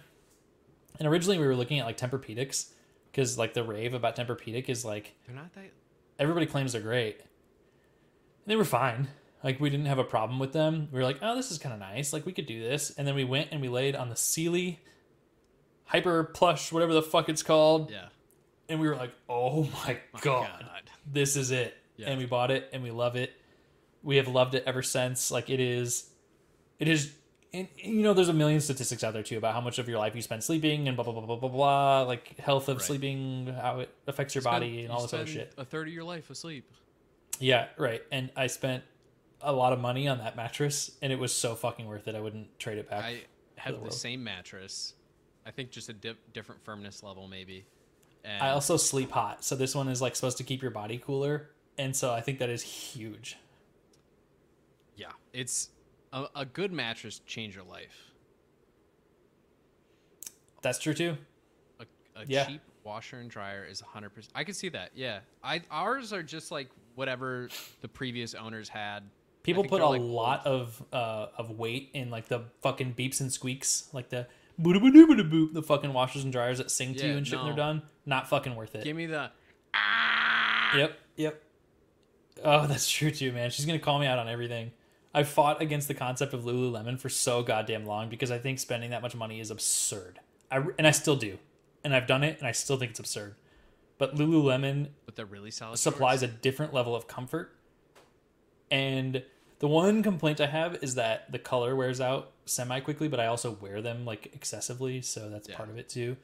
And 1.00 1.08
originally 1.08 1.40
we 1.40 1.48
were 1.48 1.56
looking 1.56 1.80
at 1.80 1.86
like 1.86 1.98
Tempur-Pedics 1.98 2.72
because 3.12 3.38
like 3.38 3.54
the 3.54 3.64
rave 3.64 3.94
about 3.94 4.16
Tempur-Pedic 4.16 4.70
is 4.70 4.86
like 4.86 5.16
They're 5.26 5.36
not 5.36 5.54
that. 5.54 5.72
everybody 6.20 6.46
claims 6.46 6.74
they're 6.74 6.82
great. 6.82 7.20
And 7.20 7.28
they 8.48 8.56
were 8.56 8.66
fine. 8.66 9.08
Like 9.44 9.60
we 9.60 9.70
didn't 9.70 9.86
have 9.86 10.00
a 10.00 10.04
problem 10.04 10.38
with 10.40 10.52
them. 10.54 10.90
We 10.92 11.00
were 11.00 11.06
like, 11.06 11.20
oh, 11.22 11.36
this 11.36 11.50
is 11.52 11.58
kind 11.58 11.74
of 11.74 11.80
nice. 11.80 12.12
Like 12.12 12.26
we 12.26 12.34
could 12.34 12.46
do 12.46 12.62
this. 12.62 12.92
And 12.98 13.08
then 13.08 13.16
we 13.16 13.24
went 13.24 13.50
and 13.52 13.62
we 13.62 13.70
laid 13.70 13.96
on 13.96 14.10
the 14.10 14.16
Sealy 14.16 14.80
Hyper 15.86 16.24
Plush, 16.24 16.72
whatever 16.72 16.94
the 16.94 17.02
fuck 17.02 17.30
it's 17.30 17.44
called. 17.44 17.92
Yeah. 17.92 18.08
And 18.68 18.80
we 18.80 18.88
were 18.88 18.96
like, 18.96 19.12
oh 19.28 19.64
my, 19.86 19.98
My 20.14 20.20
god, 20.22 20.66
this 21.12 21.36
is 21.36 21.52
it. 21.52 21.76
Yeah. 21.98 22.10
And 22.10 22.20
we 22.20 22.26
bought 22.26 22.52
it 22.52 22.70
and 22.74 22.84
we 22.84 22.92
love 22.92 23.16
it. 23.16 23.34
We 24.04 24.18
have 24.18 24.28
loved 24.28 24.56
it 24.56 24.64
ever 24.66 24.82
since. 24.82 25.32
Like 25.32 25.50
it 25.50 25.60
is, 25.60 26.10
it 26.80 26.88
is. 26.88 27.14
And 27.52 27.68
you 27.78 28.04
know, 28.04 28.14
there's 28.14 28.30
a 28.30 28.34
million 28.34 28.62
statistics 28.62 29.04
out 29.04 29.14
there 29.14 29.24
too 29.24 29.38
about 29.38 29.54
how 29.56 29.62
much 29.62 29.80
of 29.80 29.90
your 29.90 29.98
life 29.98 30.16
you 30.16 30.22
spend 30.22 30.44
sleeping 30.44 30.88
and 30.88 30.96
blah 30.96 31.04
blah 31.04 31.14
blah 31.14 31.26
blah 31.26 31.36
blah 31.38 31.50
blah. 31.50 32.02
Like 32.04 32.38
health 32.40 32.70
of 32.70 32.78
Right. 32.78 32.86
sleeping, 32.86 33.48
how 33.60 33.80
it 33.80 33.90
affects 34.06 34.36
your 34.36 34.44
Spend- 34.44 34.54
body, 34.54 34.80
and 34.82 34.88
you 34.90 34.92
all 34.94 35.02
this 35.02 35.14
other 35.14 35.26
shit. 35.26 35.54
A 35.58 35.66
third 35.66 35.88
of 35.88 35.94
your 35.94 36.04
life 36.04 36.30
asleep. 36.30 36.70
Yeah, 37.40 37.68
right. 37.78 38.02
And 38.12 38.30
I 38.36 38.48
spent 38.48 38.84
a 39.42 39.52
lot 39.54 39.74
of 39.74 39.80
money 39.80 40.08
on 40.08 40.18
that 40.20 40.36
mattress, 40.36 40.92
and 41.02 41.12
it 41.14 41.20
was 41.20 41.34
so 41.34 41.56
fucking 41.56 41.86
worth 41.88 42.08
it. 42.08 42.16
I 42.16 42.20
wouldn't 42.20 42.58
trade 42.60 42.78
it 42.78 42.90
back. 42.90 43.04
I 43.04 43.22
have 43.58 43.76
the 43.76 43.80
world. 43.82 43.94
same 43.94 44.24
mattress. 44.24 44.94
I 45.46 45.52
think 45.52 45.72
just 45.72 45.90
a 45.90 45.94
dip, 45.94 46.18
different 46.34 46.64
firmness 46.64 47.02
level, 47.04 47.28
maybe. 47.28 47.66
And 48.24 48.44
I 48.44 48.50
also 48.50 48.76
sleep 48.78 49.12
hot, 49.12 49.44
so 49.46 49.56
this 49.56 49.74
one 49.74 49.88
is 49.88 50.02
like 50.02 50.16
supposed 50.16 50.38
to 50.38 50.44
keep 50.44 50.62
your 50.62 50.72
body 50.72 50.98
cooler, 50.98 51.50
and 51.78 51.96
so 51.96 52.14
I 52.14 52.20
think 52.22 52.40
that 52.40 52.50
is 52.50 52.62
huge. 52.62 53.38
yeah, 54.98 55.12
it's 55.34 55.70
a, 56.12 56.26
a 56.36 56.46
good 56.46 56.74
mattress 56.74 57.20
change 57.26 57.56
your 57.56 57.64
life. 57.64 58.12
That's 60.62 60.80
true 60.80 60.94
too. 60.94 61.18
A, 61.80 61.84
a 62.20 62.26
Yeah. 62.28 62.46
cheap 62.46 62.62
washer 62.84 63.20
and 63.20 63.30
dryer 63.30 63.66
is 63.70 63.82
100%. 63.82 64.28
I 64.36 64.44
can 64.44 64.54
see 64.54 64.70
that. 64.70 64.92
Yeah. 64.96 65.20
I 65.44 65.62
ours 65.72 66.12
are 66.12 66.24
just 66.24 66.52
like 66.52 66.70
whatever 66.96 67.50
the 67.82 67.88
previous 67.88 68.34
owners 68.36 68.68
had. 68.68 69.04
People 69.44 69.64
put 69.64 69.82
a 69.82 69.88
like, 69.88 70.02
lot 70.02 70.46
of 70.46 70.84
uh, 70.92 71.28
of 71.38 71.52
weight 71.52 71.92
in 71.94 72.10
like 72.10 72.28
the 72.28 72.44
fucking 72.62 72.94
beeps 72.94 73.22
and 73.22 73.32
squeaks, 73.32 73.88
like 73.94 74.10
the 74.10 74.28
boo 74.58 74.80
boo 74.80 74.92
boo 74.92 75.08
boo 75.08 75.24
boop, 75.24 75.54
the 75.54 75.64
fucking 75.64 75.94
washers 75.94 76.24
and 76.24 76.32
dryers 76.32 76.58
that 76.58 76.70
sing 76.70 76.94
to 76.96 77.08
you 77.08 77.18
and 77.18 77.26
shit 77.26 77.38
when 77.38 77.48
they're 77.48 77.56
done. 77.56 77.82
Not 78.06 78.30
fucking 78.30 78.56
worth 78.56 78.76
it. 78.76 78.84
Give 78.84 78.96
me 78.96 79.06
the 79.06 79.32
Yep, 80.76 81.00
yep. 81.16 81.44
Oh, 82.44 82.68
that's 82.68 82.90
true 82.90 83.12
too, 83.12 83.32
man. 83.32 83.50
She's 83.50 83.66
gonna 83.66 83.80
call 83.80 84.00
me 84.00 84.06
out 84.06 84.20
on 84.20 84.28
everything. 84.28 84.72
I 85.14 85.24
fought 85.24 85.62
against 85.62 85.88
the 85.88 85.94
concept 85.94 86.34
of 86.34 86.44
Lululemon 86.44 87.00
for 87.00 87.10
so 87.10 87.42
goddamn 87.42 87.86
long 87.86 88.10
because 88.10 88.30
I 88.30 88.38
think 88.38 88.60
spending 88.60 88.92
that 88.92 89.02
much 89.02 89.16
money 89.16 89.40
is 89.40 89.50
absurd. 89.52 90.20
I 90.52 90.64
and 90.78 90.86
I 90.86 90.92
still 90.92 91.16
do, 91.16 91.40
and 91.84 91.96
I've 91.96 92.08
done 92.08 92.24
it, 92.24 92.38
and 92.40 92.48
I 92.48 92.52
still 92.52 92.78
think 92.78 92.92
it's 92.92 93.00
absurd. 93.00 93.36
But 93.98 94.16
Lululemon 94.16 94.90
but 95.06 95.16
they're 95.16 95.26
really 95.26 95.52
solid. 95.52 95.78
supplies 95.78 96.22
shorts. 96.22 96.34
a 96.34 96.38
different 96.38 96.74
level 96.74 96.96
of 96.96 97.08
comfort, 97.08 97.56
and 98.72 99.24
the 99.60 99.68
one 99.68 100.04
complaint 100.04 100.40
I 100.40 100.48
have 100.48 100.78
is 100.84 100.96
that 100.96 101.32
the 101.32 101.40
color 101.40 101.76
wears 101.76 102.00
out 102.00 102.32
semi 102.46 102.80
quickly, 102.80 103.08
but 103.08 103.20
I 103.20 103.26
also 103.28 103.52
wear 103.52 103.82
them 103.82 104.06
like 104.06 104.28
excessively, 104.34 105.02
so 105.02 105.30
that's 105.30 105.50
Yeah. 105.50 105.58
part 105.58 105.70
of 105.70 105.78
it 105.78 105.90
too. 105.90 106.16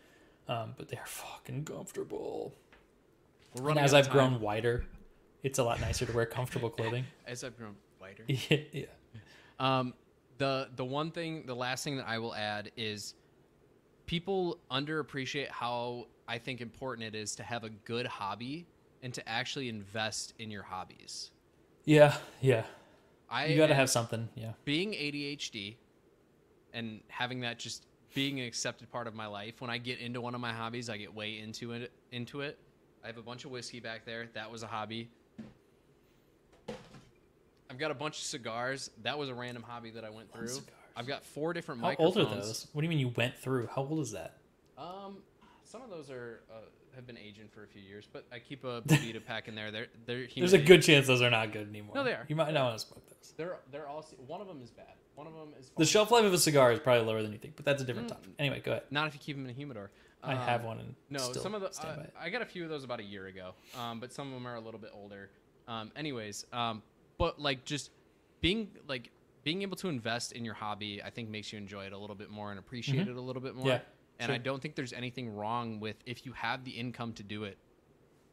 Um, 0.47 0.73
but 0.77 0.89
they 0.89 0.97
are 0.97 1.05
fucking 1.05 1.65
comfortable. 1.65 2.53
And 3.57 3.79
as 3.79 3.93
I've 3.93 4.07
of 4.07 4.11
grown 4.11 4.39
wider, 4.41 4.85
it's 5.43 5.59
a 5.59 5.63
lot 5.63 5.79
nicer 5.81 6.05
to 6.05 6.11
wear 6.13 6.25
comfortable 6.25 6.69
clothing. 6.77 7.05
as 7.25 7.43
I've 7.43 7.57
grown 7.57 7.75
wider. 7.99 8.23
yeah, 8.27 8.57
yeah. 8.71 8.85
Um, 9.59 9.93
the 10.37 10.69
the 10.75 10.85
one 10.85 11.11
thing, 11.11 11.45
the 11.45 11.55
last 11.55 11.83
thing 11.83 11.97
that 11.97 12.07
I 12.07 12.19
will 12.19 12.35
add 12.35 12.71
is 12.77 13.15
people 14.05 14.59
underappreciate 14.69 15.49
how 15.49 16.07
I 16.27 16.37
think 16.37 16.61
important 16.61 17.07
it 17.07 17.15
is 17.15 17.35
to 17.35 17.43
have 17.43 17.63
a 17.63 17.69
good 17.69 18.05
hobby 18.05 18.67
and 19.01 19.13
to 19.13 19.27
actually 19.27 19.69
invest 19.69 20.33
in 20.39 20.51
your 20.51 20.63
hobbies. 20.63 21.31
Yeah, 21.86 22.15
yeah. 22.41 22.63
I 23.29 23.45
You 23.45 23.57
got 23.57 23.67
to 23.67 23.75
have 23.75 23.89
something. 23.89 24.29
Yeah. 24.36 24.53
being 24.65 24.91
ADHD 24.91 25.75
and 26.73 26.99
having 27.07 27.41
that 27.41 27.59
just 27.59 27.86
being 28.13 28.39
an 28.39 28.47
accepted 28.47 28.91
part 28.91 29.07
of 29.07 29.13
my 29.13 29.27
life. 29.27 29.61
When 29.61 29.69
I 29.69 29.77
get 29.77 29.99
into 29.99 30.21
one 30.21 30.36
of 30.36 30.41
my 30.41 30.53
hobbies, 30.53 30.89
I 30.89 30.97
get 30.97 31.13
way 31.13 31.39
into 31.39 31.71
it. 31.73 31.91
Into 32.11 32.41
it, 32.41 32.57
I 33.03 33.07
have 33.07 33.17
a 33.17 33.21
bunch 33.21 33.45
of 33.45 33.51
whiskey 33.51 33.79
back 33.79 34.05
there. 34.05 34.27
That 34.33 34.51
was 34.51 34.63
a 34.63 34.67
hobby. 34.67 35.09
I've 37.69 37.77
got 37.77 37.91
a 37.91 37.95
bunch 37.95 38.17
of 38.17 38.23
cigars. 38.23 38.89
That 39.03 39.17
was 39.17 39.29
a 39.29 39.33
random 39.33 39.63
hobby 39.63 39.91
that 39.91 40.05
I 40.05 40.09
went 40.09 40.31
through. 40.31 40.59
I've 40.95 41.07
got 41.07 41.25
four 41.25 41.51
different 41.51 41.81
How 41.81 41.88
microphones. 41.89 42.17
old 42.17 42.27
are 42.27 42.36
those? 42.36 42.67
What 42.73 42.81
do 42.81 42.86
you 42.86 42.89
mean 42.89 42.99
you 42.99 43.11
went 43.15 43.38
through? 43.38 43.67
How 43.67 43.81
old 43.83 43.99
is 43.99 44.11
that? 44.11 44.38
Um, 44.77 45.17
some 45.65 45.81
of 45.81 45.89
those 45.89 46.09
are 46.09 46.41
uh, 46.49 46.59
have 46.95 47.05
been 47.07 47.17
aging 47.17 47.47
for 47.53 47.63
a 47.63 47.67
few 47.67 47.81
years, 47.81 48.07
but 48.11 48.25
I 48.31 48.39
keep 48.39 48.63
a 48.63 48.81
Boveda 48.87 49.23
pack 49.25 49.47
in 49.47 49.55
there. 49.55 49.71
They're 49.71 49.87
they're 50.05 50.27
There's 50.35 50.53
a 50.53 50.57
good 50.57 50.81
chance 50.81 51.07
those 51.07 51.21
are 51.21 51.29
not 51.29 51.51
good 51.51 51.67
anymore. 51.69 51.95
No, 51.95 52.03
they 52.03 52.13
are. 52.13 52.25
You 52.27 52.35
might 52.35 52.53
not 52.53 52.65
want 52.65 52.79
to 52.79 52.85
smoke 52.85 53.05
those. 53.07 53.33
They're 53.37 53.57
they're 53.71 53.87
all 53.87 54.03
one 54.27 54.41
of 54.41 54.47
them 54.47 54.61
is 54.63 54.71
bad. 54.71 54.85
One 55.15 55.27
of 55.27 55.33
them 55.33 55.49
is 55.59 55.71
The 55.77 55.85
shelf 55.85 56.11
life 56.11 56.25
of 56.25 56.33
a 56.33 56.37
cigar 56.37 56.71
is 56.73 56.79
probably 56.79 57.05
lower 57.05 57.21
than 57.21 57.31
you 57.31 57.37
think, 57.37 57.55
but 57.55 57.63
that's 57.65 57.81
a 57.81 57.85
different 57.85 58.09
Mm. 58.09 58.15
topic. 58.15 58.29
Anyway, 58.39 58.61
go 58.63 58.71
ahead. 58.71 58.83
not 58.91 59.07
if 59.07 59.13
you 59.13 59.19
keep 59.19 59.35
them 59.37 59.45
in 59.45 59.51
a 59.51 59.53
humidor. 59.53 59.91
I 60.23 60.33
Um, 60.33 60.39
have 60.39 60.63
one 60.63 60.79
and 60.79 60.95
No, 61.09 61.19
some 61.33 61.53
of 61.53 61.61
the 61.61 61.67
uh. 61.67 62.05
I 62.19 62.29
got 62.29 62.41
a 62.41 62.45
few 62.45 62.63
of 62.63 62.69
those 62.69 62.83
about 62.83 62.99
a 62.99 63.03
year 63.03 63.27
ago, 63.27 63.53
um, 63.77 63.99
but 63.99 64.11
some 64.11 64.27
of 64.27 64.33
them 64.33 64.47
are 64.47 64.55
a 64.55 64.59
little 64.59 64.79
bit 64.79 64.89
older. 64.93 65.29
Um, 65.67 65.91
anyways, 65.95 66.45
um, 66.51 66.81
but 67.17 67.39
like 67.39 67.63
just 67.63 67.91
being 68.41 68.71
like 68.87 69.11
being 69.43 69.61
able 69.61 69.77
to 69.77 69.87
invest 69.89 70.31
in 70.31 70.43
your 70.43 70.55
hobby, 70.55 71.01
I 71.03 71.11
think 71.11 71.29
makes 71.29 71.53
you 71.53 71.59
enjoy 71.59 71.85
it 71.85 71.93
a 71.93 71.97
little 71.97 72.15
bit 72.15 72.29
more 72.31 72.49
and 72.49 72.57
appreciate 72.59 73.07
it 73.07 73.15
a 73.15 73.21
little 73.21 73.41
bit 73.41 73.53
more. 73.55 73.65
Mm-hmm. 73.67 73.69
Yeah, 73.69 73.79
and 74.20 74.28
sure. 74.28 74.36
I 74.36 74.38
don't 74.38 74.61
think 74.61 74.76
there's 74.76 74.93
anything 74.93 75.34
wrong 75.36 75.80
with 75.80 75.97
if 76.05 76.26
you 76.26 76.32
have 76.34 76.63
the 76.63 76.72
income 76.72 77.13
to 77.13 77.24
do 77.24 77.43
it. 77.43 77.57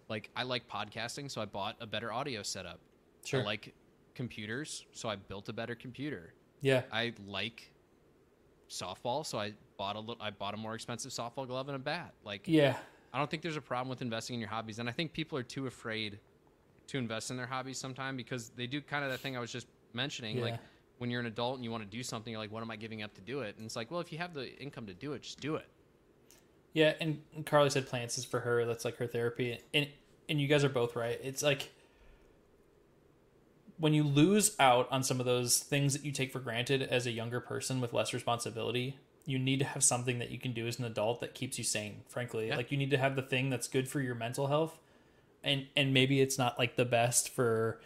Like 0.09 0.30
I 0.37 0.43
like 0.43 0.68
podcasting, 0.68 1.30
so 1.30 1.41
I 1.41 1.45
bought 1.47 1.76
a 1.80 1.87
better 1.87 2.12
audio 2.12 2.43
setup. 2.43 2.80
Sure. 3.24 3.41
I 3.41 3.45
like 3.45 3.74
computers, 4.14 4.85
so 4.93 5.09
I 5.09 5.16
built 5.16 5.49
a 5.49 5.53
better 5.53 5.74
computer. 5.74 6.35
yeah. 6.61 6.83
I 6.93 7.14
like 7.26 7.72
softball, 8.68 9.24
so 9.24 9.39
I 9.39 9.53
bought 9.78 9.97
a 9.97 10.01
little. 10.01 10.18
I 10.20 10.30
bought 10.30 10.55
a 10.55 10.57
more 10.57 10.74
expensive 10.74 11.12
softball 11.12 11.47
glove 11.47 11.68
and 11.68 11.76
a 11.76 11.78
bat. 11.78 12.14
Like 12.24 12.43
Yeah. 12.47 12.76
I 13.14 13.18
don't 13.18 13.30
think 13.30 13.43
there's 13.43 13.57
a 13.59 13.61
problem 13.62 13.89
with 13.91 14.01
investing 14.01 14.35
in 14.35 14.41
your 14.41 14.49
hobbies, 14.49 14.78
and 14.78 14.89
I 14.89 14.93
think 14.93 15.12
people 15.12 15.37
are 15.37 15.43
too 15.43 15.66
afraid 15.66 16.18
to 16.89 16.99
invest 16.99 17.30
in 17.30 17.37
their 17.37 17.47
hobbies 17.47 17.78
sometimes 17.78 18.16
because 18.16 18.51
they 18.51 18.66
do 18.66 18.80
kind 18.80 19.05
of 19.05 19.11
that 19.11 19.20
thing 19.20 19.37
I 19.37 19.41
was 19.41 19.53
just 19.53 19.66
mentioning. 19.93 20.41
Like 20.41 20.55
Yeah. 20.55 20.59
When 21.03 21.11
you're 21.11 21.18
an 21.20 21.26
adult 21.26 21.57
and 21.57 21.64
you 21.64 21.70
want 21.72 21.82
to 21.82 21.88
do 21.96 22.00
something, 22.05 22.30
you're 22.30 22.40
like, 22.40 22.53
"What 22.53 22.62
am 22.62 22.70
I 22.70 22.76
giving 22.76 23.03
up 23.03 23.12
to 23.14 23.20
do 23.20 23.40
it?" 23.40 23.57
And 23.57 23.66
it's 23.66 23.74
like, 23.74 23.90
well, 23.90 24.00
if 24.00 24.12
you 24.12 24.18
have 24.18 24.34
the 24.34 24.57
income 24.62 24.86
to 24.86 24.94
do 24.94 25.14
it, 25.14 25.22
just 25.22 25.40
do 25.40 25.57
it. 25.57 25.66
Yeah, 26.74 26.94
and 27.00 27.20
Carly 27.44 27.70
said 27.70 27.88
plants 27.88 28.16
is 28.18 28.24
for 28.24 28.38
her. 28.40 28.64
That's 28.64 28.84
like 28.84 28.96
her 28.98 29.07
therapy, 29.09 29.59
and 29.74 29.88
and 30.28 30.40
you 30.40 30.46
guys 30.46 30.62
are 30.62 30.68
both 30.68 30.94
right. 30.94 31.18
It's 31.20 31.42
like 31.42 31.72
when 33.78 33.92
you 33.94 34.05
lose 34.05 34.55
out 34.61 34.86
on 34.92 35.03
some 35.03 35.18
of 35.18 35.26
those 35.26 35.59
things 35.59 35.92
that 35.92 36.05
you 36.05 36.12
take 36.12 36.32
for 36.32 36.38
granted 36.38 36.82
as 36.82 37.05
a 37.07 37.11
younger 37.11 37.40
person 37.40 37.80
with 37.80 37.92
less 37.92 38.14
responsibility. 38.14 38.96
You 39.26 39.38
need 39.38 39.59
to 39.59 39.64
have 39.64 39.82
something 39.84 40.18
that 40.20 40.30
you 40.30 40.38
can 40.38 40.53
do 40.53 40.66
as 40.68 40.78
an 40.78 40.84
adult 40.84 41.20
that 41.20 41.34
keeps 41.34 41.59
you 41.59 41.64
sane. 41.64 42.03
Frankly, 42.09 42.48
Yeah. 42.48 42.57
like 42.57 42.70
you 42.70 42.78
need 42.78 42.90
to 42.90 42.98
have 42.98 43.16
the 43.16 43.22
thing 43.22 43.50
that's 43.50 43.66
good 43.68 43.88
for 43.88 44.00
your 44.00 44.14
mental 44.14 44.46
health, 44.46 44.78
and 45.42 45.66
and 45.76 45.92
maybe 45.92 46.20
it's 46.20 46.38
not 46.38 46.59
like 46.61 46.76
the 46.76 46.84
best 46.84 47.28
for 47.28 47.80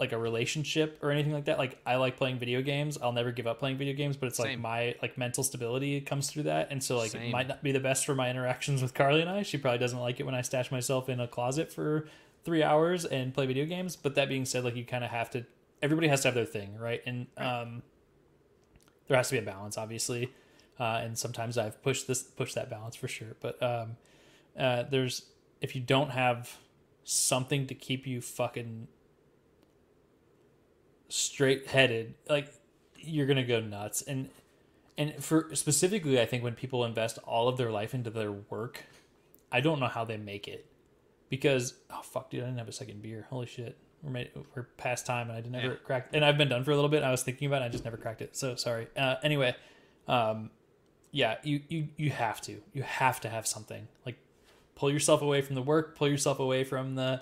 like 0.00 0.12
a 0.12 0.18
relationship 0.18 0.98
or 1.02 1.10
anything 1.10 1.32
like 1.32 1.46
that. 1.46 1.58
Like 1.58 1.78
I 1.84 1.96
like 1.96 2.16
playing 2.16 2.38
video 2.38 2.62
games. 2.62 2.98
I'll 3.02 3.12
never 3.12 3.32
give 3.32 3.46
up 3.46 3.58
playing 3.58 3.78
video 3.78 3.94
games, 3.94 4.16
but 4.16 4.26
it's 4.26 4.38
like 4.38 4.58
my 4.60 4.94
like 5.02 5.18
mental 5.18 5.42
stability 5.42 6.00
comes 6.00 6.30
through 6.30 6.44
that. 6.44 6.68
And 6.70 6.82
so 6.82 6.96
like 6.96 7.10
it 7.14 7.30
might 7.32 7.48
not 7.48 7.62
be 7.62 7.72
the 7.72 7.80
best 7.80 8.06
for 8.06 8.14
my 8.14 8.30
interactions 8.30 8.80
with 8.80 8.94
Carly 8.94 9.20
and 9.20 9.28
I. 9.28 9.42
She 9.42 9.58
probably 9.58 9.78
doesn't 9.78 9.98
like 9.98 10.20
it 10.20 10.26
when 10.26 10.36
I 10.36 10.42
stash 10.42 10.70
myself 10.70 11.08
in 11.08 11.18
a 11.18 11.26
closet 11.26 11.72
for 11.72 12.08
three 12.44 12.62
hours 12.62 13.04
and 13.04 13.34
play 13.34 13.46
video 13.46 13.64
games. 13.66 13.96
But 13.96 14.14
that 14.14 14.28
being 14.28 14.44
said, 14.44 14.62
like 14.64 14.76
you 14.76 14.84
kind 14.84 15.02
of 15.02 15.10
have 15.10 15.30
to 15.30 15.44
everybody 15.82 16.08
has 16.08 16.22
to 16.22 16.28
have 16.28 16.34
their 16.34 16.44
thing, 16.44 16.76
right? 16.78 17.02
And 17.04 17.26
um 17.36 17.82
there 19.08 19.16
has 19.16 19.28
to 19.30 19.34
be 19.34 19.38
a 19.38 19.42
balance, 19.42 19.78
obviously. 19.78 20.32
Uh, 20.78 21.00
and 21.02 21.18
sometimes 21.18 21.58
I've 21.58 21.82
pushed 21.82 22.06
this 22.06 22.22
pushed 22.22 22.54
that 22.54 22.70
balance 22.70 22.94
for 22.94 23.08
sure. 23.08 23.34
But 23.40 23.60
um 23.60 23.96
uh 24.56 24.84
there's 24.84 25.22
if 25.60 25.74
you 25.74 25.80
don't 25.80 26.10
have 26.10 26.56
something 27.02 27.66
to 27.66 27.74
keep 27.74 28.06
you 28.06 28.20
fucking 28.20 28.86
straight 31.08 31.66
headed, 31.66 32.14
like 32.28 32.52
you're 32.96 33.26
gonna 33.26 33.44
go 33.44 33.60
nuts. 33.60 34.02
And 34.02 34.28
and 34.96 35.22
for 35.22 35.54
specifically, 35.54 36.20
I 36.20 36.26
think 36.26 36.42
when 36.42 36.54
people 36.54 36.84
invest 36.84 37.18
all 37.24 37.48
of 37.48 37.56
their 37.56 37.70
life 37.70 37.94
into 37.94 38.10
their 38.10 38.32
work, 38.32 38.84
I 39.52 39.60
don't 39.60 39.80
know 39.80 39.86
how 39.86 40.04
they 40.04 40.16
make 40.16 40.48
it 40.48 40.66
because 41.30 41.74
oh 41.90 42.00
fuck, 42.02 42.30
dude, 42.30 42.42
I 42.42 42.46
didn't 42.46 42.58
have 42.58 42.68
a 42.68 42.72
second 42.72 43.02
beer. 43.02 43.26
Holy 43.30 43.46
shit, 43.46 43.76
we're 44.02 44.10
made, 44.10 44.30
we're 44.54 44.64
past 44.76 45.06
time, 45.06 45.28
and 45.28 45.38
I 45.38 45.40
didn't 45.40 45.56
ever 45.56 45.74
Yeah. 45.74 45.78
crack. 45.84 46.08
And 46.12 46.24
I've 46.24 46.36
been 46.38 46.48
done 46.48 46.64
for 46.64 46.72
a 46.72 46.74
little 46.74 46.90
bit. 46.90 47.02
I 47.02 47.10
was 47.10 47.22
thinking 47.22 47.46
about, 47.46 47.62
it, 47.62 47.66
I 47.66 47.68
just 47.68 47.84
never 47.84 47.96
cracked 47.96 48.22
it. 48.22 48.36
So 48.36 48.54
sorry. 48.56 48.88
Uh, 48.96 49.16
anyway, 49.22 49.54
um, 50.08 50.50
yeah, 51.10 51.36
you 51.42 51.62
you 51.68 51.88
you 51.96 52.10
have 52.10 52.40
to 52.42 52.60
you 52.74 52.82
have 52.82 53.20
to 53.20 53.28
have 53.28 53.46
something 53.46 53.88
like 54.04 54.16
pull 54.74 54.90
yourself 54.92 55.22
away 55.22 55.40
from 55.40 55.54
the 55.54 55.62
work, 55.62 55.96
pull 55.96 56.08
yourself 56.08 56.38
away 56.38 56.62
from 56.64 56.94
the, 56.96 57.20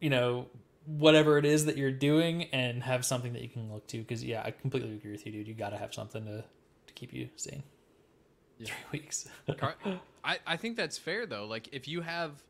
you 0.00 0.10
know, 0.10 0.46
whatever 0.86 1.38
it 1.38 1.44
is 1.44 1.66
that 1.66 1.76
you're 1.76 1.90
doing, 1.92 2.44
and 2.52 2.82
have 2.82 3.04
something 3.04 3.32
that 3.32 3.42
you 3.42 3.48
can 3.48 3.72
look 3.72 3.86
to. 3.88 3.98
Because 3.98 4.24
yeah, 4.24 4.42
I 4.44 4.50
completely 4.50 4.94
agree 4.94 5.12
with 5.12 5.26
you, 5.26 5.32
dude. 5.32 5.46
You 5.46 5.54
got 5.54 5.70
to 5.70 5.78
have 5.78 5.94
something 5.94 6.24
to 6.24 6.44
to 6.86 6.94
keep 6.94 7.12
you 7.12 7.28
sane. 7.36 7.62
Yeah. 8.58 8.66
Three 8.90 9.00
weeks. 9.00 9.28
I, 10.24 10.38
I 10.46 10.56
think 10.56 10.76
that's 10.76 10.98
fair 10.98 11.26
though. 11.26 11.46
Like 11.46 11.68
if 11.72 11.88
you 11.88 12.00
have 12.00 12.42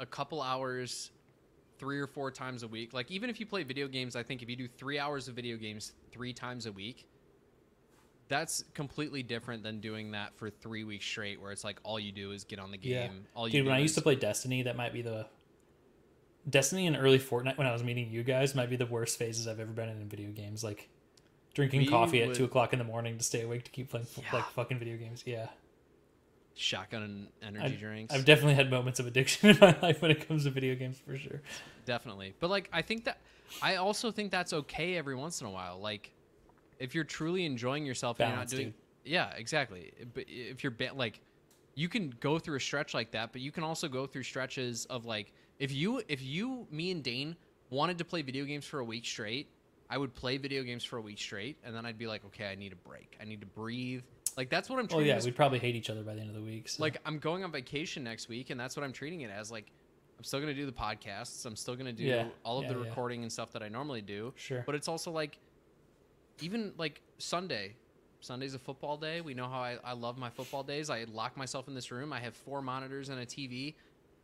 a 0.00 0.06
couple 0.06 0.40
hours 0.40 1.10
three 1.78 2.00
or 2.00 2.06
four 2.06 2.30
times 2.30 2.62
a 2.62 2.68
week, 2.68 2.92
like 2.92 3.10
even 3.10 3.30
if 3.30 3.38
you 3.40 3.46
play 3.46 3.62
video 3.62 3.88
games, 3.88 4.16
I 4.16 4.22
think 4.22 4.42
if 4.42 4.48
you 4.48 4.56
do 4.56 4.68
three 4.68 4.98
hours 4.98 5.28
of 5.28 5.34
video 5.34 5.56
games 5.56 5.92
three 6.10 6.32
times 6.32 6.66
a 6.66 6.72
week, 6.72 7.06
that's 8.28 8.64
completely 8.74 9.22
different 9.22 9.62
than 9.62 9.80
doing 9.80 10.12
that 10.12 10.36
for 10.36 10.50
three 10.50 10.84
weeks 10.84 11.04
straight 11.04 11.40
where 11.40 11.50
it's 11.50 11.64
like 11.64 11.78
all 11.82 11.98
you 11.98 12.12
do 12.12 12.32
is 12.32 12.44
get 12.44 12.58
on 12.58 12.70
the 12.70 12.76
game. 12.76 12.92
Yeah. 12.92 13.08
All 13.34 13.48
you 13.48 13.52
Dude, 13.52 13.64
do 13.64 13.70
when 13.70 13.76
I 13.76 13.80
is, 13.80 13.84
used 13.84 13.94
to 13.96 14.02
play 14.02 14.16
Destiny, 14.16 14.62
that 14.62 14.76
might 14.76 14.92
be 14.92 15.02
the 15.02 15.26
Destiny 16.48 16.86
and 16.86 16.96
early 16.96 17.18
Fortnite 17.18 17.58
when 17.58 17.66
I 17.66 17.72
was 17.72 17.82
meeting 17.84 18.10
you 18.10 18.22
guys 18.22 18.54
might 18.54 18.70
be 18.70 18.76
the 18.76 18.86
worst 18.86 19.18
phases 19.18 19.46
I've 19.46 19.60
ever 19.60 19.72
been 19.72 19.88
in 19.88 20.00
in 20.00 20.08
video 20.08 20.30
games. 20.30 20.64
Like 20.64 20.88
drinking 21.54 21.80
We 21.80 21.86
coffee 21.88 22.22
at 22.22 22.34
two 22.34 22.44
o'clock 22.44 22.72
in 22.72 22.78
the 22.78 22.84
morning 22.84 23.18
to 23.18 23.24
stay 23.24 23.42
awake 23.42 23.64
to 23.64 23.70
keep 23.70 23.90
playing 23.90 24.06
Yeah. 24.16 24.24
like 24.32 24.50
fucking 24.50 24.78
video 24.78 24.96
games. 24.96 25.22
Yeah, 25.26 25.48
shotgun 26.54 27.02
and 27.02 27.56
energy 27.56 27.74
I've, 27.74 27.80
drinks. 27.80 28.14
I've 28.14 28.24
definitely 28.24 28.54
had 28.54 28.70
moments 28.70 28.98
of 28.98 29.06
addiction 29.06 29.50
in 29.50 29.58
my 29.60 29.76
life 29.82 30.00
when 30.02 30.10
it 30.10 30.26
comes 30.26 30.44
to 30.44 30.50
video 30.50 30.74
games 30.74 30.98
for 30.98 31.16
sure. 31.16 31.40
definitely 31.86 32.34
but 32.40 32.50
like 32.50 32.68
i 32.72 32.82
think 32.82 33.04
that 33.04 33.18
i 33.62 33.76
also 33.76 34.10
think 34.10 34.30
that's 34.32 34.52
okay 34.52 34.96
every 34.96 35.14
once 35.14 35.40
in 35.40 35.46
a 35.46 35.50
while 35.50 35.78
like 35.78 36.10
if 36.80 36.94
you're 36.94 37.04
truly 37.04 37.46
enjoying 37.46 37.86
yourself 37.86 38.18
and 38.20 38.28
you're 38.28 38.38
not 38.38 38.48
doing 38.48 38.64
dude. 38.64 38.74
yeah 39.04 39.30
exactly 39.36 39.92
but 40.14 40.24
if 40.26 40.62
you're 40.64 40.70
ba- 40.72 40.90
like 40.94 41.20
you 41.76 41.88
can 41.88 42.12
go 42.20 42.38
through 42.40 42.56
a 42.56 42.60
stretch 42.60 42.92
like 42.92 43.12
that 43.12 43.30
but 43.32 43.40
you 43.40 43.52
can 43.52 43.62
also 43.62 43.86
go 43.88 44.04
through 44.06 44.22
stretches 44.24 44.84
of 44.86 45.06
like 45.06 45.32
if 45.58 45.72
you 45.72 46.02
if 46.08 46.22
you 46.22 46.66
me 46.70 46.90
and 46.90 47.02
dane 47.02 47.36
wanted 47.70 47.98
to 47.98 48.04
play 48.04 48.22
video 48.22 48.44
games 48.44 48.64
for 48.64 48.80
a 48.80 48.84
week 48.84 49.04
straight 49.04 49.48
i 49.90 49.98
would 49.98 50.14
play 50.14 50.36
video 50.36 50.62
games 50.62 50.84
for 50.84 50.98
a 50.98 51.00
week 51.00 51.18
straight 51.18 51.56
and 51.64 51.74
then 51.74 51.84
i'd 51.86 51.98
be 51.98 52.06
like 52.06 52.24
okay 52.24 52.46
i 52.46 52.54
need 52.54 52.72
a 52.72 52.88
break 52.88 53.16
i 53.20 53.24
need 53.24 53.40
to 53.40 53.46
breathe 53.46 54.02
like 54.36 54.48
that's 54.48 54.70
what 54.70 54.78
i'm 54.78 54.86
treating 54.86 54.94
Oh 54.94 54.98
treating 54.98 55.08
yeah, 55.08 55.14
this 55.16 55.24
we'd 55.24 55.36
probably 55.36 55.58
hate 55.58 55.74
each 55.74 55.90
other 55.90 56.02
by 56.02 56.14
the 56.14 56.20
end 56.20 56.30
of 56.30 56.36
the 56.36 56.42
week. 56.42 56.68
So. 56.68 56.80
like 56.82 56.98
I'm 57.04 57.18
going 57.18 57.42
on 57.42 57.50
vacation 57.50 58.04
next 58.04 58.28
week, 58.28 58.50
and 58.50 58.60
that's 58.60 58.76
what 58.76 58.84
I'm 58.84 58.92
treating 58.92 59.22
it 59.22 59.30
as. 59.32 59.50
Like 59.50 59.72
I'm 60.16 60.22
still 60.22 60.38
gonna 60.38 60.54
do 60.54 60.64
the 60.64 60.70
podcasts. 60.70 61.44
I'm 61.44 61.56
still 61.56 61.74
gonna 61.74 61.92
do 61.92 62.04
Yeah, 62.04 62.26
all 62.44 62.58
of 62.58 62.64
yeah, 62.64 62.74
the 62.74 62.78
yeah. 62.78 62.84
recording 62.88 63.22
and 63.24 63.32
stuff 63.32 63.50
that 63.52 63.64
I 63.64 63.68
normally 63.68 64.00
do. 64.00 64.32
Sure. 64.36 64.62
But 64.64 64.76
it's 64.76 64.86
also 64.86 65.10
like, 65.10 65.40
even 66.40 66.72
like 66.78 67.00
Sunday. 67.18 67.74
Sunday's 68.20 68.54
a 68.54 68.60
football 68.60 68.96
day. 68.96 69.20
We 69.22 69.34
know 69.34 69.48
how 69.48 69.58
I, 69.58 69.78
I 69.84 69.92
love 69.94 70.18
my 70.18 70.30
football 70.30 70.62
days. 70.62 70.88
I 70.88 71.04
lock 71.12 71.36
myself 71.36 71.66
in 71.66 71.74
this 71.74 71.90
room. 71.90 72.12
I 72.12 72.20
have 72.20 72.36
four 72.36 72.62
monitors 72.62 73.08
and 73.08 73.18
a 73.18 73.26
TV. 73.26 73.74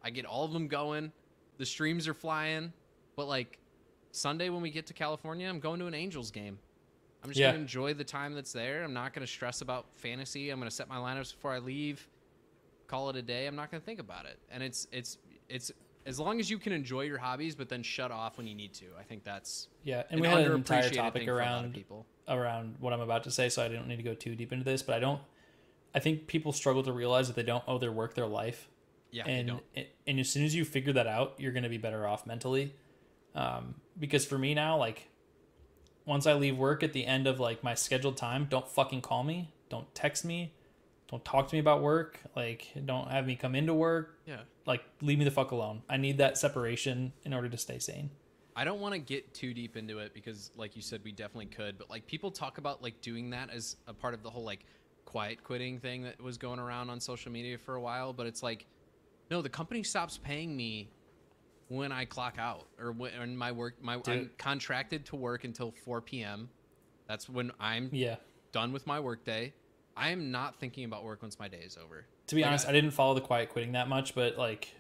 I 0.03 0.11
get 0.11 0.27
all 0.27 0.45
of 0.45 0.53
them 0.53 0.69
going. 0.69 1.11
The 1.59 1.67
streams 1.67 2.09
are 2.09 2.15
flying. 2.15 2.73
But 3.17 3.27
like 3.27 3.59
Sunday 4.13 4.49
when 4.49 4.63
we 4.63 4.71
get 4.71 4.87
to 4.87 4.95
California, 4.95 5.49
I'm 5.49 5.61
going 5.61 5.81
to 5.81 5.87
an 5.87 5.95
Angels 5.95 6.31
game. 6.31 6.59
I'm 7.23 7.31
just 7.31 7.41
Yeah. 7.41 7.53
gonna 7.53 7.63
enjoy 7.63 7.95
the 7.95 8.05
time 8.05 8.35
that's 8.35 8.53
there. 8.53 8.85
I'm 8.85 8.93
not 8.93 9.15
gonna 9.15 9.27
stress 9.27 9.61
about 9.63 9.87
fantasy. 9.97 10.51
I'm 10.51 10.59
gonna 10.59 10.71
set 10.71 10.89
my 10.89 10.97
lineups 10.97 11.33
before 11.33 11.53
I 11.53 11.59
leave. 11.59 12.07
Call 12.87 13.09
it 13.09 13.17
a 13.17 13.23
day. 13.23 13.47
I'm 13.47 13.57
not 13.57 13.71
gonna 13.71 13.81
think 13.81 13.99
about 13.99 14.27
it. 14.27 14.39
And 14.51 14.63
it's 14.63 14.87
it's 14.93 15.17
it's 15.49 15.73
as 16.07 16.21
long 16.21 16.39
as 16.39 16.51
you 16.51 16.59
can 16.59 16.73
enjoy 16.75 17.03
your 17.03 17.17
hobbies, 17.17 17.55
but 17.55 17.71
then 17.71 17.83
shut 17.83 18.11
off 18.11 18.37
when 18.37 18.47
you 18.47 18.55
need 18.55 18.75
to. 18.75 18.85
I 18.99 19.05
think 19.05 19.25
that's 19.25 19.69
yeah, 19.85 20.03
and 20.11 20.15
an 20.15 20.21
we 20.21 20.29
had 20.29 20.41
an 20.47 20.53
entire 20.53 20.91
topic 20.91 21.21
thing 21.23 21.27
for 21.29 21.41
a 21.41 21.45
lot 21.47 21.57
of 21.59 21.63
around 21.63 21.75
people. 21.75 22.05
around 22.29 22.77
what 22.79 22.93
I'm 22.93 23.01
about 23.01 23.25
to 23.25 23.31
say, 23.31 23.49
so 23.49 23.65
I 23.65 23.69
don't 23.69 23.89
need 23.89 23.97
to 23.97 24.03
go 24.03 24.13
too 24.15 24.35
deep 24.37 24.53
into 24.53 24.65
this. 24.67 24.83
But 24.83 24.97
I 24.97 24.99
don't. 24.99 25.23
I 25.95 26.01
think 26.01 26.27
people 26.27 26.53
struggle 26.53 26.83
to 26.83 26.93
realize 26.93 27.29
that 27.29 27.37
they 27.37 27.43
don't 27.43 27.65
owe 27.67 27.79
their 27.79 27.93
work 27.93 28.15
their 28.15 28.27
life. 28.27 28.69
Yeah, 29.15 29.27
and 29.27 29.61
and 30.07 30.19
as 30.21 30.29
soon 30.29 30.45
as 30.45 30.55
you 30.55 30.65
figure 30.65 30.93
that 30.95 31.07
out, 31.07 31.35
you're 31.39 31.53
going 31.53 31.63
to 31.63 31.69
be 31.69 31.79
better 31.79 32.07
off 32.07 32.27
mentally. 32.27 32.75
Um, 33.35 33.77
because 33.99 34.25
for 34.27 34.39
me 34.39 34.55
now, 34.55 34.77
like 34.77 35.09
once 36.05 36.27
I 36.27 36.35
leave 36.35 36.57
work 36.59 36.83
at 36.83 36.93
the 36.93 37.07
end 37.07 37.27
of 37.27 37.39
like 37.41 37.63
my 37.63 37.75
scheduled 37.75 38.17
time, 38.17 38.47
don't 38.51 38.69
fucking 38.69 39.01
call 39.03 39.23
me, 39.25 39.53
don't 39.69 39.93
text 39.95 40.25
me, 40.25 40.53
don't 41.11 41.25
talk 41.25 41.49
to 41.49 41.55
me 41.55 41.61
about 41.61 41.81
work, 41.83 42.19
like 42.37 42.69
don't 42.85 43.11
have 43.11 43.27
me 43.27 43.37
come 43.37 43.55
into 43.55 43.73
work, 43.75 44.19
Yeah. 44.27 44.41
like 44.67 44.83
leave 45.01 45.19
me 45.19 45.25
the 45.25 45.31
fuck 45.31 45.51
alone. 45.53 45.83
I 45.89 45.97
need 45.97 46.19
that 46.19 46.37
separation 46.37 47.13
in 47.25 47.33
order 47.33 47.49
to 47.49 47.57
stay 47.57 47.79
sane. 47.79 48.11
I 48.57 48.65
don't 48.65 48.81
want 48.81 48.95
to 48.95 49.01
get 49.01 49.35
too 49.35 49.53
deep 49.53 49.77
into 49.77 49.99
it 49.99 50.15
because, 50.15 50.53
like 50.57 50.77
you 50.77 50.83
said, 50.83 51.01
we 51.03 51.11
definitely 51.11 51.47
could. 51.47 51.77
But 51.79 51.91
like 51.91 52.07
people 52.07 52.31
talk 52.31 52.59
about 52.59 52.83
like 52.83 53.01
doing 53.01 53.31
that 53.31 53.51
as 53.51 53.77
a 53.89 53.93
part 53.93 54.15
of 54.15 54.23
the 54.23 54.31
whole 54.31 54.45
like 54.45 54.65
quiet 55.07 55.43
quitting 55.43 55.81
thing 55.81 56.03
that 56.05 56.21
was 56.21 56.37
going 56.39 56.61
around 56.61 56.89
on 56.91 57.01
social 57.01 57.33
media 57.33 57.59
for 57.59 57.75
a 57.75 57.81
while. 57.81 58.13
But 58.13 58.27
it's 58.27 58.43
like, 58.45 58.67
no, 59.31 59.43
the 59.43 59.49
company 59.49 59.83
stops 59.83 60.19
paying 60.19 60.57
me 60.57 60.91
when 61.69 61.93
I 61.93 62.05
clock 62.05 62.37
out 62.39 62.67
or 62.79 62.93
when 62.93 63.37
my 63.37 63.51
work 63.53 63.83
my 63.83 64.01
I'm 64.07 64.31
contracted 64.39 65.07
to 65.07 65.17
work 65.17 65.45
until 65.45 65.73
4 65.85 66.01
p.m. 66.03 66.49
That's 67.09 67.29
when 67.29 67.51
I'm 67.59 67.89
Yeah. 67.93 68.17
done 68.53 68.73
with 68.73 68.87
my 68.87 69.01
work 69.01 69.25
day. 69.25 69.55
I 69.97 70.11
am 70.11 70.31
not 70.31 70.59
thinking 70.59 70.85
about 70.85 71.05
work 71.05 71.23
once 71.23 71.39
my 71.39 71.49
day 71.49 71.61
is 71.65 71.77
over. 71.83 72.07
To 72.29 72.35
be 72.35 72.43
Like, 72.43 72.49
honest, 72.49 72.67
I- 72.67 72.71
I 72.71 72.73
didn't 72.73 72.91
follow 72.93 73.15
the 73.15 73.21
quiet 73.21 73.51
quitting 73.51 73.73
that 73.73 73.89
much, 73.89 74.15
but 74.15 74.37
like 74.37 74.75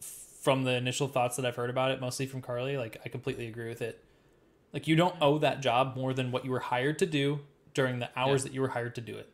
from 0.00 0.64
the 0.64 0.72
initial 0.74 1.08
thoughts 1.08 1.36
that 1.36 1.44
I've 1.44 1.56
heard 1.56 1.70
about 1.70 1.90
it, 1.90 2.00
mostly 2.00 2.26
from 2.26 2.40
Carly, 2.42 2.76
like 2.76 2.98
I 3.04 3.08
completely 3.08 3.46
agree 3.48 3.68
with 3.68 3.82
it. 3.82 4.04
Like 4.72 4.86
you 4.86 4.96
don't 4.96 5.16
owe 5.20 5.38
that 5.38 5.60
job 5.60 5.96
more 5.96 6.12
than 6.12 6.30
what 6.30 6.44
you 6.44 6.50
were 6.50 6.60
hired 6.60 6.98
to 7.00 7.06
do 7.06 7.40
during 7.74 7.98
the 7.98 8.10
hours 8.18 8.42
Yeah. 8.42 8.48
that 8.48 8.54
you 8.54 8.60
were 8.60 8.68
hired 8.68 8.94
to 8.96 9.00
do 9.00 9.16
it. 9.16 9.32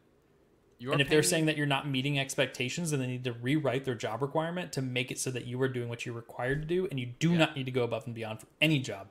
You 0.78 0.90
are 0.90 0.92
and 0.92 1.00
if 1.00 1.08
they're 1.08 1.22
saying 1.22 1.46
that 1.46 1.56
you're 1.56 1.66
not 1.66 1.88
meeting 1.88 2.18
expectations, 2.18 2.90
then 2.90 3.00
they 3.00 3.06
need 3.06 3.24
to 3.24 3.32
rewrite 3.32 3.84
their 3.84 3.94
job 3.94 4.20
requirement 4.22 4.72
to 4.72 4.82
make 4.82 5.10
it 5.10 5.18
so 5.18 5.30
that 5.30 5.46
you 5.46 5.60
are 5.62 5.68
doing 5.68 5.88
what 5.88 6.04
you're 6.04 6.14
required 6.14 6.62
to 6.62 6.66
do, 6.66 6.86
and 6.90 6.98
you 7.00 7.06
do 7.18 7.32
Yeah. 7.32 7.38
not 7.38 7.56
need 7.56 7.64
to 7.66 7.72
go 7.72 7.84
above 7.84 8.06
and 8.06 8.14
beyond 8.14 8.40
for 8.40 8.46
any 8.60 8.80
job. 8.80 9.08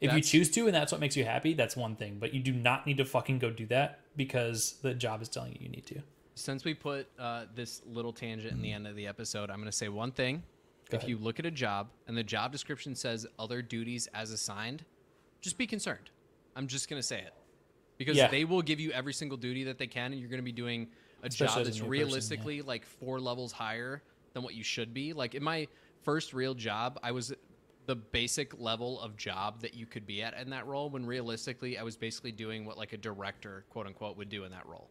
If 0.00 0.12
you 0.12 0.20
choose 0.20 0.50
to, 0.50 0.66
and 0.66 0.74
that's 0.74 0.92
what 0.92 1.00
makes 1.00 1.16
you 1.16 1.24
happy, 1.24 1.54
that's 1.54 1.76
one 1.76 1.96
thing. 1.96 2.18
But 2.18 2.34
you 2.34 2.40
do 2.42 2.52
not 2.52 2.86
need 2.86 2.98
to 2.98 3.04
fucking 3.06 3.38
go 3.38 3.50
do 3.50 3.64
that 3.66 4.00
because 4.16 4.74
the 4.82 4.92
job 4.92 5.22
is 5.22 5.28
telling 5.30 5.52
you 5.52 5.58
you 5.62 5.68
need 5.68 5.86
to. 5.86 6.00
since 6.36 6.64
we 6.64 6.74
put 6.74 7.06
uh, 7.18 7.44
this 7.54 7.80
little 7.86 8.12
tangent 8.12 8.52
in 8.52 8.60
the 8.60 8.70
end 8.72 8.86
of 8.88 8.96
the 8.96 9.06
episode, 9.06 9.50
I'm 9.50 9.56
going 9.58 9.66
to 9.70 9.72
say 9.72 9.88
one 9.88 10.10
thing. 10.12 10.42
Go 10.90 10.96
if 10.96 11.02
ahead. 11.04 11.08
you 11.10 11.16
look 11.16 11.38
at 11.38 11.46
a 11.46 11.50
job 11.50 11.88
and 12.08 12.16
the 12.16 12.24
job 12.24 12.50
description 12.52 12.94
says 12.96 13.24
other 13.38 13.62
duties 13.62 14.08
as 14.12 14.30
assigned, 14.32 14.84
just 15.40 15.56
be 15.56 15.66
concerned. 15.66 16.10
I'm 16.56 16.66
just 16.66 16.90
going 16.90 17.00
to 17.00 17.06
say 17.06 17.20
it. 17.20 17.32
Because 18.04 18.18
Yeah. 18.18 18.28
they 18.28 18.44
will 18.44 18.62
give 18.62 18.80
you 18.80 18.90
every 18.92 19.12
single 19.14 19.38
duty 19.38 19.64
that 19.64 19.78
they 19.78 19.86
can, 19.86 20.12
and 20.12 20.20
you're 20.20 20.28
going 20.30 20.38
to 20.40 20.44
be 20.44 20.52
doing 20.52 20.88
a 21.22 21.26
Especially 21.28 21.46
job 21.46 21.60
as 21.62 21.66
a 21.66 21.70
that's 21.70 21.78
person, 21.78 21.90
realistically 21.90 22.62
like 22.62 22.84
four 22.84 23.18
levels 23.18 23.50
higher 23.52 24.02
than 24.34 24.42
what 24.42 24.54
you 24.54 24.62
should 24.62 24.92
be. 24.92 25.12
Like 25.14 25.34
in 25.34 25.42
my 25.42 25.66
first 26.02 26.34
real 26.34 26.52
job, 26.54 26.98
I 27.02 27.12
was 27.12 27.32
the 27.86 27.94
basic 27.96 28.58
level 28.60 29.00
of 29.00 29.16
job 29.16 29.60
that 29.60 29.74
you 29.74 29.86
could 29.86 30.06
be 30.06 30.22
at 30.22 30.34
in 30.38 30.50
that 30.50 30.66
role, 30.66 30.90
when 30.90 31.04
realistically, 31.06 31.78
I 31.78 31.82
was 31.82 31.96
basically 31.96 32.32
doing 32.32 32.64
what 32.66 32.76
like 32.78 32.92
a 32.92 32.98
director, 32.98 33.64
quote 33.70 33.86
unquote, 33.86 34.16
would 34.18 34.28
do 34.28 34.44
in 34.44 34.50
that 34.52 34.66
role. 34.66 34.88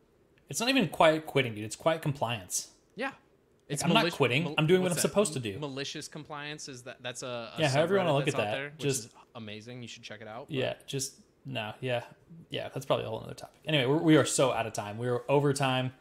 It's 0.50 0.60
not 0.60 0.70
even 0.70 0.88
quiet 0.90 1.26
quitting, 1.26 1.54
dude. 1.56 1.66
It's 1.66 1.76
quiet 1.76 2.02
compliance. 2.02 2.70
Yeah. 2.96 3.12
It's 3.70 3.84
I'm 3.84 3.94
not 3.94 4.12
quitting. 4.12 4.44
mal- 4.44 4.56
I'm 4.58 4.68
doing 4.68 4.82
what 4.82 4.92
I'm 4.92 4.98
supposed 4.98 5.34
to 5.34 5.40
do. 5.40 5.58
Malicious 5.58 6.08
compliance 6.08 6.68
is 6.68 6.84
that 6.84 6.98
that's 7.02 7.24
a, 7.24 7.54
a 7.58 7.62
Yeah, 7.62 7.70
however 7.70 7.94
you 7.96 8.00
wanna 8.00 8.14
look 8.14 8.28
at 8.28 8.36
that. 8.36 8.52
there, 8.52 8.74
Just- 8.78 9.10
amazing. 9.36 9.82
You 9.82 9.88
should 9.88 10.04
check 10.04 10.22
it 10.22 10.28
out. 10.28 10.48
but- 10.48 10.56
Yeah, 10.56 10.74
just 10.86 11.16
no, 11.46 11.74
yeah, 11.82 12.04
yeah. 12.50 12.70
That's 12.74 12.86
probably 12.86 13.06
a 13.06 13.10
whole 13.10 13.22
other 13.24 13.34
topic. 13.34 13.60
Anyway, 13.66 13.86
we're, 13.86 13.98
we 13.98 14.16
are 14.18 14.26
so 14.26 14.52
out 14.52 14.66
of 14.66 14.74
time. 14.74 14.98
We 14.98 15.08
are 15.08 15.24
over 15.30 15.54
time. 15.54 15.94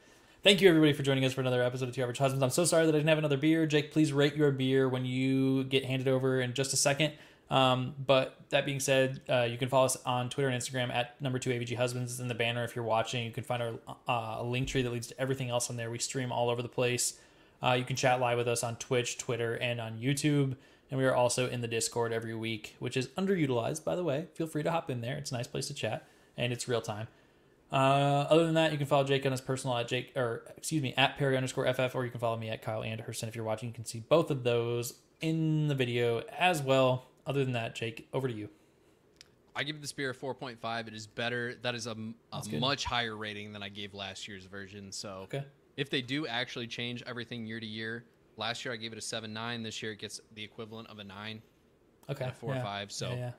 Thank 0.42 0.60
you 0.60 0.68
everybody 0.68 0.92
for 0.92 1.04
joining 1.04 1.24
us 1.24 1.32
for 1.32 1.40
another 1.40 1.62
episode 1.62 1.88
of 1.88 1.94
Two 1.94 2.02
Average 2.02 2.18
Husbands. 2.18 2.42
I'm 2.42 2.50
so 2.50 2.64
sorry 2.64 2.84
that 2.86 2.94
I 2.94 2.98
didn't 2.98 3.08
have 3.08 3.18
another 3.18 3.36
beer. 3.36 3.64
Jake, 3.64 3.92
please 3.92 4.12
rate 4.12 4.34
your 4.34 4.50
beer 4.50 4.88
when 4.88 5.04
you 5.04 5.64
get 5.64 5.84
handed 5.84 6.08
over 6.08 6.40
in 6.40 6.52
just 6.52 6.72
a 6.72 6.76
second. 6.76 7.12
Um, 7.48 7.94
but 8.06 8.36
that 8.48 8.64
being 8.64 8.80
said, 8.80 9.20
uh, 9.28 9.42
you 9.42 9.58
can 9.58 9.68
follow 9.68 9.84
us 9.84 9.96
on 10.06 10.30
Twitter 10.30 10.48
and 10.48 10.60
Instagram 10.60 10.92
at 10.92 11.20
number 11.20 11.38
two 11.38 11.50
AVG 11.50 11.76
Husbands. 11.76 12.12
It's 12.12 12.20
in 12.20 12.26
the 12.26 12.34
banner 12.34 12.64
if 12.64 12.74
you're 12.74 12.84
watching. 12.84 13.24
You 13.24 13.30
can 13.30 13.44
find 13.44 13.62
our 13.62 13.74
uh, 14.08 14.42
link 14.42 14.68
tree 14.68 14.82
that 14.82 14.90
leads 14.90 15.08
to 15.08 15.20
everything 15.20 15.50
else 15.50 15.68
on 15.68 15.76
there. 15.76 15.90
We 15.90 15.98
stream 15.98 16.32
all 16.32 16.48
over 16.48 16.62
the 16.62 16.68
place. 16.68 17.20
Uh, 17.62 17.74
you 17.74 17.84
can 17.84 17.94
chat 17.94 18.18
live 18.20 18.38
with 18.38 18.48
us 18.48 18.64
on 18.64 18.76
Twitch, 18.76 19.18
Twitter, 19.18 19.54
and 19.54 19.80
on 19.80 19.98
YouTube. 19.98 20.56
And 20.92 21.00
we 21.00 21.06
are 21.06 21.14
also 21.14 21.48
in 21.48 21.62
the 21.62 21.68
Discord 21.68 22.12
every 22.12 22.34
week, 22.34 22.76
which 22.78 22.98
is 22.98 23.08
underutilized, 23.16 23.82
by 23.82 23.96
the 23.96 24.04
way. 24.04 24.26
Feel 24.34 24.46
free 24.46 24.62
to 24.62 24.70
hop 24.70 24.90
in 24.90 25.00
there. 25.00 25.16
It's 25.16 25.32
a 25.32 25.34
nice 25.34 25.46
place 25.46 25.68
to 25.68 25.74
chat, 25.74 26.06
and 26.36 26.52
it's 26.52 26.68
real 26.68 26.82
time. 26.82 27.08
Uh, 27.72 28.26
other 28.28 28.44
than 28.44 28.56
that, 28.56 28.72
you 28.72 28.76
can 28.76 28.86
follow 28.86 29.02
Jake 29.04 29.24
on 29.24 29.32
his 29.32 29.40
personal 29.40 29.74
at 29.78 29.88
Jake, 29.88 30.12
or 30.14 30.42
excuse 30.54 30.82
me, 30.82 30.92
at 30.98 31.16
Perry 31.16 31.34
underscore 31.34 31.64
FF, 31.72 31.94
or 31.94 32.04
you 32.04 32.10
can 32.10 32.20
follow 32.20 32.36
me 32.36 32.50
at 32.50 32.60
Kyle 32.60 32.82
Anderson. 32.82 33.26
If 33.26 33.34
you're 33.34 33.44
watching, 33.46 33.70
you 33.70 33.74
can 33.74 33.86
see 33.86 34.00
both 34.00 34.30
of 34.30 34.44
those 34.44 34.92
in 35.22 35.68
the 35.68 35.74
video 35.74 36.24
as 36.38 36.60
well. 36.60 37.06
Other 37.26 37.42
than 37.42 37.54
that, 37.54 37.74
Jake, 37.74 38.06
over 38.12 38.28
to 38.28 38.34
you. 38.34 38.50
I 39.56 39.62
give 39.62 39.80
this 39.80 39.92
beer 39.92 40.10
a 40.10 40.14
4.5. 40.14 40.88
It 40.88 40.92
is 40.94 41.06
better. 41.06 41.54
That 41.62 41.74
is 41.74 41.86
a, 41.86 41.94
good. 41.94 42.60
much 42.60 42.84
higher 42.84 43.16
rating 43.16 43.54
than 43.54 43.62
I 43.62 43.70
gave 43.70 43.94
last 43.94 44.28
year's 44.28 44.44
version. 44.44 44.92
So 44.92 45.20
Okay. 45.24 45.44
if 45.78 45.88
they 45.88 46.02
do 46.02 46.26
actually 46.26 46.66
change 46.66 47.02
everything 47.06 47.46
year 47.46 47.60
to 47.60 47.66
year, 47.66 48.04
last 48.36 48.64
year 48.64 48.72
I 48.72 48.76
gave 48.76 48.92
it 48.92 48.98
a 48.98 49.02
seven 49.02 49.32
nine. 49.32 49.62
This 49.62 49.82
year 49.82 49.92
it 49.92 49.98
gets 49.98 50.20
the 50.34 50.42
equivalent 50.44 50.88
of 50.88 50.98
a 50.98 51.04
9. 51.04 51.42
Okay. 52.10 52.24
a 52.26 52.32
four 52.32 52.54
or 52.56 52.60
five. 52.60 52.90
so- 52.92 53.10
yeah, 53.10 53.16
yeah. 53.16 53.30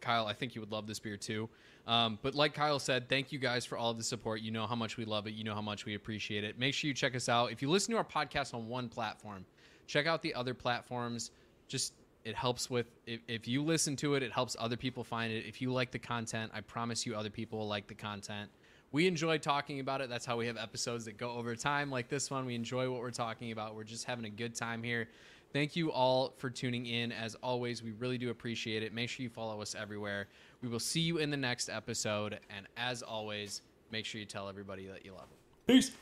Kyle, 0.00 0.26
I 0.26 0.34
think 0.34 0.54
you 0.54 0.60
would 0.60 0.70
love 0.70 0.86
this 0.86 0.98
beer 0.98 1.16
too. 1.16 1.48
Um, 1.86 2.18
but 2.22 2.34
like 2.34 2.52
Kyle 2.54 2.78
said, 2.78 3.08
thank 3.08 3.32
you 3.32 3.38
guys 3.38 3.64
for 3.64 3.78
all 3.78 3.90
of 3.90 3.96
the 3.96 4.04
support. 4.04 4.40
You 4.40 4.50
know 4.50 4.66
how 4.66 4.74
much 4.76 4.96
we 4.96 5.04
love 5.04 5.26
it. 5.26 5.32
You 5.34 5.42
know 5.42 5.54
how 5.54 5.62
much 5.62 5.84
we 5.86 5.94
appreciate 5.94 6.44
it. 6.44 6.58
Make 6.58 6.74
sure 6.74 6.86
you 6.88 6.94
check 6.94 7.14
us 7.16 7.28
out. 7.28 7.50
If 7.50 7.62
you 7.62 7.70
listen 7.70 7.92
to 7.92 7.98
our 7.98 8.04
podcast 8.04 8.54
on 8.54 8.68
one 8.68 8.88
platform, 8.88 9.44
check 9.86 10.06
out 10.06 10.20
the 10.22 10.34
other 10.34 10.52
platforms. 10.54 11.30
Just 11.66 11.94
it 12.24 12.34
helps 12.36 12.68
with 12.68 12.86
if, 13.06 13.20
if 13.26 13.48
you 13.48 13.62
listen 13.62 13.96
to 13.96 14.14
it, 14.16 14.22
it 14.22 14.32
helps 14.32 14.54
other 14.58 14.76
people 14.76 15.02
find 15.02 15.32
it. 15.32 15.46
If 15.46 15.62
you 15.62 15.72
like 15.72 15.90
the 15.92 15.98
content, 15.98 16.52
I 16.54 16.60
promise 16.60 17.06
you 17.06 17.14
other 17.16 17.30
people 17.30 17.60
will 17.60 17.68
like 17.68 17.86
the 17.86 17.94
content. 17.94 18.50
We 18.92 19.06
enjoy 19.06 19.38
talking 19.38 19.80
about 19.80 20.00
it. 20.00 20.08
That's 20.08 20.24
how 20.24 20.36
we 20.36 20.46
have 20.46 20.56
episodes 20.56 21.04
that 21.06 21.18
go 21.18 21.32
over 21.32 21.54
time 21.56 21.90
like 21.90 22.08
this 22.08 22.30
one. 22.30 22.46
We 22.46 22.54
enjoy 22.54 22.90
what 22.90 23.00
we're 23.00 23.10
talking 23.10 23.52
about. 23.52 23.74
We're 23.74 23.84
just 23.84 24.04
having 24.04 24.24
a 24.24 24.30
good 24.30 24.54
time 24.54 24.82
here. 24.82 25.08
Thank 25.52 25.76
you 25.76 25.90
all 25.90 26.34
for 26.38 26.50
tuning 26.50 26.86
in. 26.86 27.12
As 27.12 27.34
always, 27.36 27.82
we 27.82 27.92
really 27.92 28.18
do 28.18 28.30
appreciate 28.30 28.82
it. 28.82 28.92
Make 28.92 29.08
sure 29.08 29.24
you 29.24 29.30
follow 29.30 29.60
us 29.60 29.74
everywhere. 29.74 30.28
We 30.62 30.68
will 30.68 30.80
see 30.80 31.00
you 31.00 31.18
in 31.18 31.30
the 31.30 31.36
next 31.36 31.68
episode. 31.68 32.38
And 32.54 32.66
as 32.76 33.02
always, 33.02 33.62
make 33.90 34.04
sure 34.04 34.18
you 34.20 34.26
tell 34.26 34.48
everybody 34.48 34.86
that 34.86 35.04
you 35.04 35.12
love 35.12 35.28
them. 35.28 35.38
Peace. 35.66 35.92